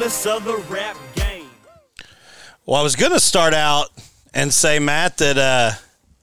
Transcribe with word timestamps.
Kenny 0.00 0.08
Wallace 0.08 0.26
of 0.26 0.44
the 0.44 0.56
rap 0.72 0.96
game. 1.14 1.46
Well, 2.64 2.80
I 2.80 2.82
was 2.82 2.96
going 2.96 3.12
to 3.12 3.20
start 3.20 3.52
out 3.52 3.88
and 4.32 4.52
say, 4.52 4.78
Matt, 4.78 5.18
that 5.18 5.36
uh, 5.36 5.72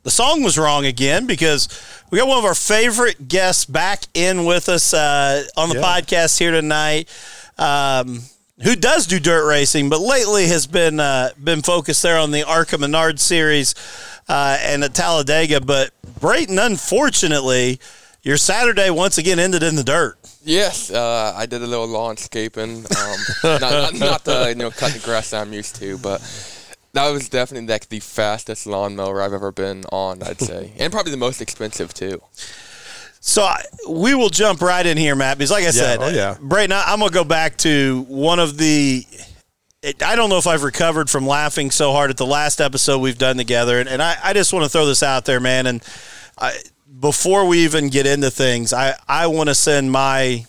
the 0.03 0.09
song 0.09 0.42
was 0.42 0.58
wrong 0.58 0.86
again 0.86 1.28
because 1.28 1.67
we 2.09 2.17
got 2.17 2.28
one 2.28 2.39
of 2.39 2.45
our 2.45 2.55
favorite 2.55 3.28
guests 3.28 3.66
back 3.66 4.03
in 4.16 4.45
with 4.45 4.67
us 4.70 4.94
uh, 4.95 5.44
on 5.55 5.70
the 5.70 5.75
Yeah. 5.75 5.81
podcast 5.83 6.39
here 6.39 6.52
tonight. 6.52 7.08
Um, 7.59 8.22
who 8.64 8.75
does 8.75 9.05
do 9.05 9.20
dirt 9.20 9.48
racing, 9.48 9.89
but 9.89 10.00
lately 10.02 10.48
has 10.48 10.66
been 10.66 11.00
uh, 11.00 11.30
been 11.44 11.61
focused 11.61 12.02
there 12.02 12.17
on 12.17 12.31
the 12.31 12.44
ARCA 12.44 12.80
Menard 12.80 13.20
series 13.20 13.75
uh, 14.28 14.58
and 14.61 14.83
at 14.83 14.95
Talladega. 14.95 15.61
But 15.61 15.92
Brayton, 16.20 16.58
unfortunately, 16.58 17.80
your 18.23 18.38
Saturday 18.38 18.89
once 18.89 19.20
again 19.20 19.38
ended 19.38 19.61
in 19.61 19.75
the 19.75 19.83
dirt. 19.83 20.17
Yes, 20.48 20.92
uh, 20.92 21.34
I 21.36 21.45
did 21.45 21.62
a 21.62 21.67
little 21.67 21.88
landscaping. 21.88 22.78
Um, 22.78 23.17
not, 23.44 23.62
not, 23.62 23.94
not 23.95 24.23
the 24.23 24.45
you 24.50 24.56
know 24.56 24.72
cutting 24.72 25.02
grass 25.02 25.31
that 25.31 25.42
I'm 25.42 25.52
used 25.52 25.76
to, 25.76 25.98
but 25.98 26.22
that 26.94 27.09
was 27.09 27.28
definitely 27.28 27.67
like 27.67 27.89
the 27.89 28.00
fastest 28.00 28.66
lawnmower 28.66 29.22
I've 29.22 29.34
ever 29.34 29.52
been 29.52 29.84
on. 29.92 30.23
I'd 30.23 30.39
say, 30.39 30.72
and 30.80 30.92
probably 30.92 31.12
the 31.12 31.17
most 31.17 31.42
expensive 31.42 31.94
too. 31.94 32.22
So 33.20 33.44
I, 33.44 33.62
we 33.89 34.16
will 34.16 34.30
jump 34.30 34.62
right 34.62 34.86
in 34.86 34.95
here, 34.98 35.16
Matt, 35.16 35.38
because 35.38 35.52
like 35.52 35.66
I 35.66 35.72
said, 35.72 36.00
oh, 36.02 36.08
yeah. 36.08 36.38
Brayton, 36.39 36.72
I, 36.72 36.86
I'm 36.88 37.00
going 37.00 37.09
to 37.09 37.14
go 37.14 37.26
back 37.26 37.58
to 37.58 38.06
one 38.08 38.39
of 38.39 38.58
the. 38.58 39.06
It, 39.84 40.02
I 40.02 40.16
don't 40.16 40.30
know 40.30 40.38
if 40.38 40.48
I've 40.48 40.64
recovered 40.64 41.09
from 41.09 41.28
laughing 41.28 41.72
so 41.72 41.92
hard 41.92 42.09
at 42.09 42.16
the 42.16 42.26
last 42.26 42.61
episode 42.61 43.00
we've 43.00 43.17
done 43.17 43.36
together, 43.36 43.82
and, 43.82 43.89
and 43.89 44.02
I, 44.02 44.16
I 44.23 44.34
just 44.34 44.54
want 44.54 44.64
to 44.64 44.70
throw 44.70 44.86
this 44.86 45.04
out 45.04 45.26
there, 45.26 45.42
man. 45.42 45.67
And 45.67 45.84
I, 46.38 46.58
before 46.99 47.47
we 47.47 47.63
even 47.63 47.89
get 47.89 48.05
into 48.05 48.31
things, 48.31 48.73
I, 48.73 48.95
I 49.07 49.27
want 49.27 49.49
to 49.49 49.55
send 49.55 49.91
my 49.91 50.45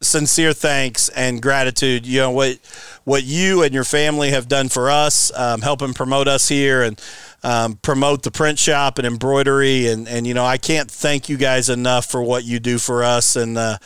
sincere 0.00 0.52
thanks 0.52 1.08
and 1.08 1.42
gratitude. 1.42 2.06
You 2.06 2.20
know 2.20 2.30
what 2.30 2.58
what 3.04 3.24
you 3.24 3.62
and 3.62 3.74
your 3.74 3.84
family 3.84 4.30
have 4.30 4.48
done 4.48 4.68
for 4.68 4.90
us, 4.90 5.32
um, 5.36 5.60
helping 5.60 5.94
promote 5.94 6.28
us 6.28 6.48
here 6.48 6.82
and 6.82 7.02
um, 7.42 7.76
promote 7.76 8.22
the 8.22 8.30
print 8.30 8.58
shop 8.58 8.98
and 8.98 9.06
embroidery. 9.06 9.88
And 9.88 10.08
and 10.08 10.26
you 10.26 10.34
know 10.34 10.44
I 10.44 10.58
can't 10.58 10.90
thank 10.90 11.28
you 11.28 11.36
guys 11.36 11.68
enough 11.68 12.06
for 12.06 12.22
what 12.22 12.44
you 12.44 12.60
do 12.60 12.78
for 12.78 13.02
us. 13.02 13.36
And 13.36 13.58
uh, 13.58 13.78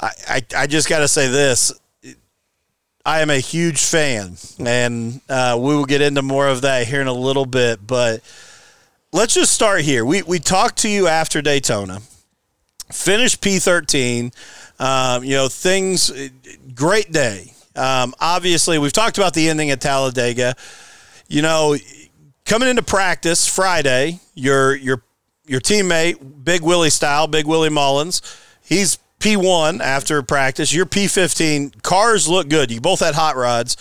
I, 0.00 0.10
I 0.28 0.42
I 0.56 0.66
just 0.66 0.88
got 0.88 1.00
to 1.00 1.08
say 1.08 1.28
this. 1.28 1.72
I 3.04 3.20
am 3.20 3.30
a 3.30 3.38
huge 3.38 3.82
fan, 3.84 4.36
and 4.60 5.20
uh, 5.28 5.58
we 5.58 5.74
will 5.74 5.86
get 5.86 6.00
into 6.00 6.22
more 6.22 6.46
of 6.46 6.62
that 6.62 6.86
here 6.86 7.00
in 7.00 7.08
a 7.08 7.12
little 7.12 7.46
bit. 7.46 7.84
But 7.84 8.20
let's 9.12 9.34
just 9.34 9.52
start 9.52 9.82
here. 9.82 10.04
We 10.04 10.22
we 10.22 10.38
talked 10.38 10.78
to 10.78 10.88
you 10.88 11.06
after 11.06 11.42
Daytona, 11.42 12.00
finished 12.90 13.40
P 13.40 13.58
thirteen. 13.58 14.32
Um, 14.78 15.22
you 15.24 15.36
know 15.36 15.48
things. 15.48 16.10
Great 16.74 17.12
day. 17.12 17.52
Um, 17.76 18.14
obviously, 18.20 18.78
we've 18.78 18.92
talked 18.92 19.18
about 19.18 19.34
the 19.34 19.48
ending 19.48 19.70
at 19.70 19.80
Talladega. 19.80 20.54
You 21.28 21.42
know, 21.42 21.76
coming 22.44 22.68
into 22.68 22.82
practice 22.82 23.46
Friday, 23.46 24.20
your 24.34 24.74
your 24.74 25.02
your 25.46 25.60
teammate, 25.60 26.44
Big 26.44 26.62
Willie 26.62 26.90
style, 26.90 27.26
Big 27.26 27.46
Willie 27.46 27.68
Mullins, 27.68 28.22
he's 28.62 28.98
P1 29.18 29.80
after 29.80 30.22
practice. 30.22 30.72
You're 30.72 30.86
P15. 30.86 31.82
Cars 31.82 32.28
look 32.28 32.48
good. 32.48 32.70
You 32.70 32.80
both 32.80 33.00
had 33.00 33.14
hot 33.14 33.36
rods. 33.36 33.76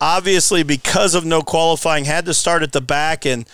Obviously, 0.00 0.62
because 0.62 1.16
of 1.16 1.24
no 1.24 1.42
qualifying, 1.42 2.04
had 2.04 2.24
to 2.26 2.34
start 2.34 2.62
at 2.62 2.70
the 2.70 2.80
back, 2.80 3.26
and 3.26 3.48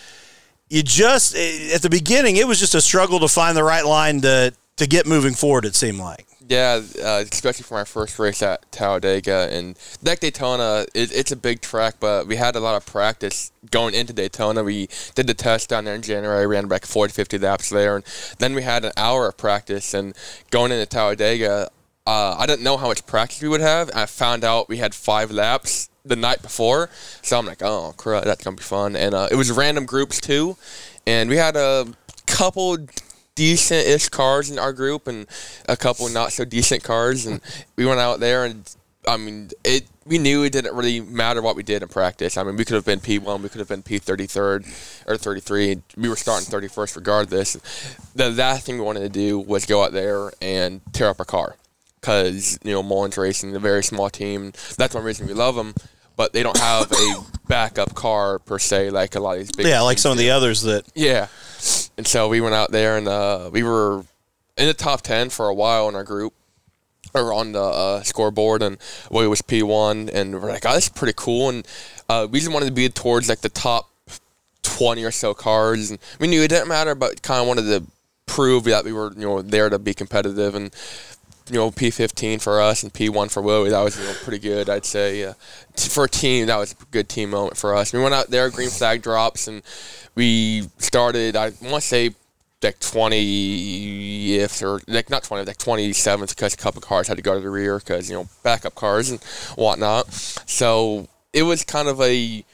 you 0.69 0.83
just 0.83 1.35
at 1.35 1.83
the 1.83 1.91
beginning, 1.91 2.37
it 2.37 2.47
was 2.47 2.59
just 2.61 2.75
a 2.75 2.81
struggle 2.81 3.21
to 3.21 3.29
find 3.29 3.57
the 3.57 3.65
right 3.65 3.85
line 3.85 4.21
to 4.23 4.55
to 4.77 4.87
get 4.87 5.07
moving 5.07 5.35
forward. 5.35 5.65
It 5.65 5.75
seemed 5.75 5.99
like. 5.99 6.27
Yeah, 6.47 6.83
uh, 7.03 7.25
especially 7.31 7.63
for 7.63 7.75
my 7.75 7.85
first 7.85 8.19
race 8.19 8.43
at 8.43 8.71
Talladega 8.71 9.49
and 9.51 9.79
that 10.03 10.21
Daytona, 10.21 10.85
it, 10.93 11.11
it's 11.11 11.33
a 11.33 11.37
big 11.37 11.63
track, 11.63 11.95
but 12.01 12.27
we 12.27 12.37
had 12.37 12.55
a 12.55 12.61
lot 12.61 12.77
of 12.77 12.85
practice 12.85 13.51
going 13.71 13.95
into 13.95 14.13
Daytona. 14.13 14.63
We 14.63 14.89
did 15.15 15.27
the 15.27 15.33
test 15.33 15.71
down 15.71 15.87
there 15.87 15.95
in 15.95 16.03
January, 16.03 16.47
ran 16.47 16.69
back 16.69 16.85
40, 16.85 17.15
50 17.15 17.39
laps 17.39 17.71
there, 17.71 17.97
and 17.97 18.05
then 18.41 18.55
we 18.55 18.61
had 18.61 18.85
an 18.85 18.93
hour 18.99 19.27
of 19.27 19.39
practice. 19.39 19.95
And 19.95 20.15
going 20.51 20.71
into 20.71 20.85
Talladega, 20.85 21.71
uh, 22.07 22.37
I 22.39 22.45
didn't 22.45 22.63
know 22.63 22.77
how 22.77 22.89
much 22.89 23.07
practice 23.07 23.41
we 23.41 23.49
would 23.49 23.63
have. 23.63 23.91
I 23.95 24.05
found 24.05 24.45
out 24.45 24.69
we 24.69 24.77
had 24.77 24.95
five 24.95 25.31
laps 25.31 25.89
the 26.05 26.17
night 26.17 26.43
before, 26.43 26.91
so 27.23 27.39
I'm 27.39 27.47
like, 27.47 27.63
oh 27.63 27.95
crap, 27.97 28.25
that's 28.25 28.45
gonna 28.45 28.57
be 28.57 28.63
fun. 28.63 28.97
And 28.97 29.15
uh, 29.15 29.29
it 29.31 29.37
was 29.37 29.51
random 29.51 29.87
groups 29.87 30.21
too, 30.21 30.57
and 31.07 31.31
we 31.31 31.37
had 31.37 31.57
a 31.57 31.87
couple 32.27 32.79
decent-ish 33.35 34.09
cars 34.11 34.51
in 34.51 34.59
our 34.59 34.73
group 34.73 35.07
and 35.07 35.27
a 35.69 35.77
couple 35.77 36.09
not 36.09 36.33
so 36.33 36.45
decent 36.45 36.83
cars 36.85 37.27
and 37.27 37.41
we 37.77 37.85
went 37.85 37.99
out 37.99 38.21
there 38.21 38.45
and 38.45 38.77
I 39.09 39.17
mean 39.17 39.51
it 39.65 39.85
we 40.07 40.19
knew 40.19 40.45
it 40.45 40.53
didn't 40.53 40.75
really 40.75 41.01
matter 41.01 41.41
what 41.41 41.57
we 41.57 41.63
did 41.63 41.83
in 41.83 41.89
practice. 41.89 42.37
I 42.37 42.43
mean 42.43 42.57
we 42.57 42.65
could 42.65 42.75
have 42.75 42.85
been 42.85 43.01
P1, 43.01 43.41
we 43.41 43.49
could 43.49 43.59
have 43.59 43.69
been 43.69 43.83
P33rd 43.83 45.09
or 45.09 45.17
33. 45.17 45.83
We 45.97 46.09
were 46.09 46.17
starting 46.17 46.47
31st 46.47 46.97
regardless. 46.97 47.55
The 48.15 48.31
last 48.31 48.67
thing 48.67 48.79
we 48.79 48.85
wanted 48.85 49.01
to 49.01 49.09
do 49.09 49.39
was 49.39 49.67
go 49.67 49.83
out 49.83 49.93
there 49.93 50.31
and 50.41 50.81
tear 50.93 51.09
up 51.09 51.21
a 51.21 51.25
car 51.25 51.57
because 52.01 52.59
you 52.63 52.73
know 52.73 52.83
Mullins 52.83 53.17
Racing 53.17 53.57
a 53.57 53.59
very 53.59 53.83
small 53.83 54.11
team. 54.11 54.53
That's 54.77 54.95
one 54.95 55.05
reason 55.05 55.27
we 55.27 55.35
love 55.35 55.57
them. 55.57 55.75
But 56.17 56.33
they 56.33 56.43
don't 56.43 56.59
have 56.59 56.91
a 56.93 57.25
backup 57.49 57.95
car 57.95 58.39
per 58.39 58.59
se 58.59 58.91
like 58.91 59.15
a 59.15 59.21
lot 59.21 59.33
of 59.33 59.39
these 59.39 59.53
big 59.53 59.67
Yeah, 59.67 59.81
like 59.83 59.99
some 59.99 60.13
of 60.13 60.19
the 60.19 60.31
others 60.31 60.63
that 60.63 60.87
Yeah. 60.95 61.29
And 61.97 62.07
so 62.07 62.29
we 62.29 62.41
went 62.41 62.55
out 62.55 62.71
there 62.71 62.97
and 62.97 63.09
uh, 63.09 63.51
we 63.53 63.63
were 63.63 64.05
in 64.57 64.67
the 64.67 64.75
top 64.75 65.03
10 65.03 65.31
for 65.31 65.49
a 65.49 65.55
while 65.55 65.89
in 65.89 65.95
our 65.95 66.05
group 66.05 66.33
or 67.15 67.33
on 67.33 67.53
the 67.53 67.63
uh, 67.63 68.03
scoreboard 68.03 68.63
and 68.63 68.79
Willie 69.11 69.29
was 69.29 69.43
P1 69.43 70.11
and 70.13 70.41
we're 70.41 70.51
like, 70.51 70.65
oh, 70.67 70.73
that's 70.73 70.89
pretty 70.89 71.15
cool. 71.17 71.49
And 71.49 71.67
uh, 72.09 72.27
we 72.31 72.41
just 72.41 72.53
wanted 72.53 72.67
to 72.67 72.73
be 72.73 72.89
towards 72.89 73.29
like 73.29 73.41
the 73.41 73.49
top 73.49 73.91
20 74.63 75.05
or 75.05 75.11
so 75.11 75.35
cars. 75.35 75.91
And 75.91 75.99
we 76.19 76.27
knew 76.27 76.43
it 76.43 76.49
didn't 76.49 76.69
matter, 76.69 76.95
but 76.95 77.23
kind 77.23 77.41
of 77.41 77.47
wanted 77.47 77.67
to 77.67 77.85
prove 78.27 78.65
that 78.65 78.85
we 78.85 78.93
were, 78.93 79.13
you 79.15 79.27
know, 79.27 79.43
there 79.43 79.69
to 79.69 79.79
be 79.79 79.95
competitive. 79.95 80.55
And, 80.55 80.75
you 81.51 81.57
know, 81.57 81.71
P15 81.71 82.41
for 82.41 82.61
us 82.61 82.83
and 82.83 82.93
P1 82.93 83.31
for 83.31 83.43
Willie, 83.43 83.71
that 83.71 83.83
was, 83.83 83.99
you 83.99 84.05
know, 84.05 84.15
pretty 84.23 84.39
good, 84.39 84.71
I'd 84.71 84.87
say. 84.87 85.33
For 85.77 86.05
a 86.05 86.09
team, 86.09 86.47
that 86.47 86.57
was 86.57 86.73
a 86.73 86.77
good 86.91 87.09
team 87.09 87.31
moment 87.31 87.57
for 87.57 87.75
us. 87.75 87.93
We 87.93 88.01
went 88.01 88.15
out 88.15 88.31
there, 88.31 88.49
green 88.51 88.71
flag 88.71 89.03
drops, 89.03 89.47
and 89.47 89.63
we 90.15 90.69
started, 90.79 91.37
I 91.37 91.53
want 91.63 91.75
to 91.75 91.81
say, 91.81 92.15
like 92.63 92.81
twenty, 92.81 94.35
20th 94.35 94.63
or 94.63 94.81
like 94.89 95.11
not 95.11 95.23
20th, 95.23 95.47
like 95.47 95.59
27th 95.59 96.31
because 96.31 96.55
a 96.55 96.57
couple 96.57 96.81
cars 96.81 97.09
had 97.09 97.17
to 97.17 97.23
go 97.23 97.35
to 97.35 97.41
the 97.41 97.51
rear 97.51 97.79
because, 97.79 98.09
you 98.09 98.17
know, 98.17 98.29
backup 98.43 98.75
cars 98.75 99.11
and 99.11 99.23
whatnot. 99.57 100.11
So 100.13 101.09
it 101.33 101.43
was 101.43 101.65
kind 101.65 101.89
of 101.89 102.01
a, 102.01 102.45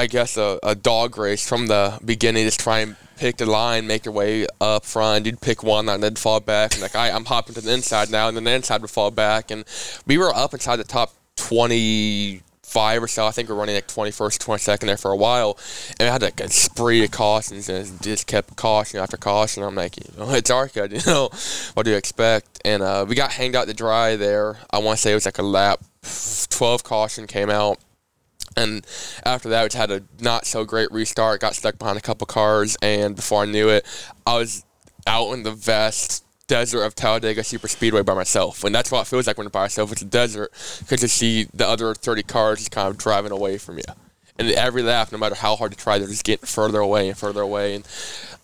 I 0.00 0.06
guess, 0.06 0.38
a, 0.38 0.58
a 0.62 0.74
dog 0.74 1.18
race 1.18 1.46
from 1.46 1.66
the 1.66 1.98
beginning. 2.02 2.46
Just 2.46 2.58
try 2.58 2.78
and 2.78 2.96
pick 3.18 3.36
the 3.36 3.44
line, 3.44 3.86
make 3.86 4.06
your 4.06 4.14
way 4.14 4.46
up 4.58 4.86
front. 4.86 5.26
You'd 5.26 5.42
pick 5.42 5.62
one 5.62 5.90
and 5.90 6.02
then 6.02 6.14
fall 6.14 6.40
back. 6.40 6.72
And 6.72 6.80
like, 6.80 6.96
I, 6.96 7.10
I'm 7.10 7.26
hopping 7.26 7.54
to 7.56 7.60
the 7.60 7.74
inside 7.74 8.10
now, 8.10 8.26
and 8.26 8.34
then 8.34 8.44
the 8.44 8.52
inside 8.52 8.80
would 8.80 8.90
fall 8.90 9.10
back. 9.10 9.50
And 9.50 9.62
we 10.06 10.16
were 10.16 10.34
up 10.34 10.54
inside 10.54 10.76
the 10.76 10.84
top 10.84 11.12
25 11.36 13.02
or 13.02 13.08
so. 13.08 13.26
I 13.26 13.30
think 13.30 13.50
we 13.50 13.54
were 13.54 13.60
running 13.60 13.74
like 13.74 13.88
21st, 13.88 14.38
22nd 14.38 14.80
there 14.86 14.96
for 14.96 15.10
a 15.10 15.16
while. 15.16 15.58
And 15.98 16.08
I 16.08 16.12
had 16.12 16.22
like 16.22 16.40
a 16.40 16.48
spree 16.48 17.04
of 17.04 17.10
cautions 17.10 17.68
and 17.68 18.02
just 18.02 18.26
kept 18.26 18.56
caution 18.56 19.00
after 19.00 19.18
caution. 19.18 19.62
I'm 19.62 19.74
like, 19.74 19.98
you 19.98 20.04
know, 20.16 20.30
it's 20.34 20.50
ARCA, 20.50 20.88
you 20.90 21.00
know, 21.06 21.28
what 21.74 21.84
do 21.84 21.90
you 21.90 21.98
expect? 21.98 22.58
And 22.64 22.82
uh, 22.82 23.04
we 23.06 23.16
got 23.16 23.32
hanged 23.32 23.54
out 23.54 23.68
to 23.68 23.74
dry 23.74 24.16
there. 24.16 24.56
I 24.70 24.78
want 24.78 24.96
to 24.96 25.02
say 25.02 25.12
it 25.12 25.14
was 25.14 25.26
like 25.26 25.38
a 25.38 25.42
lap 25.42 25.84
12 26.48 26.84
caution 26.84 27.26
came 27.26 27.50
out. 27.50 27.78
And 28.56 28.86
after 29.24 29.48
that, 29.48 29.62
we 29.62 29.68
just 29.68 29.76
had 29.76 29.90
a 29.90 30.02
not 30.20 30.46
so 30.46 30.64
great 30.64 30.90
restart. 30.90 31.40
Got 31.40 31.54
stuck 31.54 31.78
behind 31.78 31.98
a 31.98 32.02
couple 32.02 32.26
cars, 32.26 32.76
and 32.82 33.16
before 33.16 33.42
I 33.42 33.46
knew 33.46 33.68
it, 33.68 33.86
I 34.26 34.36
was 34.36 34.64
out 35.06 35.32
in 35.32 35.42
the 35.44 35.52
vast 35.52 36.24
desert 36.50 36.82
of 36.82 36.96
Talladega 36.96 37.44
Super 37.44 37.68
Speedway 37.68 38.02
by 38.02 38.12
myself. 38.12 38.64
And 38.64 38.74
that's 38.74 38.90
what 38.90 39.02
it 39.02 39.06
feels 39.06 39.26
like 39.28 39.38
when 39.38 39.44
you're 39.44 39.50
by 39.50 39.64
yourself. 39.64 39.92
It's 39.92 40.02
a 40.02 40.04
desert 40.04 40.50
because 40.80 41.00
you 41.00 41.08
see 41.08 41.46
the 41.54 41.66
other 41.66 41.94
30 41.94 42.24
cars 42.24 42.58
just 42.58 42.72
kind 42.72 42.88
of 42.88 42.98
driving 42.98 43.30
away 43.30 43.56
from 43.56 43.78
you. 43.78 43.84
And 44.36 44.50
every 44.52 44.82
lap, 44.82 45.12
no 45.12 45.18
matter 45.18 45.36
how 45.36 45.54
hard 45.54 45.70
you 45.72 45.76
try, 45.76 45.98
they're 45.98 46.08
just 46.08 46.24
getting 46.24 46.46
further 46.46 46.80
away 46.80 47.08
and 47.08 47.16
further 47.16 47.40
away. 47.40 47.76
And 47.76 47.86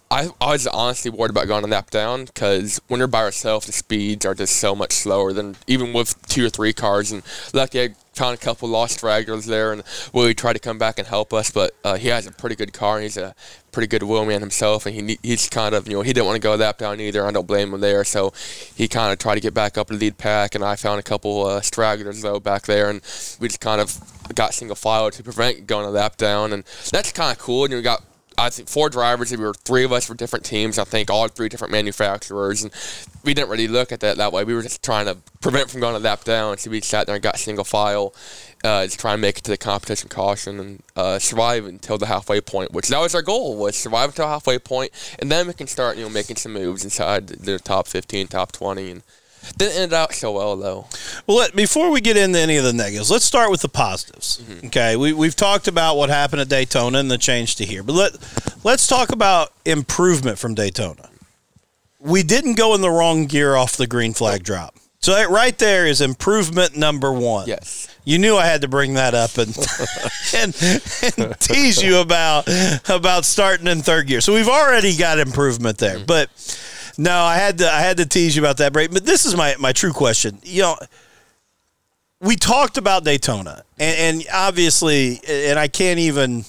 I, 0.09 0.29
I 0.41 0.53
was 0.53 0.69
honestly 0.69 1.11
worried 1.11 1.31
about 1.31 1.49
going 1.49 1.65
a 1.65 1.67
lap 1.67 1.91
down 1.91 2.27
because 2.27 2.81
when 2.87 2.99
you're 2.99 3.09
by 3.09 3.25
yourself, 3.25 3.67
the 3.67 3.73
speeds 3.73 4.25
are 4.25 4.35
just 4.35 4.57
so 4.57 4.77
much 4.77 4.93
slower 4.93 5.33
than 5.33 5.57
even 5.67 5.93
with 5.93 6.15
two 6.29 6.47
or 6.47 6.51
three 6.51 6.73
cars. 6.73 7.11
And 7.11 7.23
lucky 7.53 7.83
I 7.83 7.89
found 8.17 8.35
a 8.35 8.39
couple 8.39 8.69
lost 8.69 8.99
stragglers 8.99 9.47
there, 9.47 9.73
and 9.73 9.83
Willie 10.13 10.35
tried 10.35 10.55
to 10.55 10.59
come 10.59 10.79
back 10.79 10.99
and 10.99 11.07
help 11.07 11.33
us, 11.33 11.51
but 11.51 11.77
uh, 11.85 11.97
he 11.97 12.09
has 12.09 12.27
a 12.27 12.33
pretty 12.33 12.57
good 12.57 12.73
car. 12.73 12.97
And 12.97 13.03
he's 13.05 13.17
a 13.17 13.35
pretty 13.71 13.87
good 13.87 14.03
wheelman 14.03 14.41
himself, 14.41 14.87
and 14.87 14.95
he 14.95 15.19
he's 15.23 15.49
kind 15.49 15.75
of 15.75 15.87
you 15.87 15.95
know 15.95 16.03
he 16.03 16.13
didn't 16.13 16.27
want 16.27 16.37
to 16.37 16.41
go 16.41 16.55
lap 16.55 16.79
down 16.79 16.99
either. 16.99 17.27
I 17.27 17.31
don't 17.31 17.47
blame 17.47 17.75
him 17.75 17.81
there, 17.81 18.05
so 18.05 18.33
he 18.75 18.89
kind 18.89 19.13
of 19.13 19.19
tried 19.19 19.35
to 19.35 19.41
get 19.41 19.55
back 19.55 19.77
up 19.77 19.89
the 19.89 19.95
lead 19.95 20.19
pack, 20.19 20.55
and 20.55 20.65
I 20.65 20.77
found 20.77 20.99
a 20.99 21.03
couple 21.03 21.47
uh, 21.47 21.61
stragglers 21.61 22.23
though 22.23 22.41
back 22.41 22.63
there, 22.63 22.89
and 22.89 23.03
we 23.39 23.49
just 23.49 23.61
kind 23.61 23.81
of 23.81 24.01
got 24.35 24.55
single 24.55 24.77
file 24.77 25.11
to 25.11 25.23
prevent 25.23 25.67
going 25.67 25.87
a 25.87 25.91
lap 25.91 26.17
down, 26.17 26.53
and 26.53 26.65
that's 26.91 27.13
kind 27.13 27.37
of 27.37 27.39
cool. 27.39 27.67
And 27.67 27.75
we 27.75 27.83
got 27.83 28.03
I 28.39 28.51
think 28.51 28.69
four 28.69 28.91
drivers. 28.91 29.31
We 29.31 29.39
were 29.39 29.55
three 29.55 29.85
of 29.85 29.93
us 29.93 30.07
for 30.07 30.15
different 30.15 30.45
teams. 30.45 30.79
I 30.79 30.85
think 30.85 31.11
all 31.11 31.27
three 31.29 31.49
different 31.49 31.73
manufacturers, 31.73 32.63
and 32.63 32.73
we 33.25 33.33
didn't 33.33 33.49
really 33.49 33.69
look 33.69 33.93
at 33.93 34.01
that 34.01 34.19
that 34.19 34.33
way. 34.33 34.45
We 34.45 34.55
were 34.55 34.63
just 34.63 34.83
trying 34.83 35.07
to 35.07 35.17
prevent 35.41 35.71
from 35.71 35.81
going 35.81 35.97
a 35.97 35.99
lap 35.99 36.25
down. 36.25 36.59
So 36.59 36.71
we 36.71 36.81
sat 36.83 37.07
there 37.07 37.15
and 37.15 37.23
got 37.23 37.39
single 37.39 37.65
file, 37.65 38.15
uh, 38.63 38.85
just 38.85 39.01
trying 39.01 39.17
to 39.17 39.23
make 39.23 39.39
it 39.39 39.45
to 39.45 39.51
the 39.51 39.57
competition 39.57 40.09
caution 40.09 40.61
and 40.61 40.83
uh, 40.97 41.19
survive 41.19 41.65
until 41.65 41.97
the 41.97 42.07
halfway 42.07 42.41
point. 42.41 42.73
Which 42.73 42.89
that 42.89 43.01
was 43.01 43.15
our 43.15 43.23
goal 43.23 43.57
was 43.57 43.75
survive 43.75 44.11
until 44.11 44.27
halfway 44.27 44.59
point, 44.59 44.91
and 45.19 45.31
then 45.31 45.47
we 45.47 45.55
can 45.55 45.67
start 45.67 45.97
you 45.97 46.05
know 46.05 46.11
making 46.11 46.37
some 46.37 46.53
moves 46.53 46.85
inside 46.85 47.29
the 47.29 47.59
top 47.59 47.87
fifteen, 47.87 48.29
top 48.29 48.53
twenty, 48.53 48.91
and 48.91 49.03
didn't 49.57 49.83
end 49.83 49.93
out 49.93 50.15
so 50.15 50.33
well 50.33 50.57
though. 50.57 50.87
Well, 51.27 51.39
let, 51.39 51.57
before 51.57 51.91
we 51.91 52.01
get 52.01 52.17
into 52.17 52.39
any 52.39 52.57
of 52.57 52.65
the 52.65 52.73
negatives, 52.73 53.11
let's 53.11 53.25
start 53.25 53.51
with 53.51 53.63
the 53.63 53.69
positives. 53.69 54.43
Mm-hmm. 54.43 54.67
Okay, 54.67 54.97
we 54.97 55.13
we've 55.13 55.37
talked 55.37 55.69
about 55.69 55.97
what 55.97 56.11
happened 56.11 56.41
at 56.41 56.49
Daytona 56.49 56.99
and 56.99 57.11
the 57.11 57.19
change 57.19 57.57
to 57.57 57.65
here, 57.65 57.83
but 57.83 57.95
let 57.95 58.13
let's 58.65 58.87
talk 58.87 59.13
about 59.13 59.53
improvement 59.65 60.39
from 60.39 60.55
Daytona. 60.55 61.09
We 61.99 62.23
didn't 62.23 62.55
go 62.55 62.75
in 62.75 62.81
the 62.81 62.91
wrong 62.91 63.27
gear 63.27 63.57
off 63.57 63.77
the 63.77 63.87
green 63.87 64.13
flag 64.15 64.45
drop. 64.45 64.77
So 65.01 65.13
that 65.13 65.31
right 65.31 65.57
there 65.57 65.87
is 65.87 66.01
improvement 66.01 66.77
number 66.77 67.13
one. 67.13 67.47
Yes. 67.47 67.89
You 68.05 68.19
knew 68.19 68.37
I 68.37 68.47
had 68.47 68.63
to 68.63 68.69
bring 68.69 68.95
that 68.95 69.15
up 69.15 69.39
and 69.39 69.57
and, 70.35 71.17
and 71.17 71.41
tease 71.41 71.83
you 71.83 71.99
about 72.01 72.49
about 72.89 73.25
starting 73.25 73.69
in 73.69 73.83
third 73.83 74.09
gear. 74.09 74.21
So 74.21 74.35
we've 74.35 74.49
already 74.49 74.97
got 74.97 75.19
improvement 75.19 75.79
there. 75.79 75.99
Mm-hmm. 75.99 76.07
But 76.07 76.31
no, 76.99 77.13
I 77.13 77.37
had 77.37 77.59
to 77.59 77.71
I 77.71 77.81
had 77.81 77.99
to 77.99 78.07
tease 78.07 78.37
you 78.37 78.43
about 78.43 78.59
that 78.59 78.73
break. 78.73 78.91
But 78.93 79.05
this 79.05 79.25
is 79.25 79.37
my 79.37 79.55
my 79.59 79.73
true 79.73 79.93
question. 79.93 80.39
You 80.43 80.63
know, 80.63 80.77
we 82.21 82.37
talked 82.37 82.79
about 82.79 83.05
Daytona, 83.05 83.65
and, 83.79 84.17
and 84.19 84.27
obviously, 84.33 85.21
and 85.29 85.59
I 85.59 85.69
can't 85.69 85.99
even 85.99 86.45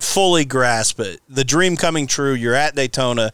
fully 0.00 0.44
grasp 0.44 1.00
it. 1.00 1.20
The 1.28 1.44
dream 1.44 1.76
coming 1.76 2.06
true. 2.06 2.32
You're 2.32 2.54
at 2.54 2.74
Daytona. 2.74 3.32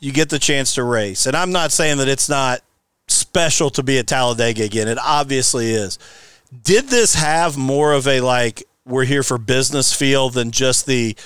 You 0.00 0.12
get 0.12 0.28
the 0.28 0.38
chance 0.38 0.74
to 0.74 0.84
race, 0.84 1.26
and 1.26 1.36
I'm 1.36 1.52
not 1.52 1.72
saying 1.72 1.98
that 1.98 2.08
it's 2.08 2.28
not 2.28 2.60
special 3.08 3.70
to 3.70 3.82
be 3.82 3.98
at 3.98 4.06
Talladega 4.06 4.64
again. 4.64 4.88
It 4.88 4.98
obviously 5.02 5.70
is. 5.72 5.98
Did 6.62 6.88
this 6.88 7.14
have 7.14 7.56
more 7.56 7.92
of 7.92 8.06
a 8.06 8.20
like 8.20 8.64
we're 8.84 9.04
here 9.04 9.22
for 9.22 9.38
business 9.38 9.92
feel 9.92 10.30
than 10.30 10.50
just 10.50 10.86
the 10.86 11.16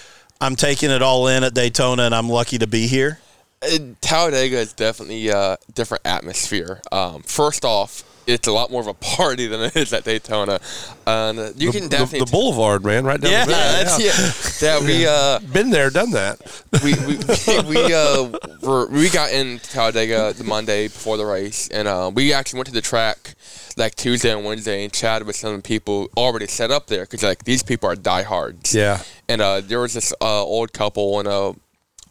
I'm 0.41 0.57
taking 0.57 0.91
it 0.91 1.03
all 1.03 1.29
in 1.29 1.45
at 1.45 1.55
Daytona 1.55 2.03
and 2.03 2.15
I'm 2.15 2.29
lucky 2.29 2.59
to 2.59 2.67
be 2.67 2.87
here? 2.87 3.21
Uh, 3.63 3.79
Talladega 4.01 4.59
is 4.59 4.73
definitely 4.73 5.29
a 5.29 5.57
different 5.75 6.07
atmosphere. 6.07 6.81
Um, 6.91 7.23
first 7.23 7.65
off, 7.65 8.05
it's 8.27 8.47
a 8.47 8.53
lot 8.53 8.71
more 8.71 8.81
of 8.81 8.87
a 8.87 8.95
party 8.95 9.47
than 9.47 9.61
it 9.61 9.77
is 9.77 9.93
at 9.93 10.05
Daytona. 10.05 10.61
And 11.07 11.39
uh, 11.39 11.51
you 11.57 11.73
the, 11.73 11.81
can 11.81 11.89
definitely 11.89 12.21
the, 12.21 12.25
the, 12.27 12.31
Boulevard, 12.31 12.85
man, 12.85 13.05
right 13.05 13.21
down 13.21 13.33
yeah, 13.33 13.45
the 13.45 13.53
that's, 13.53 14.63
yeah, 14.63 14.79
yeah. 14.79 14.87
we 14.87 15.07
uh, 15.07 15.39
been 15.53 15.71
there, 15.71 15.91
done 15.91 16.11
that. 16.13 16.41
we 16.83 16.95
we 17.75 17.85
we 17.85 17.93
uh 17.93 18.31
were, 18.63 18.87
we 18.89 19.11
got 19.11 19.33
in 19.33 19.59
Talladega 19.59 20.33
the 20.35 20.45
Monday 20.45 20.89
before 20.89 21.17
the 21.17 21.27
race, 21.27 21.69
and 21.69 21.89
uh, 21.89 22.11
we 22.15 22.33
actually 22.33 22.59
went 22.59 22.69
to 22.69 22.75
the 22.75 22.81
track 22.81 23.35
like 23.77 23.95
Tuesday 23.95 24.31
and 24.31 24.45
Wednesday 24.45 24.85
and 24.85 24.93
chatted 24.93 25.27
with 25.27 25.37
some 25.37 25.63
people 25.63 26.09
already 26.17 26.47
set 26.47 26.71
up 26.71 26.87
there 26.87 27.05
because 27.05 27.23
like 27.23 27.45
these 27.45 27.63
people 27.63 27.89
are 27.89 27.97
diehards. 27.97 28.75
Yeah. 28.75 29.03
And 29.29 29.41
uh, 29.41 29.61
there 29.63 29.81
was 29.81 29.95
this 29.95 30.13
uh, 30.21 30.45
old 30.45 30.73
couple 30.73 31.19
and 31.19 31.29
a 31.29 31.55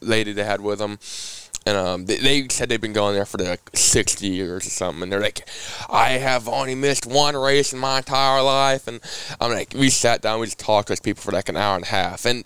lady 0.01 0.33
they 0.33 0.43
had 0.43 0.61
with 0.61 0.79
them 0.79 0.97
and 1.65 1.77
um, 1.77 2.05
they, 2.05 2.17
they, 2.17 2.47
said 2.47 2.69
they've 2.69 2.81
been 2.81 2.93
going 2.93 3.13
there 3.13 3.25
for 3.25 3.37
like 3.37 3.69
60 3.73 4.27
years 4.27 4.65
or 4.65 4.69
something. 4.69 5.03
And 5.03 5.11
they're 5.11 5.21
like, 5.21 5.47
I 5.89 6.13
have 6.13 6.47
only 6.47 6.73
missed 6.73 7.05
one 7.05 7.35
race 7.35 7.71
in 7.71 7.79
my 7.79 7.99
entire 7.99 8.41
life. 8.41 8.87
And 8.87 8.99
I'm 9.39 9.51
like, 9.51 9.73
we 9.75 9.89
sat 9.89 10.21
down, 10.21 10.39
we 10.39 10.47
just 10.47 10.59
talked 10.59 10.89
with 10.89 11.03
people 11.03 11.21
for 11.21 11.31
like 11.31 11.49
an 11.49 11.57
hour 11.57 11.75
and 11.75 11.83
a 11.83 11.89
half. 11.89 12.25
And 12.25 12.43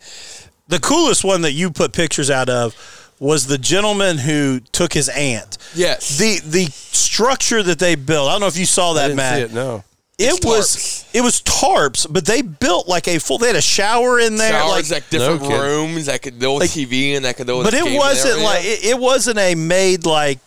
the 0.68 0.80
coolest 0.80 1.24
one 1.24 1.42
that 1.42 1.54
you 1.54 1.72
put 1.72 1.94
pictures 1.94 2.30
out 2.30 2.50
of 2.50 2.76
was 3.20 3.48
the 3.48 3.58
gentleman 3.58 4.18
who 4.18 4.60
took 4.60 4.92
his 4.92 5.08
aunt. 5.10 5.58
Yes. 5.74 6.18
The 6.18 6.42
the 6.46 6.66
structure 6.66 7.64
that 7.64 7.80
they 7.80 7.96
built. 7.96 8.28
I 8.28 8.34
don't 8.34 8.42
know 8.42 8.48
if 8.48 8.58
you 8.58 8.66
saw 8.66 8.94
that, 8.94 9.16
Matt. 9.16 9.40
It, 9.40 9.54
no. 9.54 9.86
It 10.18 10.46
was 10.46 11.06
it 11.14 11.22
was 11.22 11.42
tarps, 11.42 12.08
but 12.10 12.26
they 12.26 12.42
built 12.42 12.88
like 12.88 13.08
a 13.08 13.20
full. 13.20 13.38
They 13.38 13.48
had 13.48 13.58
a 13.58 13.62
shower 13.62 14.20
in 14.20 14.38
there, 14.38 14.52
Showers, 14.52 14.90
like, 14.92 15.04
like 15.04 15.10
different 15.10 15.42
no 15.42 15.62
rooms, 15.62 16.08
like 16.08 16.22
could 16.22 16.42
old 16.44 16.62
like, 16.62 16.70
TV 16.70 17.16
and 17.16 17.26
that 17.26 17.36
could. 17.36 17.48
But 17.48 17.74
it 17.74 17.98
wasn't 17.98 18.42
like 18.42 18.64
it, 18.64 18.86
it 18.86 18.98
wasn't 18.98 19.38
a 19.40 19.56
made 19.56 20.06
like 20.06 20.40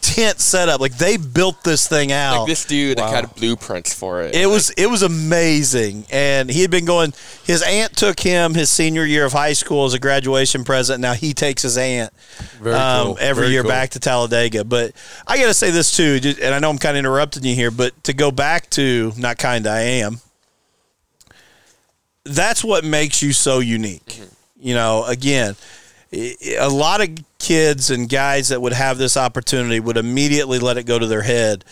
tent 0.00 0.40
setup. 0.40 0.80
Like 0.80 0.96
they 0.96 1.16
built 1.16 1.62
this 1.62 1.86
thing 1.86 2.12
out. 2.12 2.40
Like 2.40 2.48
this 2.48 2.64
dude 2.64 2.98
wow. 2.98 3.10
had 3.10 3.34
blueprints 3.34 3.92
for 3.92 4.22
it. 4.22 4.34
It 4.34 4.46
like, 4.46 4.54
was 4.54 4.70
it 4.70 4.86
was 4.86 5.02
amazing, 5.02 6.06
and 6.10 6.50
he 6.50 6.62
had 6.62 6.70
been 6.70 6.84
going. 6.84 7.12
His 7.44 7.62
aunt 7.62 7.96
took 7.96 8.20
him 8.20 8.54
his 8.54 8.70
senior 8.70 9.04
year 9.04 9.24
of 9.24 9.32
high 9.32 9.52
school 9.52 9.84
as 9.84 9.94
a 9.94 9.98
graduation 9.98 10.64
present. 10.64 11.00
Now 11.00 11.14
he 11.14 11.34
takes 11.34 11.62
his 11.62 11.76
aunt 11.76 12.12
um, 12.60 13.06
cool. 13.06 13.18
every 13.20 13.42
Very 13.42 13.52
year 13.52 13.62
cool. 13.62 13.70
back 13.70 13.90
to 13.90 14.00
Talladega. 14.00 14.64
But 14.64 14.92
I 15.26 15.38
got 15.38 15.46
to 15.46 15.54
say 15.54 15.70
this 15.70 15.96
too, 15.96 16.20
and 16.42 16.54
I 16.54 16.58
know 16.58 16.70
I'm 16.70 16.78
kind 16.78 16.96
of 16.96 17.00
interrupting 17.00 17.44
you 17.44 17.54
here, 17.54 17.70
but 17.70 18.04
to 18.04 18.12
go 18.12 18.30
back 18.30 18.70
to 18.70 19.12
not 19.16 19.38
kinda 19.38 19.70
I 19.70 19.80
am. 19.80 20.20
That's 22.24 22.64
what 22.64 22.84
makes 22.84 23.22
you 23.22 23.32
so 23.32 23.60
unique. 23.60 24.06
Mm-hmm. 24.06 24.24
You 24.58 24.74
know, 24.74 25.04
again, 25.04 25.54
a 26.12 26.68
lot 26.68 27.00
of 27.00 27.10
kids 27.46 27.90
and 27.92 28.08
guys 28.08 28.48
that 28.48 28.60
would 28.60 28.72
have 28.72 28.98
this 28.98 29.16
opportunity 29.16 29.78
would 29.78 29.96
immediately 29.96 30.58
let 30.58 30.76
it 30.76 30.82
go 30.82 30.98
to 30.98 31.06
their 31.06 31.22
head. 31.22 31.64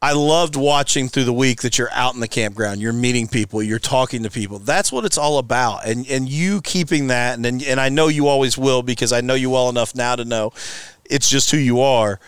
I 0.00 0.14
loved 0.14 0.56
watching 0.56 1.08
through 1.08 1.24
the 1.24 1.34
week 1.34 1.60
that 1.62 1.76
you're 1.76 1.92
out 1.92 2.14
in 2.14 2.20
the 2.20 2.28
campground, 2.28 2.80
you're 2.80 2.94
meeting 2.94 3.28
people, 3.28 3.62
you're 3.62 3.78
talking 3.78 4.22
to 4.22 4.30
people. 4.30 4.58
That's 4.58 4.90
what 4.90 5.04
it's 5.04 5.18
all 5.18 5.36
about. 5.36 5.86
And 5.86 6.08
and 6.08 6.28
you 6.28 6.62
keeping 6.62 7.08
that 7.08 7.38
and 7.38 7.62
and 7.62 7.78
I 7.78 7.90
know 7.90 8.08
you 8.08 8.26
always 8.26 8.56
will 8.56 8.82
because 8.82 9.12
I 9.12 9.20
know 9.20 9.34
you 9.34 9.50
well 9.50 9.68
enough 9.68 9.94
now 9.94 10.16
to 10.16 10.24
know 10.24 10.54
it's 11.04 11.28
just 11.28 11.50
who 11.50 11.58
you 11.58 11.80
are. 11.80 12.18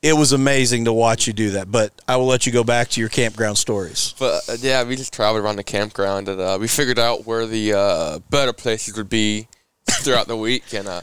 It 0.00 0.14
was 0.14 0.32
amazing 0.32 0.86
to 0.86 0.92
watch 0.94 1.26
you 1.26 1.34
do 1.34 1.50
that, 1.50 1.70
but 1.70 1.92
I 2.08 2.16
will 2.16 2.26
let 2.26 2.46
you 2.46 2.52
go 2.52 2.64
back 2.64 2.88
to 2.90 3.00
your 3.00 3.10
campground 3.10 3.58
stories. 3.58 4.14
But 4.18 4.48
uh, 4.48 4.56
yeah, 4.60 4.84
we 4.84 4.96
just 4.96 5.12
traveled 5.12 5.44
around 5.44 5.56
the 5.56 5.64
campground 5.64 6.28
and 6.28 6.40
uh, 6.40 6.56
we 6.58 6.66
figured 6.66 6.98
out 6.98 7.26
where 7.26 7.46
the 7.46 7.74
uh, 7.74 8.18
better 8.30 8.54
places 8.54 8.96
would 8.96 9.10
be 9.10 9.48
throughout 9.90 10.26
the 10.26 10.36
week, 10.36 10.72
and 10.74 10.88
uh, 10.88 11.00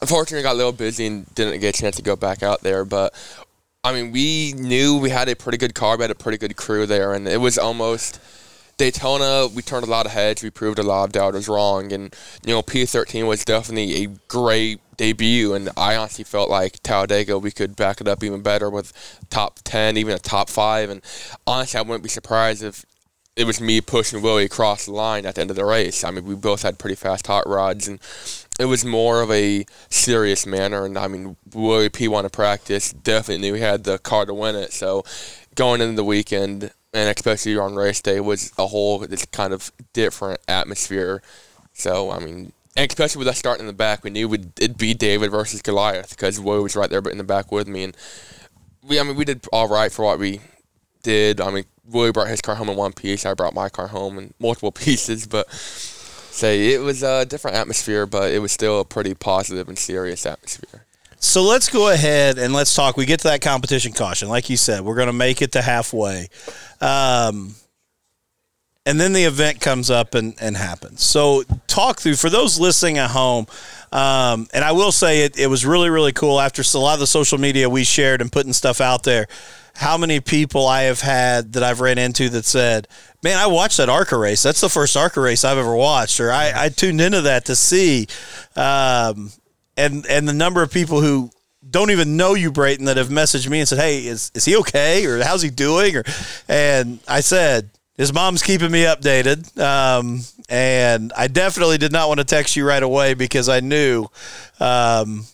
unfortunately 0.00 0.42
got 0.42 0.54
a 0.54 0.58
little 0.58 0.72
busy 0.72 1.06
and 1.06 1.32
didn't 1.34 1.60
get 1.60 1.76
a 1.76 1.80
chance 1.80 1.96
to 1.96 2.02
go 2.02 2.16
back 2.16 2.42
out 2.42 2.62
there. 2.62 2.84
But 2.84 3.14
I 3.84 3.92
mean, 3.92 4.12
we 4.12 4.52
knew 4.52 4.98
we 4.98 5.10
had 5.10 5.28
a 5.28 5.36
pretty 5.36 5.58
good 5.58 5.74
car, 5.74 5.96
we 5.96 6.02
had 6.02 6.10
a 6.10 6.14
pretty 6.14 6.38
good 6.38 6.56
crew 6.56 6.86
there, 6.86 7.14
and 7.14 7.26
it 7.26 7.40
was 7.40 7.58
almost 7.58 8.20
Daytona. 8.76 9.48
We 9.48 9.62
turned 9.62 9.84
a 9.84 9.90
lot 9.90 10.06
of 10.06 10.12
heads, 10.12 10.42
we 10.42 10.50
proved 10.50 10.78
a 10.78 10.82
lot 10.82 11.04
of 11.04 11.12
doubters 11.12 11.48
wrong, 11.48 11.92
and 11.92 12.14
you 12.44 12.54
know, 12.54 12.62
P13 12.62 13.26
was 13.26 13.44
definitely 13.44 14.04
a 14.04 14.06
great 14.28 14.80
debut, 14.96 15.54
and 15.54 15.68
I 15.76 15.96
honestly 15.96 16.24
felt 16.24 16.48
like 16.48 16.82
Talladega 16.82 17.38
we 17.38 17.50
could 17.50 17.76
back 17.76 18.00
it 18.00 18.08
up 18.08 18.22
even 18.22 18.42
better 18.42 18.70
with 18.70 18.92
top 19.30 19.58
ten, 19.64 19.96
even 19.96 20.14
a 20.14 20.18
top 20.18 20.48
five, 20.48 20.90
and 20.90 21.02
honestly, 21.46 21.78
I 21.78 21.82
wouldn't 21.82 22.04
be 22.04 22.08
surprised 22.08 22.62
if 22.62 22.86
it 23.34 23.44
was 23.44 23.60
me 23.60 23.80
pushing 23.80 24.20
Willie 24.20 24.44
across 24.44 24.84
the 24.84 24.92
line 24.92 25.24
at 25.24 25.36
the 25.36 25.40
end 25.40 25.50
of 25.50 25.56
the 25.56 25.64
race. 25.64 26.04
I 26.04 26.10
mean, 26.10 26.24
we 26.24 26.34
both 26.34 26.62
had 26.62 26.78
pretty 26.78 26.96
fast 26.96 27.26
hot 27.26 27.48
rods, 27.48 27.88
and 27.88 27.98
it 28.60 28.66
was 28.66 28.84
more 28.84 29.22
of 29.22 29.30
a 29.30 29.64
serious 29.88 30.44
manner. 30.44 30.84
And 30.84 30.98
I 30.98 31.08
mean, 31.08 31.36
Willie 31.54 31.88
P 31.88 32.08
wanted 32.08 32.28
to 32.28 32.36
practice, 32.36 32.92
definitely 32.92 33.40
knew 33.40 33.54
he 33.54 33.62
had 33.62 33.84
the 33.84 33.98
car 33.98 34.26
to 34.26 34.34
win 34.34 34.54
it. 34.54 34.72
So 34.72 35.04
going 35.54 35.80
into 35.80 35.96
the 35.96 36.04
weekend, 36.04 36.72
and 36.92 37.08
especially 37.16 37.56
on 37.56 37.74
race 37.74 38.02
day, 38.02 38.20
was 38.20 38.52
a 38.58 38.66
whole 38.66 38.98
this 38.98 39.24
kind 39.26 39.54
of 39.54 39.72
different 39.94 40.40
atmosphere. 40.46 41.22
So 41.72 42.10
I 42.10 42.18
mean, 42.18 42.52
and 42.76 42.90
especially 42.90 43.20
with 43.20 43.28
us 43.28 43.38
starting 43.38 43.62
in 43.62 43.66
the 43.66 43.72
back, 43.72 44.04
we 44.04 44.10
knew 44.10 44.32
it'd 44.32 44.76
be 44.76 44.92
David 44.92 45.30
versus 45.30 45.62
Goliath 45.62 46.10
because 46.10 46.38
Willie 46.38 46.62
was 46.62 46.76
right 46.76 46.90
there, 46.90 47.00
but 47.00 47.12
in 47.12 47.18
the 47.18 47.24
back 47.24 47.50
with 47.50 47.66
me, 47.66 47.84
and 47.84 47.96
we 48.82 49.00
I 49.00 49.04
mean 49.04 49.16
we 49.16 49.24
did 49.24 49.46
all 49.54 49.68
right 49.68 49.90
for 49.90 50.04
what 50.04 50.18
we 50.18 50.42
did. 51.02 51.40
I 51.40 51.50
mean, 51.50 51.64
Willie 51.84 52.12
brought 52.12 52.28
his 52.28 52.40
car 52.40 52.54
home 52.54 52.68
in 52.68 52.76
one 52.76 52.92
piece. 52.92 53.26
I 53.26 53.34
brought 53.34 53.54
my 53.54 53.68
car 53.68 53.88
home 53.88 54.18
in 54.18 54.34
multiple 54.38 54.72
pieces, 54.72 55.26
but 55.26 55.50
say 55.52 56.72
it 56.72 56.80
was 56.80 57.02
a 57.02 57.24
different 57.26 57.56
atmosphere, 57.56 58.06
but 58.06 58.30
it 58.30 58.40
was 58.40 58.52
still 58.52 58.80
a 58.80 58.84
pretty 58.84 59.14
positive 59.14 59.68
and 59.68 59.78
serious 59.78 60.24
atmosphere. 60.26 60.86
So 61.18 61.42
let's 61.42 61.68
go 61.68 61.88
ahead 61.88 62.36
and 62.38 62.52
let's 62.52 62.74
talk. 62.74 62.96
We 62.96 63.06
get 63.06 63.20
to 63.20 63.28
that 63.28 63.40
competition 63.42 63.92
caution, 63.92 64.28
like 64.28 64.50
you 64.50 64.56
said, 64.56 64.80
we're 64.80 64.96
going 64.96 65.06
to 65.06 65.12
make 65.12 65.40
it 65.40 65.52
to 65.52 65.62
halfway. 65.62 66.28
Um, 66.80 67.54
and 68.84 69.00
then 69.00 69.12
the 69.12 69.22
event 69.22 69.60
comes 69.60 69.88
up 69.88 70.16
and, 70.16 70.34
and 70.40 70.56
happens. 70.56 71.04
So 71.04 71.44
talk 71.68 72.00
through 72.00 72.16
for 72.16 72.28
those 72.28 72.58
listening 72.58 72.98
at 72.98 73.10
home. 73.10 73.46
Um, 73.92 74.48
and 74.52 74.64
I 74.64 74.72
will 74.72 74.90
say 74.90 75.22
it, 75.22 75.38
it 75.38 75.46
was 75.46 75.64
really, 75.64 75.90
really 75.90 76.12
cool 76.12 76.40
after 76.40 76.62
a 76.62 76.80
lot 76.80 76.94
of 76.94 77.00
the 77.00 77.06
social 77.06 77.38
media 77.38 77.70
we 77.70 77.84
shared 77.84 78.20
and 78.20 78.32
putting 78.32 78.52
stuff 78.52 78.80
out 78.80 79.04
there. 79.04 79.28
How 79.74 79.96
many 79.96 80.20
people 80.20 80.66
I 80.66 80.82
have 80.82 81.00
had 81.00 81.54
that 81.54 81.62
I've 81.62 81.80
ran 81.80 81.98
into 81.98 82.28
that 82.30 82.44
said, 82.44 82.88
Man, 83.22 83.38
I 83.38 83.46
watched 83.46 83.76
that 83.78 83.88
ARCA 83.88 84.16
race. 84.16 84.42
That's 84.42 84.60
the 84.60 84.68
first 84.68 84.96
ARCA 84.96 85.20
race 85.20 85.44
I've 85.44 85.58
ever 85.58 85.74
watched, 85.74 86.20
or 86.20 86.30
I, 86.30 86.52
I 86.54 86.68
tuned 86.68 87.00
into 87.00 87.22
that 87.22 87.46
to 87.46 87.56
see. 87.56 88.06
Um, 88.56 89.30
and 89.76 90.04
and 90.06 90.28
the 90.28 90.32
number 90.32 90.62
of 90.62 90.70
people 90.70 91.00
who 91.00 91.30
don't 91.68 91.90
even 91.90 92.16
know 92.16 92.34
you, 92.34 92.50
Brayton, 92.50 92.86
that 92.86 92.96
have 92.96 93.08
messaged 93.08 93.48
me 93.48 93.60
and 93.60 93.68
said, 93.68 93.78
"Hey, 93.78 94.06
is 94.06 94.30
is 94.34 94.44
he 94.44 94.56
okay? 94.58 95.06
Or 95.06 95.22
how's 95.22 95.42
he 95.42 95.50
doing?" 95.50 95.96
Or 95.96 96.04
and 96.48 96.98
I 97.08 97.20
said, 97.20 97.70
his 97.94 98.12
mom's 98.12 98.42
keeping 98.42 98.70
me 98.70 98.84
updated. 98.84 99.58
Um, 99.60 100.20
and 100.48 101.12
I 101.16 101.28
definitely 101.28 101.78
did 101.78 101.92
not 101.92 102.08
want 102.08 102.18
to 102.18 102.24
text 102.24 102.56
you 102.56 102.66
right 102.66 102.82
away 102.82 103.14
because 103.14 103.48
I 103.48 103.60
knew 103.60 104.06
um, 104.60 105.24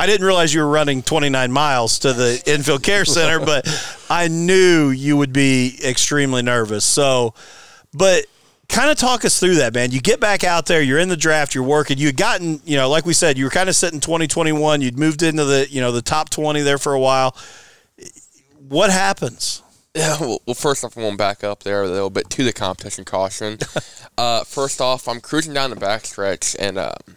I 0.00 0.06
didn't 0.06 0.26
realize 0.26 0.54
you 0.54 0.62
were 0.62 0.68
running 0.68 1.02
29 1.02 1.52
miles 1.52 1.98
to 1.98 2.14
the 2.14 2.42
infield 2.46 2.82
care 2.82 3.04
center, 3.04 3.38
but 3.44 3.68
I 4.08 4.28
knew 4.28 4.88
you 4.88 5.18
would 5.18 5.30
be 5.30 5.78
extremely 5.84 6.40
nervous. 6.40 6.86
So, 6.86 7.34
but 7.92 8.24
kind 8.66 8.90
of 8.90 8.96
talk 8.96 9.26
us 9.26 9.38
through 9.38 9.56
that, 9.56 9.74
man. 9.74 9.90
You 9.90 10.00
get 10.00 10.18
back 10.18 10.42
out 10.42 10.64
there, 10.64 10.80
you're 10.80 10.98
in 10.98 11.10
the 11.10 11.18
draft, 11.18 11.54
you're 11.54 11.64
working. 11.64 11.98
You 11.98 12.06
had 12.06 12.16
gotten, 12.16 12.62
you 12.64 12.78
know, 12.78 12.88
like 12.88 13.04
we 13.04 13.12
said, 13.12 13.36
you 13.36 13.44
were 13.44 13.50
kind 13.50 13.68
of 13.68 13.76
sitting 13.76 14.00
2021. 14.00 14.80
You'd 14.80 14.98
moved 14.98 15.22
into 15.22 15.44
the, 15.44 15.68
you 15.68 15.82
know, 15.82 15.92
the 15.92 16.00
top 16.00 16.30
20 16.30 16.62
there 16.62 16.78
for 16.78 16.94
a 16.94 17.00
while. 17.00 17.36
What 18.70 18.88
happens? 18.88 19.62
Yeah, 19.94 20.16
well, 20.18 20.40
well, 20.46 20.54
first 20.54 20.82
off, 20.82 20.96
I'm 20.96 21.02
going 21.02 21.18
back 21.18 21.44
up 21.44 21.62
there 21.62 21.82
a 21.82 21.88
little 21.88 22.08
bit 22.08 22.30
to 22.30 22.44
the 22.44 22.54
competition 22.54 23.04
caution. 23.04 23.58
uh, 24.16 24.44
first 24.44 24.80
off, 24.80 25.08
I'm 25.08 25.20
cruising 25.20 25.52
down 25.52 25.68
the 25.68 25.76
backstretch, 25.76 26.56
and 26.58 26.78
um, 26.78 27.16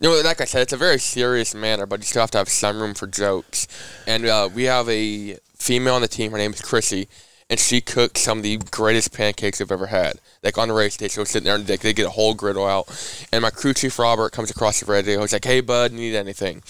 you 0.00 0.08
know, 0.08 0.20
like 0.22 0.40
I 0.40 0.44
said, 0.44 0.62
it's 0.62 0.72
a 0.72 0.76
very 0.76 0.98
serious 0.98 1.54
manner, 1.54 1.86
but 1.86 2.00
you 2.00 2.04
still 2.04 2.22
have 2.22 2.30
to 2.32 2.38
have 2.38 2.48
some 2.48 2.80
room 2.80 2.94
for 2.94 3.06
jokes. 3.06 3.68
And 4.06 4.26
uh, 4.26 4.48
we 4.52 4.64
have 4.64 4.88
a 4.88 5.36
female 5.54 5.94
on 5.94 6.02
the 6.02 6.08
team. 6.08 6.32
Her 6.32 6.38
name 6.38 6.52
is 6.52 6.60
Chrissy, 6.60 7.08
and 7.50 7.58
she 7.60 7.80
cooks 7.80 8.20
some 8.20 8.38
of 8.38 8.44
the 8.44 8.56
greatest 8.56 9.12
pancakes 9.12 9.60
I've 9.60 9.72
ever 9.72 9.86
had. 9.86 10.14
Like 10.42 10.58
on 10.58 10.68
the 10.68 10.74
race 10.74 10.96
day, 10.96 11.08
she'll 11.08 11.24
sit 11.24 11.44
there 11.44 11.54
and 11.54 11.66
they, 11.66 11.76
they 11.76 11.92
get 11.92 12.06
a 12.06 12.10
whole 12.10 12.34
griddle 12.34 12.66
out. 12.66 12.88
And 13.32 13.42
my 13.42 13.50
crew 13.50 13.74
chief 13.74 13.98
Robert 13.98 14.32
comes 14.32 14.50
across 14.50 14.80
the 14.80 14.90
radio. 14.90 15.20
He's 15.20 15.32
like, 15.32 15.44
"Hey, 15.44 15.60
bud, 15.60 15.92
need 15.92 16.16
anything?" 16.16 16.62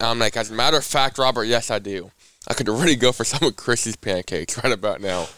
I'm 0.00 0.18
like, 0.18 0.36
"As 0.36 0.50
a 0.50 0.54
matter 0.54 0.76
of 0.76 0.84
fact, 0.84 1.18
Robert, 1.18 1.44
yes, 1.44 1.70
I 1.70 1.78
do." 1.78 2.10
I 2.46 2.54
could 2.54 2.68
really 2.68 2.96
go 2.96 3.12
for 3.12 3.24
some 3.24 3.46
of 3.46 3.56
Chrissy's 3.56 3.96
pancakes 3.96 4.56
right 4.64 4.72
about 4.72 5.00
now. 5.00 5.28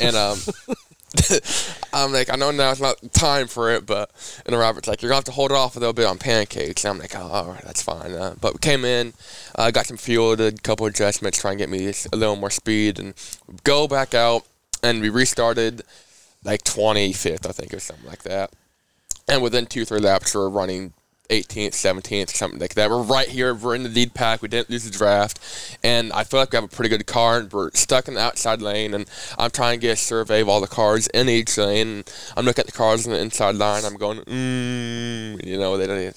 And 0.00 0.16
um, 0.16 0.38
I'm 1.92 2.12
like, 2.12 2.30
I 2.30 2.36
know 2.36 2.50
now 2.50 2.70
it's 2.70 2.80
not 2.80 2.96
time 3.12 3.46
for 3.46 3.70
it, 3.70 3.86
but 3.86 4.10
and 4.46 4.56
Robert's 4.56 4.88
like, 4.88 5.02
you're 5.02 5.10
gonna 5.10 5.16
have 5.16 5.24
to 5.24 5.32
hold 5.32 5.50
it 5.50 5.54
off 5.54 5.76
a 5.76 5.78
little 5.78 5.92
bit 5.92 6.06
on 6.06 6.18
pancakes. 6.18 6.84
And 6.84 6.92
I'm 6.92 6.98
like, 6.98 7.14
oh, 7.16 7.56
that's 7.64 7.82
fine. 7.82 8.12
Uh, 8.12 8.34
but 8.40 8.54
we 8.54 8.58
came 8.58 8.84
in, 8.84 9.12
uh, 9.56 9.70
got 9.70 9.86
some 9.86 9.96
fuel, 9.96 10.36
did 10.36 10.58
a 10.58 10.62
couple 10.62 10.86
adjustments, 10.86 11.38
try 11.38 11.52
and 11.52 11.58
get 11.58 11.68
me 11.68 11.92
a 12.12 12.16
little 12.16 12.36
more 12.36 12.50
speed, 12.50 12.98
and 12.98 13.14
go 13.64 13.86
back 13.86 14.14
out, 14.14 14.46
and 14.82 15.00
we 15.00 15.08
restarted 15.08 15.82
like 16.44 16.64
25th, 16.64 17.48
I 17.48 17.52
think, 17.52 17.74
or 17.74 17.80
something 17.80 18.08
like 18.08 18.22
that. 18.22 18.50
And 19.28 19.42
within 19.42 19.66
two, 19.66 19.84
three 19.84 20.00
laps, 20.00 20.34
we 20.34 20.40
we're 20.40 20.48
running 20.48 20.92
18th, 21.32 21.70
17th, 21.70 22.30
something 22.30 22.60
like 22.60 22.74
that. 22.74 22.90
We're 22.90 23.02
right 23.02 23.28
here. 23.28 23.54
We're 23.54 23.74
in 23.74 23.82
the 23.82 23.88
lead 23.88 24.12
pack. 24.12 24.42
We 24.42 24.48
didn't 24.48 24.68
lose 24.68 24.84
the 24.84 24.90
draft, 24.90 25.40
and 25.82 26.12
I 26.12 26.24
feel 26.24 26.40
like 26.40 26.52
we 26.52 26.56
have 26.56 26.64
a 26.64 26.68
pretty 26.68 26.90
good 26.90 27.06
car. 27.06 27.38
And 27.38 27.52
we're 27.52 27.70
stuck 27.72 28.08
in 28.08 28.14
the 28.14 28.20
outside 28.20 28.60
lane, 28.60 28.94
and 28.94 29.08
I'm 29.38 29.50
trying 29.50 29.78
to 29.78 29.80
get 29.80 29.92
a 29.92 29.96
survey 29.96 30.42
of 30.42 30.48
all 30.48 30.60
the 30.60 30.66
cars 30.66 31.06
in 31.08 31.28
each 31.28 31.56
lane. 31.56 32.04
I'm 32.36 32.44
looking 32.44 32.62
at 32.62 32.66
the 32.66 32.72
cars 32.72 33.06
in 33.06 33.12
the 33.12 33.20
inside 33.20 33.54
line. 33.54 33.84
I'm 33.84 33.96
going, 33.96 34.18
mm, 34.20 35.44
you 35.44 35.58
know, 35.58 35.76
they 35.76 35.86
don't. 35.86 36.14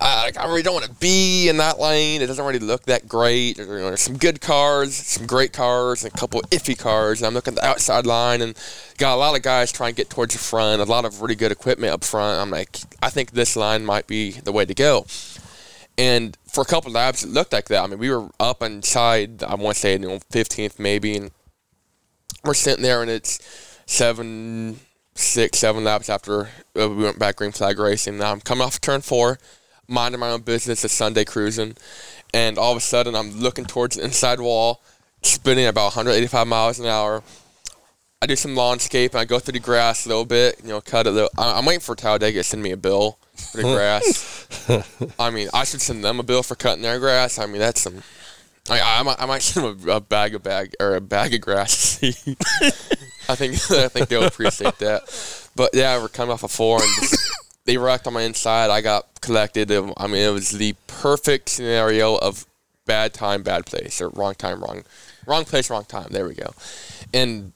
I, 0.00 0.32
I 0.38 0.46
really 0.46 0.62
don't 0.62 0.74
want 0.74 0.86
to 0.86 0.94
be 0.94 1.48
in 1.48 1.58
that 1.58 1.78
lane. 1.78 2.22
It 2.22 2.26
doesn't 2.26 2.44
really 2.44 2.58
look 2.58 2.84
that 2.84 3.06
great. 3.06 3.58
There's, 3.58 4.00
some 4.00 4.16
good 4.16 4.40
cars, 4.40 4.94
some 4.94 5.26
great 5.26 5.52
cars, 5.52 6.04
and 6.04 6.12
a 6.12 6.16
couple 6.16 6.40
iffy 6.50 6.78
cars. 6.78 7.20
And 7.20 7.26
I'm 7.26 7.34
looking 7.34 7.54
at 7.54 7.60
the 7.60 7.66
outside 7.66 8.06
line, 8.06 8.40
and 8.40 8.56
got 8.96 9.14
a 9.14 9.16
lot 9.16 9.36
of 9.36 9.42
guys 9.42 9.70
trying 9.70 9.92
to 9.92 9.96
get 9.96 10.08
towards 10.08 10.34
the 10.34 10.40
front. 10.40 10.80
A 10.80 10.84
lot 10.84 11.04
of 11.04 11.20
really 11.20 11.34
good 11.34 11.52
equipment 11.52 11.92
up 11.92 12.02
front. 12.02 12.40
I'm 12.40 12.50
like, 12.50 12.78
I 13.02 13.10
think 13.10 13.32
this 13.32 13.56
line 13.56 13.84
might 13.84 14.06
be 14.06 14.32
the 14.32 14.52
way 14.52 14.64
to 14.64 14.74
go. 14.74 15.06
And 15.98 16.36
for 16.46 16.62
a 16.62 16.64
couple 16.64 16.90
laps, 16.92 17.22
it 17.22 17.28
looked 17.28 17.52
like 17.52 17.68
that. 17.68 17.84
I 17.84 17.86
mean, 17.86 17.98
we 17.98 18.10
were 18.10 18.30
up 18.40 18.62
inside, 18.62 19.42
I 19.42 19.54
want 19.54 19.74
to 19.74 19.80
say, 19.80 19.92
you 19.92 19.98
know, 19.98 20.18
15th 20.32 20.78
maybe, 20.78 21.14
and 21.16 21.30
we're 22.42 22.54
sitting 22.54 22.82
there, 22.82 23.02
and 23.02 23.10
it's 23.10 23.38
seven, 23.84 24.80
six, 25.14 25.58
seven 25.58 25.84
laps 25.84 26.08
after 26.08 26.48
uh, 26.80 26.88
we 26.88 27.04
went 27.04 27.18
back 27.18 27.36
green 27.36 27.52
flag 27.52 27.78
racing. 27.78 28.16
Now 28.16 28.32
I'm 28.32 28.40
coming 28.40 28.64
off 28.64 28.80
turn 28.80 29.02
four, 29.02 29.38
minding 29.90 30.20
my 30.20 30.30
own 30.30 30.42
business, 30.42 30.84
it's 30.84 30.94
Sunday 30.94 31.24
cruising, 31.24 31.76
and 32.32 32.58
all 32.58 32.72
of 32.72 32.78
a 32.78 32.80
sudden 32.80 33.14
I'm 33.14 33.32
looking 33.40 33.64
towards 33.64 33.96
the 33.96 34.04
inside 34.04 34.40
wall, 34.40 34.82
spinning 35.22 35.66
about 35.66 35.96
185 35.96 36.46
miles 36.46 36.78
an 36.78 36.86
hour. 36.86 37.22
I 38.22 38.26
do 38.26 38.36
some 38.36 38.54
landscape 38.54 39.12
and 39.12 39.20
I 39.20 39.24
go 39.24 39.38
through 39.38 39.52
the 39.52 39.60
grass 39.60 40.04
a 40.04 40.10
little 40.10 40.26
bit, 40.26 40.60
you 40.62 40.68
know, 40.68 40.82
cut 40.82 41.06
a 41.06 41.10
little. 41.10 41.30
I'm 41.38 41.64
waiting 41.64 41.80
for 41.80 41.94
Talladega 41.94 42.40
to 42.40 42.44
send 42.44 42.62
me 42.62 42.70
a 42.70 42.76
bill 42.76 43.18
for 43.34 43.56
the 43.58 43.62
grass. 43.62 45.14
I 45.18 45.30
mean, 45.30 45.48
I 45.54 45.64
should 45.64 45.80
send 45.80 46.04
them 46.04 46.20
a 46.20 46.22
bill 46.22 46.42
for 46.42 46.54
cutting 46.54 46.82
their 46.82 46.98
grass. 46.98 47.38
I 47.38 47.46
mean, 47.46 47.60
that's 47.60 47.80
some. 47.80 48.02
I, 48.68 48.80
I, 48.98 49.02
might, 49.02 49.16
I 49.18 49.24
might 49.24 49.40
send 49.40 49.80
them 49.80 49.88
a, 49.88 49.96
a 49.96 50.00
bag 50.00 50.34
of 50.34 50.42
bag 50.42 50.74
or 50.78 50.96
a 50.96 51.00
bag 51.00 51.32
of 51.32 51.40
grass. 51.40 51.98
I 53.30 53.36
think 53.36 53.54
I 53.70 53.88
think 53.88 54.08
they'll 54.08 54.24
appreciate 54.24 54.78
that. 54.78 55.48
But 55.56 55.70
yeah, 55.72 55.98
we're 55.98 56.08
coming 56.08 56.32
off 56.32 56.42
a 56.42 56.48
four 56.48 56.82
and 56.82 56.90
just, 57.00 57.16
they 57.70 57.76
wrecked 57.76 58.08
on 58.08 58.14
my 58.14 58.22
inside. 58.22 58.68
I 58.68 58.80
got 58.80 59.06
collected. 59.20 59.70
I 59.70 60.08
mean, 60.08 60.16
it 60.16 60.32
was 60.32 60.50
the 60.50 60.74
perfect 60.88 61.50
scenario 61.50 62.16
of 62.16 62.44
bad 62.84 63.14
time, 63.14 63.44
bad 63.44 63.64
place, 63.64 64.00
or 64.00 64.08
wrong 64.08 64.34
time, 64.34 64.60
wrong, 64.60 64.82
wrong 65.24 65.44
place, 65.44 65.70
wrong 65.70 65.84
time. 65.84 66.08
There 66.10 66.26
we 66.26 66.34
go. 66.34 66.52
And 67.14 67.52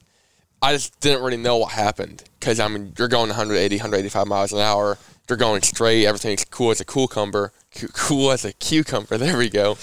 I 0.63 0.73
just 0.73 1.01
didn't 1.01 1.25
really 1.25 1.37
know 1.37 1.57
what 1.57 1.73
happened 1.73 2.23
because 2.39 2.61
I 2.61 2.69
mean 2.69 2.93
you're 2.97 3.09
going 3.09 3.29
180, 3.29 3.75
185 3.75 4.27
miles 4.29 4.53
an 4.53 4.61
hour. 4.61 4.99
You're 5.29 5.37
going 5.37 5.63
straight. 5.63 6.07
Everything's 6.07 6.45
cool 6.45 6.71
as 6.71 6.81
a 6.81 6.85
cucumber. 6.85 7.51
Cool 7.93 8.31
as 8.31 8.45
a 8.45 8.53
cucumber. 8.53 9.19
There 9.19 9.37
we 9.37 9.51
go. 9.51 9.77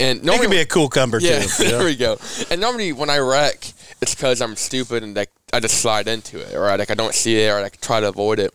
And 0.00 0.24
normally, 0.24 0.46
it 0.46 0.48
can 0.48 0.50
be 0.50 0.60
a 0.60 0.66
cool 0.66 0.88
cumber 0.88 1.18
yeah, 1.18 1.42
too. 1.42 1.64
there 1.64 1.84
we 1.84 1.94
go. 1.94 2.16
And 2.50 2.58
normally 2.58 2.94
when 2.94 3.10
I 3.10 3.18
wreck, 3.18 3.70
it's 4.00 4.14
because 4.14 4.40
I'm 4.40 4.56
stupid 4.56 5.02
and 5.02 5.14
like 5.14 5.30
I 5.52 5.60
just 5.60 5.82
slide 5.82 6.08
into 6.08 6.38
it, 6.40 6.54
or 6.54 6.74
like 6.74 6.90
I 6.90 6.94
don't 6.94 7.12
see 7.12 7.36
it, 7.36 7.50
or 7.50 7.60
like 7.60 7.82
try 7.82 8.00
to 8.00 8.08
avoid 8.08 8.38
it. 8.38 8.54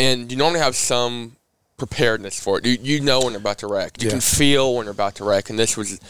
And 0.00 0.30
you 0.30 0.38
normally 0.38 0.60
have 0.60 0.76
some 0.76 1.36
preparedness 1.76 2.42
for 2.42 2.58
it. 2.58 2.66
You 2.66 2.78
you 2.80 3.00
know 3.00 3.20
when 3.20 3.32
you're 3.32 3.40
about 3.40 3.58
to 3.58 3.66
wreck. 3.66 4.00
You 4.00 4.06
yeah. 4.06 4.12
can 4.12 4.20
feel 4.20 4.74
when 4.74 4.86
you're 4.86 4.92
about 4.92 5.16
to 5.16 5.24
wreck. 5.24 5.50
And 5.50 5.58
this 5.58 5.76
was 5.76 6.00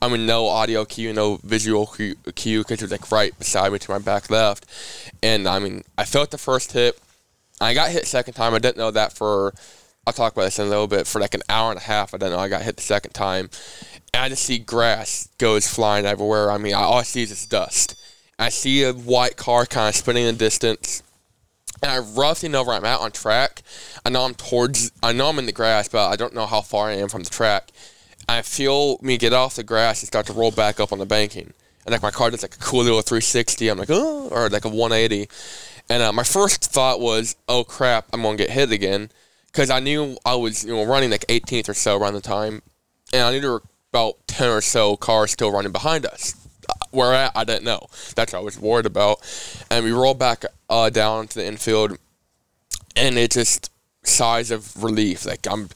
I 0.00 0.08
mean, 0.08 0.26
no 0.26 0.46
audio 0.46 0.84
cue, 0.84 1.12
no 1.12 1.40
visual 1.42 1.86
cue, 1.86 2.60
because 2.60 2.80
it 2.80 2.82
was 2.82 2.92
like 2.92 3.10
right 3.10 3.36
beside 3.36 3.72
me 3.72 3.78
to 3.80 3.90
my 3.90 3.98
back 3.98 4.30
left. 4.30 4.64
And 5.22 5.48
I 5.48 5.58
mean, 5.58 5.82
I 5.96 6.04
felt 6.04 6.30
the 6.30 6.38
first 6.38 6.72
hit. 6.72 6.98
I 7.60 7.74
got 7.74 7.90
hit 7.90 8.06
second 8.06 8.34
time. 8.34 8.54
I 8.54 8.60
didn't 8.60 8.76
know 8.76 8.92
that 8.92 9.12
for, 9.12 9.52
I'll 10.06 10.12
talk 10.12 10.32
about 10.32 10.44
this 10.44 10.60
in 10.60 10.66
a 10.66 10.70
little 10.70 10.86
bit, 10.86 11.08
for 11.08 11.20
like 11.20 11.34
an 11.34 11.42
hour 11.48 11.70
and 11.70 11.80
a 11.80 11.82
half. 11.82 12.14
I 12.14 12.18
didn't 12.18 12.32
know 12.32 12.38
I 12.38 12.48
got 12.48 12.62
hit 12.62 12.76
the 12.76 12.82
second 12.82 13.12
time. 13.12 13.50
And 14.14 14.22
I 14.22 14.28
just 14.28 14.44
see 14.44 14.58
grass 14.58 15.28
goes 15.38 15.66
flying 15.66 16.06
everywhere. 16.06 16.52
I 16.52 16.58
mean, 16.58 16.74
all 16.74 16.98
I 16.98 17.02
see 17.02 17.22
is 17.22 17.44
dust. 17.46 17.96
I 18.38 18.50
see 18.50 18.84
a 18.84 18.92
white 18.92 19.36
car 19.36 19.66
kind 19.66 19.88
of 19.88 19.96
spinning 19.96 20.26
in 20.26 20.36
the 20.36 20.38
distance. 20.38 21.02
And 21.82 21.92
I 21.92 21.98
roughly 21.98 22.48
know 22.48 22.64
where 22.64 22.76
I'm 22.76 22.84
at 22.84 23.00
on 23.00 23.12
track. 23.12 23.62
I 24.04 24.10
know 24.10 24.24
I'm 24.24 24.34
towards, 24.34 24.90
I 25.02 25.12
know 25.12 25.28
I'm 25.28 25.38
in 25.38 25.46
the 25.46 25.52
grass, 25.52 25.88
but 25.88 26.08
I 26.08 26.16
don't 26.16 26.34
know 26.34 26.46
how 26.46 26.60
far 26.60 26.88
I 26.88 26.94
am 26.94 27.08
from 27.08 27.22
the 27.22 27.30
track. 27.30 27.70
I 28.28 28.42
feel 28.42 28.98
me 29.00 29.16
get 29.16 29.32
off 29.32 29.56
the 29.56 29.62
grass 29.62 30.02
and 30.02 30.06
start 30.06 30.26
to 30.26 30.32
roll 30.32 30.50
back 30.50 30.80
up 30.80 30.92
on 30.92 30.98
the 30.98 31.06
banking. 31.06 31.52
And 31.86 31.92
like 31.92 32.02
my 32.02 32.10
car 32.10 32.30
does 32.30 32.42
like 32.42 32.54
a 32.54 32.58
cool 32.58 32.82
little 32.82 33.00
360. 33.00 33.68
I'm 33.68 33.78
like, 33.78 33.88
oh, 33.90 34.28
or 34.28 34.48
like 34.50 34.64
a 34.64 34.68
180. 34.68 35.28
And 35.88 36.02
uh, 36.02 36.12
my 36.12 36.24
first 36.24 36.64
thought 36.64 37.00
was, 37.00 37.36
oh 37.48 37.64
crap, 37.64 38.06
I'm 38.12 38.22
gonna 38.22 38.36
get 38.36 38.50
hit 38.50 38.70
again, 38.72 39.10
because 39.46 39.70
I 39.70 39.80
knew 39.80 40.18
I 40.24 40.34
was 40.34 40.64
you 40.64 40.74
know 40.74 40.84
running 40.84 41.10
like 41.10 41.26
18th 41.28 41.70
or 41.70 41.74
so 41.74 41.96
around 41.96 42.14
the 42.14 42.20
time, 42.20 42.60
and 43.12 43.22
I 43.22 43.32
knew 43.32 43.40
there 43.40 43.52
were 43.52 43.62
about 43.90 44.16
10 44.26 44.50
or 44.50 44.60
so 44.60 44.96
cars 44.96 45.30
still 45.30 45.50
running 45.50 45.72
behind 45.72 46.04
us. 46.04 46.34
Where 46.90 47.14
at, 47.14 47.32
I 47.34 47.44
didn't 47.44 47.64
know. 47.64 47.86
That's 48.14 48.34
what 48.34 48.40
I 48.40 48.42
was 48.42 48.58
worried 48.58 48.84
about. 48.84 49.20
And 49.70 49.84
we 49.84 49.92
rolled 49.92 50.18
back 50.18 50.44
uh, 50.68 50.90
down 50.90 51.28
to 51.28 51.38
the 51.38 51.46
infield, 51.46 51.96
and 52.96 53.18
it 53.18 53.30
just 53.30 53.70
sighs 54.02 54.50
of 54.50 54.82
relief. 54.82 55.26
Like 55.26 55.46
I'm 55.50 55.62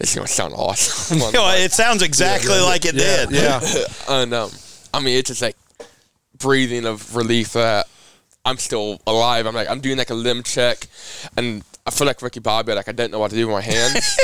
it's 0.00 0.14
gonna 0.14 0.26
sound 0.26 0.54
awesome. 0.56 1.18
it 1.34 1.72
sounds 1.72 2.02
exactly 2.02 2.54
yeah, 2.54 2.62
like 2.62 2.84
it 2.84 2.94
yeah, 2.94 3.26
did. 3.26 3.30
Yeah. 3.30 3.60
and 4.08 4.34
um, 4.34 4.50
I 4.92 5.00
mean, 5.00 5.18
it's 5.18 5.28
just 5.28 5.42
like 5.42 5.56
breathing 6.38 6.86
of 6.86 7.14
relief 7.14 7.52
that 7.54 7.88
I'm 8.44 8.56
still 8.56 9.00
alive. 9.06 9.46
I'm 9.46 9.54
like, 9.54 9.68
I'm 9.68 9.80
doing 9.80 9.98
like 9.98 10.10
a 10.10 10.14
limb 10.14 10.42
check, 10.42 10.86
and 11.36 11.62
I 11.86 11.90
feel 11.90 12.06
like 12.06 12.22
Ricky 12.22 12.40
Bobby. 12.40 12.72
Like 12.74 12.88
I 12.88 12.92
didn't 12.92 13.12
know 13.12 13.18
what 13.18 13.30
to 13.30 13.36
do 13.36 13.46
with 13.46 13.54
my 13.54 13.62
hands. 13.62 14.18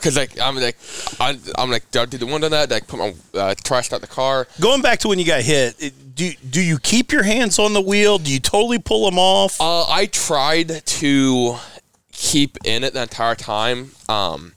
Cause 0.00 0.16
like 0.16 0.40
I'm 0.40 0.54
like 0.54 0.76
I, 1.18 1.36
am 1.58 1.72
like 1.72 1.90
do 1.90 2.00
I 2.00 2.06
do 2.06 2.18
the 2.18 2.26
window 2.26 2.48
that 2.48 2.70
like 2.70 2.86
put 2.86 2.98
my 3.00 3.14
uh, 3.34 3.54
trash 3.64 3.92
out 3.92 4.00
the 4.00 4.06
car. 4.06 4.46
Going 4.60 4.80
back 4.80 5.00
to 5.00 5.08
when 5.08 5.18
you 5.18 5.24
got 5.24 5.42
hit, 5.42 5.74
do 6.18 6.32
do 6.50 6.60
you 6.60 6.78
keep 6.78 7.12
your 7.12 7.22
hands 7.22 7.58
on 7.58 7.72
the 7.72 7.80
wheel? 7.80 8.18
Do 8.18 8.32
you 8.32 8.40
totally 8.40 8.80
pull 8.80 9.08
them 9.08 9.18
off? 9.18 9.60
Uh, 9.60 9.88
I 9.88 10.06
tried 10.06 10.84
to 10.84 11.56
keep 12.10 12.58
in 12.64 12.82
it 12.82 12.92
the 12.92 13.02
entire 13.02 13.36
time. 13.36 13.92
Um, 14.08 14.52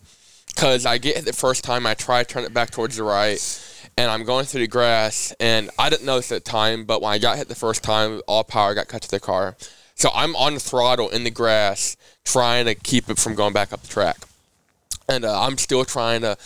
cause 0.56 0.86
I 0.88 0.98
get 0.98 1.18
hit 1.18 1.26
the 1.26 1.34
first 1.34 1.64
time, 1.64 1.86
I 1.86 1.94
try 1.94 2.24
to 2.24 2.28
turn 2.28 2.44
it 2.44 2.54
back 2.54 2.72
towards 2.72 2.98
the 2.98 3.04
right, 3.04 3.40
and 3.96 4.10
I'm 4.10 4.24
going 4.24 4.46
through 4.46 4.62
the 4.62 4.68
grass, 4.68 5.34
and 5.40 5.70
I 5.78 5.92
didn't 5.92 6.06
notice 6.06 6.32
at 6.32 6.44
the 6.44 6.52
time, 6.52 6.84
but 6.86 7.02
when 7.02 7.14
I 7.14 7.20
got 7.20 7.38
hit 7.38 7.48
the 7.48 7.56
first 7.56 7.84
time, 7.84 8.22
all 8.28 8.44
power 8.44 8.74
got 8.74 8.88
cut 8.88 9.04
to 9.04 9.12
the 9.12 9.20
car. 9.20 9.56
So 9.94 10.10
I'm 10.16 10.36
on 10.36 10.56
the 10.56 10.60
throttle 10.60 11.10
in 11.10 11.24
the 11.24 11.30
grass, 11.30 11.96
trying 12.26 12.66
to 12.66 12.74
keep 12.74 13.08
it 13.08 13.20
from 13.20 13.36
going 13.36 13.54
back 13.54 13.72
up 13.72 13.84
the 13.84 13.88
track, 13.88 14.18
and 15.08 15.24
uh, 15.24 15.42
I'm 15.42 15.60
still 15.60 15.86
trying 15.86 16.22
to 16.22 16.38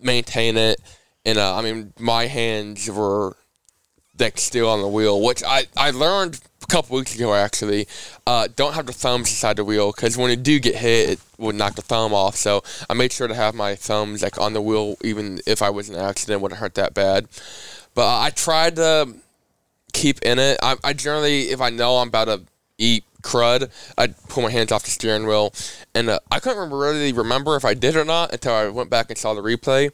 maintain 0.00 0.56
it. 0.56 0.80
And 1.24 1.36
uh, 1.36 1.56
I 1.56 1.62
mean, 1.62 1.92
my 1.98 2.26
hands 2.26 2.88
were 2.88 3.36
like 4.18 4.38
still 4.38 4.68
on 4.68 4.80
the 4.80 4.88
wheel, 4.88 5.20
which 5.22 5.42
I, 5.44 5.64
I 5.76 5.90
learned 5.90 6.40
a 6.62 6.66
couple 6.66 6.96
weeks 6.96 7.14
ago 7.14 7.34
actually. 7.34 7.86
Uh, 8.26 8.48
don't 8.56 8.74
have 8.74 8.86
the 8.86 8.92
thumbs 8.92 9.28
inside 9.28 9.56
the 9.56 9.64
wheel 9.64 9.92
because 9.92 10.16
when 10.16 10.30
you 10.30 10.36
do 10.36 10.58
get 10.58 10.76
hit, 10.76 11.10
it 11.10 11.20
would 11.38 11.54
knock 11.54 11.74
the 11.74 11.82
thumb 11.82 12.14
off. 12.14 12.36
So 12.36 12.62
I 12.88 12.94
made 12.94 13.12
sure 13.12 13.28
to 13.28 13.34
have 13.34 13.54
my 13.54 13.74
thumbs 13.74 14.22
like 14.22 14.38
on 14.40 14.52
the 14.52 14.60
wheel, 14.60 14.96
even 15.02 15.40
if 15.46 15.62
I 15.62 15.70
was 15.70 15.88
in 15.88 15.96
an 15.96 16.02
accident, 16.02 16.40
it 16.40 16.42
wouldn't 16.42 16.60
hurt 16.60 16.74
that 16.74 16.94
bad. 16.94 17.28
But 17.94 18.20
I 18.20 18.30
tried 18.30 18.76
to 18.76 19.14
keep 19.92 20.22
in 20.22 20.38
it. 20.38 20.58
I, 20.62 20.76
I 20.84 20.92
generally, 20.92 21.50
if 21.50 21.60
I 21.60 21.70
know 21.70 21.96
I'm 21.98 22.08
about 22.08 22.26
to 22.26 22.42
eat 22.78 23.04
crud, 23.22 23.70
I'd 23.98 24.16
pull 24.28 24.42
my 24.42 24.50
hands 24.50 24.70
off 24.70 24.84
the 24.84 24.90
steering 24.90 25.26
wheel, 25.26 25.52
and 25.94 26.10
uh, 26.10 26.20
I 26.30 26.38
couldn't 26.38 26.58
remember, 26.58 26.78
really 26.78 27.12
remember 27.12 27.56
if 27.56 27.64
I 27.64 27.74
did 27.74 27.96
or 27.96 28.04
not 28.04 28.32
until 28.32 28.52
I 28.52 28.68
went 28.68 28.90
back 28.90 29.08
and 29.08 29.18
saw 29.18 29.34
the 29.34 29.42
replay. 29.42 29.90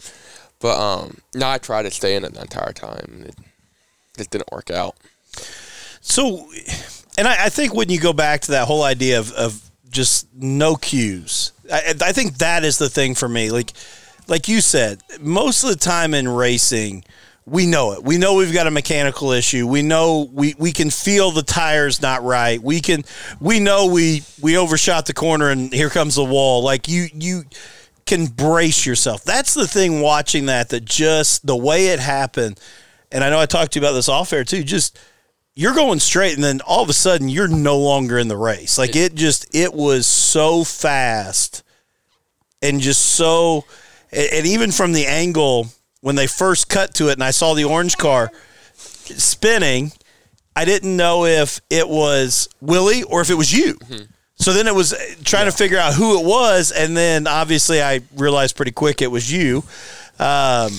But 0.59 0.79
um, 0.79 1.19
now 1.35 1.51
I 1.51 1.59
tried 1.59 1.83
to 1.85 1.91
stay 1.91 2.15
in 2.15 2.25
it 2.25 2.35
the 2.35 2.43
entire 2.43 2.73
time. 2.73 3.25
It 3.27 3.35
just 4.17 4.31
didn't 4.31 4.51
work 4.53 4.71
out. 4.71 4.97
So, 6.01 6.51
and 7.17 7.29
I, 7.29 7.47
I 7.47 7.49
think 7.49 7.75
when 7.75 7.89
you 7.89 8.01
go 8.01 8.13
back 8.13 8.43
to 8.43 8.53
that 8.53 8.67
whole 8.67 8.83
idea 8.83 9.19
of, 9.19 9.33
of 9.33 9.71
just 9.91 10.27
no 10.35 10.77
cues, 10.77 11.53
I, 11.73 11.95
I 12.01 12.13
think 12.13 12.39
that 12.39 12.65
is 12.65 12.79
the 12.79 12.89
thing 12.89 13.15
for 13.15 13.29
me. 13.29 13.51
Like, 13.51 13.73
like 14.29 14.49
you 14.49 14.61
said, 14.61 15.03
most 15.21 15.65
of 15.65 15.71
the 15.71 15.77
time 15.77 16.15
in 16.15 16.29
racing, 16.29 17.05
we 17.45 17.67
know 17.67 17.93
it. 17.93 18.05
We 18.05 18.19
know 18.19 18.35
we've 18.35 18.53
got 18.53 18.67
a 18.67 18.71
mechanical 18.71 19.33
issue. 19.33 19.67
We 19.67 19.83
know 19.83 20.29
we, 20.33 20.55
we 20.59 20.73
can 20.73 20.91
feel 20.91 21.33
the 21.33 21.43
tires 21.43 22.01
not 22.01 22.23
right. 22.23 22.63
We 22.63 22.81
can 22.81 23.03
we 23.41 23.59
know 23.59 23.87
we 23.87 24.23
we 24.41 24.57
overshot 24.57 25.07
the 25.07 25.13
corner 25.13 25.51
and 25.51 25.73
here 25.73 25.91
comes 25.91 26.15
the 26.15 26.25
wall. 26.25 26.63
Like 26.63 26.89
you 26.89 27.09
you 27.13 27.43
can 28.07 28.27
brace 28.27 28.87
yourself. 28.87 29.25
That's 29.25 29.55
the 29.55 29.67
thing 29.67 30.01
watching 30.01 30.47
that 30.47 30.69
that 30.69 30.85
just 30.85 31.45
the 31.47 31.57
way 31.57 31.89
it 31.89 31.99
happened. 31.99 32.61
And 33.13 33.23
I 33.23 33.31
know 33.31 33.39
I 33.39 33.47
talked 33.47 33.73
to 33.73 33.81
you 33.81 33.87
about 33.87 33.93
this 33.93 34.09
off 34.09 34.33
air 34.33 34.45
too. 34.45 34.65
Just 34.65 34.99
you're 35.55 35.75
going 35.75 36.01
straight 36.01 36.35
and 36.35 36.43
then 36.43 36.61
all 36.63 36.83
of 36.83 36.89
a 36.89 36.95
sudden 36.95 37.29
you're 37.29 37.49
no 37.49 37.79
longer 37.79 38.19
in 38.19 38.29
the 38.29 38.37
race. 38.37 38.79
Like 38.79 38.97
it 38.97 39.15
just 39.15 39.55
it 39.55 39.75
was 39.75 40.07
so 40.07 40.65
fast 40.65 41.63
and 42.63 42.81
just 42.81 43.03
so 43.03 43.65
and 44.13 44.47
even 44.47 44.73
from 44.73 44.93
the 44.93 45.07
angle 45.07 45.67
when 46.01 46.17
they 46.17 46.27
first 46.27 46.69
cut 46.69 46.95
to 46.95 47.09
it 47.09 47.13
and 47.13 47.23
I 47.25 47.31
saw 47.31 47.55
the 47.55 47.65
orange 47.65 47.97
car 47.97 48.31
spinning, 48.75 49.93
I 50.57 50.65
didn't 50.65 50.97
know 50.97 51.25
if 51.27 51.61
it 51.71 51.89
was 51.89 52.49
Willie 52.61 53.03
or 53.05 53.21
if 53.21 53.31
it 53.31 53.35
was 53.35 53.53
you. 53.53 53.79
So 54.37 54.53
then 54.53 54.67
it 54.67 54.75
was 54.75 54.95
trying 55.25 55.47
to 55.47 55.53
figure 55.53 55.79
out 55.79 55.95
who 55.95 56.19
it 56.19 56.27
was, 56.27 56.73
and 56.73 56.97
then 56.97 57.29
obviously 57.29 57.81
I 57.81 58.01
realized 58.17 58.57
pretty 58.57 58.73
quick 58.73 59.01
it 59.01 59.11
was 59.11 59.31
you. 59.31 59.63
Um, 60.19 60.73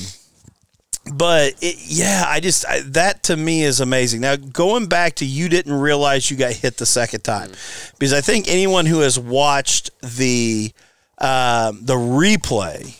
but 1.11 1.55
it, 1.61 1.75
yeah, 1.79 2.23
I 2.25 2.39
just 2.39 2.65
I, 2.65 2.79
that 2.81 3.23
to 3.23 3.35
me 3.35 3.63
is 3.63 3.81
amazing. 3.81 4.21
Now 4.21 4.35
going 4.35 4.87
back 4.87 5.15
to 5.15 5.25
you 5.25 5.49
didn't 5.49 5.73
realize 5.73 6.31
you 6.31 6.37
got 6.37 6.53
hit 6.53 6.77
the 6.77 6.85
second 6.85 7.21
time. 7.21 7.51
Because 7.99 8.13
I 8.13 8.21
think 8.21 8.47
anyone 8.47 8.85
who 8.85 8.99
has 8.99 9.19
watched 9.19 9.91
the 10.01 10.71
um, 11.17 11.83
the 11.83 11.95
replay 11.95 12.97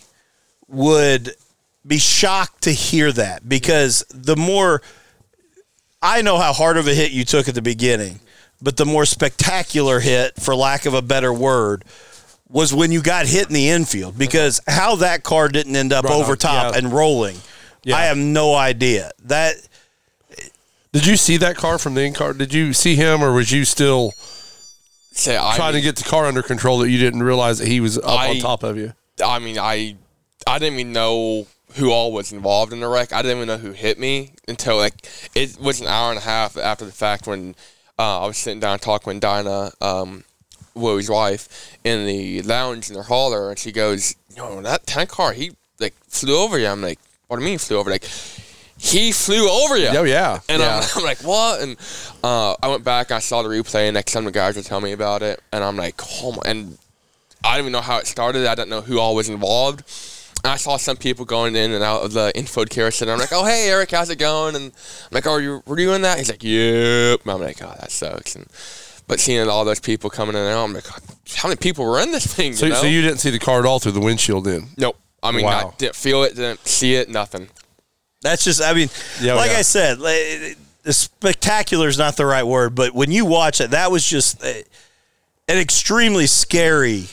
would 0.68 1.34
be 1.86 1.98
shocked 1.98 2.62
to 2.62 2.72
hear 2.72 3.10
that. 3.12 3.48
Because 3.48 4.04
the 4.10 4.36
more 4.36 4.82
I 6.02 6.20
know 6.20 6.36
how 6.36 6.52
hard 6.52 6.76
of 6.76 6.86
a 6.86 6.94
hit 6.94 7.12
you 7.12 7.24
took 7.24 7.48
at 7.48 7.54
the 7.54 7.62
beginning, 7.62 8.20
but 8.60 8.76
the 8.76 8.84
more 8.84 9.06
spectacular 9.06 10.00
hit, 10.00 10.36
for 10.40 10.54
lack 10.54 10.84
of 10.84 10.92
a 10.92 11.02
better 11.02 11.32
word, 11.32 11.84
was 12.50 12.74
when 12.74 12.92
you 12.92 13.00
got 13.00 13.24
hit 13.26 13.48
in 13.48 13.54
the 13.54 13.70
infield. 13.70 14.18
Because 14.18 14.60
how 14.66 14.96
that 14.96 15.22
car 15.22 15.48
didn't 15.48 15.74
end 15.74 15.94
up 15.94 16.04
over 16.04 16.36
top 16.36 16.72
yeah. 16.72 16.78
and 16.78 16.92
rolling, 16.92 17.38
Yeah. 17.84 17.96
I 17.96 18.02
have 18.02 18.16
no 18.16 18.54
idea. 18.54 19.10
That 19.24 19.56
Did 20.92 21.06
you 21.06 21.16
see 21.16 21.36
that 21.38 21.56
car 21.56 21.78
from 21.78 21.94
the 21.94 22.02
in 22.02 22.14
car? 22.14 22.32
Did 22.32 22.52
you 22.52 22.72
see 22.72 22.96
him, 22.96 23.22
or 23.22 23.32
was 23.32 23.52
you 23.52 23.64
still 23.64 24.12
Say 25.12 25.36
I 25.36 25.54
trying 25.56 25.74
mean, 25.74 25.82
to 25.82 25.88
get 25.88 25.96
the 25.96 26.08
car 26.08 26.26
under 26.26 26.42
control 26.42 26.78
that 26.78 26.90
you 26.90 26.98
didn't 26.98 27.22
realize 27.22 27.58
that 27.58 27.68
he 27.68 27.80
was 27.80 27.98
up 27.98 28.04
on 28.28 28.38
top 28.38 28.62
of 28.62 28.76
you? 28.76 28.94
I 29.24 29.38
mean, 29.38 29.58
I 29.58 29.96
I 30.46 30.58
didn't 30.58 30.80
even 30.80 30.92
know 30.92 31.46
who 31.74 31.90
all 31.90 32.12
was 32.12 32.32
involved 32.32 32.72
in 32.72 32.80
the 32.80 32.88
wreck. 32.88 33.12
I 33.12 33.22
didn't 33.22 33.38
even 33.38 33.48
know 33.48 33.58
who 33.58 33.72
hit 33.72 33.98
me 33.98 34.32
until 34.48 34.76
like 34.76 35.08
it 35.34 35.58
was 35.60 35.80
an 35.80 35.86
hour 35.86 36.10
and 36.10 36.18
a 36.18 36.22
half 36.22 36.56
after 36.56 36.84
the 36.84 36.92
fact 36.92 37.26
when 37.26 37.54
uh, 37.98 38.22
I 38.22 38.26
was 38.26 38.38
sitting 38.38 38.60
down 38.60 38.78
talking 38.78 39.12
with 39.12 39.20
Dinah, 39.20 39.72
um, 39.80 40.24
Willie's 40.74 41.10
wife, 41.10 41.76
in 41.84 42.06
the 42.06 42.42
lounge 42.42 42.88
in 42.88 42.94
their 42.94 43.04
hauler, 43.04 43.50
and 43.50 43.58
she 43.58 43.70
goes, 43.72 44.16
"Yo, 44.36 44.60
that 44.62 44.86
tank 44.86 45.10
car, 45.10 45.32
he 45.32 45.52
like 45.78 45.94
flew 46.08 46.36
over 46.36 46.58
you." 46.58 46.66
I'm 46.66 46.82
like, 46.82 46.98
"What 47.28 47.38
do 47.38 47.42
you 47.42 47.50
mean 47.50 47.58
flew 47.58 47.78
over?" 47.78 47.90
Like, 47.90 48.04
he 48.78 49.12
flew 49.12 49.48
over 49.48 49.76
you. 49.76 49.88
Oh 49.88 50.04
yeah, 50.04 50.40
And 50.48 50.60
yeah. 50.60 50.82
I'm, 50.82 50.88
I'm 50.96 51.04
like, 51.04 51.18
what? 51.18 51.60
And 51.60 51.76
uh, 52.22 52.56
I 52.62 52.68
went 52.68 52.84
back, 52.84 53.10
I 53.10 53.18
saw 53.18 53.42
the 53.42 53.48
replay, 53.48 53.86
and 53.88 53.94
next 53.94 54.12
time 54.12 54.24
the 54.24 54.32
guys 54.32 54.56
would 54.56 54.64
tell 54.64 54.80
me 54.80 54.92
about 54.92 55.22
it, 55.22 55.40
and 55.52 55.62
I'm 55.64 55.76
like, 55.76 56.00
oh 56.22 56.32
my, 56.32 56.42
and 56.44 56.78
I 57.44 57.52
don't 57.52 57.60
even 57.60 57.72
know 57.72 57.80
how 57.80 57.98
it 57.98 58.06
started. 58.06 58.46
I 58.46 58.54
don't 58.54 58.68
know 58.68 58.80
who 58.80 58.98
all 58.98 59.14
was 59.14 59.28
involved. 59.28 59.82
And 60.42 60.52
I 60.52 60.56
saw 60.56 60.76
some 60.76 60.98
people 60.98 61.24
going 61.24 61.56
in 61.56 61.72
and 61.72 61.82
out 61.82 62.02
of 62.02 62.12
the 62.12 62.30
info 62.36 62.66
center. 62.66 63.12
I'm 63.12 63.18
like, 63.18 63.32
oh 63.32 63.46
hey 63.46 63.68
Eric, 63.68 63.92
how's 63.92 64.10
it 64.10 64.18
going? 64.18 64.54
And 64.56 64.66
I'm 64.66 65.08
like, 65.10 65.26
oh, 65.26 65.38
you 65.38 65.62
were 65.66 65.78
you 65.78 65.94
in 65.94 66.02
that? 66.02 66.18
He's 66.18 66.30
like, 66.30 66.42
yep. 66.42 67.22
And 67.22 67.30
I'm 67.32 67.40
like, 67.40 67.62
oh, 67.62 67.74
that 67.80 67.90
sucks. 67.90 68.34
And 68.34 68.46
but 69.06 69.20
seeing 69.20 69.48
all 69.48 69.64
those 69.64 69.80
people 69.80 70.10
coming 70.10 70.34
in 70.34 70.42
and 70.42 70.50
out, 70.50 70.64
I'm 70.64 70.72
like, 70.72 70.86
how 71.34 71.48
many 71.48 71.56
people 71.56 71.84
were 71.84 72.00
in 72.00 72.12
this 72.12 72.26
thing? 72.26 72.54
so, 72.54 72.66
you 72.66 72.72
know? 72.72 72.80
so 72.80 72.86
you 72.86 73.02
didn't 73.02 73.18
see 73.18 73.30
the 73.30 73.38
car 73.38 73.60
at 73.60 73.66
all 73.66 73.78
through 73.78 73.92
the 73.92 74.00
windshield, 74.00 74.44
then? 74.44 74.68
Nope. 74.76 74.98
I 75.24 75.30
mean, 75.32 75.44
Wow. 75.44 75.70
I 75.72 75.76
didn't 75.78 75.96
feel 75.96 76.22
it, 76.22 76.36
didn't 76.36 76.66
see 76.66 76.94
it, 76.94 77.08
nothing. 77.08 77.48
That's 78.22 78.44
just, 78.44 78.62
I 78.62 78.74
mean, 78.74 78.88
Yeah, 79.20 79.34
like 79.34 79.50
yeah. 79.50 79.58
I 79.58 79.62
said, 79.62 79.98
like, 79.98 80.56
the 80.82 80.92
spectacular 80.92 81.88
is 81.88 81.98
not 81.98 82.16
the 82.16 82.26
right 82.26 82.44
word, 82.44 82.74
but 82.74 82.94
when 82.94 83.10
you 83.10 83.24
watch 83.24 83.60
it, 83.60 83.70
that 83.70 83.90
was 83.90 84.04
just 84.06 84.42
a, 84.44 84.64
an 85.48 85.58
extremely 85.58 86.26
scary 86.26 87.06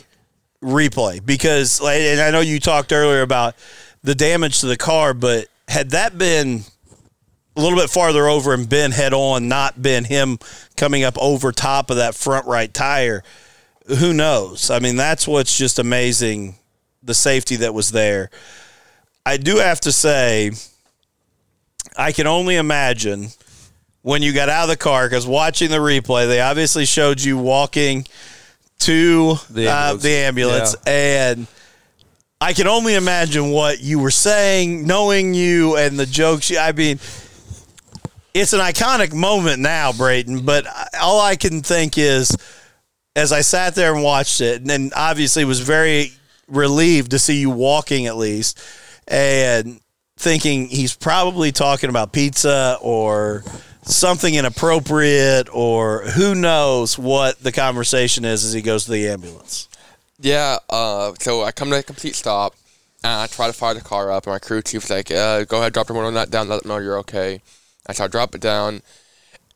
replay 0.62 1.26
because, 1.26 1.82
like, 1.82 2.00
and 2.00 2.20
I 2.22 2.32
know 2.32 2.42
you 2.42 2.60
talked 2.60 2.92
earlier 2.92 3.22
about 3.22 3.56
the 4.04 4.14
damage 4.16 4.60
to 4.60 4.68
the 4.68 4.78
car, 4.78 5.14
but 5.14 5.48
had 5.68 5.92
that 5.92 6.18
been 6.18 6.62
a 7.56 7.62
little 7.62 7.78
bit 7.78 7.90
farther 7.90 8.28
over 8.28 8.54
and 8.54 8.68
been 8.68 8.92
head 8.92 9.14
on, 9.14 9.48
not 9.48 9.82
been 9.82 10.04
him 10.04 10.38
coming 10.76 11.04
up 11.04 11.18
over 11.18 11.52
top 11.52 11.90
of 11.90 11.98
that 11.98 12.16
front 12.16 12.48
right 12.48 12.74
tire, 12.74 13.24
who 14.00 14.14
knows? 14.14 14.70
I 14.70 14.80
mean, 14.80 14.96
that's 14.96 15.28
what's 15.28 15.58
just 15.58 15.80
amazing 15.80 16.56
the 17.04 17.14
safety 17.14 17.58
that 17.58 17.74
was 17.74 17.92
there. 17.92 18.30
I 19.26 19.38
do 19.38 19.58
have 19.58 19.80
to 19.82 19.92
say, 19.92 20.52
I 21.98 22.12
can 22.12 22.28
only 22.28 22.56
imagine 22.56 23.28
when 24.02 24.22
you 24.22 24.34
got 24.34 24.50
out 24.50 24.64
of 24.64 24.70
the 24.70 24.78
car 24.78 25.08
because 25.08 25.28
watching 25.28 25.70
the 25.70 25.78
replay, 25.78 26.28
they 26.28 26.42
obviously 26.42 26.86
showed 26.86 27.22
you 27.22 27.38
walking 27.38 28.06
to 28.80 29.36
The 29.50 29.68
uh, 29.68 29.92
ambulance. 29.92 30.02
the 30.04 30.10
ambulance, 30.16 30.76
and 30.88 31.48
I 32.40 32.54
can 32.54 32.68
only 32.68 32.96
imagine 32.96 33.52
what 33.52 33.80
you 33.80 34.00
were 34.00 34.10
saying, 34.10 34.88
knowing 34.88 35.36
you 35.36 35.78
and 35.78 36.00
the 36.00 36.08
jokes. 36.08 36.50
You, 36.50 36.58
I 36.58 36.72
mean, 36.72 37.00
it's 38.34 38.54
an 38.54 38.60
iconic 38.60 39.14
moment 39.14 39.60
now, 39.62 39.92
Brayton. 39.92 40.44
But 40.44 40.66
all 41.00 41.20
I 41.22 41.36
can 41.36 41.62
think 41.62 42.00
is, 42.00 42.36
as 43.16 43.32
I 43.32 43.42
sat 43.42 43.76
there 43.76 43.94
and 43.94 44.04
watched 44.04 44.42
it, 44.42 44.62
and 44.62 44.70
then 44.70 44.92
obviously 44.96 45.46
was 45.46 45.60
very 45.60 46.14
relieved 46.52 47.12
to 47.12 47.20
see 47.20 47.40
you 47.40 47.50
walking 47.50 48.06
at 48.06 48.18
least, 48.18 48.62
and 49.08 49.80
thinking 50.18 50.68
he's 50.68 50.96
probably 50.96 51.52
talking 51.52 51.90
about 51.90 52.12
pizza 52.12 52.78
or 52.82 53.44
something 53.84 54.36
inappropriate 54.36 55.50
or 55.52 56.04
who 56.12 56.36
knows 56.36 56.98
what 57.00 57.40
the 57.40 57.52
conversation 57.52 58.24
is 58.24 58.46
as 58.46 58.54
he 58.54 58.62
goes 58.62 58.86
to 58.86 58.92
the 58.92 59.08
ambulance. 59.08 59.68
Yeah, 60.20 60.60
uh, 60.70 61.14
so 61.20 61.44
I 61.44 61.52
come 61.52 61.72
to 61.72 61.80
a 61.80 61.84
complete 61.84 62.14
stop, 62.16 62.54
and 63.04 63.12
I 63.12 63.26
try 63.26 63.48
to 63.48 63.54
fire 63.54 63.74
the 63.74 63.82
car 63.82 64.12
up, 64.12 64.28
and 64.28 64.34
my 64.34 64.40
crew 64.40 64.62
chief's 64.62 64.92
like, 64.92 65.10
uh, 65.10 65.46
go 65.46 65.58
ahead, 65.58 65.74
drop 65.74 65.90
your 65.90 65.98
window 65.98 66.26
down, 66.26 66.48
let 66.48 66.62
them 66.62 66.70
know 66.70 66.78
you're 66.78 67.00
okay. 67.00 67.42
And 67.88 67.98
so 67.98 68.04
I 68.04 68.08
drop 68.08 68.36
it 68.36 68.42
down. 68.42 68.84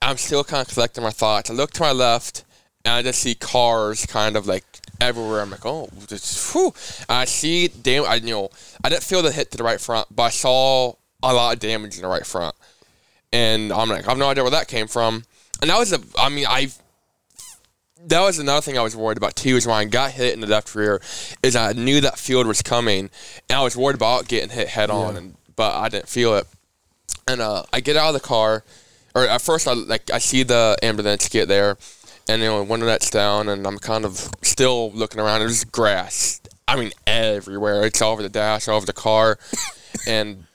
I'm 0.02 0.18
still 0.18 0.44
kind 0.44 0.68
of 0.68 0.74
collecting 0.74 1.04
my 1.04 1.12
thoughts. 1.12 1.52
I 1.52 1.54
look 1.54 1.72
to 1.74 1.82
my 1.82 1.92
left, 1.92 2.44
and 2.84 2.96
I 2.96 3.04
just 3.04 3.20
see 3.20 3.36
cars 3.36 4.08
kind 4.08 4.36
of 4.36 4.48
like 4.48 4.64
everywhere. 5.02 5.42
I'm 5.42 5.52
like, 5.52 5.66
oh, 5.66 5.90
this, 6.08 6.52
whew. 6.54 6.74
And 7.10 7.18
I 7.18 7.26
see, 7.26 7.68
damn, 7.68 8.06
I 8.06 8.16
you 8.16 8.32
know, 8.34 8.50
I 8.84 8.90
didn't 8.90 9.04
feel 9.04 9.22
the 9.22 9.32
hit 9.32 9.52
to 9.52 9.58
the 9.58 9.64
right 9.64 9.80
front, 9.82 10.08
but 10.16 10.24
I 10.24 10.30
saw 10.30 10.94
a 11.24 11.34
lot 11.34 11.54
of 11.54 11.60
damage 11.60 11.96
in 11.96 12.02
the 12.04 12.08
right 12.08 12.26
front. 12.26 12.56
and 13.32 13.72
I'm 13.74 13.90
like, 13.90 14.06
I 14.08 14.12
have 14.12 14.18
no 14.18 14.30
idea 14.30 14.44
where 14.44 14.52
that 14.52 14.68
came 14.68 14.88
from. 14.88 15.26
And 15.62 15.70
that 15.70 15.78
was 15.78 15.92
a, 15.94 16.00
I 16.18 16.30
mean, 16.30 16.46
I. 16.48 16.70
That 18.08 18.22
was 18.22 18.38
another 18.38 18.62
thing 18.62 18.78
I 18.78 18.84
was 18.84 18.96
worried 18.96 19.18
about 19.18 19.36
too. 19.36 19.56
Is 19.56 19.66
when 19.66 19.76
I 19.76 19.86
got 19.86 20.12
hit 20.12 20.34
in 20.36 20.40
the 20.42 20.48
left 20.48 20.76
rear, 20.76 21.02
is 21.42 21.56
I 21.56 21.74
knew 21.74 22.02
that 22.02 22.20
field 22.20 22.46
was 22.46 22.62
coming, 22.62 23.10
and 23.50 23.58
I 23.58 23.64
was 23.64 23.76
worried 23.76 23.96
about 23.96 24.28
getting 24.28 24.50
hit 24.50 24.68
head 24.68 24.92
on, 24.92 25.18
and 25.18 25.36
but 25.56 25.74
I 25.74 25.90
didn't 25.90 26.08
feel 26.08 26.36
it. 26.36 26.46
And 27.28 27.42
uh, 27.42 27.64
I 27.74 27.80
get 27.80 27.96
out 27.96 28.10
of 28.10 28.14
the 28.14 28.20
car, 28.20 28.64
or 29.16 29.28
at 29.28 29.42
first 29.42 29.68
I 29.68 29.74
like 29.74 30.12
I 30.12 30.20
see 30.20 30.44
the 30.44 30.78
ambulance 30.84 31.28
get 31.30 31.48
there, 31.48 31.78
and 32.28 32.42
you 32.42 32.48
know 32.48 32.64
one 32.64 32.82
of 32.82 32.88
that's 32.88 33.10
down, 33.10 33.50
and 33.50 33.66
I'm 33.66 33.78
kind 33.78 34.06
of 34.06 34.30
still 34.42 34.92
looking 34.92 35.20
around. 35.20 35.42
There's 35.42 35.64
grass, 35.64 36.42
I 36.68 36.76
mean 36.76 36.92
everywhere. 37.06 37.86
It's 37.86 38.02
all 38.02 38.14
over 38.14 38.24
the 38.24 38.30
dash, 38.30 38.68
all 38.68 38.78
over 38.78 38.86
the 38.86 38.94
car, 38.94 39.38
and 40.08 40.46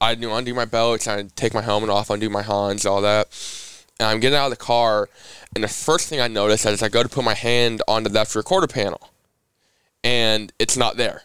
I 0.00 0.14
do 0.14 0.32
undo 0.32 0.54
my 0.54 0.64
belt, 0.64 1.06
I 1.08 1.24
take 1.34 1.54
my 1.54 1.62
helmet 1.62 1.90
off, 1.90 2.10
undo 2.10 2.30
my 2.30 2.42
Hans, 2.42 2.86
all 2.86 3.00
that. 3.02 3.28
And 3.98 4.08
I'm 4.08 4.20
getting 4.20 4.38
out 4.38 4.46
of 4.46 4.50
the 4.50 4.64
car, 4.64 5.08
and 5.54 5.64
the 5.64 5.68
first 5.68 6.08
thing 6.08 6.20
I 6.20 6.28
notice 6.28 6.64
is 6.64 6.82
I 6.82 6.88
go 6.88 7.02
to 7.02 7.08
put 7.08 7.24
my 7.24 7.34
hand 7.34 7.82
on 7.88 8.04
the 8.04 8.10
left 8.10 8.34
rear 8.34 8.44
quarter 8.44 8.68
panel, 8.68 9.10
and 10.04 10.52
it's 10.58 10.76
not 10.76 10.96
there. 10.96 11.22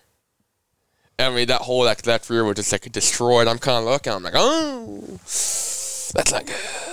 I 1.19 1.29
mean, 1.29 1.47
that 1.47 1.61
whole 1.61 1.85
like 1.85 2.05
left 2.07 2.29
rear 2.29 2.43
was 2.43 2.55
just 2.55 2.71
like 2.71 2.91
destroyed. 2.91 3.47
I'm 3.47 3.59
kind 3.59 3.85
of 3.85 3.91
looking. 3.91 4.13
I'm 4.13 4.23
like, 4.23 4.33
oh, 4.35 5.01
that's 5.21 6.31
not 6.31 6.45
good. 6.45 6.92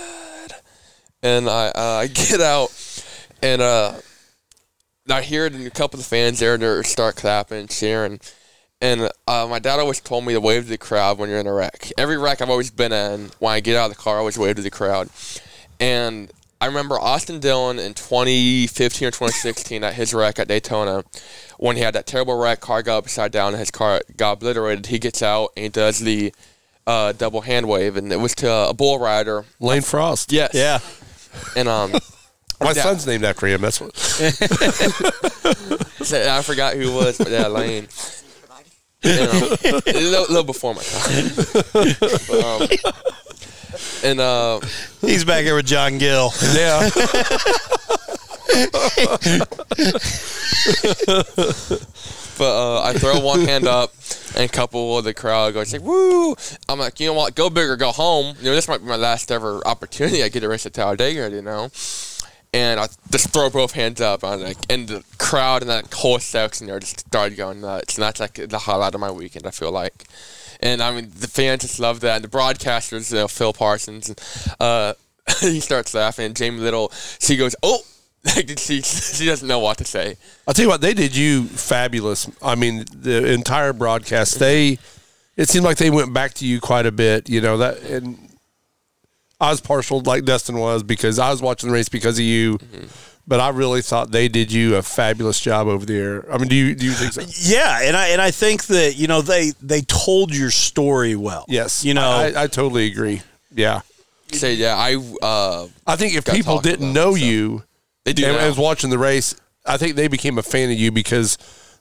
And 1.23 1.49
I 1.49 1.67
uh, 1.67 1.73
I 1.75 2.07
get 2.13 2.41
out, 2.41 2.69
and 3.41 3.61
uh, 3.61 3.93
I 5.09 5.21
hear 5.21 5.45
it, 5.45 5.53
and 5.53 5.65
a 5.65 5.69
couple 5.69 5.99
of 5.99 6.05
the 6.05 6.09
fans 6.09 6.39
there 6.39 6.57
they 6.57 6.83
start 6.83 7.15
clapping, 7.15 7.67
cheering. 7.67 8.19
And 8.81 9.11
uh, 9.27 9.45
my 9.47 9.59
dad 9.59 9.79
always 9.79 9.99
told 9.99 10.25
me 10.25 10.33
to 10.33 10.41
wave 10.41 10.63
to 10.63 10.69
the 10.69 10.77
crowd 10.77 11.19
when 11.19 11.29
you're 11.29 11.39
in 11.39 11.45
a 11.45 11.53
wreck. 11.53 11.91
Every 11.99 12.17
wreck 12.17 12.41
I've 12.41 12.49
always 12.49 12.71
been 12.71 12.91
in, 12.91 13.29
when 13.37 13.53
I 13.53 13.59
get 13.59 13.77
out 13.77 13.91
of 13.91 13.95
the 13.95 14.01
car, 14.01 14.15
I 14.15 14.19
always 14.19 14.39
wave 14.39 14.55
to 14.55 14.63
the 14.63 14.71
crowd. 14.71 15.09
And 15.79 16.31
I 16.59 16.65
remember 16.65 16.99
Austin 16.99 17.39
Dillon 17.39 17.77
in 17.77 17.93
2015 17.93 19.07
or 19.07 19.11
2016 19.11 19.83
at 19.83 19.93
his 19.93 20.15
wreck 20.15 20.39
at 20.39 20.47
Daytona, 20.47 21.03
when 21.57 21.75
he 21.75 21.83
had 21.83 21.93
that 21.93 22.07
terrible 22.07 22.39
wreck, 22.39 22.59
car 22.59 22.81
got 22.81 22.97
upside 22.97 23.31
down, 23.31 23.49
and 23.49 23.59
his 23.59 23.69
car 23.69 24.01
got 24.17 24.33
obliterated. 24.33 24.87
He 24.87 24.97
gets 24.97 25.21
out 25.21 25.49
and 25.55 25.63
he 25.63 25.69
does 25.69 25.99
the 25.99 26.33
uh, 26.87 27.13
double 27.13 27.41
hand 27.41 27.67
wave, 27.67 27.97
and 27.97 28.11
it 28.11 28.19
was 28.19 28.33
to 28.35 28.51
a 28.51 28.73
bull 28.73 28.99
rider. 28.99 29.45
Lane 29.59 29.81
Frost. 29.81 30.31
Yes. 30.31 30.53
Yeah. 30.53 30.79
And 31.55 31.67
um, 31.67 31.91
My 32.61 32.73
Yeah. 32.73 32.83
son's 32.83 33.07
named 33.07 33.25
after 33.25 33.47
him. 33.47 33.61
That's 33.61 33.81
what. 33.81 33.95
So 36.01 36.17
I 36.29 36.41
forgot 36.41 36.73
who 36.75 36.89
it 36.91 36.95
was, 36.95 37.17
but 37.19 37.29
yeah, 37.29 37.45
Lane. 37.47 37.87
You 39.03 39.15
know, 39.15 39.55
a 39.63 39.81
little, 39.93 40.25
little 40.29 40.43
before 40.43 40.73
my 40.73 40.81
time. 40.81 41.29
But, 42.27 42.43
um, 42.43 42.67
and 44.03 44.19
uh, 44.19 44.59
He's 45.01 45.23
back 45.23 45.43
here 45.43 45.55
with 45.55 45.67
John 45.67 45.99
Gill. 45.99 46.31
Yeah. 46.55 46.89
but 52.41 52.55
uh, 52.55 52.81
I 52.81 52.93
throw 52.93 53.19
one 53.19 53.41
hand 53.41 53.67
up, 53.67 53.93
and 54.35 54.49
a 54.49 54.51
couple 54.51 54.97
of 54.97 55.03
the 55.03 55.13
crowd 55.13 55.53
goes 55.53 55.71
like, 55.73 55.83
"Woo!" 55.83 56.35
I'm 56.67 56.79
like, 56.79 56.99
you 56.99 57.05
know 57.05 57.13
what? 57.13 57.35
Go 57.35 57.51
big 57.51 57.69
or 57.69 57.75
go 57.75 57.91
home. 57.91 58.35
You 58.39 58.45
know, 58.45 58.55
this 58.55 58.67
might 58.67 58.79
be 58.79 58.85
my 58.85 58.95
last 58.95 59.31
ever 59.31 59.61
opportunity 59.67 60.23
I 60.23 60.29
get 60.29 60.39
to 60.39 60.49
race 60.49 60.65
at 60.65 60.73
Talladega. 60.73 61.29
You 61.29 61.43
know. 61.43 61.69
And 62.51 62.79
I 62.79 62.87
just 63.11 63.29
throw 63.31 63.51
both 63.51 63.73
hands 63.73 64.01
up, 64.01 64.23
and 64.23 64.41
like, 64.41 64.57
and 64.71 64.87
the 64.87 65.03
crowd 65.19 65.61
and 65.61 65.69
that 65.69 65.93
whole 65.93 66.17
section 66.17 66.65
there 66.65 66.79
just 66.79 67.01
started 67.01 67.37
going 67.37 67.61
nuts, 67.61 67.95
and 67.95 68.03
that's 68.03 68.19
like 68.19 68.33
the 68.33 68.57
highlight 68.57 68.95
of 68.95 68.99
my 68.99 69.11
weekend. 69.11 69.45
I 69.45 69.51
feel 69.51 69.71
like, 69.71 70.05
and 70.61 70.81
I 70.81 70.91
mean 70.95 71.11
the 71.15 71.27
fans 71.27 71.61
just 71.61 71.79
love 71.79 71.99
that, 71.99 72.15
and 72.15 72.23
the 72.23 72.27
broadcasters, 72.27 73.11
you 73.11 73.19
know, 73.19 73.27
Phil 73.27 73.53
Parsons, 73.53 74.09
and, 74.09 74.19
uh, 74.59 74.93
he 75.41 75.59
starts 75.59 75.93
laughing, 75.93 76.33
Jamie 76.33 76.59
Little, 76.59 76.91
she 77.19 77.37
goes, 77.37 77.55
"Oh," 77.61 77.81
like 78.25 78.59
she 78.59 78.81
she 78.81 79.25
doesn't 79.25 79.47
know 79.47 79.59
what 79.59 79.77
to 79.79 79.85
say. 79.85 80.15
I'll 80.47 80.53
tell 80.53 80.63
you 80.63 80.69
what, 80.69 80.81
they 80.81 80.93
did 80.93 81.15
you 81.15 81.45
fabulous. 81.45 82.29
I 82.41 82.55
mean, 82.55 82.85
the 82.95 83.31
entire 83.33 83.73
broadcast, 83.73 84.39
they 84.39 84.77
it 85.37 85.49
seemed 85.49 85.65
like 85.65 85.77
they 85.77 85.89
went 85.89 86.13
back 86.13 86.33
to 86.35 86.45
you 86.45 86.59
quite 86.59 86.85
a 86.85 86.91
bit, 86.91 87.29
you 87.29 87.41
know, 87.41 87.57
that 87.57 87.81
and 87.81 88.17
I 89.39 89.49
was 89.49 89.59
partial 89.59 90.01
like 90.01 90.25
Dustin 90.25 90.57
was 90.59 90.83
because 90.83 91.17
I 91.17 91.31
was 91.31 91.41
watching 91.41 91.69
the 91.69 91.73
race 91.73 91.89
because 91.89 92.19
of 92.19 92.25
you. 92.25 92.59
But 93.27 93.39
I 93.39 93.49
really 93.49 93.81
thought 93.81 94.11
they 94.11 94.27
did 94.27 94.51
you 94.51 94.75
a 94.75 94.81
fabulous 94.81 95.39
job 95.39 95.67
over 95.67 95.85
there. 95.85 96.31
I 96.33 96.37
mean, 96.37 96.47
do 96.47 96.55
you 96.55 96.75
do 96.75 96.85
you 96.85 96.91
think 96.91 97.13
so? 97.13 97.21
Yeah, 97.55 97.81
and 97.83 97.95
I 97.95 98.07
and 98.07 98.21
I 98.21 98.31
think 98.31 98.65
that 98.65 98.97
you 98.97 99.07
know 99.07 99.21
they 99.21 99.51
they 99.61 99.81
told 99.81 100.35
your 100.35 100.49
story 100.49 101.15
well. 101.15 101.45
Yes, 101.47 101.85
you 101.85 101.93
know, 101.93 102.09
I, 102.09 102.43
I 102.43 102.47
totally 102.47 102.87
agree. 102.87 103.21
Yeah, 103.53 103.81
Say 104.33 104.55
yeah, 104.55 104.75
I 104.75 104.95
uh, 105.21 105.67
I 105.85 105.95
think 105.95 106.15
if 106.15 106.25
people 106.25 106.59
didn't 106.59 106.91
about, 106.91 106.93
know 106.93 107.11
so. 107.15 107.23
you 107.23 107.63
they 108.05 108.13
do 108.13 108.23
and, 108.25 108.33
now. 108.33 108.39
and 108.39 108.47
was 108.49 108.57
watching 108.57 108.89
the 108.89 108.97
race, 108.97 109.35
I 109.65 109.77
think 109.77 109.95
they 109.95 110.07
became 110.07 110.37
a 110.37 110.43
fan 110.43 110.71
of 110.71 110.77
you 110.77 110.91
because 110.91 111.37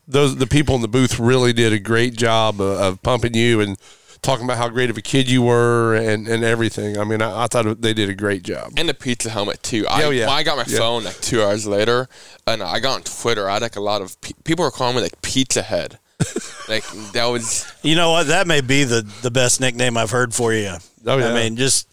those 0.08 0.36
the 0.36 0.46
people 0.46 0.74
in 0.74 0.80
the 0.82 0.88
booth 0.88 1.18
really 1.18 1.52
did 1.52 1.72
a 1.72 1.78
great 1.78 2.14
job 2.14 2.60
of, 2.60 2.78
of 2.80 3.02
pumping 3.02 3.34
you 3.34 3.60
and 3.60 3.78
talking 4.22 4.44
about 4.44 4.58
how 4.58 4.68
great 4.68 4.90
of 4.90 4.98
a 4.98 5.02
kid 5.02 5.30
you 5.30 5.40
were 5.40 5.94
and, 5.94 6.28
and 6.28 6.44
everything. 6.44 6.98
I 6.98 7.04
mean, 7.04 7.22
I, 7.22 7.44
I 7.44 7.46
thought 7.46 7.80
they 7.80 7.94
did 7.94 8.10
a 8.10 8.14
great 8.14 8.42
job. 8.42 8.72
and 8.76 8.86
the 8.86 8.92
pizza 8.92 9.30
helmet 9.30 9.62
too. 9.62 9.86
I, 9.88 10.02
Oh, 10.04 10.10
yeah. 10.10 10.26
when 10.26 10.36
I 10.36 10.42
got 10.42 10.58
my 10.58 10.64
Yeah. 10.66 10.78
phone 10.78 11.04
like 11.04 11.18
two 11.22 11.42
hours 11.42 11.66
later, 11.66 12.06
and 12.46 12.62
I 12.62 12.80
got 12.80 12.96
on 12.96 13.02
Twitter. 13.02 13.48
I 13.48 13.54
had 13.54 13.62
like 13.62 13.76
a 13.76 13.80
lot 13.80 14.02
of 14.02 14.20
pe- 14.20 14.32
people 14.44 14.64
were 14.64 14.70
calling 14.70 14.96
me 14.96 15.02
like 15.02 15.22
Pizza 15.22 15.62
Head. 15.62 15.98
like 16.68 16.84
that 17.12 17.24
was 17.26 17.66
you 17.82 17.94
know 17.94 18.10
what? 18.10 18.26
That 18.26 18.46
may 18.46 18.60
be 18.60 18.84
the 18.84 19.10
the 19.22 19.30
best 19.30 19.58
nickname 19.58 19.96
I've 19.96 20.10
heard 20.10 20.34
for 20.34 20.52
you. 20.52 20.74
Oh, 21.06 21.16
yeah. 21.16 21.28
I 21.28 21.32
mean, 21.32 21.56
just 21.56 21.88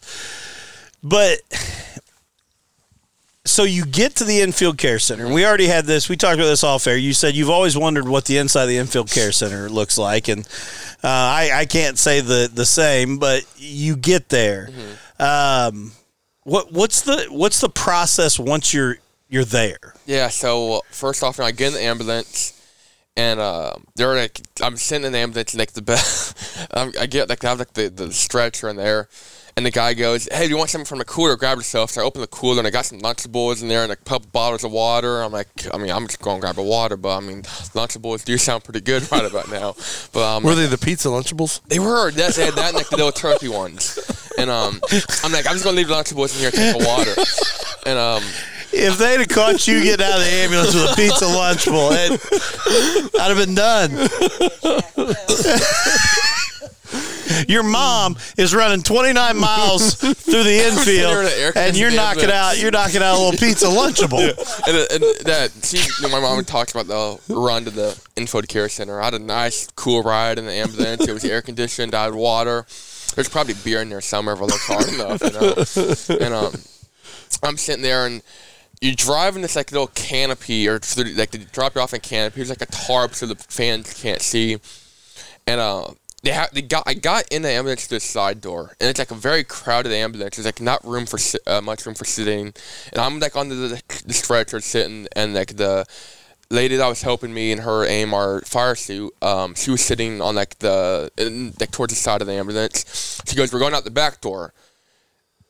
but. 1.02 1.40
So 3.58 3.64
you 3.64 3.88
get 3.88 4.18
to 4.18 4.24
the 4.24 4.42
infield 4.42 4.78
care 4.78 5.00
center, 5.00 5.26
and 5.26 5.34
we 5.34 5.44
already 5.44 5.66
had 5.66 5.86
this. 5.86 6.10
We 6.10 6.16
talked 6.16 6.36
about 6.36 6.46
this 6.46 6.64
off 6.64 6.86
air. 6.86 6.96
You 6.96 7.12
said 7.12 7.34
you've 7.34 7.50
always 7.50 7.76
wondered 7.76 8.08
what 8.08 8.26
the 8.26 8.38
inside 8.38 8.62
of 8.62 8.70
the 8.70 8.78
infield 8.78 9.10
care 9.10 9.32
center 9.32 9.68
looks 9.68 9.98
like, 9.98 10.28
and 10.28 10.48
uh, 11.04 11.08
I, 11.08 11.50
I 11.52 11.66
can't 11.66 11.98
say 11.98 12.22
the 12.22 12.52
the 12.54 12.68
same. 12.68 13.18
But 13.18 13.46
you 13.58 13.96
get 13.96 14.30
there. 14.30 14.70
Um, 15.18 15.94
what 16.44 16.72
what's 16.72 17.02
the 17.02 17.26
what's 17.32 17.60
the 17.60 17.70
process 17.70 18.38
once 18.38 18.76
you're 18.76 19.00
you're 19.28 19.44
there? 19.44 19.96
yeah. 20.06 20.28
So 20.28 20.84
first 20.92 21.24
off, 21.24 21.40
I 21.40 21.50
get 21.50 21.70
in 21.70 21.74
the 21.74 21.82
ambulance. 21.82 22.54
And 23.16 23.40
uh, 23.40 23.74
they're 23.96 24.14
like, 24.14 24.40
I'm 24.62 24.78
sitting 24.78 25.08
in 25.08 25.14
the 25.14 25.18
ambulance, 25.18 25.56
like 25.56 25.72
the 25.72 26.68
um, 26.70 26.94
I 27.00 27.08
get 27.08 27.28
like 27.28 27.44
I 27.44 27.50
have 27.50 27.58
like 27.58 27.74
the, 27.74 27.90
the 27.90 28.14
stretcher 28.14 28.70
in 28.70 28.76
there, 28.76 29.10
and 29.58 29.66
the 29.66 29.72
guy 29.72 29.94
goes, 29.96 30.30
"Hey, 30.32 30.44
do 30.44 30.50
you 30.52 30.58
want 30.58 30.70
something 30.70 30.86
from 30.86 31.00
the 31.00 31.06
cooler? 31.06 31.36
Grab 31.36 31.58
yourself." 31.58 31.90
So 31.92 32.02
I 32.02 32.06
open 32.06 32.22
the 32.22 32.28
cooler, 32.28 32.60
and 32.60 32.68
I 32.68 32.70
got 32.70 32.86
some 32.86 33.00
Lunchables 33.00 33.62
in 33.62 33.68
there, 33.68 33.84
and 33.84 33.92
a 33.92 33.96
couple 33.96 34.30
bottles 34.32 34.64
of 34.64 34.72
water. 34.72 35.22
I'm 35.22 35.32
like, 35.32 35.48
I 35.74 35.78
mean, 35.78 35.92
I'm 35.92 36.06
just 36.08 36.22
going 36.22 36.38
to 36.38 36.42
grab 36.42 36.58
a 36.60 36.64
water, 36.64 36.96
but 36.96 37.18
I 37.18 37.20
mean, 37.20 37.42
Lunchables 37.74 38.24
do 38.24 38.38
sound 38.38 38.64
pretty 38.64 38.82
good 38.82 39.12
right 39.12 39.26
about 39.26 39.50
now. 39.50 39.76
But 40.14 40.24
um, 40.38 40.44
Were 40.44 40.56
they 40.56 40.68
the 40.68 40.78
pizza 40.78 41.10
Lunchables? 41.10 41.62
They 41.68 41.80
were. 41.80 42.12
Yes, 42.12 42.36
they 42.38 42.46
had 42.46 42.54
that 42.54 42.68
and 42.68 42.76
like 42.78 42.90
the 42.90 42.96
little 42.98 43.12
turkey 43.12 43.50
ones. 43.50 44.00
And 44.38 44.50
um, 44.52 44.80
I'm 45.24 45.32
like, 45.32 45.48
I'm 45.48 45.54
just 45.54 45.66
gonna 45.66 45.76
leave 45.76 45.88
Lunchables 45.88 46.36
in 46.36 46.40
here 46.40 46.52
and 46.54 46.78
take 46.78 46.82
a 46.82 46.88
water. 46.88 47.16
And 47.88 47.98
um, 47.98 48.24
If 48.72 48.98
they'd 49.00 49.18
have 49.20 49.30
caught 49.30 49.68
you 49.68 49.82
getting 49.82 50.06
out 50.06 50.20
of 50.20 50.26
the 50.26 50.32
ambulance 50.32 50.76
with 50.76 50.92
a 50.92 50.96
pizza 50.96 51.26
lunchable, 51.26 51.90
it, 51.94 53.12
I'd 53.20 53.36
have 53.36 53.38
been 53.38 53.56
done. 53.56 53.92
Your 57.48 57.64
mom 57.64 58.18
is 58.38 58.54
running 58.56 58.84
29 58.84 59.38
miles 59.38 59.94
through 59.96 60.44
the 60.44 60.68
infield, 60.68 61.26
an 61.26 61.68
and 61.68 61.78
you're 61.78 61.92
knocking 61.92 62.24
ambulance. 62.24 62.58
out 62.58 62.62
you're 62.62 62.72
knocking 62.72 63.02
out 63.02 63.16
a 63.16 63.20
little 63.20 63.40
pizza 63.40 63.66
lunchable. 63.68 64.20
and, 64.68 65.04
and 65.04 65.26
that 65.26 65.52
she, 65.64 65.78
you 65.78 66.08
know, 66.08 66.10
my 66.10 66.20
mom 66.20 66.44
talked 66.46 66.72
about 66.72 66.88
the 66.88 67.34
run 67.34 67.66
to 67.66 67.72
the 67.72 68.00
info 68.16 68.42
care 68.42 68.70
center. 68.70 69.02
I 69.02 69.06
had 69.06 69.14
a 69.14 69.20
nice, 69.20 69.68
cool 69.76 70.04
ride 70.04 70.40
in 70.40 70.46
the 70.46 70.54
ambulance. 70.54 71.08
It 71.08 71.14
was 71.14 71.26
air 71.26 71.42
conditioned. 71.42 71.94
I 71.94 72.06
had 72.06 72.16
water. 72.16 72.66
There's 73.16 73.30
probably 73.30 73.56
beer 73.64 73.82
in 73.82 73.90
there 73.90 74.02
somewhere 74.02 74.36
if 74.36 74.42
I 74.42 74.46
look 74.46 74.62
hard 74.62 74.88
enough, 74.90 75.22
you 75.24 75.32
know. 75.32 76.18
And 76.26 76.34
um, 76.34 76.54
I'm 77.44 77.58
sitting 77.58 77.84
there 77.84 78.06
and. 78.06 78.22
You 78.80 78.96
drive 78.96 79.36
in 79.36 79.42
this 79.42 79.56
like 79.56 79.72
little 79.72 79.88
canopy, 79.88 80.70
or 80.70 80.74
like 81.16 81.32
they 81.32 81.40
drop 81.52 81.74
you 81.74 81.82
off 81.82 81.96
in 81.96 82.00
canopy. 82.00 82.42
It's 82.42 82.52
like 82.52 82.62
a 82.62 82.68
tarp 82.68 83.16
so 83.16 83.26
the 83.26 83.34
fans 83.34 83.92
can't 84.00 84.22
see. 84.22 84.60
And 85.48 85.60
uh, 85.60 85.88
they 86.24 86.32
have 86.32 86.52
they 86.52 86.62
got 86.62 86.84
I 86.86 86.94
got 86.94 87.26
in 87.32 87.44
the 87.44 87.50
ambulance 87.50 87.88
to 87.88 87.96
the 87.96 88.00
side 88.00 88.42
door, 88.42 88.76
and 88.80 88.90
it's 88.90 89.00
like 89.00 89.12
a 89.12 89.16
very 89.16 89.44
crowded 89.44 89.92
ambulance. 89.92 90.36
There's 90.36 90.46
like 90.46 90.62
not 90.62 90.84
room 90.84 91.06
for 91.06 91.18
si- 91.18 91.40
uh, 91.46 91.62
much 91.62 91.86
room 91.86 91.96
for 91.96 92.06
sitting, 92.06 92.54
and 92.92 93.00
I'm 93.00 93.20
like 93.20 93.36
on 93.36 93.50
the, 93.50 93.82
the 94.06 94.14
stretcher 94.14 94.60
sitting, 94.60 95.08
and 95.16 95.34
like 95.34 95.58
the 95.58 95.86
lady 96.50 96.76
that 96.78 96.88
was 96.88 97.02
helping 97.02 97.34
me 97.34 97.52
in 97.52 97.60
her 97.60 97.86
AMR 97.86 98.42
fire 98.42 98.76
suit, 98.76 99.14
um, 99.22 99.54
she 99.54 99.70
was 99.70 99.82
sitting 99.82 100.22
on 100.22 100.36
like 100.36 100.58
the 100.60 101.12
in, 101.18 101.54
like 101.60 101.72
towards 101.72 101.94
the 101.94 102.00
side 102.00 102.22
of 102.22 102.28
the 102.28 102.34
ambulance. 102.34 103.22
She 103.28 103.36
goes, 103.36 103.54
"We're 103.54 103.60
going 103.60 103.74
out 103.74 103.84
the 103.84 103.92
back 103.92 104.22
door." 104.22 104.54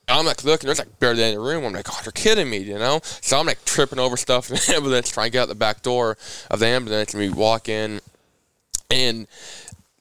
I'm 0.10 0.25
like 0.25 0.43
looking, 0.45 0.67
there's 0.67 0.80
like 0.80 0.99
barely 0.99 1.21
any 1.21 1.38
room. 1.38 1.65
I'm 1.65 1.73
like, 1.73 1.88
oh, 1.89 1.99
you're 2.06 2.13
kidding 2.13 2.49
me, 2.49 2.60
you 2.60 2.80
know? 2.80 3.01
So 3.03 3.38
I'm 3.38 3.45
like 3.45 3.65
tripping 3.65 3.99
over 3.99 4.15
stuff 4.15 4.49
in 4.49 4.56
the 4.56 4.73
ambulance, 4.75 5.12
trying 5.12 5.27
to 5.27 5.32
get 5.32 5.41
out 5.41 5.47
the 5.49 5.56
back 5.56 5.82
door 5.82 6.17
of 6.49 6.60
the 6.60 6.67
ambulance, 6.67 7.13
and 7.13 7.21
we 7.21 7.30
walk 7.30 7.67
in, 7.67 7.99
and 8.89 9.27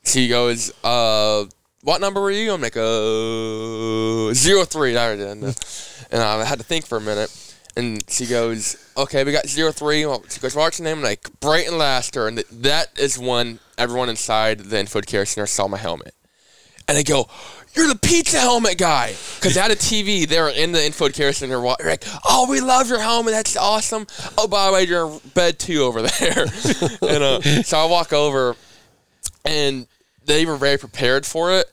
she 0.07 0.29
goes, 0.29 0.73
uh, 0.85 1.45
what 1.83 2.01
number 2.01 2.21
were 2.21 2.31
you? 2.31 2.53
I'm 2.53 2.61
like, 2.61 2.77
uh, 2.77 4.35
zero 4.35 4.65
three. 4.65 4.97
It 4.97 5.21
is. 5.21 6.07
And 6.11 6.23
I 6.23 6.45
had 6.45 6.59
to 6.59 6.65
think 6.65 6.87
for 6.87 6.99
a 6.99 7.01
minute. 7.01 7.31
And 7.77 8.03
she 8.09 8.27
goes, 8.27 8.77
okay, 8.97 9.23
we 9.23 9.33
got 9.33 9.47
zero 9.47 9.71
three. 9.71 10.01
She 10.29 10.41
goes, 10.41 10.57
what's 10.57 10.79
your 10.79 10.85
name? 10.85 10.99
I'm 10.99 11.05
like, 11.05 11.29
Brayton 11.41 11.77
Laster. 11.77 12.27
And 12.27 12.39
th- 12.39 12.49
that 12.63 12.99
is 12.99 13.19
when 13.19 13.61
everyone 13.77 14.09
inside 14.09 14.61
the 14.61 14.81
info 14.81 15.01
care 15.01 15.27
center 15.27 15.47
saw 15.47 15.69
my 15.69 15.77
helmet. 15.77 16.15
And 16.89 16.97
they 16.97 17.05
go, 17.05 17.29
you're 17.75 17.89
the 17.89 17.99
pizza 17.99 18.41
helmet 18.41 18.79
guy. 18.79 19.15
Because 19.37 19.55
they 19.55 19.61
had 19.61 19.71
a 19.71 19.77
TV 19.77 20.27
there 20.27 20.49
in 20.49 20.73
the 20.73 20.85
info 20.85 21.09
care 21.11 21.33
center. 21.33 21.61
They're 21.61 21.89
like, 21.91 22.05
oh, 22.25 22.51
we 22.51 22.61
love 22.61 22.89
your 22.89 23.01
helmet. 23.01 23.35
That's 23.35 23.57
awesome. 23.57 24.07
Oh, 24.39 24.49
by 24.49 24.67
the 24.67 24.73
way, 24.73 24.85
you're 24.85 25.11
in 25.11 25.19
bed 25.35 25.59
too 25.59 25.83
over 25.83 26.03
there. 26.03 26.47
and 27.03 27.23
uh, 27.23 27.63
so 27.63 27.79
I 27.79 27.85
walk 27.85 28.13
over, 28.13 28.57
and 29.45 29.87
they 30.27 30.47
were 30.47 30.57
very 30.57 30.79
prepared 30.79 31.27
for 31.27 31.53
it. 31.53 31.71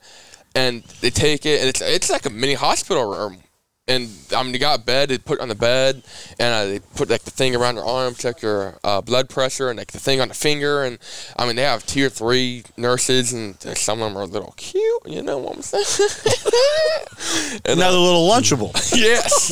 And 0.56 0.84
they 1.00 1.10
take 1.10 1.44
it, 1.46 1.58
and 1.60 1.68
it's 1.68 1.80
it's 1.80 2.10
like 2.10 2.26
a 2.26 2.30
mini 2.30 2.54
hospital 2.54 3.04
room. 3.10 3.38
And 3.86 4.08
I 4.34 4.42
mean, 4.42 4.52
they 4.52 4.58
got 4.58 4.80
a 4.80 4.82
bed. 4.82 5.10
They 5.10 5.18
put 5.18 5.40
it 5.40 5.42
on 5.42 5.48
the 5.48 5.54
bed, 5.54 6.02
and 6.38 6.54
uh, 6.54 6.64
they 6.64 6.78
put 6.78 7.10
like 7.10 7.24
the 7.24 7.30
thing 7.30 7.54
around 7.54 7.74
your 7.74 7.84
arm, 7.84 8.14
check 8.14 8.40
your 8.40 8.78
uh, 8.82 9.02
blood 9.02 9.28
pressure, 9.28 9.68
and 9.68 9.78
like 9.78 9.92
the 9.92 9.98
thing 9.98 10.20
on 10.20 10.28
the 10.28 10.34
finger. 10.34 10.84
And 10.84 10.98
I 11.36 11.44
mean, 11.44 11.56
they 11.56 11.62
have 11.62 11.84
tier 11.84 12.08
three 12.08 12.62
nurses, 12.76 13.32
and 13.32 13.60
some 13.76 14.00
of 14.00 14.08
them 14.08 14.16
are 14.16 14.22
a 14.22 14.26
little 14.26 14.54
cute. 14.56 15.02
You 15.06 15.22
know 15.22 15.38
what 15.38 15.56
I'm 15.56 15.62
saying? 15.62 15.84
and, 17.66 17.80
uh, 17.80 17.82
Another 17.82 17.98
little 17.98 18.28
lunchable. 18.28 18.72
yes. 18.94 19.50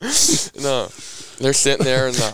no, 0.62 0.88
they're 1.38 1.52
sitting 1.52 1.84
there, 1.84 2.08
and 2.08 2.18
uh, 2.18 2.32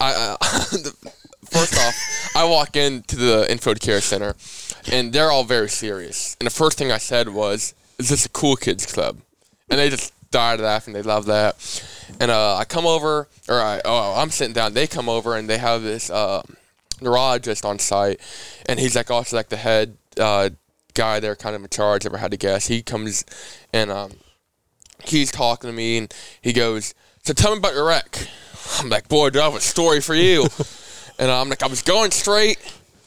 I, 0.00 0.12
uh, 0.12 0.36
the, 0.72 1.12
first 1.44 1.78
off, 1.78 1.94
I 2.34 2.44
walk 2.44 2.76
into 2.76 3.16
the 3.16 3.50
info 3.50 3.74
care 3.74 4.00
center, 4.00 4.34
and 4.92 5.12
they're 5.12 5.30
all 5.30 5.44
very 5.44 5.68
serious. 5.68 6.36
And 6.40 6.46
the 6.46 6.50
first 6.54 6.78
thing 6.78 6.92
I 6.92 6.98
said 6.98 7.28
was, 7.28 7.74
"Is 7.98 8.08
this 8.08 8.26
a 8.26 8.28
cool 8.28 8.56
kids 8.56 8.86
club?" 8.86 9.18
And 9.70 9.78
they 9.78 9.90
just 9.90 10.12
died 10.30 10.60
laughing. 10.60 10.94
They 10.94 11.02
love 11.02 11.26
that. 11.26 11.56
And 12.20 12.30
uh, 12.30 12.56
I 12.56 12.64
come 12.64 12.86
over, 12.86 13.28
or 13.48 13.60
I, 13.60 13.80
oh, 13.84 14.14
I'm 14.16 14.30
sitting 14.30 14.54
down. 14.54 14.74
They 14.74 14.86
come 14.86 15.08
over, 15.08 15.36
and 15.36 15.48
they 15.48 15.58
have 15.58 15.82
this 15.82 16.10
uh, 16.10 16.42
neurologist 17.00 17.64
on 17.64 17.78
site, 17.78 18.20
and 18.66 18.78
he's 18.78 18.96
like 18.96 19.10
also 19.10 19.36
like 19.36 19.48
the 19.48 19.56
head 19.56 19.96
uh, 20.18 20.50
guy 20.94 21.20
there, 21.20 21.36
kind 21.36 21.54
of 21.54 21.62
in 21.62 21.68
charge. 21.68 22.04
Ever 22.04 22.18
had 22.18 22.32
to 22.32 22.36
guess? 22.36 22.66
He 22.66 22.82
comes 22.82 23.24
and 23.72 23.90
um, 23.90 24.12
he's 25.04 25.30
talking 25.30 25.70
to 25.70 25.76
me 25.76 25.98
and 25.98 26.14
he 26.42 26.52
goes, 26.52 26.94
So 27.22 27.32
tell 27.32 27.52
me 27.52 27.58
about 27.58 27.74
your 27.74 27.86
wreck. 27.86 28.26
I'm 28.78 28.88
like, 28.88 29.08
Boy, 29.08 29.30
do 29.30 29.40
I 29.40 29.44
have 29.44 29.54
a 29.54 29.60
story 29.60 30.00
for 30.00 30.14
you. 30.14 30.46
and 31.18 31.30
I'm 31.30 31.48
like, 31.48 31.62
I 31.62 31.68
was 31.68 31.82
going 31.82 32.10
straight, 32.10 32.58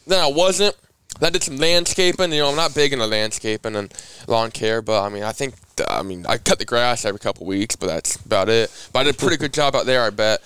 then 0.08 0.20
I 0.20 0.28
wasn't. 0.28 0.76
I 1.22 1.30
did 1.30 1.44
some 1.44 1.58
landscaping. 1.58 2.32
You 2.32 2.40
know, 2.40 2.50
I'm 2.50 2.56
not 2.56 2.74
big 2.74 2.94
into 2.94 3.06
landscaping 3.06 3.76
and 3.76 3.94
lawn 4.28 4.52
care, 4.52 4.82
but 4.82 5.04
I 5.04 5.10
mean, 5.10 5.24
I 5.24 5.32
think, 5.32 5.56
I 5.88 6.02
mean, 6.04 6.26
I 6.28 6.38
cut 6.38 6.60
the 6.60 6.66
grass 6.66 7.06
every 7.06 7.20
couple 7.20 7.46
weeks, 7.46 7.76
but 7.76 7.88
that's 7.88 8.16
about 8.16 8.50
it. 8.50 8.72
But 8.94 9.00
I 9.00 9.04
did 9.06 9.16
a 9.16 9.18
pretty 9.18 9.38
good 9.38 9.54
job 9.54 9.76
out 9.76 9.86
there, 9.86 10.04
I 10.04 10.10
bet. 10.10 10.42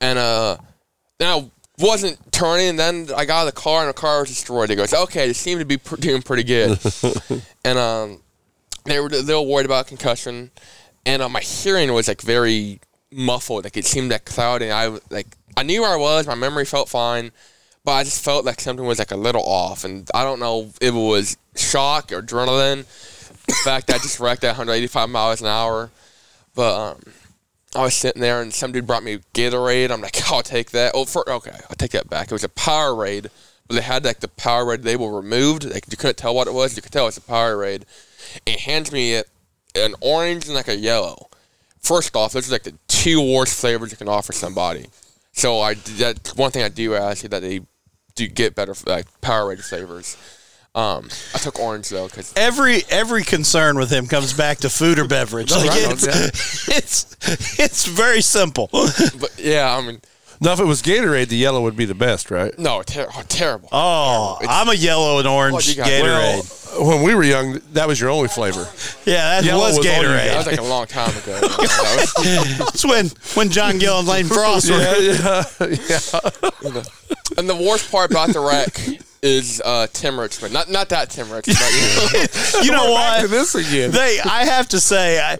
And 0.00 0.18
uh, 0.18 0.58
then 1.18 1.28
I 1.28 1.50
wasn't 1.78 2.18
turning, 2.32 2.68
and 2.68 2.78
then 2.78 3.08
I 3.16 3.24
got 3.24 3.42
out 3.42 3.48
of 3.48 3.54
the 3.54 3.60
car 3.60 3.80
and 3.80 3.88
the 3.88 3.94
car 3.94 4.20
was 4.20 4.28
destroyed. 4.28 4.70
He 4.70 4.76
goes, 4.76 4.94
Okay, 4.94 5.26
they 5.26 5.32
seem 5.32 5.58
to 5.58 5.64
be 5.64 5.78
pr- 5.78 5.96
doing 5.96 6.22
pretty 6.22 6.44
good. 6.44 6.78
and 7.64 7.78
um, 7.78 8.20
they 8.84 9.00
were 9.00 9.06
a 9.06 9.22
little 9.22 9.46
worried 9.46 9.66
about 9.66 9.86
concussion, 9.86 10.50
and 11.06 11.22
uh, 11.22 11.28
my 11.28 11.40
hearing 11.40 11.92
was 11.92 12.08
like 12.08 12.22
very 12.22 12.80
muffled. 13.12 13.64
Like 13.64 13.76
it 13.76 13.84
seemed 13.84 14.10
like 14.10 14.24
cloudy. 14.24 14.70
I 14.70 14.98
like 15.10 15.26
I 15.56 15.62
knew 15.62 15.82
where 15.82 15.92
I 15.92 15.96
was. 15.96 16.26
My 16.26 16.34
memory 16.34 16.64
felt 16.64 16.88
fine, 16.88 17.32
but 17.88 17.94
I 17.94 18.04
just 18.04 18.22
felt 18.22 18.44
like 18.44 18.60
something 18.60 18.84
was 18.84 18.98
like 18.98 19.12
a 19.12 19.16
little 19.16 19.42
off. 19.42 19.82
And 19.82 20.06
I 20.12 20.22
don't 20.22 20.40
know 20.40 20.70
if 20.78 20.82
it 20.82 20.92
was 20.92 21.38
shock 21.56 22.12
or 22.12 22.20
adrenaline. 22.20 22.84
The 23.46 23.54
fact 23.64 23.86
that 23.86 23.94
I 23.96 23.98
just 24.00 24.20
wrecked 24.20 24.44
at 24.44 24.48
185 24.48 25.08
miles 25.08 25.40
an 25.40 25.46
hour, 25.46 25.90
but 26.54 26.78
um, 26.78 27.00
I 27.74 27.84
was 27.84 27.94
sitting 27.94 28.20
there 28.20 28.42
and 28.42 28.52
some 28.52 28.72
dude 28.72 28.86
brought 28.86 29.04
me 29.04 29.20
Gatorade. 29.32 29.90
I'm 29.90 30.02
like, 30.02 30.20
I'll 30.30 30.42
take 30.42 30.72
that. 30.72 30.92
Oh, 30.94 31.06
for, 31.06 31.26
okay, 31.30 31.58
I'll 31.70 31.76
take 31.76 31.92
that 31.92 32.10
back. 32.10 32.26
It 32.26 32.32
was 32.32 32.44
a 32.44 32.50
Powerade, 32.50 33.28
but 33.66 33.76
they 33.76 33.80
had 33.80 34.04
like 34.04 34.20
the 34.20 34.28
Powerade 34.28 34.84
label 34.84 35.10
removed. 35.10 35.64
Like 35.64 35.90
you 35.90 35.96
couldn't 35.96 36.18
tell 36.18 36.34
what 36.34 36.46
it 36.46 36.52
was. 36.52 36.76
You 36.76 36.82
could 36.82 36.92
tell 36.92 37.08
it's 37.08 37.16
a 37.16 37.22
Powerade. 37.22 37.84
It 38.44 38.60
hands 38.60 38.92
me 38.92 39.14
a, 39.14 39.24
an 39.74 39.94
orange 40.02 40.44
and 40.44 40.54
like 40.54 40.68
a 40.68 40.76
yellow. 40.76 41.30
First 41.80 42.14
off, 42.14 42.34
those 42.34 42.50
are 42.50 42.52
like 42.52 42.64
the 42.64 42.74
two 42.86 43.34
worst 43.34 43.58
flavors 43.58 43.92
you 43.92 43.96
can 43.96 44.10
offer 44.10 44.34
somebody. 44.34 44.88
So 45.32 45.60
I 45.60 45.72
that's 45.72 46.36
one 46.36 46.50
thing 46.50 46.64
I 46.64 46.68
do 46.68 46.94
ask 46.94 47.24
is 47.24 47.30
that 47.30 47.40
they 47.40 47.62
do 48.18 48.28
get 48.28 48.54
better 48.54 48.74
like 48.86 49.06
Powerade 49.20 49.64
flavors. 49.64 50.16
Um, 50.74 51.08
I 51.34 51.38
took 51.38 51.58
orange 51.58 51.88
though 51.88 52.06
because 52.08 52.32
Every 52.36 52.82
every 52.90 53.24
concern 53.24 53.78
with 53.78 53.90
him 53.90 54.06
comes 54.06 54.32
back 54.32 54.58
to 54.58 54.70
food 54.70 54.98
or 54.98 55.06
beverage. 55.06 55.50
Like 55.50 55.70
right, 55.70 55.86
it's, 55.90 56.68
it's 56.68 57.58
it's 57.58 57.86
very 57.86 58.20
simple. 58.20 58.68
but 58.72 59.32
yeah, 59.38 59.74
I 59.74 59.80
mean 59.80 60.00
Now, 60.40 60.52
if 60.52 60.60
it 60.60 60.64
was 60.64 60.82
Gatorade, 60.82 61.28
the 61.28 61.36
yellow 61.36 61.62
would 61.62 61.74
be 61.76 61.84
the 61.84 61.94
best, 61.94 62.30
right? 62.30 62.56
no, 62.58 62.82
ter- 62.82 63.08
oh, 63.12 63.22
terrible. 63.28 63.68
Oh, 63.72 64.38
I'm 64.48 64.68
a 64.68 64.74
yellow 64.74 65.18
and 65.18 65.26
orange 65.26 65.68
you 65.68 65.74
got? 65.74 65.88
Gatorade. 65.88 66.54
Well, 66.78 66.88
when 66.96 67.02
we 67.02 67.14
were 67.14 67.24
young, 67.24 67.60
that 67.72 67.88
was 67.88 67.98
your 68.00 68.10
only 68.10 68.28
flavor. 68.28 68.68
yeah, 69.04 69.40
that 69.40 69.44
Yellow 69.44 69.64
was 69.64 69.78
was 69.78 69.86
all 69.86 69.92
you 69.92 70.08
Gatorade. 70.08 70.24
that 70.26 70.36
was 70.36 70.46
like 70.46 70.58
a 70.58 70.62
long 70.62 70.86
time 70.86 71.10
ago. 71.16 71.38
That 71.42 72.14
was- 72.16 72.58
That's 72.58 72.84
when 72.84 73.08
when 73.34 73.50
John 73.50 73.78
Gill 73.78 73.98
and 74.00 74.06
Lane 74.08 74.26
Frost 74.26 74.70
were. 74.70 74.78
yeah. 74.78 75.42
And 77.36 77.48
the 77.48 77.54
worst 77.56 77.90
part 77.90 78.10
about 78.10 78.30
the 78.32 78.40
wreck 78.40 78.80
is 79.22 79.60
uh, 79.64 79.86
Tim 79.92 80.18
Richmond. 80.18 80.52
Not 80.54 80.70
not 80.70 80.88
that 80.90 81.10
Tim 81.10 81.30
Richmond. 81.30 81.58
But, 81.58 82.58
You 82.64 82.70
know 82.72 82.94
Back 82.94 83.16
to 83.18 83.22
what? 83.24 83.30
this 83.30 83.54
again. 83.54 83.90
They, 83.90 84.18
I 84.24 84.44
have 84.44 84.68
to 84.70 84.80
say, 84.80 85.20
I, 85.20 85.34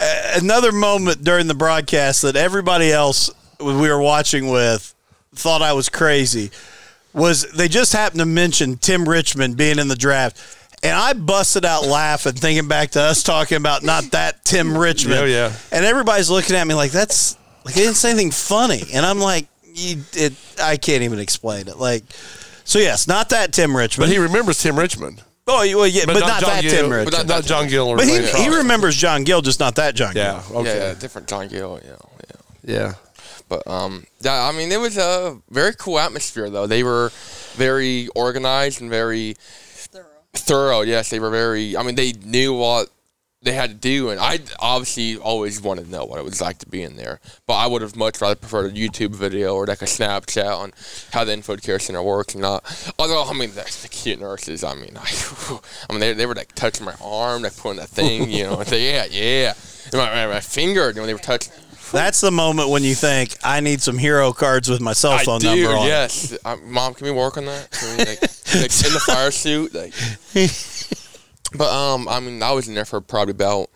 uh, 0.00 0.38
another 0.40 0.72
moment 0.72 1.22
during 1.24 1.46
the 1.48 1.54
broadcast 1.54 2.22
that 2.22 2.36
everybody 2.36 2.92
else 2.92 3.30
we 3.64 3.88
were 3.88 4.00
watching 4.00 4.50
with 4.50 4.94
thought 5.34 5.62
I 5.62 5.72
was 5.72 5.88
crazy 5.88 6.50
was 7.12 7.50
they 7.52 7.68
just 7.68 7.92
happened 7.92 8.20
to 8.20 8.26
mention 8.26 8.76
Tim 8.76 9.08
Richmond 9.08 9.56
being 9.56 9.78
in 9.78 9.88
the 9.88 9.96
draft. 9.96 10.40
And 10.82 10.96
I 10.96 11.12
busted 11.12 11.64
out 11.64 11.86
laughing, 11.86 12.32
thinking 12.32 12.66
back 12.66 12.90
to 12.92 13.00
us 13.00 13.22
talking 13.22 13.56
about 13.56 13.84
not 13.84 14.04
that 14.12 14.44
Tim 14.44 14.76
Richmond. 14.76 15.20
Oh, 15.20 15.24
yeah. 15.24 15.52
And 15.70 15.84
everybody's 15.84 16.28
looking 16.28 16.56
at 16.56 16.66
me 16.66 16.74
like 16.74 16.90
that's 16.90 17.36
like 17.64 17.74
they 17.74 17.82
didn't 17.82 17.96
say 17.96 18.10
anything 18.10 18.32
funny, 18.32 18.82
and 18.92 19.06
I'm 19.06 19.20
like, 19.20 19.46
you, 19.62 20.02
it, 20.14 20.32
I 20.60 20.76
can't 20.76 21.04
even 21.04 21.20
explain 21.20 21.68
it. 21.68 21.78
Like, 21.78 22.02
so 22.64 22.80
yes, 22.80 23.06
not 23.06 23.28
that 23.28 23.52
Tim 23.52 23.76
Richmond. 23.76 24.08
But 24.08 24.12
he 24.12 24.18
remembers 24.18 24.60
Tim 24.60 24.76
Richmond. 24.76 25.22
oh, 25.46 25.60
well, 25.76 25.86
yeah, 25.86 26.06
but, 26.06 26.18
not, 26.18 26.40
John 26.40 26.50
that 26.50 26.62
Gill, 26.62 26.70
Tim 26.72 26.90
Richmond. 26.90 27.10
But 27.12 27.16
not, 27.18 27.26
not 27.28 27.44
John 27.44 27.68
Gill. 27.68 27.96
But 27.96 28.08
he, 28.08 28.20
he 28.42 28.48
remembers 28.48 28.96
John 28.96 29.22
Gill, 29.22 29.40
just 29.40 29.60
not 29.60 29.76
that 29.76 29.94
John 29.94 30.14
Yeah. 30.16 30.42
Gill. 30.48 30.58
Okay. 30.58 30.76
Yeah, 30.76 30.88
yeah, 30.88 30.94
different 30.94 31.28
John 31.28 31.46
Gill. 31.46 31.80
You 31.84 31.90
know, 31.90 32.10
yeah. 32.64 32.74
Yeah. 32.74 32.94
But 33.52 33.70
um, 33.70 34.06
yeah, 34.22 34.48
I 34.48 34.52
mean, 34.52 34.72
it 34.72 34.80
was 34.80 34.96
a 34.96 35.38
very 35.50 35.74
cool 35.74 35.98
atmosphere 35.98 36.48
though. 36.48 36.66
They 36.66 36.82
were 36.82 37.10
very 37.52 38.08
organized 38.14 38.80
and 38.80 38.88
very 38.88 39.34
thorough. 39.38 40.06
Thorough, 40.32 40.80
Yes, 40.80 41.10
they 41.10 41.20
were 41.20 41.28
very. 41.28 41.76
I 41.76 41.82
mean, 41.82 41.94
they 41.94 42.12
knew 42.12 42.54
what 42.54 42.88
they 43.42 43.52
had 43.52 43.68
to 43.68 43.76
do, 43.76 44.08
and 44.08 44.18
I 44.18 44.38
obviously 44.58 45.18
always 45.18 45.60
wanted 45.60 45.84
to 45.84 45.90
know 45.90 46.06
what 46.06 46.18
it 46.18 46.24
was 46.24 46.40
like 46.40 46.60
to 46.60 46.66
be 46.66 46.82
in 46.82 46.96
there. 46.96 47.20
But 47.46 47.54
I 47.54 47.66
would 47.66 47.82
have 47.82 47.94
much 47.94 48.22
rather 48.22 48.36
preferred 48.36 48.72
a 48.72 48.74
YouTube 48.74 49.14
video 49.14 49.54
or 49.54 49.66
like 49.66 49.82
a 49.82 49.86
Snapchat 49.86 50.56
on 50.56 50.72
how 51.12 51.24
the 51.24 51.34
info 51.34 51.56
care 51.58 51.78
center 51.78 52.02
works, 52.02 52.32
and 52.32 52.40
not. 52.40 52.64
Although 52.98 53.24
I 53.24 53.34
mean, 53.34 53.50
the, 53.50 53.78
the 53.82 53.88
cute 53.90 54.18
nurses. 54.18 54.64
I 54.64 54.74
mean, 54.76 54.96
I, 54.96 55.10
I 55.90 55.92
mean, 55.92 56.00
they, 56.00 56.14
they 56.14 56.24
were 56.24 56.34
like 56.34 56.54
touching 56.54 56.86
my 56.86 56.94
arm, 57.02 57.42
like 57.42 57.54
putting 57.58 57.80
that 57.80 57.90
thing, 57.90 58.30
you 58.30 58.44
know, 58.44 58.56
and 58.60 58.68
say, 58.68 58.94
yeah, 58.94 59.04
yeah, 59.10 59.52
my, 59.92 60.08
my, 60.08 60.26
my 60.26 60.40
finger, 60.40 60.88
you 60.88 60.94
know, 60.94 61.04
they 61.04 61.12
were 61.12 61.18
touching. 61.18 61.52
That's 61.92 62.20
the 62.20 62.30
moment 62.30 62.70
when 62.70 62.82
you 62.82 62.94
think 62.94 63.36
I 63.44 63.60
need 63.60 63.80
some 63.80 63.98
hero 63.98 64.32
cards 64.32 64.68
with 64.68 64.80
my 64.80 64.92
cell 64.92 65.18
phone 65.18 65.36
I 65.36 65.54
do, 65.54 65.62
number 65.62 65.78
on. 65.78 65.86
it." 65.86 65.88
yes. 65.88 66.38
Uh, 66.44 66.56
Mom, 66.64 66.94
can 66.94 67.04
we 67.06 67.10
work 67.12 67.36
on 67.36 67.44
that? 67.44 67.70
Can 67.70 67.90
we, 67.90 68.04
like, 68.04 68.20
like 68.20 68.86
in 68.86 68.92
the 68.92 69.02
fire 69.06 69.30
suit, 69.30 69.74
like. 69.74 69.92
But 71.54 71.70
um, 71.70 72.08
I 72.08 72.20
mean, 72.20 72.42
I 72.42 72.52
was 72.52 72.68
in 72.68 72.74
there 72.74 72.84
for 72.84 73.00
probably 73.00 73.32
about 73.32 73.68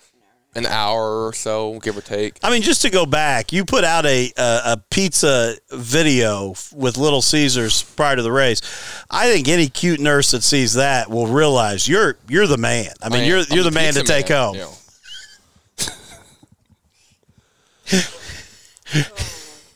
an 0.55 0.65
hour 0.65 1.27
or 1.27 1.35
so, 1.35 1.79
give 1.81 1.97
or 1.97 2.01
take. 2.01 2.39
I 2.43 2.51
mean, 2.51 2.63
just 2.63 2.83
to 2.83 2.91
go 2.91 3.05
back, 3.05 3.53
you 3.53 3.65
put 3.65 3.85
out 3.85 4.07
a 4.07 4.33
a, 4.37 4.61
a 4.65 4.77
pizza 4.91 5.57
video 5.71 6.55
with 6.75 6.97
Little 6.97 7.23
Caesars 7.23 7.83
prior 7.83 8.17
to 8.17 8.23
the 8.23 8.33
race. 8.33 8.63
I 9.11 9.31
think 9.31 9.49
any 9.49 9.69
cute 9.69 10.01
nurse 10.01 10.31
that 10.31 10.43
sees 10.43 10.75
that 10.75 11.11
will 11.11 11.27
realize 11.27 11.87
you're 11.87 12.17
you're 12.29 12.47
the 12.47 12.57
man. 12.57 12.93
I 13.03 13.11
mean, 13.11 13.21
Man, 13.21 13.29
you're 13.29 13.43
you're 13.51 13.65
the 13.65 13.71
man 13.71 13.93
to 13.95 14.01
pizza 14.01 14.13
take 14.15 14.29
home 14.29 14.57
know. 14.57 14.73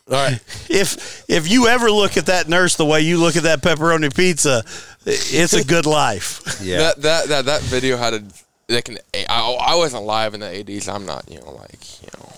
All 0.09 0.17
right. 0.17 0.41
If 0.69 1.25
if 1.29 1.49
you 1.51 1.67
ever 1.69 1.91
look 1.91 2.17
at 2.17 2.27
that 2.27 2.49
nurse 2.49 2.75
the 2.77 2.85
way 2.87 3.01
you 3.03 3.19
look 3.19 3.37
at 3.37 3.43
that 3.45 3.61
pepperoni 3.63 4.13
pizza, 4.15 4.65
it's 5.07 5.53
a 5.53 5.65
good 5.65 5.87
life. 5.87 6.59
Yeah. 6.63 6.79
That 6.79 7.03
that 7.03 7.29
that 7.29 7.45
that 7.47 7.61
video 7.63 7.97
had 7.97 8.15
a 8.15 8.23
like 8.69 8.89
an. 8.89 8.99
I, 9.29 9.53
I 9.61 9.75
wasn't 9.77 10.05
live 10.05 10.35
in 10.35 10.41
the 10.41 10.47
'80s. 10.47 10.89
I'm 10.93 11.07
not, 11.07 11.29
you 11.31 11.39
know, 11.41 11.53
like 11.53 12.03
you 12.03 12.09
know. 12.19 12.27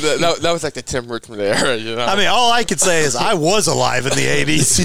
That, 0.00 0.18
that- 0.20 0.38
that 0.42 0.52
was 0.52 0.62
like 0.62 0.74
the 0.74 0.82
Tim 0.82 1.10
Richmond 1.10 1.40
era, 1.42 1.76
you 1.76 1.96
know. 1.96 2.04
I 2.04 2.14
mean, 2.16 2.26
all 2.28 2.52
I 2.52 2.62
could 2.64 2.78
say 2.80 3.00
is 3.02 3.16
I 3.16 3.34
was 3.34 3.66
alive 3.66 4.06
in 4.06 4.12
the 4.12 4.24
'80s, 4.26 4.78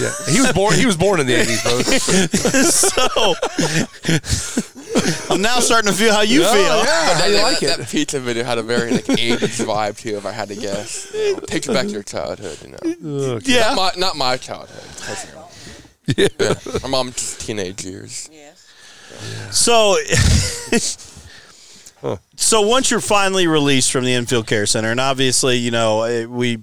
Yeah. 0.00 0.12
He 0.32 0.40
was 0.40 0.52
born. 0.52 0.74
He 0.74 0.86
was 0.86 0.96
born 0.96 1.20
in 1.20 1.26
the 1.26 1.34
eighties, 1.34 1.62
bro. 1.62 1.80
so 2.62 3.34
I'm 5.30 5.40
now 5.42 5.60
starting 5.60 5.90
to 5.92 5.96
feel 5.96 6.12
how 6.12 6.22
you 6.22 6.42
feel. 6.42 6.52
yeah. 6.52 6.82
But 6.84 7.16
How 7.20 7.26
you 7.26 7.32
that, 7.34 7.42
like 7.42 7.60
that, 7.60 7.74
it? 7.74 7.78
that 7.78 7.88
pizza 7.88 8.18
video 8.20 8.44
had 8.44 8.58
a 8.58 8.62
very 8.62 8.90
like 8.92 9.04
80s 9.04 9.64
vibe 9.64 9.96
too, 9.98 10.16
if 10.16 10.26
I 10.26 10.32
had 10.32 10.48
to 10.48 10.56
guess. 10.56 11.08
You 11.14 11.34
know, 11.34 11.40
takes 11.40 11.66
you 11.66 11.72
back 11.72 11.86
to 11.86 11.92
your 11.92 12.02
childhood, 12.02 12.58
you 12.64 12.70
know. 12.98 13.38
Yeah. 13.44 13.74
Not 13.74 13.76
my, 13.76 13.92
not 14.00 14.16
my 14.16 14.36
childhood. 14.36 14.82
'cause, 15.06 15.26
you 16.16 16.26
know, 16.28 16.28
yeah. 16.40 16.54
My 16.82 16.88
mom's 16.88 17.36
teenage 17.38 17.84
years. 17.84 18.28
Yes. 18.32 18.66
So, 19.50 19.96
so 22.36 22.62
once 22.62 22.90
you're 22.90 23.00
finally 23.00 23.46
released 23.46 23.92
from 23.92 24.04
the 24.04 24.12
infield 24.14 24.46
care 24.46 24.66
center, 24.66 24.90
and 24.90 25.00
obviously, 25.00 25.56
you 25.58 25.70
know, 25.70 26.02
eh, 26.02 26.24
we 26.24 26.58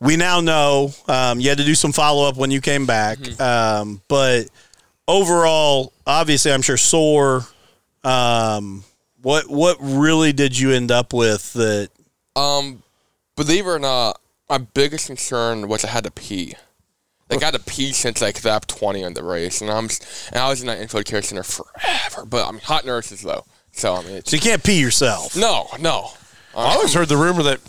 we 0.00 0.16
now 0.16 0.40
know 0.40 0.90
um, 1.08 1.38
you 1.40 1.48
had 1.48 1.58
to 1.58 1.64
do 1.64 1.74
some 1.74 1.92
follow 1.92 2.28
up 2.28 2.36
when 2.36 2.50
you 2.50 2.60
came 2.60 2.86
back, 2.86 3.18
um, 3.40 4.00
but 4.08 4.48
overall, 5.06 5.92
obviously, 6.06 6.52
I'm 6.52 6.62
sure 6.62 6.76
sore. 6.76 7.46
Um, 8.04 8.84
what 9.20 9.48
what 9.48 9.76
really 9.80 10.32
did 10.32 10.58
you 10.58 10.72
end 10.72 10.90
up 10.90 11.12
with 11.12 11.52
that? 11.54 11.90
Um, 12.34 12.82
believe 13.36 13.66
it 13.66 13.70
or 13.70 13.78
not, 13.78 14.20
my 14.48 14.58
biggest 14.58 15.06
concern 15.06 15.68
was 15.68 15.84
I 15.84 15.88
had 15.88 16.04
to 16.04 16.10
pee. 16.10 16.54
Like 17.30 17.42
I 17.42 17.46
had 17.46 17.54
to 17.54 17.60
pee 17.60 17.92
since 17.92 18.20
like 18.20 18.44
lap 18.44 18.66
twenty 18.66 19.02
in 19.02 19.14
the 19.14 19.22
race, 19.22 19.60
and 19.60 19.70
I'm 19.70 19.88
and 20.32 20.36
I 20.42 20.48
was 20.48 20.60
in 20.60 20.66
that 20.66 20.80
infield 20.80 21.04
care 21.06 21.22
center 21.22 21.42
forever. 21.42 22.26
But 22.26 22.46
I 22.46 22.50
mean, 22.50 22.60
hot 22.60 22.84
nurses 22.84 23.22
though, 23.22 23.44
so 23.70 23.94
I 23.94 24.02
mean, 24.02 24.16
it's, 24.16 24.30
So 24.30 24.36
you 24.36 24.42
can't 24.42 24.62
pee 24.62 24.80
yourself. 24.80 25.36
no, 25.36 25.68
no. 25.80 26.10
I 26.54 26.74
always 26.74 26.92
heard 26.92 27.08
the 27.08 27.16
rumor 27.16 27.42
that 27.44 27.60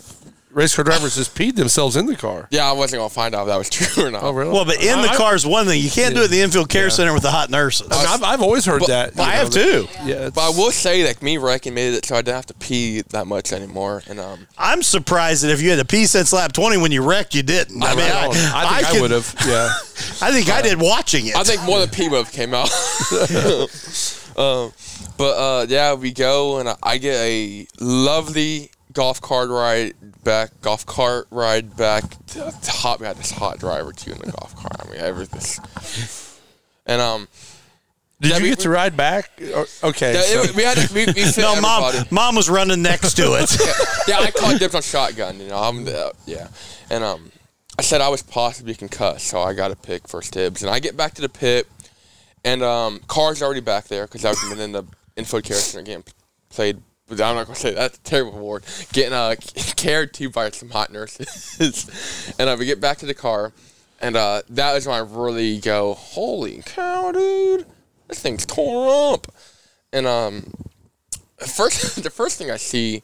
race 0.54 0.74
car 0.74 0.84
drivers 0.84 1.16
just 1.16 1.34
peed 1.34 1.56
themselves 1.56 1.96
in 1.96 2.06
the 2.06 2.16
car. 2.16 2.48
Yeah, 2.50 2.66
I 2.68 2.72
wasn't 2.72 3.00
gonna 3.00 3.10
find 3.10 3.34
out 3.34 3.42
if 3.42 3.48
that 3.48 3.56
was 3.58 3.68
true 3.70 4.06
or 4.06 4.10
not. 4.10 4.22
Oh, 4.22 4.30
really? 4.32 4.52
Well, 4.52 4.64
but 4.64 4.76
in 4.82 5.02
the 5.02 5.08
I- 5.08 5.16
car 5.16 5.34
is 5.34 5.44
one 5.46 5.66
thing. 5.66 5.82
You 5.82 5.90
can't 5.90 6.14
do 6.14 6.20
it 6.22 6.24
at 6.26 6.30
the 6.30 6.40
infield 6.40 6.68
care 6.68 6.88
center 6.90 7.12
with 7.12 7.22
the 7.22 7.30
hot 7.30 7.50
nurses. 7.50 7.88
I 7.90 7.96
mean, 7.98 8.06
I've, 8.08 8.22
I've 8.22 8.42
always 8.42 8.64
heard 8.64 8.80
But- 8.80 8.88
that. 8.88 9.20
I 9.20 9.32
you 9.34 9.38
have 9.38 9.54
know, 9.54 9.62
too. 9.82 9.88
Yeah, 10.04 10.30
But 10.34 10.40
I 10.46 10.48
will 10.50 10.70
say, 10.70 11.06
like 11.06 11.22
me 11.22 11.36
wrecking 11.38 11.74
made 11.74 11.94
it 11.94 12.06
so 12.06 12.14
I 12.14 12.18
didn't 12.22 12.36
have 12.36 12.46
to 12.46 12.54
pee 12.54 13.02
that 13.10 13.26
much 13.26 13.52
anymore. 13.52 14.02
And 14.08 14.20
um, 14.20 14.46
I'm 14.56 14.82
surprised 14.82 15.42
that 15.44 15.50
if 15.50 15.60
you 15.60 15.70
had 15.70 15.78
to 15.80 15.84
pee 15.84 16.06
since 16.06 16.32
lap 16.32 16.52
20 16.52 16.76
when 16.78 16.92
you 16.92 17.02
wrecked, 17.02 17.34
you 17.34 17.42
didn't. 17.42 17.82
I, 17.82 17.92
I 17.92 17.94
mean. 17.94 18.04
I, 18.10 18.26
I 18.26 18.28
think 18.30 18.86
I, 18.88 18.92
could- 18.92 19.00
would 19.02 19.10
have. 19.10 19.34
Yeah. 19.46 19.68
I 20.22 20.32
think 20.32 20.48
I 20.50 20.62
did 20.62 20.80
watching 20.80 21.26
it. 21.26 21.36
I 21.36 21.42
think 21.42 21.62
more 21.64 21.80
than 21.80 21.88
pee 21.90 22.08
would 22.08 22.24
have 22.24 22.32
came 22.32 22.54
out. 22.54 22.70
um, 24.36 24.72
but 25.16 25.36
uh, 25.36 25.66
yeah, 25.68 25.94
we 25.94 26.12
go 26.12 26.58
and 26.58 26.68
I 26.82 26.98
get 26.98 27.14
a 27.16 27.66
lovely 27.80 28.70
golf 28.94 29.20
cart 29.20 29.50
ride 29.50 29.92
back. 30.24 30.50
Golf 30.62 30.86
cart 30.86 31.26
ride 31.30 31.76
back. 31.76 32.04
To, 32.28 32.52
to 32.62 32.70
hot. 32.70 33.00
We 33.00 33.06
had 33.06 33.16
this 33.16 33.30
hot 33.30 33.58
driver 33.58 33.92
too 33.92 34.12
in 34.12 34.18
the 34.18 34.32
golf 34.32 34.56
cart. 34.56 34.76
I 34.80 34.90
mean, 34.90 35.00
everything. 35.00 35.64
And 36.86 37.00
um, 37.00 37.28
Did 38.20 38.30
Yeah, 38.30 38.36
you 38.38 38.42
we- 38.44 38.48
get 38.50 38.60
to 38.60 38.68
ride 38.70 38.96
back? 38.96 39.30
Okay. 39.82 40.14
yeah, 40.14 40.20
so- 40.20 40.42
it, 40.42 40.54
we 40.56 40.62
had 40.62 40.78
we, 40.92 41.06
we 41.06 41.12
fit 41.32 41.38
no, 41.38 41.60
mom, 41.60 41.84
everybody. 41.84 42.08
mom 42.14 42.36
was 42.36 42.48
running 42.48 42.82
next 42.82 43.14
to 43.14 43.34
it. 43.34 43.56
yeah, 44.08 44.18
I 44.20 44.30
caught 44.30 44.58
dibs 44.58 44.74
on 44.74 44.82
shotgun. 44.82 45.40
You 45.40 45.48
know, 45.48 45.58
I'm 45.58 45.86
uh, 45.86 46.10
yeah, 46.26 46.48
and 46.90 47.02
um, 47.04 47.30
I 47.78 47.82
said 47.82 48.00
I 48.00 48.08
was 48.08 48.22
possibly 48.22 48.74
concussed, 48.74 49.26
so 49.26 49.40
I 49.42 49.52
got 49.54 49.68
to 49.68 49.76
pick 49.76 50.06
first 50.08 50.32
dibs. 50.32 50.62
And 50.62 50.70
I 50.70 50.78
get 50.78 50.96
back 50.96 51.14
to 51.14 51.22
the 51.22 51.28
pit, 51.28 51.66
and 52.44 52.62
um, 52.62 53.00
car's 53.08 53.42
already 53.42 53.60
back 53.60 53.88
there 53.88 54.06
because 54.06 54.24
I've 54.24 54.36
been 54.50 54.60
in 54.60 54.72
the 54.72 54.84
infield 55.16 55.44
care 55.44 55.56
center 55.56 55.84
game, 55.84 56.04
played. 56.50 56.80
But 57.08 57.20
I'm 57.20 57.34
not 57.36 57.46
gonna 57.46 57.56
say 57.58 57.74
that's 57.74 57.98
a 57.98 58.02
terrible 58.02 58.38
word. 58.38 58.64
Getting 58.92 59.12
uh, 59.12 59.34
cared 59.76 60.14
to 60.14 60.30
by 60.30 60.50
some 60.50 60.70
hot 60.70 60.90
nurses, 60.92 62.34
and 62.38 62.48
uh, 62.48 62.56
we 62.58 62.64
get 62.66 62.80
back 62.80 62.98
to 62.98 63.06
the 63.06 63.14
car, 63.14 63.52
and 64.00 64.16
uh, 64.16 64.42
that 64.48 64.74
is 64.76 64.86
when 64.86 64.96
I 64.96 65.00
really 65.00 65.58
go, 65.58 65.94
"Holy 65.94 66.62
cow, 66.64 67.12
dude! 67.12 67.66
This 68.08 68.20
thing's 68.20 68.46
torn 68.46 69.14
up." 69.14 69.26
And 69.92 70.06
um, 70.06 70.54
first 71.38 72.02
the 72.02 72.10
first 72.10 72.38
thing 72.38 72.50
I 72.50 72.56
see 72.56 73.02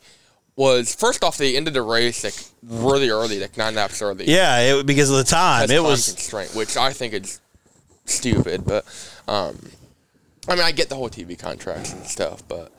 was 0.57 0.95
first 0.95 1.23
off 1.23 1.37
they 1.39 1.57
ended 1.57 1.75
the 1.75 1.83
race 1.83 2.25
like 2.25 2.35
really 2.63 3.11
early, 3.11 3.39
like 3.39 3.57
nine 3.59 3.75
laps 3.75 4.01
early. 4.03 4.25
yeah, 4.27 4.59
it, 4.61 4.87
because 4.87 5.11
of 5.11 5.17
the 5.17 5.25
time. 5.25 5.61
That's 5.61 5.73
It 5.73 5.77
time 5.77 5.85
was. 5.85 6.13
constraint, 6.13 6.55
which 6.55 6.77
I 6.77 6.93
think 6.95 7.13
is 7.13 7.41
stupid. 8.07 8.65
But 8.65 8.85
um, 9.29 9.59
I 10.49 10.55
mean, 10.55 10.65
I 10.65 10.73
get 10.73 10.89
the 10.89 10.97
whole 10.97 11.11
TV 11.11 11.39
contracts 11.39 11.93
and 11.93 12.05
stuff, 12.07 12.43
but 12.49 12.73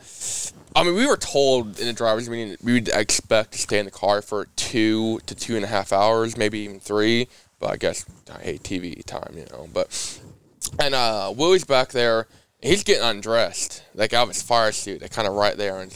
I 0.75 0.84
mean, 0.84 0.95
we 0.95 1.05
were 1.05 1.17
told 1.17 1.79
in 1.79 1.88
the 1.88 1.93
drivers' 1.93 2.29
meeting 2.29 2.55
we 2.63 2.73
would 2.73 2.89
expect 2.89 3.53
to 3.53 3.57
stay 3.57 3.79
in 3.79 3.86
the 3.86 3.91
car 3.91 4.21
for 4.21 4.45
two 4.55 5.19
to 5.25 5.36
two 5.36 5.55
and 5.55 5.65
a 5.65 5.67
half 5.67 5.91
hours, 5.91 6.38
maybe 6.38 6.60
even 6.60 6.79
three. 6.79 7.27
But 7.60 7.71
I 7.71 7.77
guess 7.77 8.05
I 8.34 8.41
hate 8.41 8.63
TV 8.63 9.03
time, 9.05 9.34
you 9.36 9.45
know. 9.51 9.67
But 9.71 10.19
and 10.79 10.95
uh, 10.95 11.34
Willie's 11.36 11.65
back 11.65 11.89
there. 11.89 12.27
He's 12.62 12.84
getting 12.84 13.03
undressed, 13.03 13.84
like 13.95 14.13
out 14.13 14.23
of 14.23 14.29
his 14.29 14.43
fire 14.43 14.71
suit, 14.71 15.01
like 15.01 15.12
kind 15.12 15.27
of 15.27 15.34
right 15.34 15.57
there, 15.57 15.79
and 15.79 15.91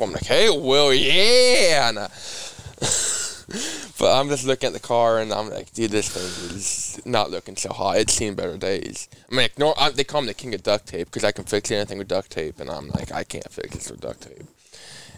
I'm 0.00 0.12
like, 0.12 0.24
"Hey, 0.24 0.50
Will, 0.50 0.92
yeah!" 0.92 1.88
And, 1.88 1.98
uh, 1.98 2.08
but 3.98 4.12
I'm 4.12 4.28
just 4.28 4.46
looking 4.46 4.68
at 4.68 4.72
the 4.72 4.80
car, 4.80 5.18
and 5.18 5.32
I'm 5.32 5.50
like, 5.50 5.72
"Dude, 5.72 5.90
this 5.90 6.08
thing 6.08 6.56
is 6.56 7.00
not 7.04 7.30
looking 7.30 7.56
so 7.56 7.72
hot. 7.72 7.96
It's 7.96 8.12
seen 8.12 8.34
better 8.34 8.56
days." 8.56 9.08
I 9.30 9.34
mean, 9.34 9.48
nor, 9.58 9.74
I, 9.78 9.90
they 9.90 10.04
call 10.04 10.20
me 10.20 10.28
the 10.28 10.34
king 10.34 10.54
of 10.54 10.62
duct 10.62 10.86
tape 10.86 11.08
because 11.08 11.24
I 11.24 11.32
can 11.32 11.44
fix 11.44 11.70
anything 11.70 11.98
with 11.98 12.08
duct 12.08 12.30
tape, 12.30 12.60
and 12.60 12.70
I'm 12.70 12.88
like, 12.90 13.12
I 13.12 13.24
can't 13.24 13.50
fix 13.50 13.74
this 13.74 13.90
with 13.90 14.00
duct 14.00 14.22
tape. 14.22 14.46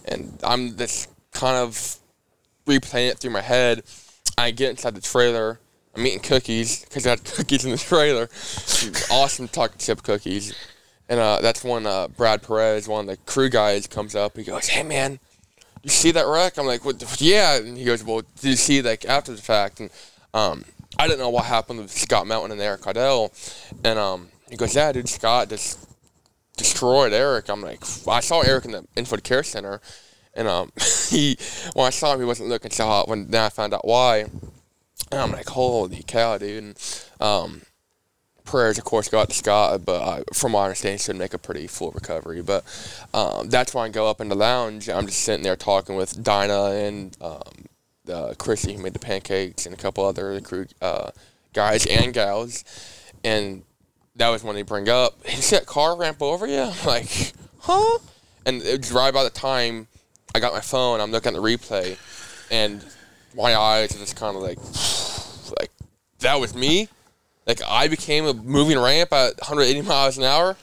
And 0.07 0.39
I'm 0.43 0.77
just 0.77 1.11
kind 1.33 1.57
of 1.57 1.97
replaying 2.67 3.11
it 3.11 3.19
through 3.19 3.33
my 3.33 3.43
head. 3.43 3.83
I 4.39 4.51
get 4.51 4.71
inside 4.71 4.95
the 4.95 5.03
trailer. 5.03 5.61
I'm 5.95 6.07
eating 6.07 6.21
cookies 6.21 6.85
because 6.85 7.07
I 7.07 7.11
had 7.11 7.25
cookies 7.37 7.67
in 7.67 7.71
the 7.71 7.77
trailer. 7.77 8.31
awesome 9.11 9.49
chocolate 9.49 9.79
chip 9.79 10.03
cookies. 10.03 10.55
And 11.09 11.21
uh, 11.21 11.41
that's 11.43 11.63
when 11.63 11.87
uh, 11.87 12.09
Brad 12.09 12.43
Perez, 12.43 12.89
one 12.89 13.09
of 13.09 13.11
the 13.11 13.23
crew 13.31 13.51
guys, 13.51 13.87
comes 13.87 14.15
up. 14.15 14.37
He 14.39 14.45
goes, 14.45 14.69
"Hey 14.69 14.83
man, 14.83 15.19
you 15.83 15.91
see 15.91 16.11
that 16.13 16.27
wreck?" 16.27 16.59
I'm 16.59 16.67
like, 16.67 16.85
"What? 16.85 17.21
Yeah." 17.21 17.57
And 17.57 17.77
he 17.77 17.85
goes, 17.85 18.05
"Well, 18.05 18.23
did 18.41 18.51
you 18.51 18.57
see 18.57 18.83
like 18.83 19.05
after 19.05 19.33
the 19.33 19.43
fact?" 19.43 19.81
And 19.81 19.91
um, 20.35 20.65
I 20.99 21.07
didn't 21.07 21.21
know 21.21 21.31
what 21.31 21.45
happened 21.45 21.81
with 21.81 21.91
Scott 21.91 22.27
Melton 22.27 22.53
and 22.53 22.61
Eric 22.61 22.83
Caudell. 22.83 23.31
And 23.85 23.99
um, 23.99 24.29
he 24.49 24.57
goes, 24.57 24.75
"Yeah, 24.75 24.93
dude, 24.93 25.09
Scott 25.09 25.49
just 25.49 25.79
destroyed 26.57 27.13
Eric." 27.13 27.49
I'm 27.49 27.63
like, 27.63 27.83
I 28.07 28.21
saw 28.21 28.41
Eric 28.41 28.67
in 28.67 28.73
the 28.73 28.87
infield 28.97 29.25
care 29.25 29.43
center, 29.43 29.81
and 30.35 30.49
um, 30.49 30.73
he 31.09 31.37
when 31.75 31.87
I 31.87 31.91
saw 31.91 32.13
him, 32.15 32.21
he 32.21 32.27
wasn't 32.27 32.49
looking 32.49 32.71
so 32.71 32.87
hot. 32.87 33.09
When 33.09 33.31
then 33.31 33.45
I 33.45 33.49
found 33.49 33.75
out 33.75 33.87
why, 33.87 34.27
and 35.11 35.21
I'm 35.21 35.33
like, 35.33 35.49
"Holy 35.49 36.03
cow, 36.07 36.39
dude!" 36.39 36.63
And, 36.63 37.03
um, 37.21 37.63
prayers, 38.45 38.79
of 38.79 38.85
course, 38.85 39.09
go 39.09 39.21
out 39.21 39.29
to 39.31 39.35
Scott, 39.35 39.85
but 39.85 40.03
uh, 40.03 40.23
from 40.33 40.53
my 40.53 40.65
understanding, 40.65 40.99
should 40.99 41.17
make 41.17 41.35
a 41.35 41.39
pretty 41.39 41.67
full 41.67 41.91
recovery. 41.93 42.43
But 42.43 42.65
um, 43.15 43.49
that's 43.49 43.75
why 43.75 43.87
I 43.87 43.89
go 43.89 44.09
up 44.09 44.21
in 44.21 44.29
the 44.29 44.35
lounge. 44.35 44.89
I'm 44.89 45.07
just 45.07 45.21
sitting 45.21 45.43
there 45.43 45.57
talking 45.57 45.97
with 45.97 46.23
Dinah 46.23 46.71
and 46.71 47.17
um, 47.21 47.43
uh, 48.13 48.35
Chrissy, 48.39 48.75
who 48.75 48.83
made 48.83 48.95
the 48.95 48.99
pancakes, 48.99 49.67
and 49.67 49.75
a 49.75 49.79
couple 49.79 50.05
other 50.05 50.41
crew 50.41 50.67
uh, 50.81 51.11
guys 51.53 51.87
and 51.87 52.13
gals. 52.13 52.65
And 53.25 53.63
that 54.17 54.29
was 54.29 54.43
when 54.43 54.57
they 54.57 54.63
bring 54.63 54.89
up, 54.89 55.25
"Hey, 55.25 55.37
you 55.37 55.43
that 55.59 55.67
car 55.67 55.97
ramp 55.97 56.21
over 56.21 56.47
you? 56.47 56.61
I'm 56.61 56.87
like, 56.87 57.33
huh? 57.61 57.99
And 58.45 58.63
it 58.63 58.81
was 58.81 58.93
right 58.93 59.15
by 59.15 59.25
the 59.25 59.31
time 59.31 59.87
I 60.35 60.41
got 60.41 60.53
my 60.53 60.61
phone, 60.61 61.01
I'm 61.01 61.13
looking 61.13 61.35
at 61.35 61.41
the 61.41 61.43
replay, 61.43 61.97
and 62.51 62.85
my 63.37 63.55
eyes 63.55 63.95
are 63.95 63.99
just 63.99 64.17
kind 64.17 64.37
of 64.37 64.43
like, 64.43 64.59
like, 65.61 65.71
that 66.21 66.41
was 66.41 66.55
me? 66.55 66.89
Like, 67.47 67.61
I 67.67 67.89
became 67.89 68.27
a 68.27 68.35
moving 68.35 68.79
ramp 68.79 69.13
at 69.13 69.37
180 69.39 69.83
miles 69.83 70.19
an 70.19 70.25
hour? 70.25 70.57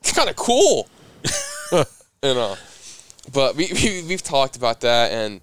It's 0.00 0.12
kind 0.12 0.28
of 0.28 0.36
cool. 0.36 0.88
you 1.72 1.84
know. 2.22 2.56
But 3.32 3.56
we, 3.56 3.70
we, 3.72 4.04
we've 4.08 4.22
talked 4.22 4.56
about 4.56 4.80
that, 4.82 5.12
and 5.12 5.40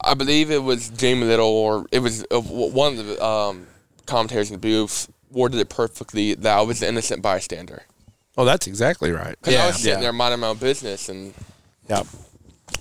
I 0.00 0.14
believe 0.14 0.50
it 0.50 0.62
was 0.62 0.90
Jamie 0.90 1.24
Little, 1.24 1.46
or 1.46 1.86
it 1.90 2.00
was 2.00 2.24
uh, 2.30 2.40
one 2.40 2.98
of 2.98 3.06
the 3.06 3.24
um, 3.24 3.66
commentators 4.06 4.50
in 4.50 4.54
the 4.54 4.60
booth, 4.60 5.10
worded 5.30 5.58
it 5.58 5.68
perfectly 5.68 6.34
that 6.34 6.58
I 6.58 6.62
was 6.62 6.82
an 6.82 6.88
innocent 6.88 7.22
bystander. 7.22 7.84
Oh, 8.36 8.44
that's 8.44 8.66
exactly 8.66 9.12
right. 9.12 9.36
Because 9.40 9.54
I 9.54 9.66
was 9.68 9.76
sitting 9.76 9.98
yeah. 9.98 10.00
there 10.00 10.12
minding 10.12 10.40
my 10.40 10.48
own 10.48 10.58
business, 10.58 11.08
and 11.08 11.32
Yeah. 11.88 12.02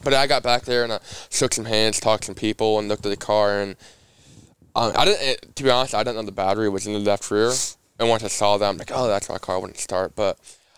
but 0.04 0.14
I 0.14 0.28
got 0.28 0.44
back 0.44 0.64
there 0.64 0.84
and 0.84 0.94
I 0.94 1.00
shook 1.30 1.54
some 1.54 1.66
hands, 1.66 2.00
talked 2.00 2.24
to 2.24 2.28
some 2.28 2.36
people, 2.36 2.80
and 2.80 2.88
looked 2.88 3.06
at 3.06 3.10
the 3.10 3.18
car. 3.18 3.62
And 3.62 3.76
um, 4.76 4.92
I 4.96 5.06
didn't, 5.06 5.22
eh, 5.22 5.36
to 5.56 5.64
be 5.64 5.70
honest, 5.70 5.94
I 5.96 6.04
didn't 6.04 6.16
know 6.18 6.24
the 6.24 6.32
battery 6.32 6.70
was 6.70 6.88
in 6.88 6.94
the 6.94 7.00
left 7.00 7.30
rear. 7.32 7.52
And 8.00 8.10
once 8.10 8.24
I 8.24 8.28
saw 8.28 8.58
that, 8.58 8.68
I'm 8.68 8.78
like, 8.78 8.92
oh, 8.94 9.08
that's 9.08 9.30
why 9.30 9.36
my 9.36 9.40
car 9.40 9.60
wouldn't 9.60 9.78
start. 9.78 10.16
But 10.16 10.38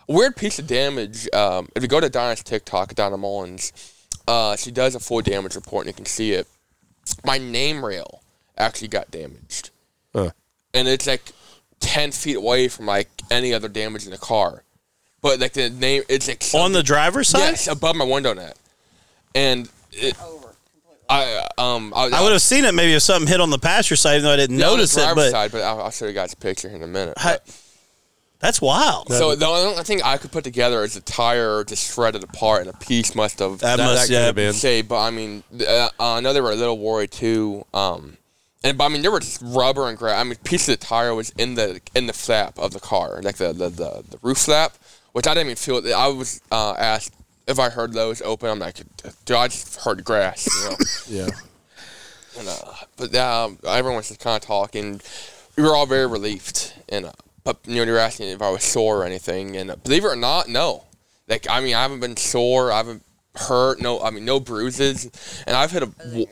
a 0.10 0.14
weird 0.14 0.36
piece 0.36 0.60
of 0.60 0.68
damage. 0.68 1.28
Um, 1.34 1.70
if 1.76 1.82
you 1.82 1.88
go 1.90 2.00
to 2.00 2.10
Dinah's 2.10 2.44
TikTok, 2.44 2.94
Donna 2.94 3.18
Mullins, 3.18 3.72
uh, 4.28 4.56
she 4.58 4.70
does 4.72 4.96
a 4.96 5.00
full 5.00 5.22
damage 5.22 5.56
report, 5.56 5.86
and 5.88 5.94
you 5.94 5.96
can 5.96 6.06
see 6.06 6.34
it. 6.34 6.48
My 7.24 7.38
name 7.38 7.86
rail 7.86 8.22
actually 8.58 8.88
got 8.90 9.12
damaged, 9.12 9.70
Huh. 10.14 10.32
and 10.74 10.88
it's 10.88 11.06
like 11.08 11.22
ten 11.80 12.12
feet 12.12 12.36
away 12.36 12.68
from 12.68 12.86
like 12.88 13.10
any 13.30 13.54
other 13.54 13.68
damage 13.70 14.06
in 14.06 14.12
the 14.12 14.18
car. 14.18 14.64
but 15.22 15.40
like 15.40 15.54
the 15.54 15.70
name 15.70 16.04
it's 16.10 16.28
like 16.28 16.44
On 16.54 16.72
the 16.72 16.82
driver's 16.84 17.30
side? 17.30 17.40
yes 17.40 17.68
above 17.68 17.96
my 17.96 18.06
window 18.06 18.34
net, 18.34 18.58
and 19.36 19.70
it, 19.92 20.16
Over 20.24 20.45
completely. 20.45 20.45
I 21.10 21.48
um 21.58 21.94
I, 21.96 22.10
I 22.14 22.22
would 22.24 22.32
have 22.32 22.42
seen 22.42 22.66
it 22.66 22.74
maybe 22.74 22.94
if 22.94 23.02
something 23.04 23.28
hit 23.28 23.40
on 23.40 23.50
the 23.50 23.60
passenger 23.60 23.96
side, 23.96 24.16
even 24.16 24.24
though 24.26 24.32
I 24.34 24.38
didn't 24.38 24.58
yeah, 24.58 24.66
on 24.66 24.72
the 24.72 24.78
notice 24.78 24.98
it. 24.98 25.16
But 25.16 25.32
side, 25.32 25.52
but 25.52 25.62
I'll, 25.62 25.82
I'll 25.82 25.92
show 25.92 26.08
you 26.08 26.14
guys 26.14 26.34
a 26.34 26.38
picture 26.38 26.68
in 26.68 26.82
a 26.82 26.88
minute. 26.88 27.16
But- 27.22 27.48
that's 28.40 28.62
wild. 28.62 29.12
So 29.12 29.34
the 29.36 29.48
only 29.48 29.84
thing 29.84 30.02
I 30.04 30.18
could 30.18 30.32
put 30.32 30.44
together 30.44 30.84
is 30.84 30.94
the 30.94 31.02
tire 31.02 31.64
just 31.64 31.94
shredded 31.94 32.24
apart, 32.24 32.68
and 32.68 32.70
a 32.70 32.78
piece 32.78 33.16
must 33.16 33.40
have 33.40 33.60
That 33.60 33.78
That, 33.78 33.86
must- 33.86 34.10
that 34.10 34.14
yeah, 34.14 34.32
been. 34.34 34.54
say. 34.54 34.82
But 34.82 35.02
I 35.02 35.10
mean, 35.10 35.44
uh, 35.68 35.90
I 36.00 36.20
know 36.20 36.34
they 36.34 36.42
were 36.42 36.52
a 36.52 36.56
little 36.56 36.78
worried 36.78 37.12
too. 37.12 37.66
Um, 37.74 38.18
and 38.64 38.78
but 38.78 38.86
I 38.86 38.90
mean, 38.90 39.02
there 39.02 39.12
was 39.12 39.42
rubber 39.42 39.90
and 39.90 39.98
grass. 39.98 40.20
I 40.20 40.24
mean, 40.24 40.36
piece 40.44 40.68
of 40.68 40.80
the 40.80 40.86
tire 40.86 41.16
was 41.16 41.32
in 41.38 41.56
the 41.56 41.80
in 41.96 42.08
the 42.08 42.14
flap 42.14 42.60
of 42.60 42.74
the 42.74 42.80
car, 42.80 43.22
like 43.24 43.38
the 43.38 43.54
the, 43.54 43.70
the, 43.70 44.04
the 44.10 44.20
roof 44.22 44.40
flap, 44.40 44.74
which 45.14 45.26
I 45.28 45.34
didn't 45.34 45.48
even 45.48 45.56
feel. 45.56 45.96
I 45.96 46.08
was 46.08 46.42
uh, 46.52 46.74
asked 46.78 47.14
if 47.48 47.60
I 47.60 47.70
heard 47.70 47.94
those 47.94 48.22
open. 48.22 48.50
I'm 48.50 48.60
like, 48.60 48.82
dude, 49.26 49.38
I 49.38 49.48
just 49.48 49.82
heard 49.82 50.04
grass. 50.04 50.48
You 50.48 50.70
know. 50.70 50.78
Yeah. 51.08 51.36
And, 52.38 52.50
uh, 52.50 52.74
but 52.98 53.16
um, 53.16 53.60
everyone 53.66 53.98
was 53.98 54.10
just 54.10 54.20
kind 54.20 54.36
of 54.36 54.42
talking. 54.42 55.00
We 55.56 55.64
were 55.64 55.74
all 55.74 55.86
very 55.86 56.08
relieved. 56.08 56.74
And 56.90 57.06
uh, 57.06 57.12
but 57.44 57.60
you 57.66 57.76
know, 57.76 57.84
you 57.84 57.92
were 57.92 58.00
asking 58.00 58.28
if 58.30 58.42
I 58.42 58.50
was 58.50 58.64
sore 58.64 58.98
or 58.98 59.06
anything. 59.06 59.56
And 59.56 59.72
uh, 59.72 59.76
believe 59.78 60.04
it 60.04 60.08
or 60.08 60.16
not, 60.16 60.50
no. 60.50 60.84
Like 61.28 61.48
I 61.50 61.62
mean, 61.62 61.76
I 61.76 61.82
haven't 61.82 62.02
been 62.02 62.18
sore. 62.18 62.72
I 62.72 62.78
haven't 62.78 63.04
hurt. 63.36 63.80
No, 63.80 64.02
I 64.02 64.10
mean, 64.10 64.26
no 64.26 64.40
bruises. 64.40 65.10
And 65.48 65.56
I've 65.56 65.72
hit 65.72 65.84
a. 65.84 65.88
w- 65.88 66.28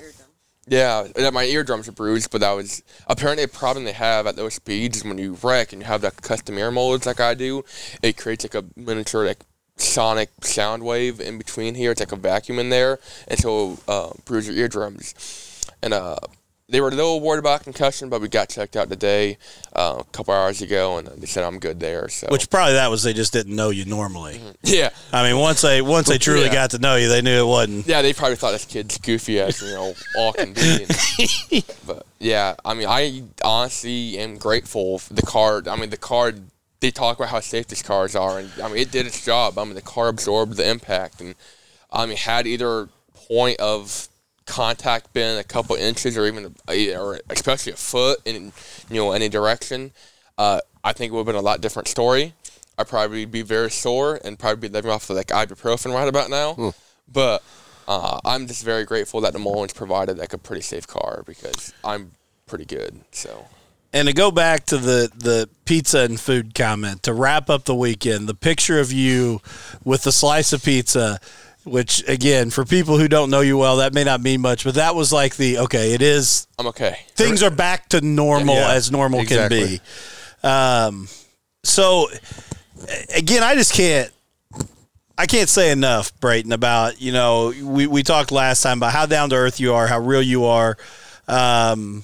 yeah, 0.66 1.08
and 1.18 1.34
my 1.34 1.44
eardrums 1.44 1.90
are 1.90 1.94
bruised, 1.94 2.32
but 2.32 2.40
that 2.40 2.52
was 2.54 2.84
apparently 3.08 3.44
a 3.44 3.50
problem 3.50 3.84
they 3.84 3.92
have 3.92 4.26
at 4.28 4.38
those 4.38 4.54
speeds 4.54 5.04
when 5.04 5.18
you 5.18 5.38
wreck 5.44 5.74
and 5.74 5.82
you 5.82 5.86
have 5.86 6.02
that 6.02 6.22
custom 6.22 6.58
ear 6.58 6.72
molds 6.72 7.06
like 7.06 7.20
I 7.20 7.34
do. 7.34 7.66
It 8.02 8.16
creates 8.16 8.46
like 8.46 8.56
a 8.56 8.64
miniature 8.78 9.26
like 9.26 9.40
sonic 9.78 10.30
sound 10.42 10.84
wave 10.84 11.20
in 11.20 11.38
between 11.38 11.76
here. 11.76 11.92
It's 11.92 12.00
like 12.00 12.12
a 12.12 12.16
vacuum 12.16 12.60
in 12.60 12.70
there, 12.70 13.00
and 13.28 13.40
so 13.40 13.80
uh, 13.88 14.12
bruise 14.26 14.48
your 14.48 14.56
eardrums. 14.56 15.14
And 15.82 15.94
uh, 15.94 16.18
they 16.70 16.80
were 16.80 16.88
a 16.88 16.92
little 16.92 17.20
worried 17.20 17.40
about 17.40 17.64
concussion, 17.64 18.08
but 18.10 18.22
we 18.22 18.30
got 18.30 18.48
checked 18.50 18.76
out 18.78 18.90
today 18.90 19.38
uh, 19.76 19.98
a 20.00 20.04
couple 20.06 20.34
hours 20.34 20.62
ago, 20.62 20.98
and 20.98 21.08
they 21.08 21.26
said 21.28 21.44
I'm 21.44 21.60
good 21.60 21.80
there. 21.80 22.08
So 22.08 22.28
Which 22.30 22.50
probably 22.50 22.74
that 22.74 22.90
was 22.90 23.04
they 23.04 23.14
just 23.14 23.34
didn't 23.34 23.56
know 23.56 23.70
you 23.70 23.84
normally. 23.86 24.40
yeah, 24.64 24.90
I 25.12 25.30
mean, 25.30 25.40
once 25.40 25.62
they 25.62 25.82
once 25.82 26.08
they 26.08 26.18
truly 26.18 26.46
Yeah. 26.46 26.54
got 26.54 26.72
to 26.72 26.80
know 26.80 26.96
you, 26.96 27.10
they 27.10 27.22
knew 27.22 27.44
it 27.44 27.48
wasn't. 27.48 27.86
Yeah, 27.86 28.02
they 28.02 28.14
probably 28.14 28.38
thought 28.38 28.52
this 28.52 28.66
kid's 28.66 28.98
goofy 28.98 29.40
as 29.42 29.62
you 29.62 29.68
know 29.70 29.94
all 30.18 30.34
be. 30.34 30.86
But 31.86 32.06
yeah, 32.20 32.56
I 32.64 32.74
mean, 32.74 32.88
I 32.88 33.24
honestly 33.44 34.18
am 34.18 34.38
grateful 34.38 35.00
for 35.00 35.14
the 35.14 35.22
card. 35.24 35.68
I 35.68 35.76
mean, 35.76 35.90
the 35.90 35.98
car. 35.98 36.32
They 36.84 36.92
talk 36.92 37.16
about 37.16 37.30
how 37.30 37.40
safe 37.40 37.68
these 37.68 37.82
cars 37.82 38.14
are, 38.14 38.40
and 38.40 38.52
I 38.62 38.68
mean, 38.68 38.76
it 38.78 38.92
did 38.92 39.06
its 39.06 39.24
job. 39.24 39.58
I 39.58 39.64
mean, 39.64 39.76
the 39.76 39.82
car 39.82 40.10
absorbed 40.10 40.58
the 40.58 40.70
impact, 40.70 41.22
and 41.22 41.34
I 41.90 42.06
mean, 42.06 42.18
had 42.18 42.46
either 42.46 42.90
point 43.14 43.58
of 43.62 44.10
contact 44.46 45.14
been 45.14 45.40
a 45.40 45.46
couple 45.46 45.78
inches 45.78 46.18
or 46.18 46.26
even 46.26 46.54
a, 46.68 46.96
or 46.98 47.22
especially 47.30 47.72
a 47.72 47.78
foot 47.78 48.20
in 48.26 48.52
you 48.90 48.98
know 48.98 49.14
any 49.14 49.30
direction, 49.30 49.94
uh, 50.38 50.60
I 50.84 50.92
think 50.92 51.12
it 51.12 51.14
would 51.14 51.22
have 51.22 51.28
been 51.28 51.36
a 51.38 51.42
lot 51.42 51.62
different 51.62 51.88
story. 51.88 52.34
I'd 52.78 52.90
probably 52.90 53.24
be 53.24 53.44
very 53.44 53.72
sore 53.72 54.20
and 54.26 54.38
probably 54.38 54.68
be 54.68 54.74
living 54.74 54.92
off 54.92 55.10
of 55.10 55.16
like 55.16 55.28
ibuprofen 55.28 55.94
right 55.94 56.10
about 56.10 56.30
now. 56.30 56.74
But 57.10 57.44
uh, 57.88 58.20
I'm 58.26 58.46
just 58.46 58.66
very 58.66 58.84
grateful 58.84 59.22
that 59.22 59.32
the 59.32 59.40
Mullins 59.40 59.72
provided 59.72 60.18
like 60.18 60.34
a 60.34 60.38
pretty 60.38 60.64
safe 60.64 60.86
car 60.86 61.24
because 61.26 61.74
I'm 61.82 62.12
pretty 62.46 62.66
good. 62.66 63.00
So 63.12 63.48
And 63.96 64.08
to 64.08 64.14
go 64.14 64.32
back 64.32 64.66
to 64.68 64.78
the 64.78 65.12
the 65.16 65.48
pizza 65.66 66.00
and 66.00 66.20
food 66.20 66.56
comment 66.56 67.04
to 67.04 67.14
wrap 67.14 67.50
up 67.50 67.66
the 67.66 67.76
weekend, 67.76 68.28
the 68.28 68.34
picture 68.34 68.80
of 68.80 68.92
you 68.92 69.40
with 69.84 70.04
the 70.04 70.12
slice 70.12 70.52
of 70.52 70.64
pizza, 70.64 71.20
which 71.64 72.04
again 72.10 72.50
for 72.50 72.66
people 72.66 72.98
who 72.98 73.08
don't 73.08 73.30
know 73.30 73.42
you 73.42 73.58
well, 73.58 73.78
that 73.78 73.94
may 73.94 74.04
not 74.04 74.20
mean 74.20 74.42
much, 74.42 74.64
but 74.64 74.74
that 74.76 74.96
was 74.96 75.14
like 75.14 75.36
the 75.36 75.60
okay, 75.60 75.94
it 75.94 76.02
is 76.02 76.48
I'm 76.58 76.68
okay. 76.68 76.98
things 77.16 77.44
are 77.44 77.52
back 77.52 77.90
to 77.90 78.02
normal 78.02 78.56
Yeah, 78.56 78.72
as 78.72 78.92
normal 78.92 79.20
exactly. 79.20 79.60
can 79.78 79.80
be. 80.42 80.48
Um, 80.48 81.08
so 81.64 82.08
again, 83.16 83.44
I 83.44 83.54
just 83.56 83.74
can't. 83.74 84.12
I 85.16 85.28
can't 85.28 85.48
say 85.48 85.72
enough, 85.72 86.20
Brayton, 86.20 86.52
about 86.52 87.00
you 87.00 87.12
know 87.12 87.54
we, 87.62 87.86
we 87.86 88.02
talked 88.02 88.32
last 88.32 88.64
time 88.64 88.80
about 88.80 88.92
how 88.92 89.06
down 89.06 89.30
to 89.30 89.36
earth 89.36 89.60
you 89.60 89.76
are, 89.76 89.86
how 89.86 90.00
real 90.00 90.24
you 90.24 90.46
are. 90.46 90.76
Um, 91.28 92.04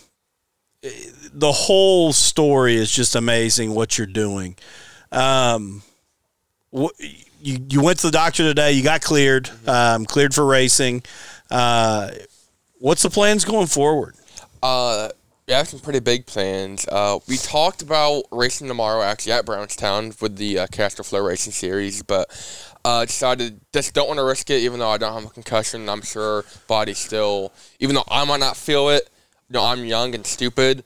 the 1.39 1.51
whole 1.51 2.13
story 2.13 2.75
is 2.75 2.91
just 2.91 3.15
amazing. 3.15 3.73
What 3.73 3.97
you're 3.97 4.07
doing. 4.07 4.55
Um, 5.11 5.81
you 6.71 6.89
you 7.41 7.81
went 7.81 7.99
to 7.99 8.07
the 8.07 8.11
doctor 8.11 8.43
today. 8.43 8.73
You 8.73 8.83
got 8.83 9.01
cleared, 9.01 9.49
um, 9.67 10.05
cleared 10.05 10.33
for 10.33 10.45
racing. 10.45 11.03
Uh, 11.49 12.11
what's 12.79 13.01
the 13.01 13.09
plans 13.09 13.45
going 13.45 13.67
forward? 13.67 14.15
Uh, 14.61 15.09
we 15.47 15.53
have 15.53 15.67
some 15.67 15.79
pretty 15.79 15.99
big 15.99 16.27
plans. 16.27 16.87
Uh, 16.87 17.19
we 17.27 17.37
talked 17.37 17.81
about 17.81 18.23
racing 18.31 18.67
tomorrow 18.67 19.01
actually 19.01 19.31
at 19.31 19.45
Brownstown 19.45 20.13
with 20.21 20.35
the 20.35 20.59
uh, 20.59 20.67
Castrol 20.67 21.03
Flow 21.03 21.25
Racing 21.25 21.53
Series, 21.53 22.03
but 22.03 22.29
uh, 22.85 23.05
decided 23.05 23.59
just 23.73 23.93
don't 23.93 24.07
want 24.07 24.19
to 24.19 24.25
risk 24.25 24.49
it. 24.49 24.61
Even 24.61 24.79
though 24.79 24.89
I 24.89 24.97
don't 24.97 25.13
have 25.13 25.25
a 25.25 25.33
concussion, 25.33 25.89
I'm 25.89 26.01
sure 26.01 26.45
body 26.67 26.93
still. 26.93 27.51
Even 27.79 27.95
though 27.95 28.03
I 28.11 28.25
might 28.25 28.41
not 28.41 28.57
feel 28.57 28.89
it, 28.89 29.09
you 29.49 29.53
know, 29.53 29.63
I'm 29.63 29.85
young 29.85 30.13
and 30.13 30.25
stupid. 30.25 30.83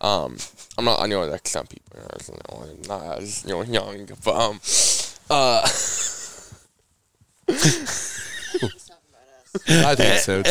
Um, 0.00 0.36
I'm 0.76 0.84
not. 0.84 1.00
I 1.00 1.06
know 1.06 1.24
like 1.24 1.48
some 1.48 1.66
people 1.66 1.98
are 1.98 2.06
you 2.28 2.34
know, 2.88 2.88
not 2.88 3.18
as 3.18 3.44
you 3.44 3.50
know 3.50 3.62
young, 3.62 4.08
but 4.24 4.34
um, 4.34 4.60
uh, 5.30 5.66
I 9.68 9.94
think 9.94 10.20
so 10.20 10.42
too. 10.42 10.50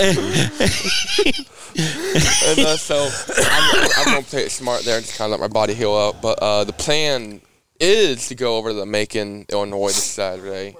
and, 2.50 2.60
uh, 2.66 2.78
so 2.78 3.08
I'm, 3.38 3.76
I'm, 3.76 3.90
I'm 3.98 4.06
gonna 4.06 4.22
play 4.24 4.46
it 4.46 4.52
smart 4.52 4.84
there 4.84 4.98
and 4.98 5.06
just 5.06 5.18
kind 5.18 5.32
of 5.32 5.40
let 5.40 5.48
my 5.48 5.54
body 5.54 5.74
heal 5.74 5.94
up. 5.94 6.22
But 6.22 6.40
uh, 6.40 6.64
the 6.64 6.74
plan 6.74 7.42
is 7.80 8.28
to 8.30 8.36
go 8.36 8.58
over 8.58 8.70
to 8.70 8.76
the 8.76 8.86
Macon, 8.86 9.46
Illinois 9.50 9.88
this 9.88 10.04
Saturday. 10.04 10.76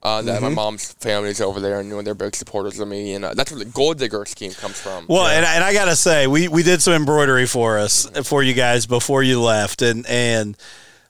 Uh, 0.00 0.22
that 0.22 0.40
my 0.40 0.48
mom's 0.48 0.92
family's 0.94 1.40
over 1.40 1.58
there, 1.60 1.80
and 1.80 1.88
you 1.88 1.96
know 1.96 2.02
they're 2.02 2.14
big 2.14 2.36
supporters 2.36 2.78
of 2.78 2.86
me, 2.86 3.14
and 3.14 3.24
uh, 3.24 3.34
that's 3.34 3.50
where 3.50 3.58
the 3.58 3.64
Gold 3.64 3.98
Digger 3.98 4.24
scheme 4.26 4.52
comes 4.52 4.80
from. 4.80 5.06
Well, 5.08 5.26
and, 5.26 5.44
I- 5.44 5.54
and 5.56 5.64
I 5.64 5.72
gotta 5.72 5.96
say, 5.96 6.28
we, 6.28 6.46
we 6.46 6.62
did 6.62 6.80
some 6.80 6.94
embroidery 6.94 7.46
for 7.46 7.78
us 7.78 8.06
for 8.24 8.42
you 8.42 8.54
guys 8.54 8.86
before 8.86 9.24
you 9.24 9.40
left, 9.42 9.82
and 9.82 10.06
and 10.06 10.56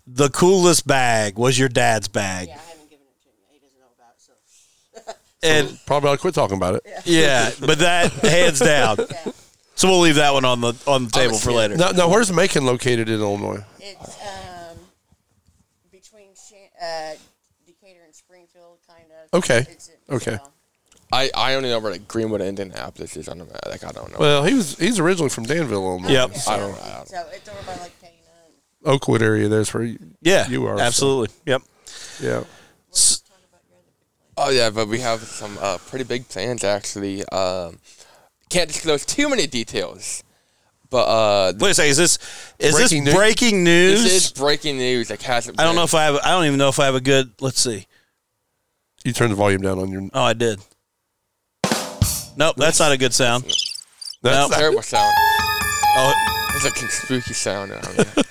the 0.07 0.31
coolest 0.31 0.87
bag 0.87 1.37
was 1.39 1.59
your 1.59 1.69
dad's 1.69 2.09
bag, 2.09 2.49
Yeah, 2.49 2.55
I 2.55 2.59
haven't 2.71 2.89
given 2.89 3.05
it 3.07 3.23
to 3.25 3.29
him. 3.29 3.35
He 3.51 3.59
doesn't 3.59 3.79
know 3.79 3.93
about 3.95 4.15
so. 4.17 5.13
and 5.43 5.79
Probably 5.87 6.09
ought 6.09 6.15
to 6.15 6.19
quit 6.23 6.33
talking 6.35 6.57
about 6.57 6.77
it. 6.77 6.87
yeah, 7.05 7.51
but 7.61 7.79
that 7.81 8.11
hands 8.13 8.59
down. 8.59 8.97
Yeah. 9.11 9.33
So 9.75 9.87
we'll 9.89 10.01
leave 10.01 10.17
that 10.17 10.33
one 10.33 10.45
on 10.45 10.61
the 10.61 10.75
on 10.89 11.05
the 11.05 11.11
table 11.13 11.37
for 11.37 11.53
later. 11.53 11.77
Now, 11.77 11.91
now 11.91 12.09
where's 12.09 12.33
Macon 12.33 12.67
located 12.67 13.09
in 13.09 13.21
Illinois? 13.21 13.63
It's 13.79 14.17
um, 14.23 14.77
between 15.93 16.31
Shan- 16.35 16.69
uh, 16.83 17.15
Decatur 17.65 18.01
and 18.05 18.13
Springfield, 18.13 18.79
kind 18.89 19.05
of. 19.13 19.18
Okay. 19.35 19.59
It's, 19.59 19.89
it's, 19.89 19.91
Okay. 20.11 20.39
I, 21.13 21.31
I 21.35 21.55
only 21.55 21.69
know 21.71 21.79
where 21.81 21.93
like 21.93 22.07
Greenwood, 22.09 22.41
Indianapolis 22.43 23.17
is 23.17 23.29
on 23.29 23.39
the 23.39 23.45
map. 23.47 23.61
Like 23.67 23.83
I 23.85 23.93
don't 23.93 24.11
know. 24.13 24.19
Well, 24.19 24.45
he 24.45 24.53
was 24.55 24.77
he's 24.79 24.99
originally 24.99 25.31
from 25.31 25.45
Danville, 25.45 25.83
Illinois. 25.85 26.11
Yep. 26.11 26.31
I 26.49 26.57
don't. 26.59 26.83
I 26.83 26.97
don't 26.97 27.09
So 27.09 27.27
it's 27.33 27.49
over 27.49 27.63
by 27.67 27.73
like 27.83 27.99
Cana. 28.01 28.13
and- 28.85 28.87
Oakwood 28.95 29.23
area. 29.23 29.49
There's 29.49 29.73
where 29.73 29.85
you, 29.85 29.99
Yeah, 30.21 30.49
you 30.49 30.67
are. 30.67 30.77
so, 30.77 30.83
absolutely. 30.83 31.35
Yep. 31.47 31.63
yeah. 32.23 32.45
Oh 34.37 34.51
yeah, 34.51 34.71
but 34.71 34.87
we 34.89 35.01
have 35.01 35.21
some 35.23 35.59
uh, 35.61 35.79
pretty 35.79 36.05
big 36.05 36.29
plans 36.29 36.63
actually. 36.63 37.25
Um, 37.29 37.79
can't 38.51 38.69
disclose 38.69 39.05
too 39.05 39.29
many 39.29 39.47
details, 39.47 40.23
but 40.91 41.05
uh, 41.07 41.53
Wait 41.59 41.71
a 41.71 41.75
second. 41.75 41.91
Is 41.91 41.97
this 41.97 42.19
is 42.59 42.75
Breaking 42.75 43.05
this 43.05 43.15
news? 43.15 43.15
breaking 43.15 43.65
news? 43.65 44.03
this 44.05 44.27
is 44.27 44.33
breaking 44.33 44.77
news. 44.79 45.11
Like 45.11 45.23
hasn't. 45.23 45.61
I 45.61 45.65
don't 45.65 45.75
know 45.75 45.83
if 45.83 45.95
I 45.95 46.05
have. 46.05 46.17
I 46.23 46.31
don't 46.31 46.45
even 46.47 46.59
know 46.59 46.69
if 46.69 46.79
I 46.79 46.85
have 46.85 46.95
a 46.95 47.01
good. 47.01 47.33
Let's 47.41 47.61
see. 47.61 47.87
You 49.05 49.13
turn 49.13 49.31
the 49.31 49.37
volume 49.37 49.63
down 49.63 49.79
on 49.79 49.91
your. 49.91 50.03
Oh, 50.13 50.23
I 50.23 50.33
did. 50.33 50.61
Nope, 52.37 52.57
that's 52.57 52.79
not 52.79 52.93
a 52.93 52.97
good 52.99 53.13
sound. 53.15 53.45
That's 54.23 54.51
Nope. 54.51 54.59
terrible 54.59 54.83
sound. 54.83 55.13
Oh, 55.97 56.51
It's 56.55 56.65
a 56.83 56.89
spooky 56.89 57.35
sound. 57.35 57.71
around 57.73 57.95
here. 57.95 58.07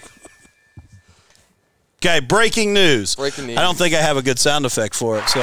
okay. 1.99 2.19
Breaking 2.19 2.73
news. 2.73 3.15
Breaking 3.15 3.47
news. 3.47 3.57
I 3.57 3.61
don't 3.61 3.77
think 3.77 3.93
I 3.95 4.01
have 4.01 4.17
a 4.17 4.21
good 4.21 4.39
sound 4.39 4.65
effect 4.65 4.95
for 4.95 5.17
it, 5.19 5.27
so 5.29 5.39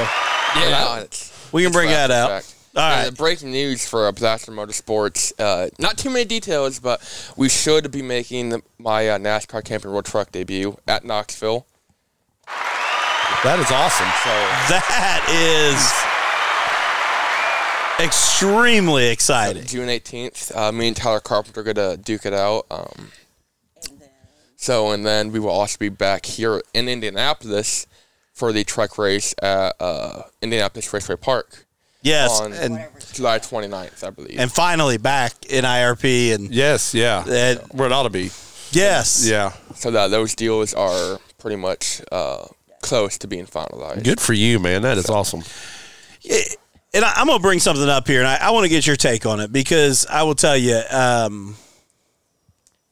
Yeah, 0.55 0.99
it's, 1.01 1.31
we 1.51 1.63
can 1.63 1.71
bring 1.71 1.89
that 1.89 2.11
out. 2.11 2.29
All 2.31 2.37
Uh, 2.81 2.89
right. 2.89 3.05
the 3.05 3.11
breaking 3.11 3.51
news 3.51 3.87
for 3.87 4.07
uh, 4.07 4.11
Blaster 4.11 4.51
Motorsports. 4.51 5.31
Uh, 5.39 5.69
not 5.79 5.97
too 5.97 6.09
many 6.09 6.25
details, 6.25 6.79
but 6.79 7.01
we 7.37 7.47
should 7.49 7.89
be 7.91 8.01
making 8.01 8.49
the, 8.49 8.61
my 8.77 9.07
uh, 9.09 9.17
NASCAR 9.17 9.63
Camping 9.63 9.91
World 9.91 10.05
truck 10.05 10.31
debut 10.31 10.77
at 10.87 11.05
Knoxville. 11.05 11.65
That 13.43 13.59
is 13.59 13.71
awesome. 13.71 14.09
So 14.23 14.31
That 14.69 15.21
is 15.29 15.79
extremely 18.05 19.07
exciting. 19.07 19.65
June 19.65 19.87
18th, 19.89 20.55
uh, 20.55 20.71
me 20.71 20.87
and 20.89 20.97
Tyler 20.97 21.19
Carpenter 21.19 21.61
are 21.61 21.63
gonna 21.63 21.97
duke 21.97 22.25
it 22.25 22.33
out. 22.33 22.65
Um, 22.71 23.11
And 23.89 23.99
then 24.01 24.09
so 24.57 24.91
and 24.91 25.05
then 25.05 25.31
we 25.31 25.39
will 25.39 25.49
also 25.49 25.77
be 25.77 25.89
back 25.89 26.25
here 26.25 26.61
in 26.73 26.89
Indianapolis 26.89 27.87
for 28.33 28.51
the 28.51 28.63
truck 28.63 28.97
race 28.97 29.33
at 29.41 29.75
uh, 29.79 30.23
Indianapolis 30.41 30.91
Raceway 30.93 31.15
Park 31.15 31.65
Yes, 32.01 32.39
on 32.39 32.53
and 32.53 32.73
Whatever. 32.75 32.99
July 33.13 33.39
29th, 33.39 34.03
I 34.05 34.09
believe. 34.11 34.39
and 34.39 34.51
finally 34.51 34.97
back 34.97 35.33
in 35.49 35.63
IRP 35.65 36.33
and 36.35 36.53
Yes, 36.53 36.93
yeah. 36.93 37.23
and 37.27 37.59
Where 37.71 37.87
it 37.87 37.91
ought 37.93 38.03
to 38.03 38.09
be. 38.11 38.29
yes, 38.71 39.25
Yeah. 39.25 39.53
so 39.75 39.89
that 39.91 40.11
those 40.11 40.35
deals 40.35 40.73
are 40.75 41.19
pretty 41.39 41.55
much 41.55 42.01
uh, 42.11 42.45
close 42.85 43.17
to 43.19 43.27
being 43.27 43.45
finalized. 43.45 44.03
Good 44.03 44.19
for 44.21 44.33
you, 44.33 44.59
man. 44.59 44.81
That 44.83 44.97
is 44.97 45.09
awesome. 45.09 45.41
and 46.93 47.03
I, 47.05 47.13
I'm 47.17 47.27
gonna 47.27 47.39
bring 47.39 47.59
something 47.59 47.89
up 47.89 48.07
here, 48.07 48.19
and 48.19 48.27
I, 48.27 48.37
I 48.41 48.51
want 48.51 48.63
to 48.65 48.69
get 48.69 48.87
your 48.87 48.95
take 48.95 49.25
on 49.25 49.39
it 49.39 49.51
because 49.51 50.05
I 50.05 50.23
will 50.23 50.35
tell 50.35 50.57
you, 50.57 50.79
um, 50.91 51.55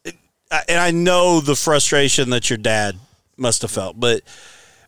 it, 0.03 0.15
I- 0.51 0.63
and 0.67 0.79
I 0.79 0.91
know 0.91 1.39
the 1.39 1.55
frustration 1.55 2.29
that 2.31 2.49
your 2.49 2.57
dad 2.57 2.97
must 3.37 3.61
have 3.61 3.71
felt, 3.71 3.99
but 3.99 4.21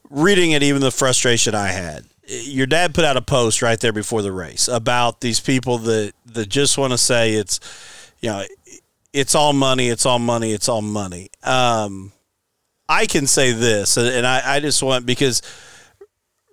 reading 0.09 0.51
it, 0.51 0.63
even 0.63 0.81
the 0.81 0.91
frustration 0.91 1.55
I 1.55 1.67
had. 1.67 2.05
Your 2.27 2.65
dad 2.65 2.95
put 2.95 3.05
out 3.05 3.17
a 3.17 3.21
post 3.21 3.61
right 3.61 3.79
there 3.79 3.93
before 3.93 4.21
the 4.23 4.31
race 4.31 4.67
about 4.67 5.21
these 5.21 5.39
people 5.39 5.77
that 5.79 6.13
that 6.33 6.49
just 6.49 6.75
want 6.77 6.91
to 6.91 6.97
say 6.97 7.33
it's, 7.33 7.59
you 8.19 8.29
know, 8.29 8.43
it's 9.13 9.35
all 9.35 9.53
money, 9.53 9.89
it's 9.89 10.05
all 10.07 10.17
money, 10.19 10.51
it's 10.51 10.67
all 10.67 10.81
money. 10.81 11.29
Um, 11.43 12.11
I 12.87 13.05
can 13.05 13.27
say 13.27 13.51
this, 13.51 13.97
and 13.97 14.25
I, 14.25 14.55
I 14.55 14.59
just 14.59 14.83
want 14.83 15.05
because 15.05 15.41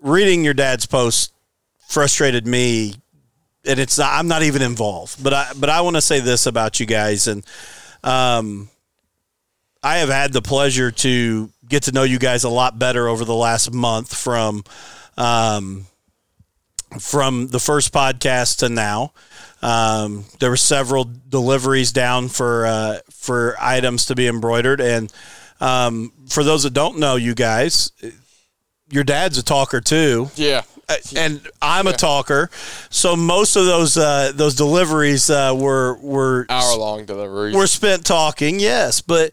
reading 0.00 0.44
your 0.44 0.54
dad's 0.54 0.86
post 0.86 1.32
frustrated 1.88 2.46
me 2.46 2.94
and 3.64 3.78
it's 3.78 3.98
not 3.98 4.12
I'm 4.12 4.26
not 4.26 4.42
even 4.42 4.62
involved 4.62 5.22
but 5.22 5.32
I 5.32 5.52
but 5.58 5.68
I 5.68 5.82
want 5.82 5.96
to 5.96 6.02
say 6.02 6.20
this 6.20 6.46
about 6.46 6.80
you 6.80 6.86
guys 6.86 7.28
and 7.28 7.44
um 8.02 8.68
I 9.82 9.98
have 9.98 10.08
had 10.08 10.32
the 10.32 10.42
pleasure 10.42 10.90
to 10.90 11.50
get 11.68 11.84
to 11.84 11.92
know 11.92 12.02
you 12.02 12.18
guys 12.18 12.44
a 12.44 12.48
lot 12.48 12.78
better 12.78 13.08
over 13.08 13.24
the 13.24 13.34
last 13.34 13.72
month 13.72 14.16
from 14.16 14.64
um 15.16 15.86
from 17.00 17.48
the 17.48 17.58
first 17.58 17.92
podcast 17.92 18.58
to 18.58 18.68
now. 18.68 19.12
Um, 19.62 20.24
there 20.40 20.50
were 20.50 20.56
several 20.56 21.10
deliveries 21.28 21.92
down 21.92 22.28
for 22.28 22.66
uh, 22.66 22.98
for 23.10 23.56
items 23.60 24.06
to 24.06 24.14
be 24.14 24.26
embroidered 24.26 24.80
and 24.80 25.12
um, 25.62 26.12
for 26.28 26.42
those 26.44 26.62
that 26.64 26.74
don't 26.74 26.98
know 26.98 27.16
you 27.16 27.34
guys 27.34 27.92
your 28.90 29.04
dad's 29.04 29.38
a 29.38 29.42
talker 29.42 29.80
too 29.80 30.30
Yeah. 30.34 30.62
uh, 30.88 30.96
and 31.16 31.40
I'm 31.62 31.86
a 31.86 31.92
talker, 31.92 32.50
so 32.90 33.16
most 33.16 33.56
of 33.56 33.64
those 33.64 33.96
uh, 33.96 34.32
those 34.34 34.54
deliveries 34.54 35.30
uh, 35.30 35.54
were 35.56 35.96
were 36.02 36.44
Hour 36.50 36.76
long 36.76 37.06
deliveries. 37.06 37.54
were 37.54 37.66
spent 37.68 38.04
talking. 38.04 38.58
Yes, 38.60 39.00
but 39.00 39.30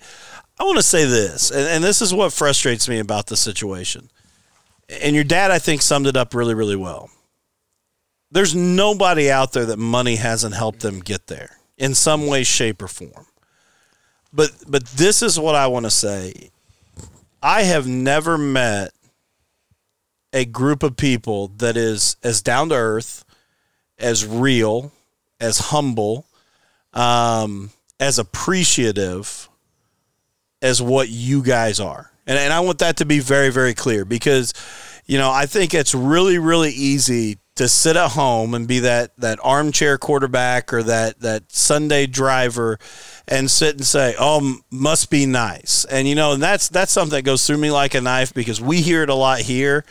I 0.59 0.63
want 0.63 0.77
to 0.77 0.84
say 0.84 1.05
this, 1.05 1.51
and, 1.51 1.67
and 1.67 1.84
this 1.84 2.01
is 2.01 2.13
what 2.13 2.32
frustrates 2.32 2.88
me 2.88 2.99
about 2.99 3.27
the 3.27 3.36
situation. 3.36 4.09
And 5.01 5.13
your 5.15 5.23
dad, 5.25 5.51
I 5.51 5.59
think, 5.59 5.82
summed 5.82 6.07
it 6.07 6.15
up 6.15 6.34
really, 6.34 6.53
really 6.53 6.75
well. 6.77 7.09
There's 8.32 8.55
nobody 8.55 9.30
out 9.32 9.51
there 9.53 9.65
that 9.65 9.80
money 9.80 10.15
hasn't 10.17 10.53
helped 10.55 10.82
them 10.82 10.99
get 10.99 11.27
there 11.27 11.57
in 11.77 11.93
some 11.95 12.27
way, 12.27 12.43
shape, 12.43 12.82
or 12.82 12.88
form. 12.88 13.25
But 14.32 14.51
but 14.67 14.86
this 14.86 15.21
is 15.21 15.39
what 15.39 15.55
I 15.55 15.67
want 15.67 15.86
to 15.86 15.91
say. 15.91 16.51
I 17.41 17.63
have 17.63 17.88
never 17.88 18.38
met 18.38 18.91
a 20.34 20.45
group 20.45 20.84
of 20.84 20.95
people 20.95 21.47
that 21.57 21.77
is 21.77 22.15
as 22.23 22.41
down 22.41 22.69
to 22.69 22.75
earth, 22.75 23.25
as 23.97 24.25
real, 24.25 24.91
as 25.39 25.57
humble, 25.57 26.25
um, 26.93 27.71
as 27.99 28.19
appreciative 28.19 29.49
as 30.61 30.82
what 30.82 31.09
you 31.09 31.41
guys 31.41 31.80
are. 31.80 32.11
And, 32.27 32.38
and 32.38 32.53
I 32.53 32.59
want 32.59 32.80
that 32.80 32.97
to 32.97 33.05
be 33.05 33.19
very, 33.19 33.49
very 33.49 33.73
clear 33.73 34.05
because, 34.05 34.53
you 35.05 35.17
know, 35.17 35.32
I 35.32 35.45
think 35.45 35.73
it's 35.73 35.95
really, 35.95 36.38
really 36.38 36.71
easy 36.71 37.39
to 37.60 37.68
sit 37.68 37.97
at 37.97 38.12
home 38.12 38.53
and 38.53 38.70
be 38.70 38.80
that, 38.80 39.12
that 39.18 39.38
armchair 39.43 39.97
quarterback 39.97 40.72
or 40.72 40.82
that, 40.82 41.20
that 41.20 41.51
Sunday 41.51 42.07
driver 42.07 42.80
and 43.28 43.51
sit 43.51 43.76
and 43.76 43.86
say, 43.86 44.16
oh, 44.18 44.60
must 44.72 45.10
be 45.10 45.26
nice. 45.26 45.84
And, 45.84 46.07
you 46.07 46.16
know, 46.16 46.32
and 46.32 46.41
that's, 46.41 46.70
that's 46.70 46.93
something 46.93 47.18
that 47.18 47.24
goes 47.24 47.45
through 47.45 47.57
me 47.57 47.70
like 47.70 47.95
a 47.95 48.01
knife 48.01 48.34
because 48.34 48.62
we 48.62 48.80
hear 48.80 49.03
it 49.03 49.10
a 49.10 49.14
lot 49.14 49.39
here. 49.39 49.84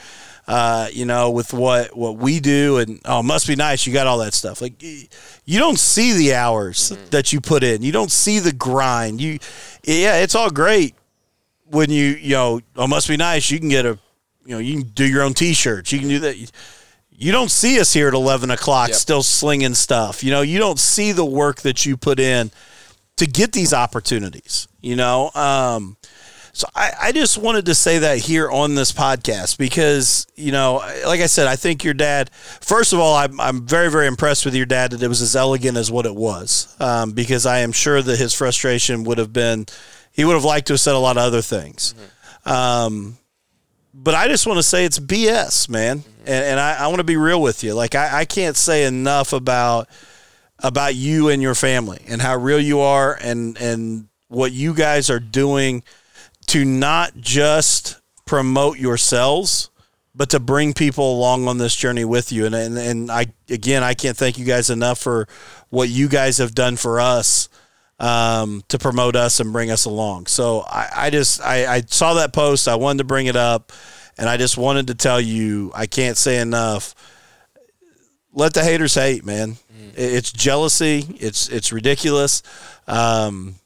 Uh, 0.47 0.89
you 0.95 1.05
know, 1.05 1.31
with 1.31 1.53
what 1.53 1.95
what 1.95 2.17
we 2.17 2.41
do, 2.41 2.79
and 2.79 3.03
oh, 3.05 3.23
must 3.23 3.47
be 3.47 3.55
nice. 3.55 3.87
You 3.87 3.93
got 3.93 4.07
all 4.07 4.17
that 4.21 4.33
stuff. 4.33 4.63
Like, 4.63 4.83
you 4.83 5.59
don't 5.59 5.79
see 5.79 6.15
the 6.15 6.33
hours 6.33 6.97
that 7.11 7.35
you 7.35 7.43
put 7.43 7.63
in. 7.63 7.83
You 7.83 7.93
don't 7.93 8.11
see 8.11 8.39
the 8.39 8.55
grind. 8.55 9.21
You, 9.21 9.41
yeah, 9.85 10.23
it's 10.23 10.35
all 10.35 10.49
great 10.49 10.95
when 11.67 11.91
you 11.91 12.07
you 12.07 12.31
know, 12.31 12.61
oh, 12.77 12.87
must 12.87 13.09
be 13.09 13.19
nice. 13.19 13.51
You 13.51 13.61
can 13.61 13.69
get 13.69 13.85
a, 13.85 13.99
you 14.47 14.55
know, 14.55 14.59
you 14.59 14.81
can 14.81 14.89
do 14.95 15.07
your 15.07 15.23
own 15.23 15.35
T-shirts. 15.35 15.93
You 15.93 15.99
can 15.99 16.09
do 16.09 16.19
that. 16.21 16.51
You 17.21 17.33
don't 17.33 17.51
see 17.51 17.81
us 17.81 17.93
here 17.93 18.07
at 18.09 18.15
eleven 18.15 18.51
o'clock 18.51 18.89
Yep. 18.89 18.97
still 18.97 19.23
slinging 19.25 19.75
stuff. 19.75 20.23
You 20.23 20.31
know, 20.31 20.41
you 20.41 20.59
don't 20.59 20.79
see 20.79 21.11
the 21.13 21.25
work 21.25 21.63
that 21.63 21.85
you 21.85 21.97
put 21.97 22.21
in 22.21 22.53
to 23.17 23.27
get 23.27 23.53
these 23.53 23.75
opportunities. 23.75 24.69
You 24.81 24.95
know, 24.95 25.33
um, 25.35 25.97
so 26.53 26.69
I, 26.75 26.93
I 27.03 27.13
just 27.13 27.37
wanted 27.37 27.67
to 27.67 27.75
say 27.75 27.99
that 27.99 28.19
here 28.19 28.49
on 28.51 28.77
this 28.77 28.93
podcast 28.93 29.59
because, 29.59 30.27
you 30.37 30.53
know, 30.53 30.77
like 31.07 31.21
I 31.21 31.27
said, 31.27 31.47
I 31.49 31.57
think 31.57 31.83
your 31.85 31.95
dad, 31.95 32.31
first 32.33 32.93
of 32.93 33.01
all, 33.01 33.15
I'm, 33.17 33.41
I'm 33.41 33.67
very, 33.67 33.91
very 33.91 34.07
impressed 34.07 34.45
with 34.45 34.55
your 34.55 34.67
dad 34.67 34.93
that 34.93 35.03
it 35.03 35.09
was 35.09 35.21
as 35.21 35.35
elegant 35.37 35.77
as 35.77 35.91
what 35.91 36.07
it 36.07 36.15
was 36.15 36.75
um, 36.81 37.13
because 37.13 37.47
I 37.47 37.59
am 37.59 37.73
sure 37.73 38.01
that 38.01 38.19
his 38.19 38.35
frustration 38.35 39.05
would 39.05 39.19
have 39.19 39.33
been, 39.33 39.67
he 40.13 40.25
would 40.25 40.35
have 40.35 40.45
liked 40.45 40.69
to 40.69 40.75
have 40.75 40.81
said 40.81 40.95
a 40.95 40.99
lot 40.99 41.17
of 41.17 41.23
other 41.25 41.43
things. 41.43 41.95
Um, 42.45 43.19
but 44.01 44.15
I 44.15 44.29
just 44.29 44.47
want 44.47 44.59
to 44.59 44.63
say 44.63 44.85
it's 44.85 45.01
BS, 45.01 45.69
man. 45.69 46.05
And, 46.21 46.45
and 46.45 46.61
I, 46.61 46.85
I 46.85 46.87
want 46.87 46.99
to 46.99 47.05
be 47.05 47.17
real 47.17 47.43
with 47.43 47.65
you. 47.65 47.75
Like, 47.75 47.95
I, 47.95 48.21
I 48.21 48.25
can't 48.25 48.57
say 48.57 48.85
enough 48.85 49.33
about 49.33 49.89
about 50.61 50.95
you 50.95 51.29
and 51.29 51.41
your 51.41 51.55
family 51.55 52.03
and 52.09 52.21
how 52.21 52.37
real 52.37 52.61
you 52.61 52.81
are 52.81 53.17
and 53.21 53.57
and 53.59 54.09
what 54.29 54.53
you 54.53 54.75
guys 54.75 55.09
are 55.09 55.21
doing 55.21 55.83
to 56.47 56.65
not 56.65 57.17
just 57.17 58.01
promote 58.27 58.77
yourselves 58.79 59.71
but 60.15 60.31
to 60.31 60.41
bring 60.41 60.73
people 60.73 61.13
along 61.17 61.47
on 61.47 61.59
this 61.59 61.77
journey 61.77 62.05
with 62.05 62.33
you 62.33 62.45
and 62.45 62.57
and, 62.57 62.77
and 62.77 63.09
I 63.09 63.27
again 63.49 63.85
I 63.85 63.95
can't 63.95 64.17
thank 64.17 64.37
you 64.37 64.45
guys 64.45 64.69
enough 64.69 64.99
for 64.99 65.29
what 65.69 65.89
you 65.91 66.09
guys 66.09 66.39
have 66.39 66.57
done 66.57 66.75
for 66.75 67.01
us 67.01 67.49
um, 68.01 68.63
to 68.69 68.79
promote 68.79 69.17
us 69.17 69.41
and 69.41 69.53
bring 69.53 69.71
us 69.71 69.85
along 69.85 70.27
so 70.27 70.61
I, 70.61 70.89
I 70.95 71.11
just 71.11 71.41
I, 71.43 71.77
I 71.77 71.81
saw 71.87 72.15
that 72.15 72.33
post 72.33 72.69
I 72.69 72.77
wanted 72.77 72.99
to 72.99 73.05
bring 73.05 73.27
it 73.27 73.37
up 73.37 73.73
and 74.17 74.29
I 74.29 74.37
just 74.37 74.57
wanted 74.57 74.87
to 74.89 74.95
tell 74.95 75.21
you 75.21 75.73
I 75.75 75.87
can't 75.87 76.17
say 76.17 76.39
enough 76.41 76.95
let 78.33 78.55
the 78.55 78.63
haters 78.63 78.95
hate, 78.95 79.25
man. 79.25 79.57
It- 79.97 80.13
It's 80.15 80.31
jealousy. 80.31 81.05
It's 81.19 81.49
it's 81.49 81.73
ridiculous. 81.73 82.43
Um, 82.87 83.57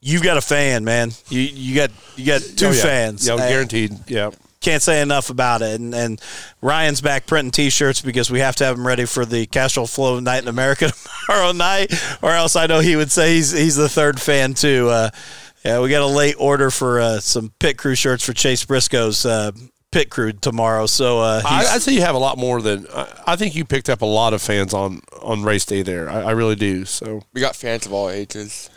you've 0.00 0.22
got 0.22 0.36
a 0.36 0.40
fan, 0.42 0.84
man. 0.84 1.12
You 1.30 1.40
you 1.40 1.74
got 1.76 1.90
you 2.16 2.26
got 2.26 2.42
two 2.42 2.66
Oh, 2.66 2.70
yeah. 2.72 2.82
fans. 2.82 3.26
Yeah, 3.26 3.36
guaranteed. 3.36 3.92
Yeah. 4.06 4.30
Can't 4.60 4.82
say 4.82 5.00
enough 5.00 5.30
about 5.30 5.62
it. 5.62 5.80
And 5.80 5.94
and 5.94 6.20
Ryan's 6.60 7.00
back 7.00 7.26
printing 7.26 7.50
T-shirts 7.50 8.02
because 8.02 8.30
we 8.30 8.40
have 8.40 8.56
to 8.56 8.64
have 8.64 8.76
them 8.76 8.86
ready 8.86 9.06
for 9.06 9.24
the 9.24 9.46
Castrol 9.46 9.86
Flow 9.86 10.20
Night 10.20 10.42
in 10.42 10.48
America 10.48 10.90
tomorrow 11.26 11.52
night, 11.52 11.92
or 12.22 12.30
else 12.32 12.56
I 12.56 12.66
know 12.66 12.80
he 12.80 12.96
would 12.96 13.10
say 13.10 13.34
he's 13.34 13.50
he's 13.52 13.76
the 13.76 13.88
third 13.88 14.20
fan 14.20 14.54
too. 14.54 14.88
Uh, 14.88 15.10
yeah, 15.64 15.80
we 15.80 15.90
got 15.90 16.02
a 16.02 16.06
late 16.06 16.36
order 16.38 16.70
for 16.70 17.00
uh, 17.00 17.20
some 17.20 17.52
pit 17.58 17.76
crew 17.76 17.94
shirts 17.94 18.24
for 18.24 18.32
Chase 18.32 18.64
Briscoe's 18.64 19.26
uh, 19.26 19.52
pit 19.92 20.10
crew 20.10 20.32
tomorrow. 20.32 20.86
So 20.86 21.20
uh, 21.20 21.42
I, 21.44 21.66
I'd 21.72 21.82
say 21.82 21.92
you 21.92 22.00
have 22.02 22.14
a 22.14 22.18
lot 22.18 22.38
more 22.38 22.62
than 22.62 22.86
I, 22.94 23.22
I 23.28 23.36
think 23.36 23.54
you 23.54 23.64
picked 23.64 23.90
up 23.90 24.02
a 24.02 24.06
lot 24.06 24.32
of 24.34 24.42
fans 24.42 24.74
on 24.74 25.00
on 25.22 25.42
race 25.42 25.64
day 25.64 25.82
there. 25.82 26.08
I, 26.08 26.22
I 26.22 26.30
really 26.32 26.56
do. 26.56 26.84
So 26.84 27.22
We 27.32 27.40
got 27.40 27.56
fans 27.56 27.86
of 27.86 27.92
all 27.92 28.10
ages. 28.10 28.68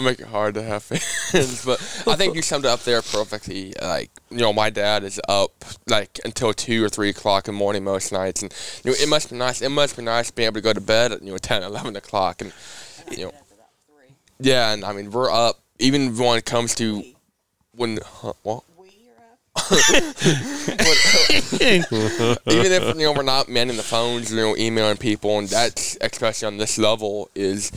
I'll 0.00 0.06
make 0.06 0.18
it 0.18 0.28
hard 0.28 0.54
to 0.54 0.62
have 0.62 0.82
fans, 0.82 1.62
but 1.62 1.78
I 2.06 2.16
think 2.16 2.34
you 2.34 2.40
summed 2.40 2.64
it 2.64 2.68
up 2.68 2.84
there 2.84 3.02
perfectly. 3.02 3.74
Like, 3.82 4.10
you 4.30 4.38
know, 4.38 4.50
my 4.50 4.70
dad 4.70 5.04
is 5.04 5.20
up 5.28 5.52
like 5.86 6.18
until 6.24 6.54
two 6.54 6.82
or 6.82 6.88
three 6.88 7.10
o'clock 7.10 7.48
in 7.48 7.54
the 7.54 7.58
morning 7.58 7.84
most 7.84 8.10
nights, 8.10 8.42
and 8.42 8.50
you 8.82 8.92
know, 8.92 8.96
it 8.98 9.10
must 9.10 9.28
be 9.28 9.36
nice. 9.36 9.60
It 9.60 9.68
must 9.68 9.98
be 9.98 10.02
nice 10.02 10.30
being 10.30 10.46
able 10.46 10.54
to 10.54 10.62
go 10.62 10.72
to 10.72 10.80
bed 10.80 11.12
at 11.12 11.22
you 11.22 11.32
know 11.32 11.36
10, 11.36 11.64
11 11.64 11.96
o'clock, 11.96 12.40
and 12.40 12.50
you 13.10 13.26
know, 13.26 13.32
yeah, 14.38 14.72
and 14.72 14.86
I 14.86 14.94
mean 14.94 15.10
we're 15.10 15.30
up 15.30 15.60
even 15.78 16.16
when 16.16 16.38
it 16.38 16.46
comes 16.46 16.74
to 16.76 17.04
when 17.72 17.98
huh, 18.02 18.32
what 18.42 18.64
even 19.70 19.84
if 22.46 22.96
you 22.96 23.02
know 23.02 23.12
we're 23.12 23.22
not 23.22 23.50
manning 23.50 23.76
the 23.76 23.82
phones, 23.82 24.32
you 24.32 24.38
know, 24.38 24.56
emailing 24.56 24.96
people, 24.96 25.38
and 25.38 25.48
that's 25.48 25.98
especially 26.00 26.46
on 26.46 26.56
this 26.56 26.78
level 26.78 27.28
is 27.34 27.70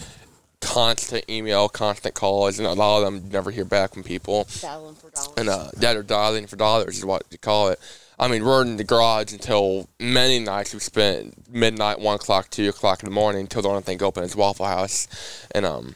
constant 0.63 1.25
email, 1.29 1.69
constant 1.69 2.15
calls, 2.15 2.57
and 2.59 2.67
a 2.67 2.73
lot 2.73 2.99
of 2.99 3.03
them 3.05 3.29
never 3.31 3.51
hear 3.51 3.65
back 3.65 3.93
from 3.93 4.03
people. 4.03 4.47
Dialing 4.61 4.95
for 4.95 5.09
dollars. 5.11 5.33
And 5.37 5.49
uh, 5.49 5.69
that 5.77 5.95
are 5.95 6.03
dialing 6.03 6.47
for 6.47 6.55
dollars 6.55 6.97
is 6.97 7.05
what 7.05 7.23
you 7.31 7.37
call 7.37 7.69
it. 7.69 7.79
I 8.19 8.27
mean, 8.27 8.43
we're 8.45 8.61
in 8.61 8.77
the 8.77 8.83
garage 8.83 9.33
until 9.33 9.89
many 9.99 10.39
nights 10.39 10.73
we 10.73 10.79
spent 10.79 11.51
midnight, 11.51 11.99
one 11.99 12.15
o'clock, 12.15 12.49
two 12.49 12.69
o'clock 12.69 13.01
in 13.03 13.09
the 13.09 13.13
morning 13.15 13.41
until 13.41 13.61
the 13.63 13.69
only 13.69 13.81
thing 13.81 14.01
open 14.03 14.23
is 14.23 14.35
Waffle 14.35 14.65
House, 14.67 15.07
and 15.53 15.65
um, 15.65 15.95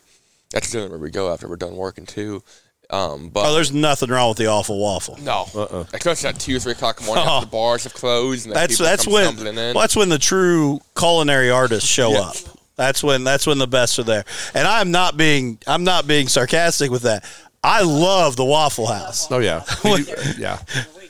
that's 0.52 0.72
generally 0.72 0.90
where 0.92 1.00
we 1.00 1.12
go 1.12 1.32
after 1.32 1.48
we're 1.48 1.56
done 1.58 1.76
working 1.76 2.06
too. 2.06 2.44
Um, 2.90 3.30
but 3.30 3.46
Oh, 3.46 3.54
there's 3.54 3.72
nothing 3.74 4.10
wrong 4.10 4.30
with 4.30 4.38
the 4.38 4.48
awful 4.48 4.80
waffle. 4.80 5.18
no, 5.22 5.46
especially 5.94 6.30
at 6.30 6.40
two, 6.40 6.58
three 6.60 6.72
o'clock 6.72 7.00
in 7.00 7.06
the 7.06 7.08
morning, 7.14 7.28
after 7.28 7.46
the 7.46 7.52
bars 7.52 7.84
have 7.84 7.94
closed, 7.94 8.46
and 8.48 8.56
That's 8.56 8.78
that's 8.78 9.06
when 9.06 9.38
in. 9.40 9.56
well, 9.56 9.74
that's 9.82 9.96
when 9.96 10.08
the 10.10 10.18
true 10.18 10.80
culinary 10.98 11.52
artists 11.52 11.88
show 11.90 12.12
Yeah. 12.14 12.20
up. 12.22 12.36
That's 12.78 13.04
when 13.04 13.24
that's 13.24 13.46
when 13.48 13.58
the 13.58 13.68
best 13.68 13.98
are 14.00 14.04
there. 14.04 14.24
And 14.54 14.68
I'm 14.68 14.92
not 14.92 15.18
being 15.18 15.58
I'm 15.68 15.84
not 15.84 16.08
being 16.08 16.28
sarcastic 16.28 16.92
with 16.92 17.02
that. 17.02 17.26
I 17.64 17.82
love 17.82 18.36
the 18.36 18.46
Waffle 18.46 18.86
House. 18.86 19.30
Oh 19.32 19.40
yeah, 19.40 19.66
do- 19.84 20.06
yeah. 20.38 20.60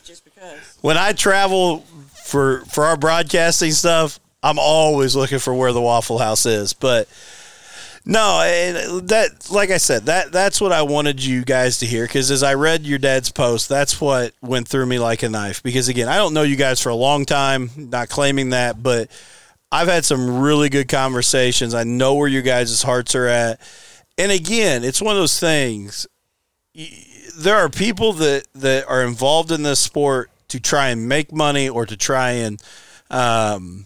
Just 0.03 0.23
because. 0.23 0.77
When 0.81 0.97
I 0.97 1.11
travel 1.11 1.79
for 2.23 2.61
for 2.65 2.85
our 2.85 2.95
broadcasting 2.97 3.71
stuff, 3.71 4.19
I'm 4.41 4.57
always 4.57 5.15
looking 5.15 5.39
for 5.39 5.53
where 5.53 5.73
the 5.73 5.81
Waffle 5.81 6.17
House 6.19 6.45
is. 6.45 6.71
But 6.71 7.09
no, 8.05 8.41
and 8.41 9.09
that 9.09 9.51
like 9.51 9.69
I 9.69 9.77
said, 9.77 10.05
that 10.05 10.31
that's 10.31 10.61
what 10.61 10.71
I 10.71 10.83
wanted 10.83 11.21
you 11.23 11.43
guys 11.43 11.79
to 11.79 11.85
hear 11.85 12.05
because 12.05 12.31
as 12.31 12.43
I 12.43 12.53
read 12.53 12.85
your 12.85 12.99
dad's 12.99 13.29
post, 13.29 13.67
that's 13.67 13.99
what 13.99 14.31
went 14.41 14.69
through 14.69 14.85
me 14.85 14.99
like 14.99 15.23
a 15.23 15.29
knife. 15.29 15.61
Because 15.61 15.89
again, 15.89 16.07
I 16.07 16.15
don't 16.15 16.33
know 16.33 16.43
you 16.43 16.55
guys 16.55 16.79
for 16.79 16.89
a 16.89 16.95
long 16.95 17.25
time, 17.25 17.69
not 17.75 18.07
claiming 18.07 18.51
that, 18.51 18.81
but 18.81 19.11
I've 19.71 19.87
had 19.87 20.05
some 20.05 20.39
really 20.39 20.69
good 20.69 20.87
conversations. 20.87 21.73
I 21.73 21.83
know 21.83 22.13
where 22.15 22.27
you 22.27 22.41
guys' 22.41 22.83
hearts 22.83 23.15
are 23.15 23.27
at. 23.27 23.59
And 24.17 24.31
again, 24.31 24.83
it's 24.83 25.01
one 25.01 25.15
of 25.15 25.21
those 25.21 25.39
things. 25.39 26.07
There 27.37 27.55
are 27.55 27.69
people 27.69 28.13
that, 28.13 28.47
that 28.55 28.87
are 28.87 29.03
involved 29.03 29.51
in 29.51 29.63
this 29.63 29.79
sport 29.79 30.31
to 30.49 30.59
try 30.59 30.89
and 30.89 31.07
make 31.07 31.33
money 31.33 31.67
or 31.67 31.85
to 31.85 31.97
try 31.97 32.31
and, 32.31 32.61
um, 33.09 33.85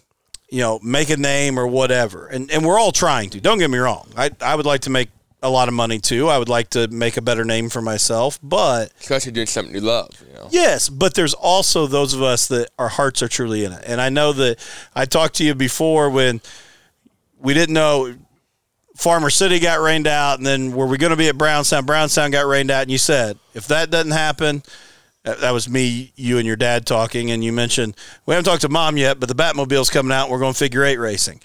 you 0.50 0.60
know, 0.60 0.80
make 0.84 1.10
a 1.10 1.18
name 1.18 1.58
or 1.58 1.66
whatever. 1.66 2.28
And, 2.28 2.52
and 2.52 2.64
we're 2.64 2.80
all 2.80 2.92
trying 2.92 3.32
to. 3.32 3.42
Don't 3.42 3.58
get 3.58 3.70
me 3.70 3.80
wrong. 3.80 4.08
I, 4.16 4.32
I 4.40 4.56
would 4.56 4.66
like 4.66 4.82
to 4.82 4.90
make 4.90 5.10
a 5.42 5.50
lot 5.50 5.68
of 5.68 5.74
money 5.74 6.00
too. 6.00 6.28
I 6.28 6.38
would 6.38 6.50
like 6.50 6.70
to 6.72 6.88
make 6.90 7.18
a 7.18 7.22
better 7.22 7.44
name 7.44 7.70
for 7.70 7.82
myself. 7.82 8.40
But 8.44 8.92
especially 9.00 9.32
doing 9.32 9.48
something 9.48 9.74
you 9.74 9.82
love. 9.82 10.10
You 10.28 10.34
know, 10.36 10.48
Yes, 10.52 10.90
but 10.90 11.16
there's 11.16 11.34
also 11.34 11.88
those 11.88 12.14
of 12.14 12.22
us 12.22 12.48
that 12.50 12.70
our 12.78 12.90
hearts 12.90 13.24
are 13.24 13.28
truly 13.28 13.66
in 13.66 13.72
it. 13.72 13.84
And 13.86 14.00
I 14.00 14.10
know 14.10 14.34
that 14.34 14.60
I 14.96 15.06
talked 15.06 15.36
to 15.36 15.44
you 15.44 15.56
before 15.56 16.10
when 16.10 16.42
we 17.40 17.54
didn't 17.54 17.74
know 17.74 18.16
Farmer 18.96 19.32
City 19.32 19.60
got 19.60 19.80
rained 19.80 20.06
out, 20.06 20.38
and 20.38 20.46
then 20.46 20.74
were 20.74 20.86
we 20.86 20.98
going 20.98 21.10
to 21.12 21.18
be 21.18 21.28
at 21.28 21.38
Brownstown? 21.38 21.86
Brownstown 21.86 22.30
got 22.30 22.46
rained 22.46 22.70
out, 22.70 22.84
and 22.84 22.92
you 22.92 23.00
said 23.00 23.40
if 23.56 23.68
that 23.68 23.90
doesn't 23.90 24.12
happen, 24.12 24.62
that 25.24 25.40
that 25.40 25.52
was 25.52 25.68
me, 25.68 26.12
you, 26.16 26.38
and 26.38 26.46
your 26.46 26.56
dad 26.56 26.86
talking, 26.86 27.32
and 27.32 27.44
you 27.44 27.52
mentioned 27.52 27.96
we 28.26 28.36
haven't 28.36 28.46
talked 28.46 28.62
to 28.62 28.70
mom 28.70 28.98
yet, 28.98 29.20
but 29.20 29.28
the 29.28 29.36
Batmobile's 29.36 29.90
coming 29.90 30.12
out. 30.12 30.24
And 30.26 30.32
we're 30.32 30.40
going 30.40 30.54
figure 30.54 30.84
eight 30.84 30.98
racing. 30.98 31.42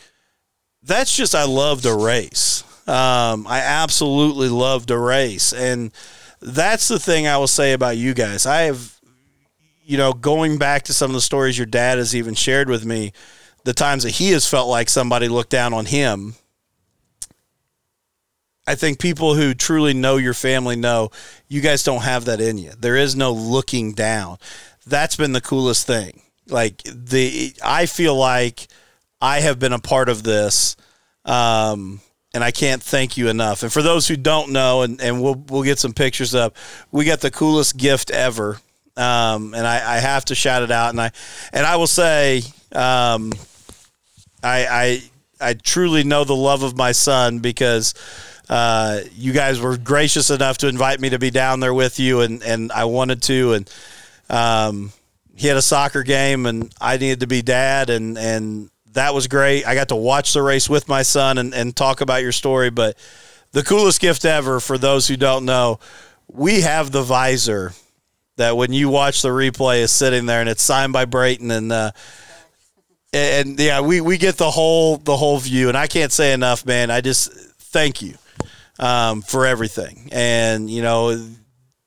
That's 0.82 1.16
just 1.16 1.34
I 1.34 1.44
love 1.44 1.82
to 1.82 1.94
race. 1.94 2.62
Um, 2.86 3.46
I 3.48 3.60
absolutely 3.60 4.48
love 4.48 4.86
to 4.86 4.98
race, 4.98 5.52
and 5.52 5.92
that's 6.40 6.88
the 6.88 6.98
thing 6.98 7.26
I 7.26 7.36
will 7.38 7.48
say 7.48 7.72
about 7.72 7.96
you 7.96 8.14
guys. 8.14 8.46
I 8.46 8.62
have, 8.62 9.00
you 9.84 9.98
know, 9.98 10.12
going 10.12 10.58
back 10.58 10.84
to 10.84 10.92
some 10.92 11.10
of 11.10 11.14
the 11.14 11.20
stories 11.20 11.58
your 11.58 11.66
dad 11.66 11.98
has 11.98 12.14
even 12.14 12.34
shared 12.34 12.68
with 12.68 12.84
me, 12.84 13.12
the 13.64 13.72
times 13.72 14.04
that 14.04 14.10
he 14.10 14.30
has 14.30 14.46
felt 14.46 14.68
like 14.68 14.88
somebody 14.88 15.28
looked 15.28 15.50
down 15.50 15.74
on 15.74 15.86
him. 15.86 16.36
I 18.68 18.74
think 18.74 18.98
people 18.98 19.34
who 19.34 19.54
truly 19.54 19.94
know 19.94 20.16
your 20.16 20.34
family 20.34 20.76
know 20.76 21.10
you 21.48 21.60
guys 21.60 21.84
don't 21.84 22.02
have 22.02 22.24
that 22.24 22.40
in 22.40 22.58
you. 22.58 22.72
There 22.78 22.96
is 22.96 23.14
no 23.14 23.32
looking 23.32 23.92
down. 23.92 24.38
That's 24.86 25.16
been 25.16 25.32
the 25.32 25.40
coolest 25.40 25.86
thing. 25.86 26.22
Like 26.48 26.82
the 26.84 27.54
I 27.64 27.86
feel 27.86 28.16
like 28.16 28.68
I 29.20 29.40
have 29.40 29.58
been 29.58 29.72
a 29.72 29.78
part 29.78 30.08
of 30.08 30.22
this. 30.22 30.76
Um, 31.24 32.00
and 32.36 32.44
I 32.44 32.50
can't 32.50 32.82
thank 32.82 33.16
you 33.16 33.28
enough. 33.28 33.62
And 33.62 33.72
for 33.72 33.80
those 33.80 34.06
who 34.06 34.14
don't 34.14 34.52
know, 34.52 34.82
and, 34.82 35.00
and 35.00 35.22
we'll 35.22 35.42
we'll 35.48 35.62
get 35.62 35.78
some 35.78 35.94
pictures 35.94 36.34
up, 36.34 36.54
we 36.92 37.06
got 37.06 37.20
the 37.20 37.30
coolest 37.30 37.78
gift 37.78 38.10
ever. 38.10 38.58
Um, 38.94 39.54
and 39.54 39.66
I, 39.66 39.96
I 39.96 39.98
have 40.00 40.26
to 40.26 40.34
shout 40.34 40.62
it 40.62 40.70
out. 40.70 40.90
And 40.90 41.00
I 41.00 41.12
and 41.54 41.64
I 41.64 41.76
will 41.76 41.86
say, 41.86 42.42
um, 42.72 43.32
I 44.42 44.66
I 44.66 45.02
I 45.40 45.54
truly 45.54 46.04
know 46.04 46.24
the 46.24 46.36
love 46.36 46.62
of 46.62 46.76
my 46.76 46.92
son 46.92 47.38
because 47.38 47.94
uh, 48.50 49.00
you 49.14 49.32
guys 49.32 49.58
were 49.58 49.78
gracious 49.78 50.28
enough 50.28 50.58
to 50.58 50.68
invite 50.68 51.00
me 51.00 51.08
to 51.10 51.18
be 51.18 51.30
down 51.30 51.60
there 51.60 51.72
with 51.72 51.98
you, 51.98 52.20
and 52.20 52.42
and 52.42 52.70
I 52.70 52.84
wanted 52.84 53.22
to, 53.22 53.54
and 53.54 53.70
um, 54.28 54.92
he 55.34 55.46
had 55.48 55.56
a 55.56 55.62
soccer 55.62 56.02
game, 56.02 56.44
and 56.44 56.70
I 56.82 56.98
needed 56.98 57.20
to 57.20 57.26
be 57.26 57.40
dad, 57.40 57.88
and 57.88 58.18
and 58.18 58.68
that 58.96 59.14
was 59.14 59.28
great. 59.28 59.66
I 59.66 59.74
got 59.74 59.88
to 59.88 59.96
watch 59.96 60.32
the 60.32 60.42
race 60.42 60.68
with 60.68 60.88
my 60.88 61.02
son 61.02 61.38
and 61.38 61.54
and 61.54 61.74
talk 61.76 62.00
about 62.00 62.22
your 62.22 62.32
story, 62.32 62.70
but 62.70 62.96
the 63.52 63.62
coolest 63.62 64.00
gift 64.00 64.24
ever 64.24 64.58
for 64.58 64.76
those 64.76 65.06
who 65.06 65.16
don't 65.16 65.44
know, 65.44 65.78
we 66.28 66.62
have 66.62 66.90
the 66.90 67.02
visor 67.02 67.72
that 68.36 68.56
when 68.56 68.72
you 68.72 68.88
watch 68.88 69.22
the 69.22 69.28
replay 69.28 69.80
is 69.80 69.90
sitting 69.90 70.26
there 70.26 70.40
and 70.40 70.48
it's 70.48 70.62
signed 70.62 70.92
by 70.92 71.04
Brayton 71.04 71.50
and 71.50 71.72
uh, 71.72 71.92
and 73.12 73.58
yeah, 73.58 73.80
we, 73.80 74.00
we 74.00 74.18
get 74.18 74.36
the 74.36 74.50
whole 74.50 74.96
the 74.96 75.16
whole 75.16 75.38
view, 75.38 75.68
and 75.68 75.76
I 75.76 75.86
can't 75.86 76.12
say 76.12 76.32
enough, 76.32 76.66
man. 76.66 76.90
I 76.90 77.00
just 77.00 77.32
thank 77.32 78.02
you 78.02 78.14
um, 78.78 79.22
for 79.22 79.46
everything, 79.46 80.08
and 80.12 80.68
you 80.68 80.82
know, 80.82 81.18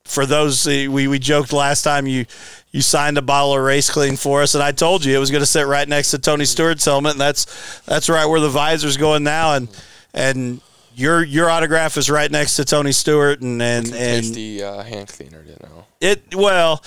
for 0.10 0.26
those 0.26 0.66
we 0.66 1.08
we 1.08 1.20
joked 1.20 1.54
last 1.54 1.84
time 1.84 2.08
you 2.08 2.26
you 2.72 2.82
signed 2.82 3.18
a 3.18 3.22
bottle 3.22 3.56
of 3.56 3.62
race 3.64 3.90
clean 3.90 4.16
for 4.16 4.42
us, 4.42 4.56
and 4.56 4.64
I 4.64 4.72
told 4.72 5.04
you 5.06 5.16
it 5.16 5.20
was 5.20 5.32
going 5.32 5.42
to 5.42 5.48
sit 5.48 5.66
right 5.66 5.88
next 5.88 6.12
to 6.12 6.20
Tony 6.20 6.46
Stewart's 6.46 6.86
helmet, 6.86 7.14
and 7.14 7.22
that's 7.22 7.82
that's 7.82 8.10
right 8.10 8.26
where 8.26 8.40
the 8.40 8.50
visor's 8.50 8.98
going 8.98 9.24
now, 9.24 9.56
and 9.56 9.70
and 10.14 10.62
your 10.96 11.24
your 11.24 11.50
autograph 11.50 11.98
is 11.98 12.10
right 12.10 12.30
next 12.30 12.56
to 12.58 12.66
Tony 12.66 12.92
Stewart, 12.92 13.42
and 13.42 13.62
and 13.62 13.88
and 13.88 14.24
tasty 14.24 14.62
uh, 14.62 14.84
hand 14.84 15.08
cleaner. 15.08 15.44
You 15.48 15.56
know, 15.64 15.86
it 16.02 16.36
well 16.36 16.84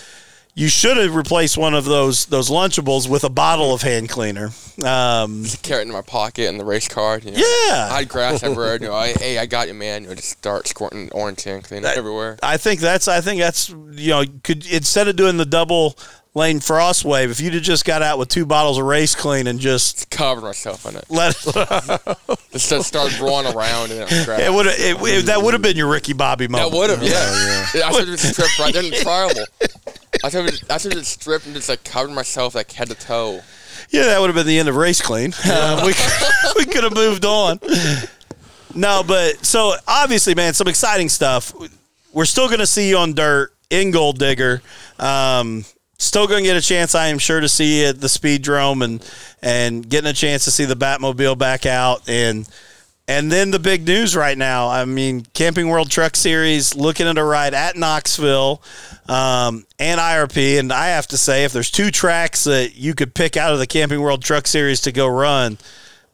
you 0.55 0.69
should 0.69 0.97
have 0.99 1.15
replaced 1.15 1.57
one 1.57 1.73
of 1.75 1.85
those 1.87 2.27
those 2.27 2.51
lunchables 2.51 3.09
with 3.09 3.25
a 3.25 3.31
bottle 3.31 3.73
of 3.73 3.81
hand 3.83 4.09
cleaner 4.11 4.51
um, 4.85 5.45
carrot 5.63 5.87
in 5.87 5.93
my 5.93 6.03
pocket 6.03 6.49
in 6.49 6.59
the 6.59 6.65
race 6.65 6.89
car. 6.89 7.19
You 7.19 7.31
know. 7.31 7.39
Yeah. 7.39 7.89
I'd 7.93 8.09
grass 8.09 8.43
everywhere. 8.43 8.75
You 8.75 8.89
know, 8.89 8.95
I, 8.95 9.13
hey, 9.15 9.39
I 9.39 9.47
got 9.47 9.69
you, 9.69 9.75
man. 9.75 10.03
You 10.03 10.09
know, 10.11 10.15
just 10.15 10.31
start 10.31 10.69
squirting 10.69 11.11
orange 11.13 11.43
hand 11.45 11.65
cleaner 11.65 11.89
everywhere. 11.89 12.37
i 12.43 12.57
think 12.57 12.81
that's 12.81 13.09
i 13.09 13.21
think 13.21 13.41
that's 13.41 13.71
you 13.93 14.11
know 14.11 14.25
could 14.43 14.67
instead 14.67 15.09
of 15.09 15.17
doing 15.17 15.37
the 15.39 15.47
double 15.47 15.97
lane 16.35 16.61
frost 16.61 17.05
wave 17.05 17.31
if 17.31 17.41
you'd 17.41 17.53
have 17.55 17.63
just 17.63 17.85
got 17.85 18.01
out 18.03 18.19
with 18.19 18.29
two 18.29 18.47
bottles 18.47 18.79
of 18.79 18.85
race 18.85 19.15
clean 19.15 19.47
and 19.47 19.59
just 19.61 20.09
Covered 20.11 20.43
myself 20.43 20.87
in 20.87 20.97
it. 20.97 21.05
let 21.11 21.35
Just 22.53 22.69
to 22.71 22.83
start 22.83 23.19
rolling 23.21 23.55
around 23.55 23.91
and 23.93 24.01
it, 24.11 24.29
it 24.29 24.53
would 24.53 24.67
it, 24.67 24.97
it, 25.01 25.27
that 25.27 25.43
would 25.43 25.53
have 25.55 25.63
been 25.63 25.77
your 25.77 25.89
ricky 25.91 26.13
bobby 26.15 26.49
moment 26.49 26.71
That 26.71 26.77
would 26.79 26.91
have, 26.91 27.03
yeah. 27.03 27.67
yeah. 27.75 27.89
I 27.89 27.93
should 27.93 28.09
have 28.09 28.19
just 28.19 28.33
stripped 28.35 28.59
right 28.59 28.73
there 28.73 28.83
in 28.83 28.91
the 28.91 28.97
tri-oval. 28.97 29.45
I 30.25 30.29
should 30.29 30.45
have 30.45 30.71
I 30.71 30.79
should 30.79 30.93
have 30.93 31.03
just 31.03 31.21
stripped 31.21 31.47
and 31.47 31.55
just 31.55 31.69
like 31.69 31.85
covered 31.85 32.13
myself 32.13 32.55
like 32.55 32.71
head 32.73 32.89
to 32.89 32.95
toe. 32.95 33.41
Yeah, 33.91 34.05
that 34.05 34.21
would 34.21 34.29
have 34.29 34.37
been 34.37 34.47
the 34.47 34.59
end 34.59 34.69
of 34.69 34.77
race 34.77 35.01
clean. 35.01 35.33
Uh, 35.45 35.83
we 35.85 35.93
we 36.57 36.73
could 36.73 36.85
have 36.85 36.95
moved 36.95 37.25
on. 37.25 37.59
No, 38.75 39.03
but 39.07 39.45
so 39.45 39.75
obviously, 39.87 40.35
man, 40.35 40.55
some 40.55 40.69
exciting 40.69 41.09
stuff. 41.09 41.53
We're 42.13 42.25
still 42.25 42.47
going 42.47 42.61
to 42.61 42.67
see 42.67 42.89
you 42.89 42.99
on 42.99 43.15
dirt 43.15 43.53
in 43.71 43.91
Gold 43.91 44.19
Digger. 44.19 44.63
Um, 44.99 45.65
still 45.99 46.27
going 46.27 46.45
to 46.45 46.49
get 46.49 46.57
a 46.57 46.61
chance, 46.61 46.95
I 46.95 47.09
am 47.09 47.19
sure, 47.19 47.41
to 47.41 47.49
see 47.49 47.81
you 47.83 47.89
at 47.89 48.01
the 48.01 48.07
Speedrome 48.07 48.85
and 48.85 49.11
and 49.43 49.89
getting 49.89 50.11
a 50.11 50.15
chance 50.15 50.45
to 50.45 50.51
see 50.51 50.65
the 50.65 50.77
Batmobile 50.77 51.39
back 51.39 51.67
out 51.67 52.09
and. 52.09 52.49
And 53.13 53.31
then 53.31 53.51
the 53.51 53.59
big 53.59 53.87
news 53.87 54.17
right 54.17 54.37
now. 54.39 54.69
I 54.69 54.85
mean, 54.87 55.27
Camping 55.35 55.69
World 55.69 55.91
Truck 55.91 56.17
Series 56.17 56.75
looking 56.75 57.07
at 57.07 57.19
a 57.19 57.25
ride 57.25 57.53
at 57.53 57.77
Knoxville 57.77 58.63
um, 59.07 59.67
and 59.79 60.01
IRP. 60.01 60.59
And 60.59 60.73
I 60.73 60.89
have 60.89 61.07
to 61.09 61.19
say, 61.19 61.45
if 61.45 61.53
there's 61.53 61.71
two 61.71 61.91
tracks 61.91 62.45
that 62.45 62.75
you 62.75 62.95
could 62.95 63.15
pick 63.15 63.37
out 63.37 63.53
of 63.53 63.59
the 63.59 63.67
Camping 63.67 64.01
World 64.01 64.23
Truck 64.23 64.47
Series 64.47 64.81
to 64.83 64.93
go 64.93 65.07
run, 65.09 65.59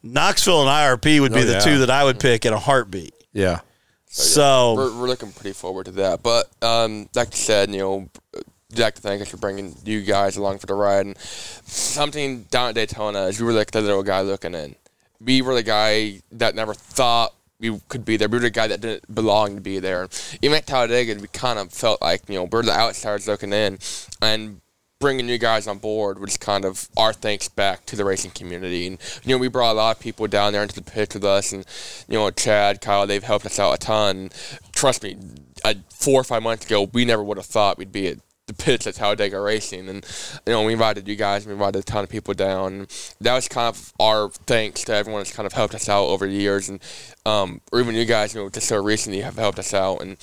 Knoxville 0.03 0.61
and 0.61 0.69
IRP 0.69 1.21
would 1.21 1.33
be 1.33 1.39
Oh, 1.39 1.45
the 1.45 1.53
yeah. 1.53 1.59
two 1.59 1.77
that 1.79 1.89
I 1.89 2.03
would 2.03 2.19
pick 2.19 2.45
in 2.45 2.51
a 2.51 2.59
heartbeat. 2.59 3.13
Yeah. 3.31 3.61
So, 4.07 4.73
We're, 4.75 5.01
we're 5.01 5.07
looking 5.07 5.31
pretty 5.31 5.53
forward 5.53 5.85
to 5.85 5.91
that. 5.91 6.21
But 6.21 6.49
um, 6.61 7.07
like 7.15 7.29
you 7.31 7.37
said, 7.37 7.71
you 7.71 7.77
know, 7.77 8.09
I'd 8.35 8.79
like 8.79 8.95
to 8.95 9.01
thank 9.01 9.21
us 9.21 9.29
for 9.29 9.37
bringing 9.37 9.75
you 9.85 10.01
guys 10.01 10.35
along 10.35 10.59
for 10.59 10.65
the 10.67 10.73
ride. 10.73 11.05
And 11.05 11.17
something 11.17 12.43
down 12.51 12.69
at 12.69 12.75
Daytona 12.75 13.23
is 13.25 13.39
you 13.39 13.45
were 13.45 13.53
like 13.53 13.71
the 13.71 13.81
little 13.81 14.03
guy 14.03 14.21
looking 14.21 14.53
in. 14.53 14.75
We 15.21 15.41
were 15.41 15.53
the 15.53 15.63
guy 15.63 16.21
that 16.31 16.55
never 16.55 16.73
thought 16.73 17.33
we 17.59 17.79
could 17.89 18.05
be 18.05 18.17
there. 18.17 18.29
We 18.29 18.37
were 18.37 18.43
the 18.43 18.49
guy 18.49 18.67
that 18.67 18.81
didn't 18.81 19.13
belong 19.13 19.55
to 19.55 19.61
be 19.61 19.79
there. 19.79 20.07
Even 20.41 20.57
at 20.57 20.65
Talladega, 20.65 21.19
we 21.19 21.27
kind 21.27 21.59
of 21.59 21.73
felt 21.73 22.01
like 22.01 22.21
you 22.29 22.35
know 22.35 22.45
we're 22.45 22.63
the 22.63 22.71
outsiders 22.71 23.27
looking 23.27 23.51
in, 23.51 23.79
and 24.21 24.61
bringing 24.99 25.29
you 25.29 25.37
guys 25.37 25.65
on 25.67 25.77
board 25.77 26.19
was 26.19 26.37
kind 26.37 26.65
of 26.65 26.89
our 26.97 27.13
thanks 27.13 27.47
back 27.47 27.85
to 27.85 27.95
the 27.95 28.03
racing 28.03 28.31
community. 28.31 28.85
And 28.85 28.97
you 29.23 29.33
know, 29.33 29.37
we 29.37 29.47
brought 29.47 29.71
a 29.71 29.73
lot 29.73 29.95
of 29.95 30.01
people 30.01 30.27
down 30.27 30.53
there 30.53 30.61
into 30.61 30.75
the 30.75 30.89
pit 30.89 31.13
with 31.13 31.23
us, 31.23 31.51
and 31.51 31.65
you 32.07 32.17
know, 32.17 32.29
Chad, 32.31 32.81
Kyle, 32.81 33.07
they've 33.07 33.23
helped 33.23 33.45
us 33.45 33.59
out 33.59 33.73
a 33.73 33.77
ton. 33.77 34.29
Trust 34.73 35.03
me, 35.03 35.17
uh, 35.63 35.73
four 35.89 36.21
or 36.21 36.23
five 36.23 36.43
months 36.43 36.65
ago, 36.65 36.89
we 36.93 37.05
never 37.05 37.23
would 37.23 37.37
have 37.37 37.45
thought 37.45 37.77
we'd 37.77 37.91
be 37.91 38.07
at 38.07 38.17
the 38.49 38.63
pits 38.63 38.85
at 38.87 38.95
Talladega 38.95 39.39
Racing, 39.39 39.87
and 39.87 40.05
you 40.45 40.53
know 40.53 40.63
we 40.63 40.73
invited 40.73 41.07
you 41.07 41.15
guys, 41.15 41.45
we 41.45 41.53
invited 41.53 41.79
a 41.79 41.83
ton 41.83 42.03
of 42.03 42.09
people 42.09 42.33
down. 42.33 42.87
That 43.21 43.35
was 43.35 43.47
kind 43.47 43.67
of 43.67 43.93
our 43.99 44.29
thanks 44.29 44.83
to 44.85 44.93
everyone 44.93 45.21
that's 45.21 45.35
kind 45.35 45.47
of 45.47 45.53
helped 45.53 45.75
us 45.75 45.87
out 45.87 46.05
over 46.05 46.27
the 46.27 46.33
years, 46.33 46.67
and 46.67 46.81
um, 47.25 47.61
or 47.71 47.79
even 47.79 47.95
you 47.95 48.05
guys, 48.05 48.33
you 48.33 48.41
know, 48.41 48.49
just 48.49 48.67
so 48.67 48.81
recently 48.81 49.21
have 49.21 49.37
helped 49.37 49.59
us 49.59 49.73
out, 49.73 50.01
and 50.01 50.17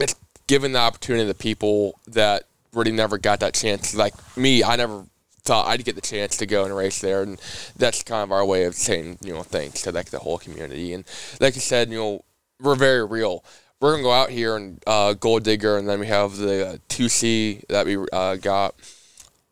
it's 0.00 0.14
given 0.46 0.72
the 0.72 0.78
opportunity 0.78 1.28
to 1.28 1.34
people 1.34 1.98
that 2.06 2.44
really 2.72 2.92
never 2.92 3.18
got 3.18 3.40
that 3.40 3.54
chance. 3.54 3.94
Like 3.94 4.14
me, 4.36 4.64
I 4.64 4.76
never 4.76 5.04
thought 5.42 5.66
I'd 5.66 5.84
get 5.84 5.94
the 5.94 6.00
chance 6.00 6.38
to 6.38 6.46
go 6.46 6.64
and 6.64 6.74
race 6.74 7.00
there, 7.00 7.22
and 7.22 7.40
that's 7.76 8.02
kind 8.02 8.22
of 8.22 8.32
our 8.32 8.44
way 8.44 8.64
of 8.64 8.74
saying 8.74 9.18
you 9.22 9.34
know 9.34 9.42
thanks 9.42 9.82
to 9.82 9.92
like 9.92 10.10
the 10.10 10.20
whole 10.20 10.38
community. 10.38 10.92
And 10.94 11.04
like 11.40 11.54
you 11.54 11.60
said, 11.60 11.90
you 11.90 11.98
know 11.98 12.24
we're 12.60 12.76
very 12.76 13.04
real. 13.04 13.44
We're 13.80 13.92
gonna 13.92 14.02
go 14.02 14.12
out 14.12 14.30
here 14.30 14.56
and 14.56 14.82
uh, 14.86 15.14
Gold 15.14 15.42
Digger, 15.44 15.76
and 15.76 15.88
then 15.88 16.00
we 16.00 16.06
have 16.06 16.36
the 16.36 16.80
two 16.88 17.08
C 17.08 17.62
that 17.68 17.84
we 17.86 17.98
uh, 18.12 18.36
got, 18.36 18.74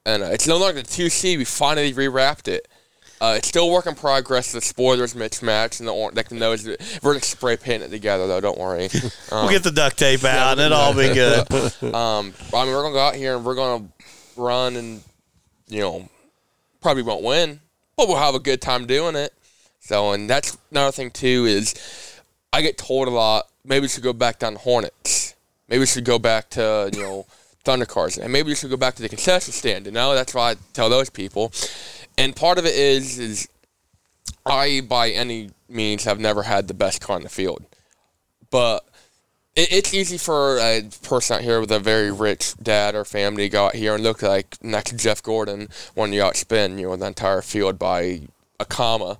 and 0.06 0.22
uh, 0.22 0.26
it's 0.26 0.46
no 0.46 0.56
longer 0.56 0.80
the 0.82 0.88
two 0.88 1.08
C. 1.10 1.36
We 1.36 1.44
finally 1.44 1.92
rewrapped 1.92 2.48
it. 2.48 2.66
Uh, 3.20 3.34
it's 3.36 3.46
still 3.46 3.70
work 3.70 3.86
in 3.86 3.94
progress. 3.94 4.50
The 4.52 4.60
spoilers 4.60 5.14
mismatched, 5.14 5.80
and 5.80 5.88
the 5.88 5.92
or- 5.92 6.10
like 6.12 6.28
the 6.28 6.34
nose. 6.36 6.66
We're 6.66 7.12
gonna 7.12 7.20
spray 7.20 7.56
paint 7.56 7.82
it 7.82 7.90
together 7.90 8.26
though. 8.26 8.40
Don't 8.40 8.58
worry. 8.58 8.88
Um, 9.30 9.44
We'll 9.46 9.50
get 9.50 9.62
the 9.62 9.70
duct 9.70 9.98
tape 9.98 10.24
out, 10.24 10.52
and 10.58 10.60
it'll 10.60 10.76
all 10.78 10.92
be 10.94 11.12
good. 11.14 11.50
um, 11.94 12.34
I 12.54 12.64
mean, 12.64 12.74
we're 12.74 12.82
gonna 12.82 12.92
go 12.94 13.00
out 13.00 13.14
here 13.14 13.34
and 13.36 13.44
we're 13.44 13.54
gonna 13.54 13.86
run, 14.36 14.76
and 14.76 15.02
you 15.68 15.80
know, 15.80 16.08
probably 16.80 17.02
won't 17.02 17.22
win, 17.22 17.60
but 17.96 18.08
we'll 18.08 18.18
have 18.18 18.34
a 18.34 18.40
good 18.40 18.60
time 18.60 18.86
doing 18.86 19.14
it. 19.16 19.32
So, 19.80 20.12
and 20.12 20.28
that's 20.28 20.56
another 20.70 20.92
thing 20.92 21.10
too 21.10 21.44
is 21.46 21.74
I 22.52 22.60
get 22.62 22.76
told 22.78 23.08
a 23.08 23.10
lot. 23.10 23.46
Maybe 23.64 23.82
we 23.82 23.88
should 23.88 24.02
go 24.02 24.12
back 24.12 24.38
down 24.38 24.54
to 24.54 24.58
Hornets. 24.58 25.34
Maybe 25.68 25.80
we 25.80 25.86
should 25.86 26.04
go 26.04 26.18
back 26.18 26.50
to 26.50 26.90
you 26.92 27.00
know 27.00 27.26
Thundercars, 27.64 28.18
and 28.18 28.32
maybe 28.32 28.48
we 28.48 28.54
should 28.54 28.70
go 28.70 28.76
back 28.76 28.94
to 28.96 29.02
the 29.02 29.08
concession 29.08 29.52
stand. 29.52 29.86
You 29.86 29.92
know, 29.92 30.14
that's 30.14 30.34
why 30.34 30.52
I 30.52 30.54
tell 30.72 30.90
those 30.90 31.10
people. 31.10 31.52
And 32.18 32.34
part 32.34 32.58
of 32.58 32.66
it 32.66 32.74
is 32.74 33.18
is 33.18 33.48
I 34.44 34.80
by 34.80 35.10
any 35.10 35.50
means 35.68 36.04
have 36.04 36.18
never 36.18 36.42
had 36.42 36.68
the 36.68 36.74
best 36.74 37.00
car 37.00 37.16
in 37.16 37.22
the 37.22 37.28
field, 37.28 37.64
but 38.50 38.84
it, 39.54 39.72
it's 39.72 39.94
easy 39.94 40.18
for 40.18 40.58
a 40.58 40.82
person 41.02 41.36
out 41.36 41.42
here 41.42 41.60
with 41.60 41.70
a 41.70 41.78
very 41.78 42.10
rich 42.10 42.54
dad 42.62 42.94
or 42.94 43.04
family 43.04 43.44
to 43.44 43.48
go 43.48 43.66
out 43.66 43.76
here 43.76 43.94
and 43.94 44.02
look 44.02 44.22
like 44.22 44.56
next 44.62 44.90
to 44.90 44.96
Jeff 44.96 45.22
Gordon 45.22 45.68
when 45.94 46.12
you 46.12 46.20
outspin 46.22 46.78
you 46.78 46.88
know 46.88 46.96
the 46.96 47.06
entire 47.06 47.42
field 47.42 47.78
by 47.78 48.22
a 48.58 48.64
comma, 48.64 49.18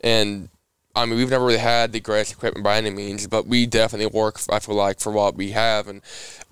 and 0.00 0.48
I 0.94 1.06
mean 1.06 1.16
we've 1.18 1.30
never 1.30 1.44
really 1.44 1.58
had 1.58 1.92
the 1.92 2.00
greatest 2.00 2.32
equipment 2.32 2.64
by 2.64 2.76
any 2.76 2.90
means, 2.90 3.26
but 3.26 3.46
we 3.46 3.66
definitely 3.66 4.06
work 4.06 4.40
I 4.50 4.58
feel 4.58 4.74
like 4.74 5.00
for 5.00 5.12
what 5.12 5.36
we 5.36 5.50
have, 5.50 5.88
and 5.88 6.02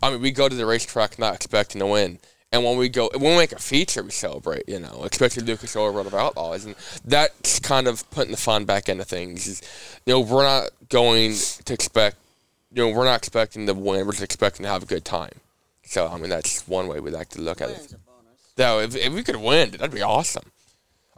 I 0.03 0.11
mean 0.11 0.21
we 0.21 0.31
go 0.31 0.49
to 0.49 0.55
the 0.55 0.67
racetrack 0.67 1.19
not 1.19 1.35
expecting 1.35 1.81
to 1.81 1.87
win. 1.87 2.19
And 2.51 2.65
when 2.65 2.79
we 2.79 2.89
go, 2.89 3.11
when 3.13 3.33
we 3.33 3.37
make 3.37 3.53
a 3.53 3.59
feature, 3.59 4.03
we 4.03 4.11
celebrate, 4.11 4.67
you 4.67 4.81
know, 4.81 5.03
especially 5.05 5.43
Lucas 5.43 5.77
Oil 5.77 5.93
World 5.93 6.07
of 6.07 6.15
Outlaws. 6.15 6.65
And 6.65 6.75
that's 7.05 7.61
kind 7.61 7.87
of 7.87 8.11
putting 8.11 8.31
the 8.31 8.39
fun 8.39 8.65
back 8.65 8.89
into 8.89 9.05
things. 9.05 9.47
Is, 9.47 9.61
you 10.07 10.15
know, 10.15 10.21
we're 10.21 10.45
not 10.45 10.71
going 10.89 11.35
to 11.67 11.75
expect 11.75 12.17
you 12.73 12.83
know, 12.83 12.97
we're 12.97 13.05
not 13.05 13.19
expecting 13.19 13.67
to 13.67 13.75
win. 13.75 14.07
We're 14.07 14.13
just 14.13 14.23
expecting 14.23 14.65
to 14.65 14.71
have 14.71 14.83
a 14.83 14.87
good 14.87 15.05
time. 15.05 15.33
So, 15.85 16.07
I 16.07 16.19
mean, 16.19 16.29
that's 16.29 16.67
one 16.69 16.87
way 16.87 17.01
we 17.01 17.11
like 17.11 17.31
to 17.31 17.41
look 17.41 17.61
at 17.61 17.71
it. 17.71 17.95
No, 18.59 18.81
if, 18.81 18.95
if 18.95 19.13
we 19.13 19.23
could 19.23 19.37
win, 19.37 19.71
that'd 19.71 19.91
be 19.91 20.03
awesome. 20.03 20.51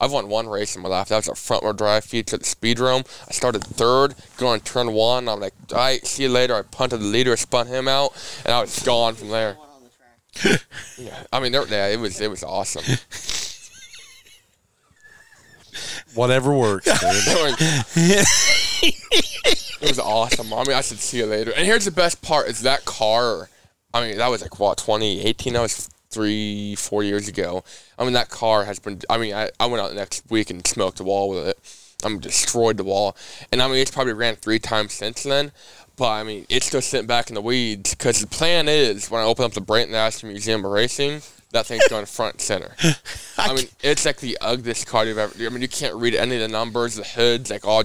I've 0.01 0.13
won 0.13 0.29
one 0.29 0.49
race 0.49 0.75
in 0.75 0.83
my 0.83 0.89
life. 0.89 1.09
That 1.09 1.17
was 1.17 1.29
a 1.29 1.35
front 1.35 1.63
wheel 1.63 1.75
drive 1.75 2.05
feature 2.05 2.37
at 2.37 2.43
the 2.43 2.47
Speedrome. 2.47 3.07
I 3.29 3.33
started 3.33 3.63
third, 3.63 4.15
going 4.39 4.61
turn 4.63 4.93
one. 4.93 5.29
I'm 5.29 5.41
like, 5.41 5.53
all 5.73 5.79
right, 5.79 6.05
see 6.07 6.23
you 6.23 6.31
later. 6.31 6.55
I 6.55 6.63
punted 6.63 7.01
the 7.01 7.05
leader, 7.05 7.37
spun 7.37 7.67
him 7.67 7.87
out, 7.87 8.13
and 8.45 8.55
I 8.55 8.63
was 8.63 8.79
gone 8.83 9.15
from 9.15 9.29
there. 9.29 9.55
One 9.55 9.69
on 9.69 9.83
the 9.85 9.91
track. 10.49 10.63
Yeah, 10.97 11.23
I 11.33 11.41
mean, 11.41 11.53
there- 11.53 11.67
yeah, 11.69 11.89
it 11.89 12.01
was 12.01 12.21
it 12.21 12.31
was 12.31 12.43
awesome. 12.43 12.83
Whatever 16.15 16.53
works. 16.55 16.87
it 16.91 18.27
was 19.83 19.99
awesome. 19.99 20.53
I 20.53 20.65
mean, 20.65 20.77
I 20.77 20.81
should 20.81 20.99
see 20.99 21.19
you 21.19 21.27
later. 21.27 21.53
And 21.57 21.65
here's 21.65 21.85
the 21.85 21.91
best 21.93 22.21
part: 22.23 22.49
is 22.49 22.63
that 22.63 22.85
car. 22.85 23.49
I 23.95 24.01
mean, 24.07 24.19
that 24.19 24.29
was 24.29 24.43
like 24.43 24.59
what 24.59 24.79
2018. 24.79 25.53
That 25.53 25.61
was 25.63 25.89
three, 26.11 26.75
four 26.75 27.03
years 27.03 27.29
ago. 27.29 27.65
I 27.99 28.05
mean, 28.05 28.13
that 28.15 28.31
car 28.31 28.65
has 28.65 28.79
been. 28.79 29.01
I 29.09 29.19
mean, 29.19 29.35
I, 29.35 29.51
I 29.59 29.67
went 29.67 29.83
out 29.83 29.89
the 29.89 29.95
next 29.95 30.29
week 30.31 30.51
and 30.51 30.67
smoked 30.67 30.99
the 30.99 31.05
wall 31.05 31.31
with 31.31 31.49
it. 31.49 31.59
I 32.05 32.09
mean, 32.09 32.21
destroyed 32.21 32.77
the 32.77 32.85
wall. 32.85 33.17
And 33.53 33.63
I 33.63 33.69
mean, 33.69 33.77
it's 33.77 33.91
probably 33.91 34.15
ran 34.15 34.37
three 34.37 34.59
times 34.59 34.93
since 34.93 35.23
then. 35.23 35.53
But 35.97 36.13
I 36.13 36.23
mean, 36.23 36.47
it's 36.49 36.67
still 36.67 36.81
sitting 36.81 37.07
back 37.07 37.29
in 37.29 37.35
the 37.35 37.43
weeds 37.43 37.95
because 37.95 38.21
the 38.21 38.27
plan 38.27 38.69
is 38.69 39.11
when 39.11 39.21
I 39.21 39.25
open 39.25 39.45
up 39.45 39.53
the 39.53 39.61
Brayton 39.61 39.93
Laster 39.93 40.27
Museum 40.27 40.65
of 40.65 40.71
Racing, 40.71 41.21
that 41.51 41.67
thing's 41.67 41.87
going 41.89 42.07
front 42.07 42.37
and 42.37 42.41
center. 42.41 42.75
I 43.37 43.55
mean, 43.55 43.67
it's 43.83 44.07
like 44.07 44.17
the 44.17 44.39
ugliest 44.41 44.87
car 44.87 45.05
you've 45.05 45.19
ever. 45.19 45.35
I 45.45 45.49
mean, 45.51 45.61
you 45.61 45.69
can't 45.69 45.95
read 45.95 46.15
any 46.15 46.37
of 46.37 46.41
the 46.41 46.49
numbers. 46.49 46.97
The 46.97 47.05
hood's 47.05 47.51
like 47.51 47.67
all 47.67 47.85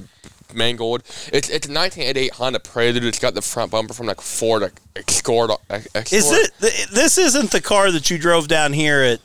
mangled. 0.53 1.03
It's 1.31 1.49
it's 1.49 1.67
a 1.67 1.71
1988 1.71 2.31
Honda 2.33 2.59
Prelude. 2.59 3.03
It's 3.05 3.19
got 3.19 3.33
the 3.33 3.41
front 3.41 3.71
bumper 3.71 3.93
from 3.93 4.07
like 4.07 4.21
Ford 4.21 4.61
like, 4.61 4.79
Escort. 4.95 5.51
Escort. 5.69 6.13
Is 6.13 6.31
it? 6.31 6.51
This 6.91 7.17
isn't 7.17 7.51
the 7.51 7.61
car 7.61 7.91
that 7.91 8.09
you 8.09 8.17
drove 8.17 8.47
down 8.47 8.73
here 8.73 9.01
at 9.01 9.19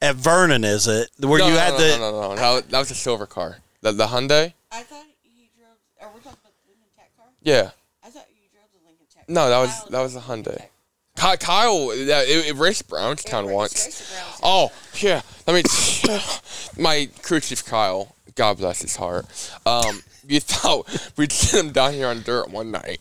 at 0.00 0.16
Vernon, 0.16 0.64
is 0.64 0.86
it? 0.86 1.10
Where 1.20 1.38
no, 1.38 1.46
you 1.46 1.54
no, 1.54 1.58
had 1.58 1.72
no, 1.74 1.78
the? 1.78 1.98
no, 1.98 2.10
no, 2.10 2.20
no, 2.20 2.34
no. 2.34 2.60
That 2.60 2.78
was 2.78 2.90
a 2.90 2.94
silver 2.94 3.26
car. 3.26 3.58
The 3.80 3.92
the 3.92 4.06
Hyundai. 4.06 4.52
I 4.70 4.82
thought 4.82 5.04
you 5.24 5.46
drove. 5.56 5.76
Are 6.00 6.14
we 6.14 6.20
talking 6.20 6.38
about 6.40 6.52
the 6.64 6.68
Lincoln 6.68 6.88
Tech 6.96 7.16
car? 7.16 7.26
Yeah. 7.42 7.70
I 8.04 8.10
thought 8.10 8.26
you 8.30 8.48
drove 8.52 8.66
the 8.72 8.86
Lincoln 8.86 9.06
Tech. 9.14 9.28
No, 9.28 9.48
that 9.48 9.58
was 9.58 9.84
that 9.90 10.00
was 10.00 10.16
a 10.16 10.20
drove 10.20 10.44
Hyundai. 10.44 10.56
Tech. 10.58 10.68
Ky- 11.14 11.36
Kyle, 11.44 11.94
yeah, 11.94 12.22
it, 12.22 12.46
it 12.48 12.56
raced 12.56 12.88
Brownstown 12.88 13.44
It 13.48 13.52
once. 13.52 13.86
raced 13.86 14.12
Brownstown. 14.12 14.40
Oh 14.42 14.72
yeah, 14.96 15.20
I 15.46 15.52
mean, 15.52 15.64
my 16.78 17.08
crew 17.22 17.38
chief 17.40 17.64
Kyle, 17.64 18.16
God 18.34 18.56
bless 18.58 18.80
his 18.82 18.96
heart. 18.96 19.26
Um, 19.66 20.02
you 20.26 20.40
thought 20.40 21.12
we'd 21.16 21.32
send 21.32 21.68
him 21.68 21.72
down 21.72 21.92
here 21.92 22.08
on 22.08 22.22
dirt 22.22 22.50
one 22.50 22.70
night. 22.70 23.00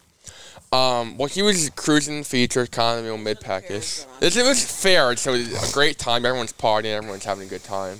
Um, 0.72 1.18
well, 1.18 1.28
he 1.28 1.42
was 1.42 1.70
cruising 1.72 2.24
feature, 2.24 2.66
kind 2.66 3.00
of 3.00 3.06
you 3.06 3.12
know, 3.12 3.18
mid 3.18 3.42
package. 3.42 4.06
It, 4.22 4.38
it 4.38 4.44
was 4.44 4.64
fair, 4.64 5.16
so 5.18 5.34
it 5.34 5.50
was 5.50 5.70
a 5.70 5.74
great 5.74 5.98
time. 5.98 6.26
Everyone's 6.26 6.54
partying, 6.54 6.96
everyone's 6.96 7.26
having 7.26 7.46
a 7.46 7.50
good 7.50 7.64
time, 7.64 8.00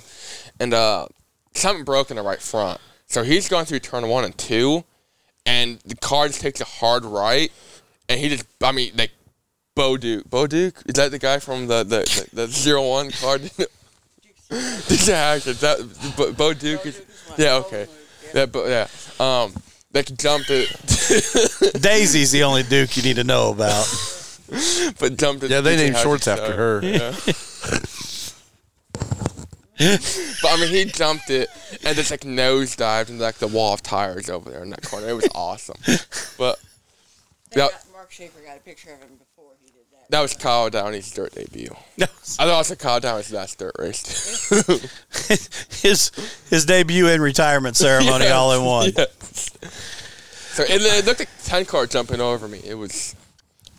and 0.58 0.72
uh, 0.72 1.06
something 1.52 1.84
broke 1.84 2.10
in 2.10 2.16
the 2.16 2.22
right 2.22 2.40
front. 2.40 2.80
So 3.06 3.24
he's 3.24 3.46
going 3.46 3.66
through 3.66 3.80
turn 3.80 4.08
one 4.08 4.24
and 4.24 4.36
two, 4.38 4.84
and 5.44 5.80
the 5.84 5.96
car 5.96 6.28
just 6.28 6.40
takes 6.40 6.62
a 6.62 6.64
hard 6.64 7.04
right, 7.04 7.52
and 8.08 8.18
he 8.18 8.30
just, 8.30 8.46
I 8.62 8.72
mean, 8.72 8.92
like 8.96 9.10
Bo 9.74 9.98
Duke. 9.98 10.28
Bo 10.30 10.46
Duke 10.46 10.82
is 10.86 10.94
that 10.94 11.10
the 11.10 11.18
guy 11.18 11.40
from 11.40 11.66
the 11.66 11.82
the 11.84 12.28
the, 12.32 12.46
the 12.46 12.46
zero 12.48 12.88
one 12.88 13.10
car? 13.10 13.38
yeah, 14.50 15.36
that 15.36 16.14
Bo, 16.16 16.32
Bo 16.32 16.54
Duke 16.54 16.86
is. 16.86 17.02
Yeah, 17.36 17.56
okay. 17.56 17.86
Yeah, 18.34 18.46
but 18.46 18.68
yeah. 18.68 18.88
Um, 19.20 19.54
they 19.92 20.02
can 20.02 20.16
jump 20.16 20.46
it, 20.48 20.68
Daisy's 21.80 22.30
the 22.30 22.44
only 22.44 22.62
Duke 22.62 22.96
you 22.96 23.02
need 23.02 23.16
to 23.16 23.24
know 23.24 23.50
about. 23.50 23.86
but 24.98 25.16
jumped 25.18 25.44
it. 25.44 25.50
Yeah, 25.50 25.60
they 25.60 25.76
named 25.76 25.96
shorts 25.96 26.22
style. 26.24 26.40
after 26.40 26.56
her. 26.56 26.80
Yeah. 26.82 27.14
but 30.42 30.50
I 30.50 30.56
mean, 30.60 30.68
he 30.68 30.84
jumped 30.84 31.30
it 31.30 31.48
and 31.84 31.96
just 31.96 32.10
like 32.10 32.24
nose 32.24 32.76
dived 32.76 33.10
into 33.10 33.22
like 33.22 33.36
the 33.36 33.48
wall 33.48 33.74
of 33.74 33.82
tires 33.82 34.30
over 34.30 34.50
there 34.50 34.62
in 34.62 34.70
that 34.70 34.82
corner. 34.82 35.08
It 35.08 35.14
was 35.14 35.28
awesome. 35.34 35.76
But 36.38 36.58
Yeah. 37.54 37.68
Mark 37.92 38.10
Schaefer 38.12 38.40
got 38.46 38.56
a 38.56 38.60
picture 38.60 38.92
of 38.92 39.00
him 39.00 39.16
before 39.18 39.18
he 39.18 39.20
did 39.20 39.31
that. 40.12 40.20
was 40.22 40.34
Kyle 40.34 40.70
Downey's 40.70 41.10
dirt 41.10 41.32
debut. 41.34 41.74
I 42.00 42.06
thought 42.06 42.48
also 42.48 42.74
Kyle 42.74 43.00
Downey's 43.00 43.32
last 43.32 43.58
dirt 43.58 43.74
race. 43.78 44.48
his 45.82 46.10
his 46.48 46.64
debut 46.64 47.08
and 47.08 47.22
retirement 47.22 47.76
ceremony 47.76 48.24
Yes, 48.24 48.32
all 48.32 48.52
in 48.52 48.64
one. 48.64 48.92
yes. 48.96 49.50
So 50.52 50.62
it, 50.64 50.82
it 50.82 51.04
looked 51.04 51.20
like 51.20 51.28
ten 51.42 51.64
car 51.64 51.86
jumping 51.86 52.20
over 52.20 52.46
me. 52.46 52.60
It 52.64 52.74
was 52.74 53.16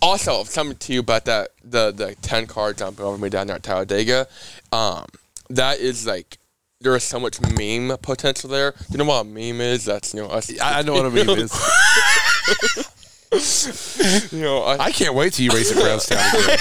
also 0.01 0.43
something 0.43 0.77
to 0.77 0.93
you 0.93 0.99
about 0.99 1.25
that 1.25 1.49
the 1.63 1.91
the 1.91 2.15
ten 2.21 2.45
car 2.47 2.73
jumping 2.73 3.05
over 3.05 3.17
me 3.17 3.29
down 3.29 3.47
there 3.47 3.55
at 3.55 3.63
Talladega. 3.63 4.27
Um, 4.71 5.05
that 5.49 5.79
is 5.79 6.05
like 6.05 6.37
there 6.81 6.95
is 6.95 7.03
so 7.03 7.19
much 7.19 7.39
meme 7.41 7.97
potential 7.99 8.49
there. 8.49 8.73
You 8.89 8.97
know 8.97 9.05
what 9.05 9.21
a 9.21 9.23
meme 9.23 9.61
is? 9.61 9.85
That's 9.85 10.13
you 10.13 10.21
know 10.21 10.27
us. 10.27 10.51
I 10.59 10.79
I 10.79 10.81
know 10.81 10.93
what 10.93 11.05
a 11.05 11.09
meme 11.09 11.29
is. 11.39 12.89
You 13.33 14.41
know, 14.41 14.63
us, 14.63 14.79
I 14.79 14.91
can't 14.91 15.15
wait 15.15 15.33
till 15.33 15.45
you 15.45 15.51
race 15.51 15.71
at 15.71 15.77
Brownstown 15.81 16.19
again. 16.19 16.57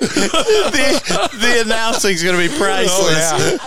the, 0.00 1.30
the 1.40 1.62
announcing's 1.64 2.22
going 2.22 2.36
to 2.36 2.48
be 2.48 2.54
oh, 2.54 2.58
priceless. 2.58 3.60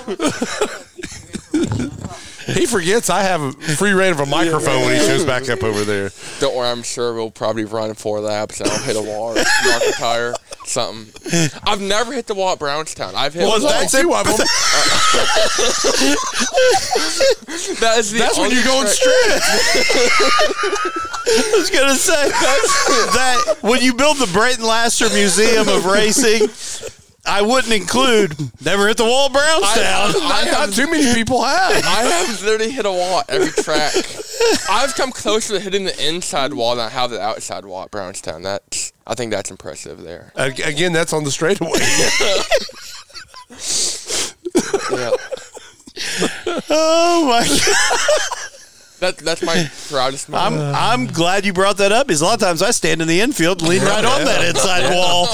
He 2.46 2.66
forgets 2.66 3.10
I 3.10 3.22
have 3.24 3.42
a 3.42 3.52
free 3.54 3.94
reign 3.94 4.12
of 4.12 4.20
a 4.20 4.26
microphone 4.26 4.82
when 4.82 5.00
he 5.00 5.06
shows 5.06 5.24
back 5.24 5.50
up 5.50 5.64
over 5.64 5.84
there. 5.86 6.12
don't 6.40 6.56
worry, 6.56 6.70
I'm 6.70 6.84
sure 6.84 7.14
we'll 7.14 7.32
probably 7.32 7.64
run 7.66 7.94
four 7.94 8.20
laps 8.20 8.60
and 8.60 8.70
I'll 8.70 8.84
hit 8.84 8.98
a 8.98 9.02
wall 9.02 9.32
or 9.32 9.36
mark 9.36 9.84
a 9.88 9.92
tire. 9.94 10.34
Something. 10.66 11.50
I've 11.64 11.82
never 11.82 12.14
hit 12.14 12.28
the 12.28 12.36
wall 12.36 12.54
at 12.54 12.60
Brownstown. 12.60 13.16
I've 13.16 13.34
hit. 13.34 13.44
Well, 13.44 13.60
the 13.60 13.66
wall. 13.66 13.74
that's 13.74 13.94
it. 13.94 14.06
That 17.80 17.98
is 18.00 18.12
the 18.12 18.20
That's 18.20 18.38
when 18.38 18.46
only 18.46 18.56
you're 18.56 18.66
going 18.66 18.86
track- 18.86 18.96
straight. 18.96 19.42
I 21.26 21.54
was 21.58 21.70
gonna 21.70 21.96
say 21.96 22.30
that 22.30 23.58
when 23.62 23.82
you 23.82 23.94
build 23.94 24.18
the 24.18 24.28
Brayton 24.34 24.66
Laster 24.66 25.08
Museum 25.10 25.68
of 25.70 25.86
Racing, 25.86 26.50
I 27.26 27.42
wouldn't 27.42 27.74
include 27.74 28.36
never 28.64 28.88
hit 28.88 28.98
the 28.98 29.06
wall 29.06 29.26
at 29.28 29.34
Brownstown. 29.34 30.14
Not, 30.24 30.46
not 30.52 30.74
too 30.74 30.88
many 30.90 31.14
people 31.14 31.44
have. 31.44 31.84
I 31.86 32.04
have 32.04 32.42
literally 32.42 32.72
hit 32.72 32.86
a 32.86 32.92
wall 32.92 33.20
at 33.20 33.30
every 33.30 33.52
track. 33.64 33.94
I've 34.70 34.96
come 34.96 35.12
closer 35.12 35.54
to 35.56 35.60
hitting 35.60 35.84
the 35.86 36.08
inside 36.08 36.54
wall 36.54 36.76
than 36.76 36.86
I 36.86 36.90
have 36.90 37.10
the 37.12 37.22
outside 37.22 37.66
wall 37.66 37.84
at 37.84 37.92
Brownstown. 37.92 38.42
That's 38.44 38.93
I 39.06 39.16
think 39.16 39.32
that's 39.32 39.52
impressive 39.52 40.02
there. 40.02 40.32
Again, 40.36 40.94
that's 40.94 41.14
on 41.14 41.24
the 41.24 41.32
straightaway. 41.32 41.72
Yeah. 44.92 45.12
oh 46.70 47.26
my 47.28 47.48
god! 47.48 48.00
That, 49.00 49.18
that's 49.18 49.42
my 49.44 49.70
proudest 49.90 50.30
moment. 50.30 50.46
I'm 50.48 50.56
moment. 50.58 50.78
I'm 50.78 51.08
glad 51.08 51.46
you 51.46 51.54
brought 51.54 51.78
that 51.78 51.92
up. 51.92 52.08
Because 52.08 52.22
a 52.22 52.26
lot 52.26 52.36
of 52.36 52.40
times 52.40 52.62
I 52.62 52.72
stand 52.72 53.02
in 53.02 53.08
the 53.08 53.22
infield, 53.22 53.60
and 53.62 53.70
lean 53.70 53.82
right 53.82 54.04
on 54.06 54.24
that 54.26 54.44
inside 54.46 54.94
wall. 54.94 55.28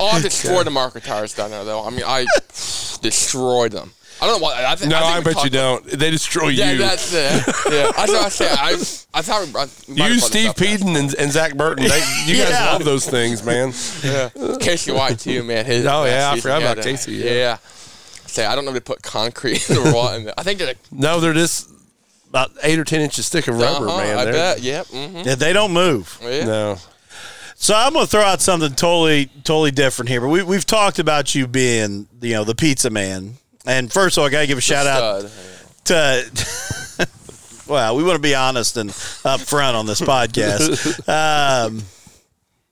oh, 0.00 0.08
I 0.08 0.20
destroyed 0.20 0.66
the 0.66 0.70
marker 0.70 1.00
tires 1.00 1.34
down 1.34 1.50
there, 1.50 1.64
though. 1.64 1.84
I 1.84 1.90
mean, 1.90 2.02
I 2.04 2.26
destroyed 3.00 3.72
them. 3.72 3.92
I 4.24 4.26
don't 4.26 4.40
know 4.40 4.44
why. 4.44 4.64
I, 4.66 4.74
th- 4.74 4.88
no, 4.90 4.96
I, 4.96 5.00
think 5.02 5.14
I 5.16 5.20
bet 5.20 5.44
you 5.44 5.50
talked- 5.50 5.52
don't. 5.52 5.98
They 6.00 6.10
destroy 6.10 6.48
Yeah, 6.48 6.72
you. 6.72 6.80
Yeah, 6.80 6.88
that's 6.88 7.12
it. 7.12 7.46
Yeah, 7.72 7.92
that's 7.96 7.96
what 8.12 8.24
I 8.24 8.28
said. 8.30 8.56
I, 8.58 8.70
I 9.18 9.22
thought 9.22 9.46
we, 9.88 10.00
I, 10.02 10.06
we 10.08 10.14
you, 10.14 10.20
Steve 10.20 10.50
up 10.50 10.56
Peden, 10.56 10.96
and, 10.96 11.14
and 11.14 11.30
Zach 11.30 11.56
Burton. 11.56 11.86
They, 11.86 12.02
you 12.26 12.36
guys 12.38 12.52
love 12.52 12.84
those 12.84 13.08
things, 13.08 13.44
man. 13.44 13.72
Yeah. 14.02 14.30
Casey 14.60 14.92
White 14.92 15.18
too, 15.18 15.42
man. 15.42 15.66
His 15.66 15.84
Oh, 15.88 16.04
yeah, 16.04 16.30
I 16.32 16.40
forgot 16.40 16.60
yeah, 16.62 16.72
about 16.72 16.82
the- 16.82 16.90
Casey, 16.90 17.12
yeah. 17.14 17.30
Yeah. 17.32 17.56
Say, 18.26 18.46
I 18.46 18.54
don't 18.56 18.64
know 18.64 18.70
if 18.70 18.74
they 18.74 18.80
put 18.80 19.02
concrete 19.02 19.68
or 19.70 19.82
what 19.94 20.16
in 20.18 20.24
there. 20.24 20.34
I 20.36 20.42
think 20.42 20.58
they're 20.58 20.68
like, 20.68 20.78
No, 20.90 21.20
they're 21.20 21.32
just 21.34 21.70
about 22.28 22.50
eight 22.64 22.78
or 22.78 22.84
ten 22.84 23.00
inches 23.00 23.28
thick 23.28 23.46
of 23.46 23.56
rubber, 23.58 23.86
uh-huh, 23.88 23.98
man. 23.98 24.18
I 24.18 24.24
They're- 24.24 24.32
bet. 24.32 24.60
Yep. 24.62 24.86
Mm-hmm. 24.86 25.16
Yeah, 25.28 25.34
they 25.36 25.52
don't 25.52 25.72
move. 25.72 26.18
Yeah. 26.22 26.44
No. 26.44 26.78
So 27.56 27.74
I'm 27.74 27.92
going 27.92 28.04
to 28.04 28.10
throw 28.10 28.22
out 28.22 28.40
something 28.42 28.70
totally, 28.74 29.26
totally 29.44 29.70
different 29.70 30.08
here. 30.08 30.20
But 30.20 30.28
we, 30.28 30.42
we've 30.42 30.66
talked 30.66 30.98
about 30.98 31.34
you 31.36 31.46
being, 31.46 32.08
you 32.20 32.32
know, 32.32 32.42
the 32.44 32.54
pizza 32.56 32.90
man. 32.90 33.34
And 33.66 33.92
first 33.92 34.16
of 34.16 34.22
all, 34.22 34.26
I 34.26 34.30
got 34.30 34.40
to 34.40 34.46
give 34.46 34.58
a 34.58 34.60
shout 34.60 34.86
out 34.86 35.30
to. 35.84 37.06
well, 37.66 37.96
we 37.96 38.02
want 38.04 38.16
to 38.16 38.22
be 38.22 38.34
honest 38.34 38.76
and 38.76 38.90
upfront 38.90 39.74
on 39.74 39.86
this 39.86 40.00
podcast. 40.00 41.00
Um, 41.68 41.82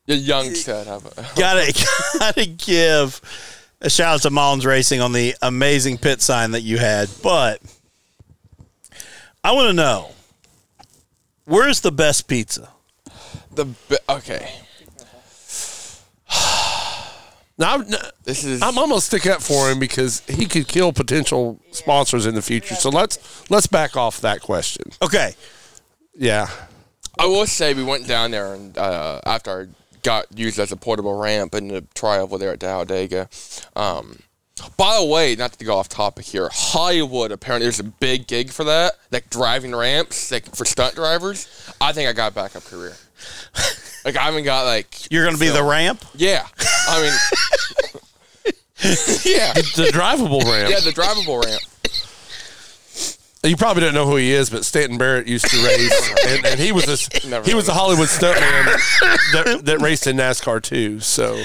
The 0.06 0.16
young 0.16 0.54
stud. 0.54 0.86
Gotta 1.36 1.86
gotta 2.18 2.44
give 2.46 3.20
a 3.80 3.88
shout 3.88 4.16
out 4.16 4.22
to 4.22 4.30
Mullins 4.30 4.66
Racing 4.66 5.00
on 5.00 5.12
the 5.12 5.34
amazing 5.42 5.96
pit 5.98 6.20
sign 6.20 6.50
that 6.52 6.62
you 6.62 6.76
had. 6.78 7.08
But 7.22 7.62
I 9.44 9.52
want 9.52 9.68
to 9.68 9.72
know 9.72 10.10
where's 11.44 11.80
the 11.80 11.92
best 11.92 12.26
pizza? 12.28 12.68
The 13.52 13.66
bi- 13.88 13.96
okay. 14.08 14.50
Now, 17.62 17.74
I'm, 17.74 17.86
This 18.24 18.42
is. 18.42 18.60
I'm 18.60 18.76
almost 18.76 19.06
stick 19.06 19.24
up 19.26 19.40
for 19.40 19.70
him 19.70 19.78
because 19.78 20.20
he 20.28 20.46
could 20.46 20.66
kill 20.66 20.92
potential 20.92 21.60
sponsors 21.70 22.26
in 22.26 22.34
the 22.34 22.42
future. 22.42 22.74
So 22.74 22.90
let's 22.90 23.48
let's 23.50 23.68
back 23.68 23.96
off 23.96 24.20
that 24.22 24.40
question. 24.40 24.86
Okay, 25.00 25.34
Yeah. 26.14 26.48
I 27.18 27.26
will 27.26 27.46
say 27.46 27.72
we 27.74 27.84
went 27.84 28.08
down 28.08 28.30
there 28.30 28.54
and 28.54 28.76
uh, 28.76 29.20
after 29.24 29.62
I 29.62 29.66
got 30.02 30.26
used 30.36 30.58
as 30.58 30.72
a 30.72 30.76
portable 30.76 31.14
ramp 31.14 31.54
in 31.54 31.68
the 31.68 31.84
tri-oval 31.94 32.24
over 32.24 32.38
there 32.38 32.52
at 32.54 32.58
Talladega. 32.58 33.28
Um, 33.76 34.18
by 34.78 34.98
the 34.98 35.06
way, 35.06 35.36
not 35.36 35.52
to 35.52 35.64
go 35.64 35.76
off 35.76 35.88
topic 35.88 36.24
here, 36.24 36.48
Hollywood 36.50 37.30
apparently 37.30 37.66
there's 37.66 37.80
a 37.80 37.84
big 37.84 38.26
gig 38.26 38.50
for 38.50 38.64
that, 38.64 38.94
like 39.10 39.28
driving 39.30 39.76
ramps, 39.76 40.32
like 40.32 40.56
for 40.56 40.64
stunt 40.64 40.94
drivers. 40.94 41.46
I 41.80 41.92
think 41.92 42.08
I 42.08 42.12
got 42.12 42.32
a 42.32 42.34
backup 42.34 42.64
career. 42.64 42.96
like 44.04 44.16
I 44.16 44.22
haven't 44.22 44.44
got 44.44 44.64
like 44.66 45.10
you're 45.10 45.24
going 45.24 45.34
to 45.36 45.40
be 45.40 45.48
the 45.48 45.62
ramp. 45.62 46.04
yeah. 46.14 46.46
I 46.88 47.02
mean, 47.02 47.12
yeah, 49.24 49.52
The 49.54 49.90
drivable 49.92 50.42
ramp. 50.44 50.70
yeah, 50.70 50.80
the 50.80 50.90
drivable 50.90 51.42
ramp. 51.44 51.62
You 53.44 53.56
probably 53.56 53.82
don't 53.82 53.94
know 53.94 54.06
who 54.06 54.14
he 54.16 54.30
is, 54.30 54.50
but 54.50 54.64
Stanton 54.64 54.98
Barrett 54.98 55.26
used 55.26 55.46
to 55.50 55.56
race, 55.64 56.12
and, 56.28 56.46
and 56.46 56.60
he 56.60 56.70
was 56.70 56.86
a 56.86 57.26
Never 57.28 57.44
he 57.48 57.54
was 57.54 57.66
a 57.68 57.72
Hollywood 57.72 58.06
stuntman 58.08 58.66
that, 59.32 59.62
that 59.64 59.80
raced 59.80 60.06
in 60.06 60.16
NASCAR 60.16 60.62
too. 60.62 61.00
So 61.00 61.42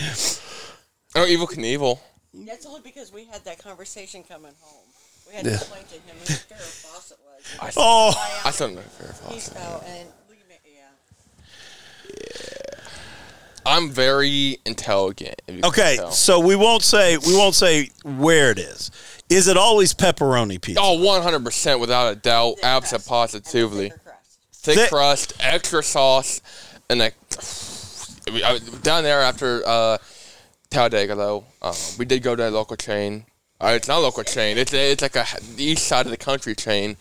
Oh, 1.16 1.26
Evil 1.26 1.48
Knievel. 1.48 2.00
That's 2.46 2.68
only 2.68 2.82
because 2.82 3.12
we 3.12 3.26
had 3.26 3.44
that 3.46 3.58
conversation 3.58 4.22
coming 4.24 4.52
home. 4.62 4.84
We 5.28 5.34
had 5.36 5.46
to 5.46 5.54
explain 5.54 5.84
to 5.86 5.94
him 5.96 6.16
who 6.20 6.26
Farrah 6.26 6.60
Fawcett 6.60 7.18
was. 7.64 7.74
Oh, 7.76 8.14
I 8.46 8.52
still 8.52 8.68
don't 8.68 8.76
know 8.76 8.82
Farrah 8.82 9.34
He's 9.34 9.50
Fawcett. 9.50 9.88
and 9.90 10.08
look 10.30 10.38
at 10.40 10.48
me, 10.48 10.58
yeah. 10.76 12.16
I'm 13.66 13.90
very 13.90 14.58
intelligent. 14.66 15.42
if 15.48 15.56
you 15.56 15.62
can 15.62 15.70
okay. 15.70 15.98
So 16.12 16.40
we 16.40 16.56
won't 16.56 16.84
say 16.84 17.18
we 17.18 17.36
won't 17.36 17.56
say 17.56 17.90
where 18.04 18.52
it 18.52 18.60
is. 18.60 18.92
Is 19.30 19.48
it 19.50 19.58
always 19.58 19.94
pepperoni 19.94 20.62
pizza? 20.62 20.80
Oh, 20.82 20.98
100% 20.98 21.80
without 21.82 22.14
a 22.14 22.16
doubt. 22.16 22.56
Thick 22.56 22.64
Absolutely 22.64 23.08
positively. 23.10 23.90
And 23.90 24.04
crust. 24.04 24.40
Thick 24.54 24.76
Thick- 24.78 24.90
crust, 24.90 25.34
extra 25.42 25.84
sauce, 25.84 26.42
and 26.90 27.00
like 27.00 27.16
I- 28.28 28.60
down 28.84 29.04
there 29.04 29.22
after 29.22 29.64
uh, 29.66 29.98
Talladega, 30.70 31.16
though, 31.16 31.44
um, 31.62 31.76
we 32.00 32.06
did 32.06 32.24
go 32.24 32.36
to 32.38 32.48
a 32.48 32.52
local 32.52 32.78
chain. 32.78 33.26
Uh, 33.60 33.74
it's 33.76 33.88
not 33.90 33.98
a 33.98 34.02
local 34.02 34.24
chain. 34.24 34.58
It's 34.58 34.74
a, 34.74 34.92
it's 34.92 35.02
like 35.02 35.16
a 35.18 35.26
the 35.56 35.64
east 35.64 35.88
side 35.88 36.06
of 36.06 36.12
the 36.12 36.18
country 36.18 36.56
chain, 36.56 36.96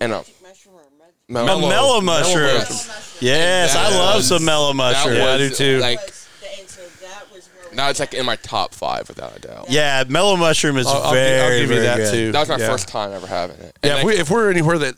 and 0.00 0.12
um, 0.12 0.18
Magic 0.20 0.34
mushroom 0.42 0.74
or 0.76 0.82
mud- 0.98 1.08
A 1.08 1.13
mellow, 1.28 1.68
mellow 1.68 2.00
mushroom. 2.00 2.46
Yes. 2.46 3.18
Yes, 3.20 3.76
I 3.76 3.90
love 3.96 4.16
was- 4.16 4.28
some 4.28 4.44
mellow 4.44 4.68
That 4.68 4.74
mushroom. 4.74 5.16
Yeah, 5.16 5.26
I 5.32 5.38
do 5.38 5.50
too. 5.50 5.78
Like 5.78 6.00
was- 6.04 6.28
and 6.58 6.68
so 6.68 6.82
that 7.06 7.32
was 7.32 7.46
where 7.48 7.70
we 7.70 7.76
now 7.76 7.88
it's 7.90 8.00
like 8.00 8.14
in 8.14 8.26
my 8.26 8.36
top 8.36 8.74
five 8.74 9.08
without 9.08 9.36
a 9.36 9.40
doubt. 9.40 9.66
Yeah, 9.70 10.04
mellow 10.08 10.36
mushroom 10.36 10.76
is 10.76 10.86
I'll, 10.86 11.02
I'll, 11.04 11.12
very, 11.12 11.40
I'll 11.40 11.50
give 11.60 11.70
you 11.70 11.76
very 11.76 11.80
that 11.86 11.96
good. 11.96 12.12
too. 12.12 12.32
That 12.32 12.40
was 12.40 12.48
my 12.50 12.58
yeah. 12.58 12.68
first 12.70 12.88
time 12.88 13.12
ever 13.12 13.26
having 13.26 13.56
it. 13.56 13.76
And 13.82 13.90
Yeah, 13.90 13.90
if, 13.92 13.96
like, 13.96 14.06
we, 14.06 14.14
if 14.20 14.30
we're 14.30 14.50
anywhere 14.50 14.78
that 14.78 14.94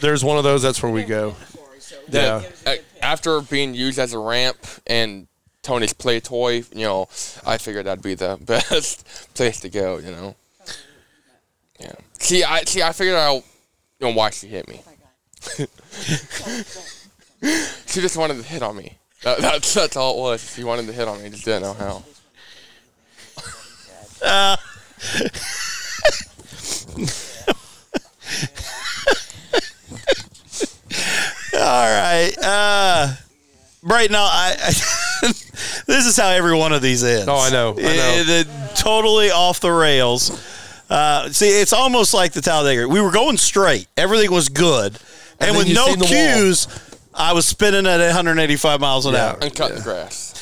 there's 0.00 0.22
one 0.24 0.36
of 0.38 0.44
those, 0.44 0.62
that's 0.62 0.82
where 0.82 0.92
we 0.92 1.04
go. 1.04 1.34
Corey, 1.56 1.80
so 1.80 1.96
Yeah. 2.08 2.40
it 2.40 2.50
was 2.50 2.62
a 2.66 2.68
Uh, 2.70 2.72
good 2.74 2.80
pick. 2.80 2.84
after 3.02 3.40
being 3.40 3.74
used 3.74 3.98
as 3.98 4.12
a 4.12 4.18
ramp 4.18 4.58
and 4.86 5.26
Toni's 5.62 5.92
play 5.92 6.20
toy, 6.20 6.62
you 6.72 6.84
know, 6.84 7.08
I 7.44 7.58
figured 7.58 7.86
that'd 7.86 8.02
be 8.04 8.14
the 8.14 8.36
best 8.40 9.04
place 9.34 9.58
to 9.60 9.68
go. 9.68 9.98
You 9.98 10.12
know. 10.12 10.36
Yeah. 11.80 11.92
See, 12.20 12.44
I 12.44 12.62
see. 12.64 12.82
I 12.82 12.92
figured 12.92 13.16
out, 13.16 13.42
you 13.98 14.06
know, 14.08 14.12
why 14.12 14.30
she 14.30 14.46
hit 14.46 14.68
me. 14.68 14.80
She 17.86 18.00
just 18.00 18.16
wanted 18.16 18.38
to 18.38 18.42
hit 18.42 18.62
on 18.62 18.76
me. 18.76 18.96
That, 19.22 19.38
that's 19.38 19.72
that's 19.74 19.96
all 19.96 20.18
it 20.18 20.20
was. 20.22 20.54
She 20.54 20.64
wanted 20.64 20.86
to 20.86 20.92
hit 20.92 21.06
on 21.06 21.22
me, 21.22 21.28
just 21.30 21.44
didn't 21.44 21.62
know 21.62 21.74
how. 21.74 22.02
All 31.54 31.60
right. 31.90 32.32
Uh, 32.42 33.14
right 33.82 34.10
now, 34.10 34.24
I, 34.24 34.54
I 34.58 34.66
this 35.86 36.06
is 36.06 36.16
how 36.16 36.28
every 36.28 36.56
one 36.56 36.72
of 36.72 36.82
these 36.82 37.02
ends. 37.02 37.26
Oh, 37.28 37.36
I 37.36 37.50
know, 37.50 37.70
I 37.72 37.82
know. 37.82 37.82
It- 37.82 38.28
it- 38.46 38.46
totally 38.76 39.30
off 39.30 39.58
the 39.60 39.72
rails. 39.72 40.30
Uh, 40.88 41.28
see, 41.30 41.48
it's 41.48 41.72
almost 41.72 42.14
like 42.14 42.32
the 42.32 42.40
Talladega. 42.42 42.86
We 42.88 43.00
were 43.00 43.10
going 43.10 43.36
straight. 43.38 43.88
Everything 43.96 44.30
was 44.30 44.48
good, 44.48 44.96
and, 45.40 45.50
then 45.50 45.56
with 45.56 45.74
no 45.74 45.86
seen 45.86 45.98
the 45.98 46.04
wall. 46.04 46.34
cues, 46.36 46.68
I 47.14 47.32
was 47.32 47.46
spinning 47.46 47.86
at 47.86 48.00
185 48.00 48.80
miles 48.80 49.06
an 49.06 49.14
Yeah. 49.14 49.30
hour. 49.30 49.38
And 49.40 49.54
cut 49.54 49.74
the 49.74 49.80
grass. 49.80 50.34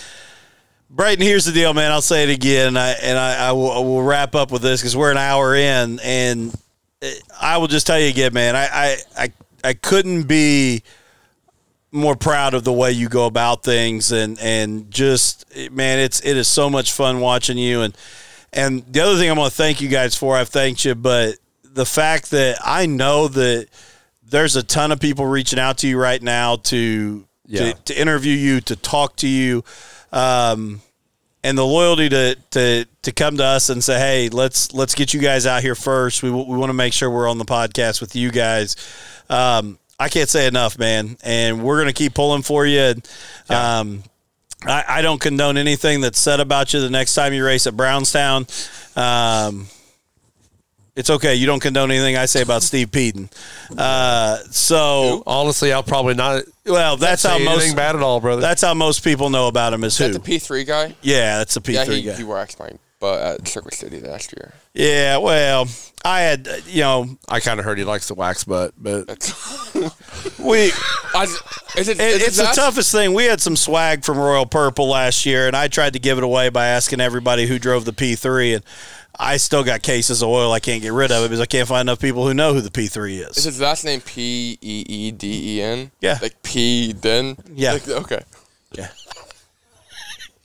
Brayton, 0.91 1.23
here's 1.25 1.45
the 1.45 1.53
deal, 1.53 1.75
man. 1.75 1.91
I'll 1.91 2.03
say 2.03 2.23
it 2.23 2.31
again, 2.31 2.69
and 2.69 2.79
I, 2.79 2.91
and 3.03 3.19
I, 3.19 3.49
I, 3.49 3.53
will, 3.53 3.73
I 3.73 3.79
will 3.79 4.03
wrap 4.03 4.35
up 4.37 4.53
with 4.53 4.63
this 4.63 4.81
because 4.81 4.97
we're 4.97 5.11
an 5.11 5.17
hour 5.17 5.57
in, 5.57 5.99
and 6.05 6.55
I 7.41 7.59
will 7.59 7.67
just 7.67 7.87
tell 7.87 7.99
you 7.99 8.09
again, 8.09 8.33
man. 8.33 8.55
I, 8.55 8.67
I, 8.73 8.97
I, 9.19 9.33
I 9.65 9.73
couldn't 9.75 10.25
be 10.25 10.83
more 11.91 12.17
proud 12.17 12.55
of 12.55 12.65
the 12.65 12.73
way 12.73 12.93
you 12.93 13.09
go 13.09 13.27
about 13.27 13.63
things, 13.65 14.11
and 14.13 14.39
and 14.41 14.91
just 14.91 15.45
man, 15.73 15.99
it's 15.99 16.21
it 16.25 16.37
is 16.37 16.49
so 16.49 16.69
much 16.71 16.93
fun 16.93 17.21
watching 17.21 17.57
you. 17.59 17.83
And 17.83 17.97
and 18.53 18.85
the 18.93 19.01
other 19.01 19.17
thing 19.17 19.31
I'm 19.31 19.37
going 19.37 19.51
to 19.51 19.55
thank 19.55 19.81
you 19.81 19.89
guys 19.89 20.15
for, 20.15 20.37
I've 20.37 20.49
thanked 20.49 20.85
you, 20.85 20.95
but 20.95 21.37
the 21.63 21.87
fact 21.87 22.31
that 22.31 22.59
I 22.65 22.87
know 22.87 23.27
that 23.29 23.69
there's 24.35 24.57
a 24.57 24.63
ton 24.63 24.91
of 24.93 24.99
people 25.01 25.25
reaching 25.27 25.59
out 25.61 25.79
to 25.79 25.87
you 25.89 25.97
right 25.99 26.21
now 26.23 26.57
to 26.57 27.25
Yeah. 27.47 27.73
to, 27.73 27.75
to 27.87 28.01
interview 28.01 28.35
you, 28.35 28.61
to 28.63 28.75
talk 28.77 29.17
to 29.17 29.29
you. 29.29 29.63
Um, 30.13 30.81
and 31.45 31.57
the 31.59 31.65
loyalty 31.67 32.09
to, 32.09 32.37
to 32.51 32.87
to 33.03 33.13
come 33.13 33.37
to 33.37 33.45
us 33.45 33.69
and 33.69 33.85
say, 33.85 33.99
"Hey, 33.99 34.29
let's 34.31 34.73
let's 34.73 34.95
get 34.95 35.13
you 35.15 35.21
guys 35.21 35.47
out 35.47 35.63
here 35.63 35.75
first. 35.75 36.23
We 36.23 36.31
w- 36.31 36.47
we 36.51 36.57
want 36.57 36.71
to 36.71 36.75
make 36.75 36.93
sure 36.95 37.11
we're 37.11 37.29
on 37.29 37.39
the 37.39 37.45
podcast 37.45 38.01
with 38.01 38.17
you 38.17 38.31
guys." 38.31 38.77
Um, 39.29 39.79
I 40.01 40.09
can't 40.09 40.29
say 40.29 40.47
enough, 40.47 40.79
man. 40.79 41.17
And 41.23 41.63
we're 41.63 41.79
gonna 41.79 41.93
keep 41.93 42.15
pulling 42.15 42.43
for 42.43 42.67
you. 42.67 42.81
And, 42.81 43.09
um, 43.51 44.03
I, 44.67 44.85
I 44.89 45.03
don't 45.03 45.21
condone 45.21 45.59
anything 45.59 46.01
that's 46.01 46.19
said 46.19 46.41
about 46.41 46.73
you 46.73 46.81
the 46.81 46.89
next 46.91 47.15
time 47.15 47.35
you 47.35 47.45
race 47.45 47.67
at 47.67 47.77
Brownstown. 47.77 48.47
It's 50.97 51.11
okay. 51.11 51.35
You 51.35 51.47
don't 51.47 51.61
condone 51.61 51.91
anything 51.91 52.17
I 52.17 52.27
say 52.27 52.43
about 52.43 52.63
Steve 52.71 52.91
Peden. 52.93 53.29
Uh, 53.77 54.39
so, 54.51 55.23
Honestly, 55.27 55.73
I'll 55.73 55.83
probably 55.83 56.15
not 56.15 56.45
well, 56.67 56.97
that's 56.97 57.23
how 57.25 57.31
say 57.37 57.45
anything 57.47 57.59
most 57.69 57.77
bad 57.77 57.97
at 57.97 58.03
all, 58.03 58.21
brother. 58.21 58.41
that's 58.41 58.63
how 58.63 58.75
most 58.75 59.03
people 59.05 59.29
know 59.31 59.49
about 59.49 59.73
him 59.75 59.83
is 59.85 59.95
Is 59.95 59.99
that 59.99 60.07
who. 60.09 60.13
the 60.15 60.21
P 60.21 60.39
three 60.39 60.65
guy? 60.65 60.95
yeah, 61.03 61.39
that's 61.39 61.55
the 61.55 61.61
P 61.61 61.77
three 61.85 61.97
he, 62.01 62.03
guy. 62.03 62.13
he 62.15 62.25
waxed 62.25 62.59
my 62.61 62.71
butt 63.01 63.21
at 63.21 63.49
Circuit 63.49 63.75
City 63.75 64.01
last 64.01 64.33
year. 64.37 64.55
Yeah, 64.73 65.19
well, 65.19 65.67
I 66.05 66.21
had 66.21 66.49
you 66.67 66.81
know 66.83 67.19
I 67.29 67.41
kind 67.41 67.59
of 67.59 67.67
heard 67.67 67.77
he 67.77 67.85
likes 67.85 68.07
to 68.07 68.15
wax 68.15 68.45
butt, 68.45 68.73
but 68.79 69.07
we 70.39 70.73
I, 71.15 71.25
is 71.77 71.89
it, 71.89 72.01
It, 72.01 72.23
is 72.23 72.39
it 72.39 72.43
the 72.43 72.43
that- 72.45 72.55
toughest 72.55 72.93
thing. 72.93 73.13
We 73.15 73.25
had 73.25 73.41
some 73.41 73.57
swag 73.57 74.05
from 74.05 74.17
Royal 74.19 74.47
Purple 74.47 74.89
last 74.89 75.27
year, 75.27 75.47
and 75.49 75.57
I 75.57 75.69
tried 75.69 75.93
to 75.95 75.99
give 75.99 76.19
it 76.19 76.25
away 76.25 76.49
by 76.51 76.69
asking 76.69 77.01
everybody 77.01 77.47
who 77.47 77.59
drove 77.59 77.85
the 77.85 77.93
P3, 77.93 78.55
and 78.57 78.65
I 79.19 79.37
still 79.37 79.63
got 79.65 79.83
cases 79.83 80.23
of 80.23 80.29
oil 80.29 80.53
I 80.53 80.61
can't 80.61 80.83
get 80.83 80.93
rid 80.93 81.13
of 81.13 81.25
it 81.25 81.29
because 81.29 81.41
I 81.41 81.47
can't 81.47 81.69
find 81.69 81.83
enough 81.89 82.01
people 82.01 82.27
who 82.27 82.35
know 82.35 82.53
who 82.55 82.61
the 82.61 82.71
P3 82.71 83.11
Is 83.31 83.39
is. 83.39 83.45
his 83.45 83.61
last 83.61 83.85
name 83.85 84.01
P 84.01 84.59
E 84.61 84.85
E 84.89 85.11
D 85.13 85.57
E 85.59 85.63
N? 85.63 85.91
Yeah. 86.01 86.19
Like 86.21 86.43
P 86.43 86.93
then? 86.93 87.37
Yeah. 87.55 87.75
Like, 87.75 87.89
okay. 87.89 88.23
Yeah. 88.73 88.89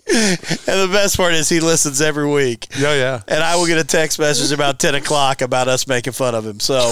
and 0.11 0.37
the 0.37 0.89
best 0.91 1.17
part 1.17 1.33
is 1.33 1.49
he 1.49 1.59
listens 1.59 2.01
every 2.01 2.27
week. 2.27 2.67
yeah, 2.77 2.95
yeah. 2.95 3.21
And 3.27 3.43
I 3.43 3.55
will 3.55 3.67
get 3.67 3.77
a 3.77 3.83
text 3.83 4.17
message 4.19 4.51
about 4.51 4.79
10 4.79 4.95
o'clock 4.95 5.41
about 5.41 5.67
us 5.67 5.87
making 5.87 6.13
fun 6.13 6.33
of 6.33 6.45
him. 6.45 6.59
So, 6.59 6.91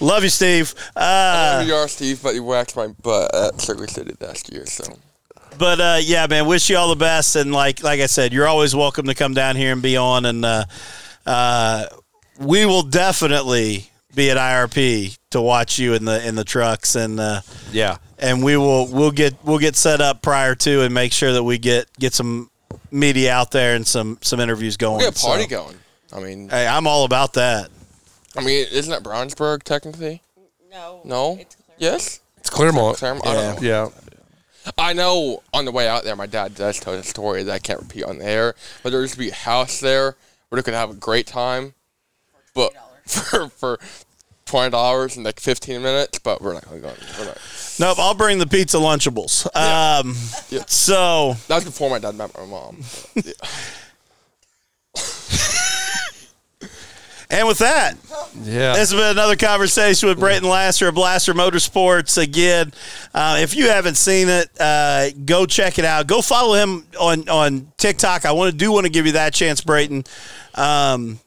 love 0.00 0.22
you, 0.24 0.28
Steve. 0.28 0.74
Uh, 0.94 1.64
you 1.66 1.72
are 1.74 1.88
Steve, 1.88 2.22
but 2.22 2.34
you 2.34 2.44
waxed 2.44 2.76
my 2.76 2.88
butt 2.88 3.34
at 3.34 3.60
Circuit 3.60 3.90
City 3.90 4.14
last 4.20 4.52
year, 4.52 4.66
so. 4.66 4.84
But 5.58 5.80
uh, 5.80 5.98
yeah, 6.00 6.26
man, 6.28 6.46
wish 6.46 6.70
you 6.70 6.76
all 6.76 6.88
the 6.88 6.96
best. 6.96 7.36
And 7.36 7.52
like 7.52 7.82
like 7.82 8.00
I 8.00 8.06
said, 8.06 8.32
you're 8.32 8.46
always 8.46 8.74
welcome 8.74 9.06
to 9.06 9.14
come 9.14 9.34
down 9.34 9.56
here 9.56 9.72
and 9.72 9.82
be 9.82 9.96
on. 9.96 10.24
And 10.24 10.44
uh, 10.44 10.64
uh, 11.26 11.86
we 12.38 12.64
will 12.66 12.82
definitely 12.82 13.90
be 14.14 14.30
at 14.30 14.36
IRP 14.36 15.18
to 15.30 15.40
watch 15.40 15.78
you 15.78 15.94
in 15.94 16.04
the 16.04 16.26
in 16.26 16.34
the 16.34 16.44
trucks, 16.44 16.94
and 16.94 17.20
uh, 17.20 17.40
Yeah. 17.72 17.98
and 18.18 18.42
we 18.42 18.56
will 18.56 18.86
we'll 18.86 19.10
get 19.10 19.34
we'll 19.44 19.58
get 19.58 19.76
set 19.76 20.00
up 20.00 20.22
prior 20.22 20.54
to 20.56 20.82
and 20.82 20.94
make 20.94 21.12
sure 21.12 21.32
that 21.32 21.42
we 21.44 21.58
get 21.58 21.86
get 21.98 22.14
some 22.14 22.50
media 22.90 23.32
out 23.32 23.50
there 23.50 23.74
and 23.76 23.86
some 23.86 24.18
some 24.22 24.40
interviews 24.40 24.76
going. 24.76 24.98
We 24.98 25.04
got 25.04 25.16
a 25.16 25.20
party 25.20 25.42
So, 25.44 25.48
going. 25.48 25.76
I 26.12 26.20
mean, 26.20 26.48
Hey, 26.48 26.66
I'm 26.66 26.86
all 26.86 27.04
about 27.04 27.34
that. 27.34 27.68
I 28.36 28.40
mean, 28.42 28.66
isn't 28.72 28.90
that 28.90 29.02
Brownsburg 29.02 29.62
technically? 29.62 30.22
No. 30.70 31.00
No. 31.04 31.36
It's 31.40 31.56
Yes. 31.76 32.20
It's 32.38 32.48
Clermont. 32.50 32.96
Clermont? 32.98 33.26
I 33.26 33.34
don't 33.34 33.62
know. 33.62 33.68
Yeah. 33.68 33.88
I 34.76 34.92
know 34.92 35.42
on 35.54 35.64
the 35.64 35.72
way 35.72 35.88
out 35.88 36.04
there, 36.04 36.16
my 36.16 36.26
dad 36.26 36.54
does 36.54 36.78
tell 36.80 36.94
a 36.94 37.02
story 37.02 37.42
that 37.44 37.52
I 37.52 37.58
can't 37.58 37.80
repeat 37.80 38.04
on 38.04 38.18
the 38.18 38.24
air, 38.26 38.54
but 38.82 38.90
there 38.90 39.00
used 39.00 39.14
to 39.14 39.18
be 39.18 39.30
a 39.30 39.34
house 39.34 39.80
there 39.80 40.16
where 40.48 40.60
they 40.60 40.64
could 40.64 40.74
have 40.74 40.90
a 40.90 40.94
great 40.94 41.26
time, 41.26 41.74
but 42.54 42.72
for 43.06 43.48
for 43.48 43.78
twenty 44.46 44.70
dollars 44.70 45.16
in 45.16 45.22
like 45.22 45.40
fifteen 45.40 45.82
minutes. 45.82 46.18
But 46.18 46.42
we're 46.42 46.54
not 46.54 46.68
going. 46.68 46.82
We're 46.82 47.24
not. 47.26 47.38
Nope, 47.80 47.98
I'll 47.98 48.14
bring 48.14 48.38
the 48.38 48.46
pizza 48.46 48.76
Lunchables. 48.78 49.46
Um, 49.54 50.14
Yeah. 50.50 50.64
so 50.66 51.34
That 51.46 51.56
was 51.56 51.64
before 51.64 51.90
my 51.90 51.98
dad 52.00 52.14
met 52.16 52.36
my 52.36 52.44
mom. 52.46 52.80
Yeah. 53.14 53.32
and 57.30 57.46
with 57.46 57.58
that, 57.58 57.96
Yeah. 58.42 58.72
This 58.72 58.90
has 58.90 58.92
been 58.92 59.10
another 59.10 59.36
conversation 59.36 60.08
with 60.08 60.18
Brayton 60.18 60.48
Laster 60.48 60.88
of 60.88 60.94
Blaster 60.94 61.34
Motorsports. 61.34 62.16
Again, 62.20 62.72
uh, 63.14 63.38
if 63.40 63.54
you 63.54 63.68
haven't 63.68 63.96
seen 63.96 64.28
it, 64.28 64.48
uh, 64.60 65.10
go 65.24 65.44
check 65.46 65.78
it 65.78 65.84
out. 65.84 66.06
Go 66.06 66.22
follow 66.22 66.54
him 66.54 66.86
on 66.98 67.28
on 67.28 67.72
TikTok. 67.76 68.24
I 68.24 68.32
want 68.32 68.50
to 68.52 68.56
do 68.56 68.72
want 68.72 68.86
to 68.86 68.92
give 68.92 69.06
you 69.06 69.12
that 69.12 69.34
chance, 69.34 69.60
Brayton. 69.60 70.04
Um, 70.54 71.20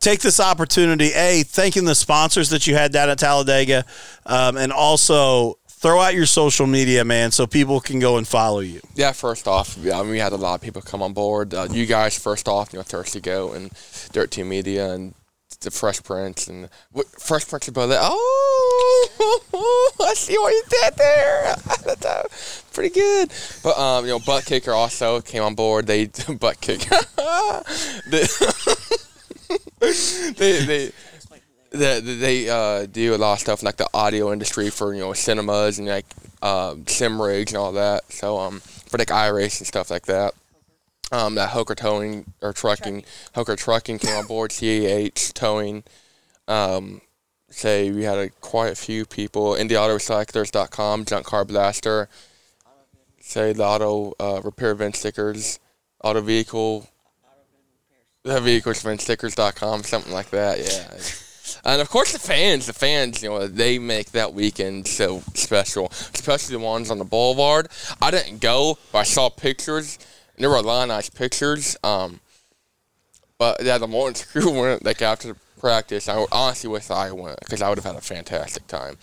take 0.00 0.20
this 0.20 0.38
opportunity, 0.40 1.12
a 1.14 1.42
thanking 1.44 1.84
the 1.84 1.94
sponsors 1.94 2.50
that 2.50 2.66
you 2.66 2.74
had 2.74 2.92
down 2.92 3.08
at 3.08 3.18
Talladega, 3.18 3.84
um, 4.26 4.56
and 4.56 4.72
also 4.72 5.58
throw 5.84 6.00
out 6.00 6.14
your 6.14 6.24
social 6.24 6.66
media, 6.66 7.04
man, 7.04 7.30
so 7.30 7.46
people 7.46 7.78
can 7.78 7.98
go 7.98 8.16
and 8.16 8.26
follow 8.26 8.60
you. 8.60 8.80
Yeah, 8.94 9.12
first 9.12 9.46
off, 9.46 9.76
yeah, 9.82 10.00
I 10.00 10.02
mean, 10.02 10.12
we 10.12 10.18
had 10.18 10.32
a 10.32 10.36
lot 10.36 10.54
of 10.54 10.62
people 10.62 10.80
come 10.80 11.02
on 11.02 11.12
board. 11.12 11.52
Uh, 11.52 11.68
you 11.70 11.84
guys, 11.84 12.18
first 12.18 12.48
off, 12.48 12.72
you 12.72 12.78
know, 12.78 12.82
Thirsty 12.82 13.20
Go 13.20 13.52
and 13.52 13.70
Dirt 14.10 14.30
Team 14.30 14.48
Media 14.48 14.94
and 14.94 15.12
the 15.60 15.70
Fresh 15.70 16.02
Prince 16.02 16.48
and 16.48 16.70
what, 16.92 17.06
Fresh 17.20 17.48
Prince 17.48 17.68
about 17.68 17.88
that. 17.88 18.00
Oh, 18.02 19.96
I 20.00 20.14
see 20.14 20.38
what 20.38 20.54
you 20.54 20.62
did 20.70 20.96
there. 20.96 21.54
That's 21.84 22.62
pretty 22.72 22.94
good. 22.94 23.30
But 23.62 23.78
um, 23.78 24.06
you 24.06 24.12
know, 24.12 24.20
Butt 24.20 24.46
Kicker 24.46 24.72
also 24.72 25.20
came 25.20 25.42
on 25.42 25.54
board. 25.54 25.86
They 25.86 26.06
Butt 26.40 26.62
Kicker. 26.62 26.96
they 28.08 28.24
they 30.64 30.92
they, 31.74 32.00
they 32.00 32.48
uh, 32.48 32.86
do 32.86 33.14
a 33.14 33.18
lot 33.18 33.34
of 33.34 33.40
stuff 33.40 33.60
in, 33.60 33.66
like 33.66 33.76
the 33.76 33.88
audio 33.92 34.32
industry 34.32 34.70
for 34.70 34.94
you 34.94 35.00
know 35.00 35.12
cinemas 35.12 35.78
and 35.78 35.88
like 35.88 36.06
uh, 36.42 36.76
sim 36.86 37.20
rigs 37.20 37.52
and 37.52 37.58
all 37.58 37.72
that. 37.72 38.10
So 38.12 38.38
um, 38.38 38.60
for 38.60 38.98
like 38.98 39.08
iRace 39.08 39.58
and 39.58 39.66
stuff 39.66 39.90
like 39.90 40.06
that. 40.06 40.34
Um, 41.12 41.34
that 41.34 41.50
Hoker 41.50 41.74
Towing 41.74 42.32
or 42.42 42.52
Trucking, 42.52 43.04
Hoker 43.34 43.56
Trucking 43.56 43.98
came 43.98 44.16
on 44.16 44.26
board. 44.26 44.50
CAH 44.50 45.32
Towing. 45.34 45.84
Um, 46.48 47.02
say 47.50 47.90
we 47.90 48.04
had 48.04 48.18
a, 48.18 48.30
quite 48.40 48.72
a 48.72 48.74
few 48.74 49.04
people. 49.04 49.52
IndieAutoRecyclers.com, 49.52 51.04
Junk 51.04 51.26
Car 51.26 51.44
Blaster. 51.44 52.08
Say 53.20 53.52
the 53.52 53.64
auto 53.64 54.14
uh, 54.18 54.40
repair 54.42 54.74
vent 54.74 54.96
stickers, 54.96 55.58
auto 56.02 56.20
vehicle, 56.20 56.88
the 58.22 58.40
vehicles 58.40 58.82
vent 58.82 59.00
stickers.com, 59.00 59.84
something 59.84 60.12
like 60.12 60.30
that. 60.30 60.58
Yeah. 60.58 61.23
And 61.64 61.80
of 61.80 61.90
course, 61.90 62.12
the 62.12 62.18
fans, 62.18 62.66
the 62.66 62.72
fans, 62.72 63.22
you 63.22 63.28
know, 63.28 63.46
they 63.46 63.78
make 63.78 64.12
that 64.12 64.34
weekend 64.34 64.88
so 64.88 65.22
special, 65.34 65.88
especially 65.90 66.56
the 66.56 66.64
ones 66.64 66.90
on 66.90 66.98
the 66.98 67.04
boulevard. 67.04 67.68
I 68.00 68.10
didn't 68.10 68.40
go, 68.40 68.78
but 68.92 68.98
I 68.98 69.04
saw 69.04 69.28
pictures, 69.28 69.98
and 70.36 70.42
there 70.42 70.50
were 70.50 70.56
a 70.56 70.62
lot 70.62 70.82
of 70.82 70.88
nice 70.88 71.08
pictures. 71.08 71.76
Um, 71.82 72.20
but 73.38 73.62
yeah, 73.62 73.78
the 73.78 73.88
morning 73.88 74.20
crew 74.32 74.50
went 74.50 74.84
like 74.84 75.02
after 75.02 75.36
practice. 75.64 76.08
I 76.08 76.26
honestly 76.30 76.68
wish 76.68 76.90
I 76.90 77.10
went 77.12 77.40
because 77.40 77.62
I 77.62 77.68
would 77.70 77.78
have 77.78 77.86
had 77.86 77.96
a 77.96 78.00
fantastic 78.00 78.66
time. 78.66 78.96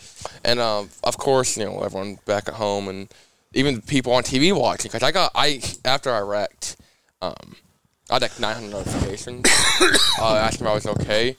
And 0.43 0.59
um, 0.59 0.89
of 1.03 1.17
course, 1.17 1.57
you 1.57 1.65
know, 1.65 1.81
everyone 1.81 2.19
back 2.25 2.47
at 2.47 2.53
home 2.53 2.87
and 2.87 3.11
even 3.53 3.81
people 3.81 4.13
on 4.13 4.21
TV 4.21 4.55
watching 4.55 4.89
because 4.89 5.03
I 5.03 5.11
got 5.11 5.31
I 5.33 5.61
after 5.83 6.11
I 6.11 6.19
wrecked, 6.19 6.77
um, 7.21 7.55
I 8.09 8.15
had 8.15 8.21
like 8.21 8.39
900 8.39 8.69
notifications 8.71 9.45
uh, 10.21 10.35
asking 10.35 10.67
if 10.67 10.71
I 10.71 10.73
was 10.75 10.85
okay. 10.85 11.35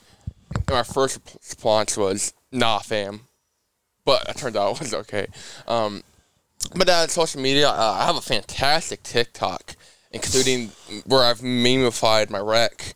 My 0.69 0.83
first 0.83 1.19
response 1.35 1.97
was, 1.97 2.33
"Nah, 2.51 2.79
fam," 2.79 3.21
but 4.05 4.27
it 4.29 4.37
turned 4.37 4.57
out 4.57 4.75
it 4.75 4.79
was 4.79 4.93
okay. 4.93 5.27
Um, 5.67 6.03
but 6.75 6.89
uh, 6.89 7.07
social 7.07 7.41
media, 7.41 7.69
uh, 7.69 7.97
I 7.99 8.05
have 8.05 8.15
a 8.15 8.21
fantastic 8.21 9.03
TikTok, 9.03 9.75
including 10.11 10.71
where 11.05 11.23
I've 11.23 11.39
memified 11.39 12.29
my 12.29 12.39
wreck. 12.39 12.95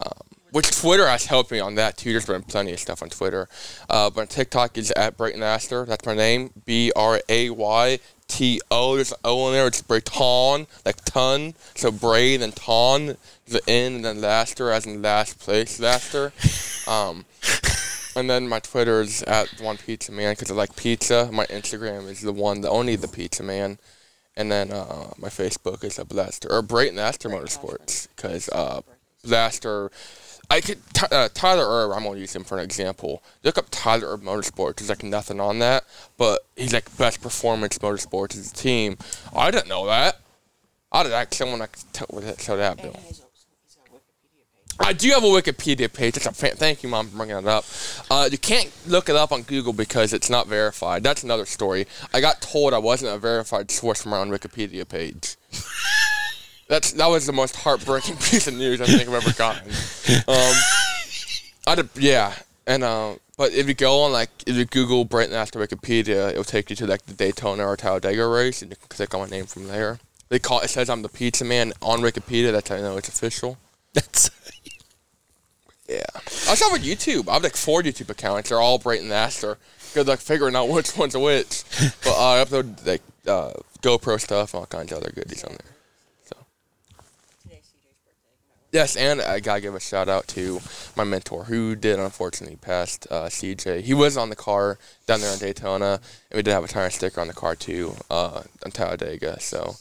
Um, 0.00 0.26
which 0.52 0.70
Twitter 0.70 1.06
has 1.06 1.26
helped 1.26 1.50
me 1.50 1.60
on 1.60 1.74
that 1.74 1.96
too. 1.96 2.12
There's 2.12 2.26
been 2.26 2.42
plenty 2.42 2.72
of 2.72 2.80
stuff 2.80 3.02
on 3.02 3.10
Twitter. 3.10 3.48
Uh, 3.90 4.10
but 4.10 4.30
TikTok 4.30 4.78
is 4.78 4.90
at 4.92 5.16
Brayton 5.16 5.40
Laster. 5.40 5.84
That's 5.84 6.06
my 6.06 6.14
name. 6.14 6.50
B 6.64 6.92
R 6.96 7.20
A 7.28 7.50
Y 7.50 7.98
T 8.28 8.60
O. 8.70 8.96
There's 8.96 9.12
an 9.12 9.18
O 9.24 9.48
in 9.48 9.54
there. 9.54 9.66
It's 9.66 9.82
Brayton, 9.82 10.66
like 10.84 11.04
ton. 11.04 11.54
So 11.74 11.90
Bray, 11.90 12.36
then 12.36 12.52
ton. 12.52 13.16
The 13.46 13.62
N, 13.68 13.96
and 13.96 14.04
then 14.04 14.20
Laster, 14.20 14.70
as 14.70 14.86
in 14.86 15.02
last 15.02 15.38
place 15.38 15.80
Laster. 15.80 16.32
Um, 16.88 17.24
and 18.14 18.30
then 18.30 18.48
my 18.48 18.60
Twitter 18.60 19.00
is 19.00 19.24
at 19.24 19.48
one 19.60 19.76
pizza 19.76 20.12
man 20.12 20.34
because 20.34 20.52
I 20.52 20.54
like 20.54 20.76
pizza. 20.76 21.28
My 21.32 21.46
Instagram 21.46 22.08
is 22.08 22.20
the 22.20 22.32
one, 22.32 22.60
the 22.60 22.70
only 22.70 22.94
the 22.94 23.08
pizza 23.08 23.42
man. 23.42 23.78
And 24.36 24.52
then 24.52 24.70
uh, 24.70 25.14
my 25.18 25.28
Facebook 25.28 25.82
is 25.82 25.98
a 25.98 26.04
Blaster 26.04 26.48
or 26.48 26.62
Brayton 26.62 26.94
Laster 26.94 27.28
Motorsports 27.28 28.06
because 28.14 28.48
uh, 28.50 28.82
Laster. 29.24 29.90
I 30.48 30.60
could 30.60 30.78
Ty- 30.94 31.08
uh, 31.10 31.28
Tyler 31.34 31.66
Erb. 31.66 31.92
I'm 31.92 32.04
gonna 32.04 32.18
use 32.18 32.34
him 32.34 32.44
for 32.44 32.56
an 32.58 32.64
example. 32.64 33.22
Look 33.42 33.58
up 33.58 33.66
Tyler 33.70 34.12
Erb 34.12 34.22
Motorsports. 34.22 34.76
There's 34.76 34.88
like 34.88 35.02
nothing 35.02 35.40
on 35.40 35.58
that, 35.58 35.84
but 36.16 36.40
he's 36.56 36.72
like 36.72 36.96
best 36.96 37.20
performance 37.20 37.78
motorsports 37.78 38.36
as 38.36 38.52
a 38.52 38.54
team. 38.54 38.96
I 39.34 39.50
didn't 39.50 39.68
know 39.68 39.86
that. 39.86 40.20
I 40.92 41.02
did 41.02 41.12
ask 41.12 41.34
someone 41.34 41.60
I 41.62 41.66
could 41.66 41.92
tell 41.92 42.06
what 42.10 42.40
show 42.40 42.56
that 42.56 42.76
bill. 42.76 42.92
And 42.94 42.96
he's, 43.04 43.22
he's 43.64 43.76
got 43.76 43.88
a 43.88 43.90
Wikipedia 43.92 44.44
page. 44.54 44.86
I 44.88 44.92
do 44.92 45.10
have 45.10 45.24
a 45.24 45.26
Wikipedia 45.26 45.92
page. 45.92 46.14
That's 46.14 46.26
a 46.26 46.32
fan- 46.32 46.56
thank 46.56 46.82
you, 46.82 46.88
mom, 46.88 47.08
for 47.08 47.16
bringing 47.16 47.36
it 47.36 47.46
up. 47.46 47.64
Uh, 48.08 48.28
you 48.30 48.38
can't 48.38 48.70
look 48.86 49.08
it 49.08 49.16
up 49.16 49.32
on 49.32 49.42
Google 49.42 49.72
because 49.72 50.12
it's 50.12 50.30
not 50.30 50.46
verified. 50.46 51.02
That's 51.02 51.24
another 51.24 51.44
story. 51.44 51.86
I 52.14 52.20
got 52.20 52.40
told 52.40 52.72
I 52.72 52.78
wasn't 52.78 53.14
a 53.14 53.18
verified 53.18 53.70
source 53.70 54.02
from 54.02 54.12
my 54.12 54.18
own 54.18 54.30
Wikipedia 54.30 54.88
page. 54.88 55.36
That's 56.68 56.92
that 56.92 57.06
was 57.06 57.26
the 57.26 57.32
most 57.32 57.56
heartbreaking 57.56 58.16
piece 58.20 58.46
of 58.46 58.54
news 58.54 58.80
I 58.80 58.86
think 58.86 59.08
I've 59.08 59.14
ever 59.14 59.32
gotten. 59.32 59.70
Um, 60.26 60.54
I 61.66 61.74
did, 61.76 61.88
yeah, 61.96 62.34
and 62.66 62.82
uh, 62.84 63.14
but 63.36 63.52
if 63.52 63.68
you 63.68 63.74
go 63.74 64.00
on 64.02 64.12
like 64.12 64.30
if 64.46 64.56
you 64.56 64.64
Google 64.64 65.04
Brayton 65.04 65.34
after 65.34 65.58
Wikipedia, 65.58 66.30
it'll 66.30 66.44
take 66.44 66.70
you 66.70 66.76
to 66.76 66.86
like 66.86 67.06
the 67.06 67.14
Daytona 67.14 67.66
or 67.66 67.76
Talladega 67.76 68.26
race, 68.26 68.62
and 68.62 68.70
you 68.70 68.76
can 68.76 68.88
click 68.88 69.14
on 69.14 69.20
my 69.20 69.26
name 69.26 69.46
from 69.46 69.68
there. 69.68 69.98
they 70.28 70.38
call 70.38 70.60
it 70.60 70.68
says 70.68 70.90
I'm 70.90 71.02
the 71.02 71.08
pizza 71.08 71.44
man 71.44 71.72
on 71.82 72.00
Wikipedia. 72.00 72.52
That's 72.52 72.68
how 72.68 72.76
I 72.76 72.80
know 72.80 72.96
it's 72.96 73.08
official. 73.08 73.58
That's 73.94 74.30
Yeah. 75.88 76.02
I 76.48 76.54
saw 76.54 76.66
on 76.72 76.80
YouTube. 76.80 77.28
I 77.28 77.34
have 77.34 77.44
like 77.44 77.56
four 77.56 77.82
YouTube 77.82 78.10
accounts. 78.10 78.48
They're 78.48 78.60
all 78.60 78.78
Brayton 78.78 79.08
Laster. 79.08 79.56
Good 79.94 80.06
luck 80.08 80.18
figuring 80.18 80.56
out 80.56 80.68
which 80.68 80.96
one's 80.96 81.16
which. 81.16 81.62
But 82.02 82.14
uh, 82.16 82.34
I 82.34 82.44
upload 82.44 82.84
like 82.86 83.02
uh, 83.26 83.52
GoPro 83.82 84.20
stuff, 84.20 84.54
and 84.54 84.60
all 84.60 84.66
kinds 84.66 84.92
of 84.92 84.98
other 84.98 85.12
goodies 85.14 85.44
on 85.44 85.50
there. 85.52 85.74
So 86.24 86.36
Today's 87.42 87.62
CJ's 87.62 87.98
birthday. 88.04 88.34
You 88.40 88.48
might 88.48 88.52
want 88.52 88.55
yes, 88.72 88.96
and 88.96 89.20
I 89.20 89.40
gotta 89.40 89.60
give 89.60 89.74
a 89.74 89.80
shout 89.80 90.08
out 90.08 90.26
to 90.28 90.60
my 90.96 91.04
mentor 91.04 91.44
who 91.44 91.74
did 91.74 91.98
unfortunately 91.98 92.56
passed 92.56 93.06
uh, 93.10 93.24
CJ. 93.24 93.82
He 93.82 93.94
was 93.94 94.16
on 94.16 94.30
the 94.30 94.36
car 94.36 94.78
down 95.06 95.20
there 95.20 95.32
in 95.32 95.38
Daytona, 95.38 96.00
and 96.30 96.36
we 96.36 96.42
did 96.42 96.52
have 96.52 96.64
a 96.64 96.68
tire 96.68 96.90
sticker 96.90 97.20
on 97.20 97.28
the 97.28 97.34
car 97.34 97.54
too 97.54 97.94
uh, 98.10 98.42
on 98.64 98.70
Talladega. 98.70 99.40
So. 99.40 99.76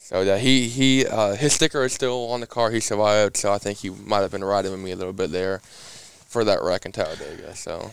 So 0.00 0.22
yeah, 0.22 0.38
he 0.38 0.68
he 0.68 1.04
uh, 1.04 1.34
his 1.34 1.52
sticker 1.52 1.84
is 1.84 1.92
still 1.92 2.30
on 2.30 2.40
the 2.40 2.46
car. 2.46 2.70
He 2.70 2.80
survived, 2.80 3.36
so 3.36 3.52
I 3.52 3.58
think 3.58 3.80
he 3.80 3.90
might 3.90 4.20
have 4.20 4.30
been 4.30 4.42
riding 4.42 4.70
with 4.70 4.80
me 4.80 4.92
a 4.92 4.96
little 4.96 5.12
bit 5.12 5.32
there 5.32 5.60
for 6.28 6.44
that 6.44 6.62
wreck 6.62 6.84
in 6.84 6.92
Talladega. 6.92 7.56
So 7.56 7.90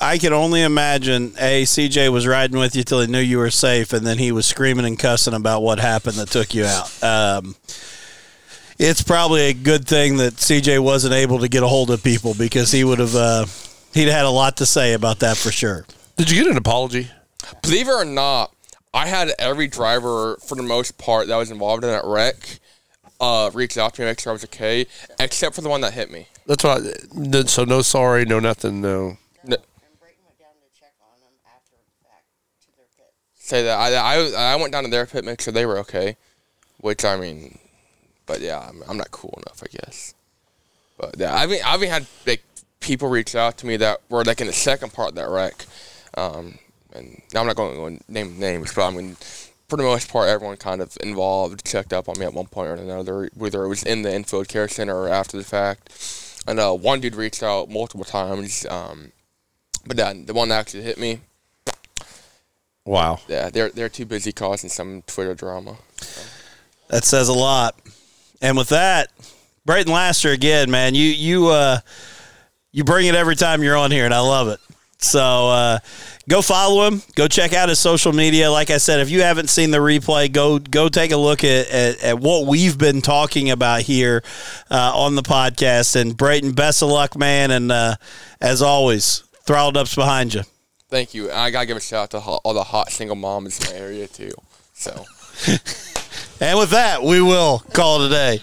I 0.00 0.18
can 0.18 0.32
only 0.32 0.62
imagine 0.62 1.34
a 1.38 1.62
CJ 1.62 2.12
was 2.12 2.26
riding 2.26 2.58
with 2.58 2.74
you 2.74 2.82
till 2.82 3.00
he 3.00 3.06
knew 3.06 3.20
you 3.20 3.38
were 3.38 3.50
safe, 3.50 3.92
and 3.92 4.06
then 4.06 4.18
he 4.18 4.32
was 4.32 4.44
screaming 4.44 4.84
and 4.84 4.98
cussing 4.98 5.34
about 5.34 5.62
what 5.62 5.78
happened 5.78 6.16
that 6.16 6.28
took 6.28 6.52
you 6.52 6.64
out. 6.64 7.02
Um, 7.02 7.56
it's 8.78 9.02
probably 9.02 9.42
a 9.48 9.54
good 9.54 9.86
thing 9.86 10.16
that 10.18 10.34
CJ 10.34 10.78
wasn't 10.82 11.14
able 11.14 11.38
to 11.40 11.48
get 11.48 11.62
a 11.62 11.68
hold 11.68 11.90
of 11.90 12.02
people 12.02 12.34
because 12.34 12.70
he 12.72 12.84
would 12.84 12.98
have 12.98 13.14
uh, 13.14 13.46
he'd 13.94 14.08
had 14.08 14.24
a 14.24 14.30
lot 14.30 14.56
to 14.58 14.66
say 14.66 14.92
about 14.92 15.18
that 15.20 15.36
for 15.36 15.50
sure. 15.50 15.86
Did 16.16 16.30
you 16.30 16.42
get 16.42 16.50
an 16.50 16.56
apology? 16.56 17.10
believe 17.62 17.88
it 17.88 17.92
or 17.92 18.04
not, 18.04 18.52
I 18.92 19.06
had 19.06 19.30
every 19.38 19.68
driver 19.68 20.36
for 20.46 20.54
the 20.56 20.62
most 20.62 20.98
part 20.98 21.28
that 21.28 21.36
was 21.36 21.50
involved 21.50 21.84
in 21.84 21.90
that 21.90 22.04
wreck 22.04 22.58
uh, 23.20 23.50
reach 23.54 23.78
out 23.78 23.94
to 23.94 24.02
me, 24.02 24.06
make 24.06 24.20
sure 24.20 24.30
I 24.30 24.34
was 24.34 24.44
okay, 24.44 24.86
except 25.18 25.54
for 25.54 25.60
the 25.62 25.68
one 25.68 25.80
that 25.82 25.94
hit 25.94 26.10
me. 26.10 26.26
That's 26.46 26.62
why. 26.64 26.80
So 27.46 27.64
no 27.64 27.82
sorry, 27.82 28.24
no 28.24 28.40
nothing, 28.40 28.80
no. 28.80 28.88
No, 28.88 29.16
No. 29.44 29.56
and 29.56 30.00
Brayton 30.00 30.22
went 30.24 30.38
down 30.38 30.50
to 30.60 30.80
check 30.80 30.92
on 31.00 31.18
them 31.20 31.32
after 31.46 31.76
the 31.76 32.06
fact 32.06 32.24
to 32.62 32.76
their 32.76 32.86
pit. 32.96 33.12
Say 33.36 33.62
that 33.62 33.78
I, 33.78 33.94
I 33.94 34.52
I 34.52 34.56
went 34.56 34.72
down 34.72 34.84
to 34.84 34.90
their 34.90 35.06
pit, 35.06 35.24
make 35.24 35.40
sure 35.40 35.52
they 35.52 35.64
were 35.66 35.78
okay, 35.78 36.16
which 36.78 37.04
I 37.04 37.16
mean, 37.16 37.58
but 38.26 38.40
yeah, 38.40 38.58
I'm, 38.58 38.82
I'm 38.88 38.96
not 38.96 39.10
cool 39.10 39.34
enough, 39.46 39.62
I 39.62 39.66
guess. 39.68 40.14
But 40.98 41.16
yeah, 41.18 41.34
I've 41.34 41.50
I've 41.64 41.80
even 41.82 41.90
had 41.90 42.06
like 42.26 42.42
people 42.80 43.08
reach 43.08 43.34
out 43.34 43.58
to 43.58 43.66
me 43.66 43.76
that 43.78 44.00
were 44.08 44.24
like 44.24 44.40
in 44.40 44.46
the 44.46 44.52
second 44.52 44.92
part 44.92 45.10
of 45.10 45.14
that 45.16 45.28
wreck, 45.28 45.64
um, 46.16 46.58
and 46.94 47.20
I'm 47.34 47.46
not 47.46 47.56
going 47.56 47.98
to 47.98 48.12
name 48.12 48.38
names, 48.38 48.72
but 48.74 48.86
I 48.86 48.90
mean, 48.90 49.16
for 49.68 49.76
the 49.76 49.82
most 49.82 50.10
part, 50.10 50.28
everyone 50.28 50.56
kind 50.56 50.80
of 50.80 50.96
involved 51.02 51.64
checked 51.66 51.92
up 51.92 52.08
on 52.08 52.18
me 52.18 52.24
at 52.26 52.32
one 52.34 52.46
point 52.46 52.68
or 52.68 52.74
another, 52.74 53.28
whether 53.34 53.64
it 53.64 53.68
was 53.68 53.82
in 53.82 54.02
the 54.02 54.14
infield 54.14 54.48
care 54.48 54.68
center 54.68 54.96
or 54.96 55.08
after 55.08 55.36
the 55.36 55.44
fact. 55.44 55.92
And 56.48 56.60
uh, 56.60 56.72
one 56.72 57.00
dude 57.00 57.16
reached 57.16 57.42
out 57.42 57.68
multiple 57.68 58.04
times, 58.04 58.64
um, 58.66 59.10
but 59.84 59.96
then 59.96 60.26
the 60.26 60.32
one 60.34 60.48
that 60.50 60.60
actually 60.60 60.84
hit 60.84 60.96
me, 60.98 61.20
Wow. 62.84 63.18
yeah, 63.26 63.50
they're 63.50 63.68
they're 63.70 63.88
too 63.88 64.06
busy 64.06 64.30
causing 64.32 64.70
some 64.70 65.02
Twitter 65.02 65.34
drama. 65.34 65.76
That 66.88 67.04
says 67.04 67.28
a 67.28 67.32
lot. 67.32 67.74
And 68.40 68.56
with 68.56 68.68
that, 68.68 69.10
Brayton 69.64 69.92
Laster 69.92 70.30
again, 70.30 70.70
man, 70.70 70.94
you 70.94 71.06
you 71.08 71.48
uh, 71.48 71.80
you 72.72 72.84
bring 72.84 73.06
it 73.06 73.14
every 73.14 73.36
time 73.36 73.62
you're 73.62 73.76
on 73.76 73.90
here, 73.90 74.04
and 74.04 74.14
I 74.14 74.20
love 74.20 74.48
it. 74.48 74.60
So 74.98 75.20
uh, 75.20 75.78
go 76.28 76.40
follow 76.40 76.86
him. 76.86 77.02
Go 77.14 77.28
check 77.28 77.52
out 77.52 77.68
his 77.68 77.78
social 77.78 78.12
media. 78.12 78.50
Like 78.50 78.70
I 78.70 78.78
said, 78.78 79.00
if 79.00 79.10
you 79.10 79.22
haven't 79.22 79.48
seen 79.48 79.70
the 79.70 79.78
replay, 79.78 80.30
go 80.32 80.58
go 80.58 80.88
take 80.88 81.10
a 81.10 81.16
look 81.16 81.44
at, 81.44 81.68
at, 81.68 82.02
at 82.02 82.18
what 82.20 82.46
we've 82.46 82.78
been 82.78 83.02
talking 83.02 83.50
about 83.50 83.82
here 83.82 84.22
uh, 84.70 84.92
on 84.94 85.14
the 85.14 85.22
podcast. 85.22 86.00
And 86.00 86.16
Brayton, 86.16 86.52
best 86.52 86.82
of 86.82 86.88
luck, 86.88 87.16
man. 87.16 87.50
And 87.50 87.70
uh, 87.72 87.96
as 88.40 88.62
always, 88.62 89.24
throttled 89.44 89.76
up's 89.76 89.94
behind 89.94 90.34
you. 90.34 90.42
Thank 90.88 91.14
you. 91.14 91.24
And 91.30 91.38
I 91.38 91.50
gotta 91.50 91.66
give 91.66 91.76
a 91.76 91.80
shout 91.80 92.04
out 92.04 92.10
to 92.12 92.18
all 92.20 92.54
the 92.54 92.62
hot 92.62 92.90
single 92.90 93.16
moms 93.16 93.58
in 93.60 93.74
the 93.74 93.80
area 93.80 94.06
too. 94.06 94.32
So. 94.74 95.04
And 96.40 96.58
with 96.58 96.70
that, 96.70 97.02
we 97.02 97.22
will 97.22 97.60
call 97.72 98.02
it 98.02 98.06
a 98.06 98.10
day. 98.10 98.42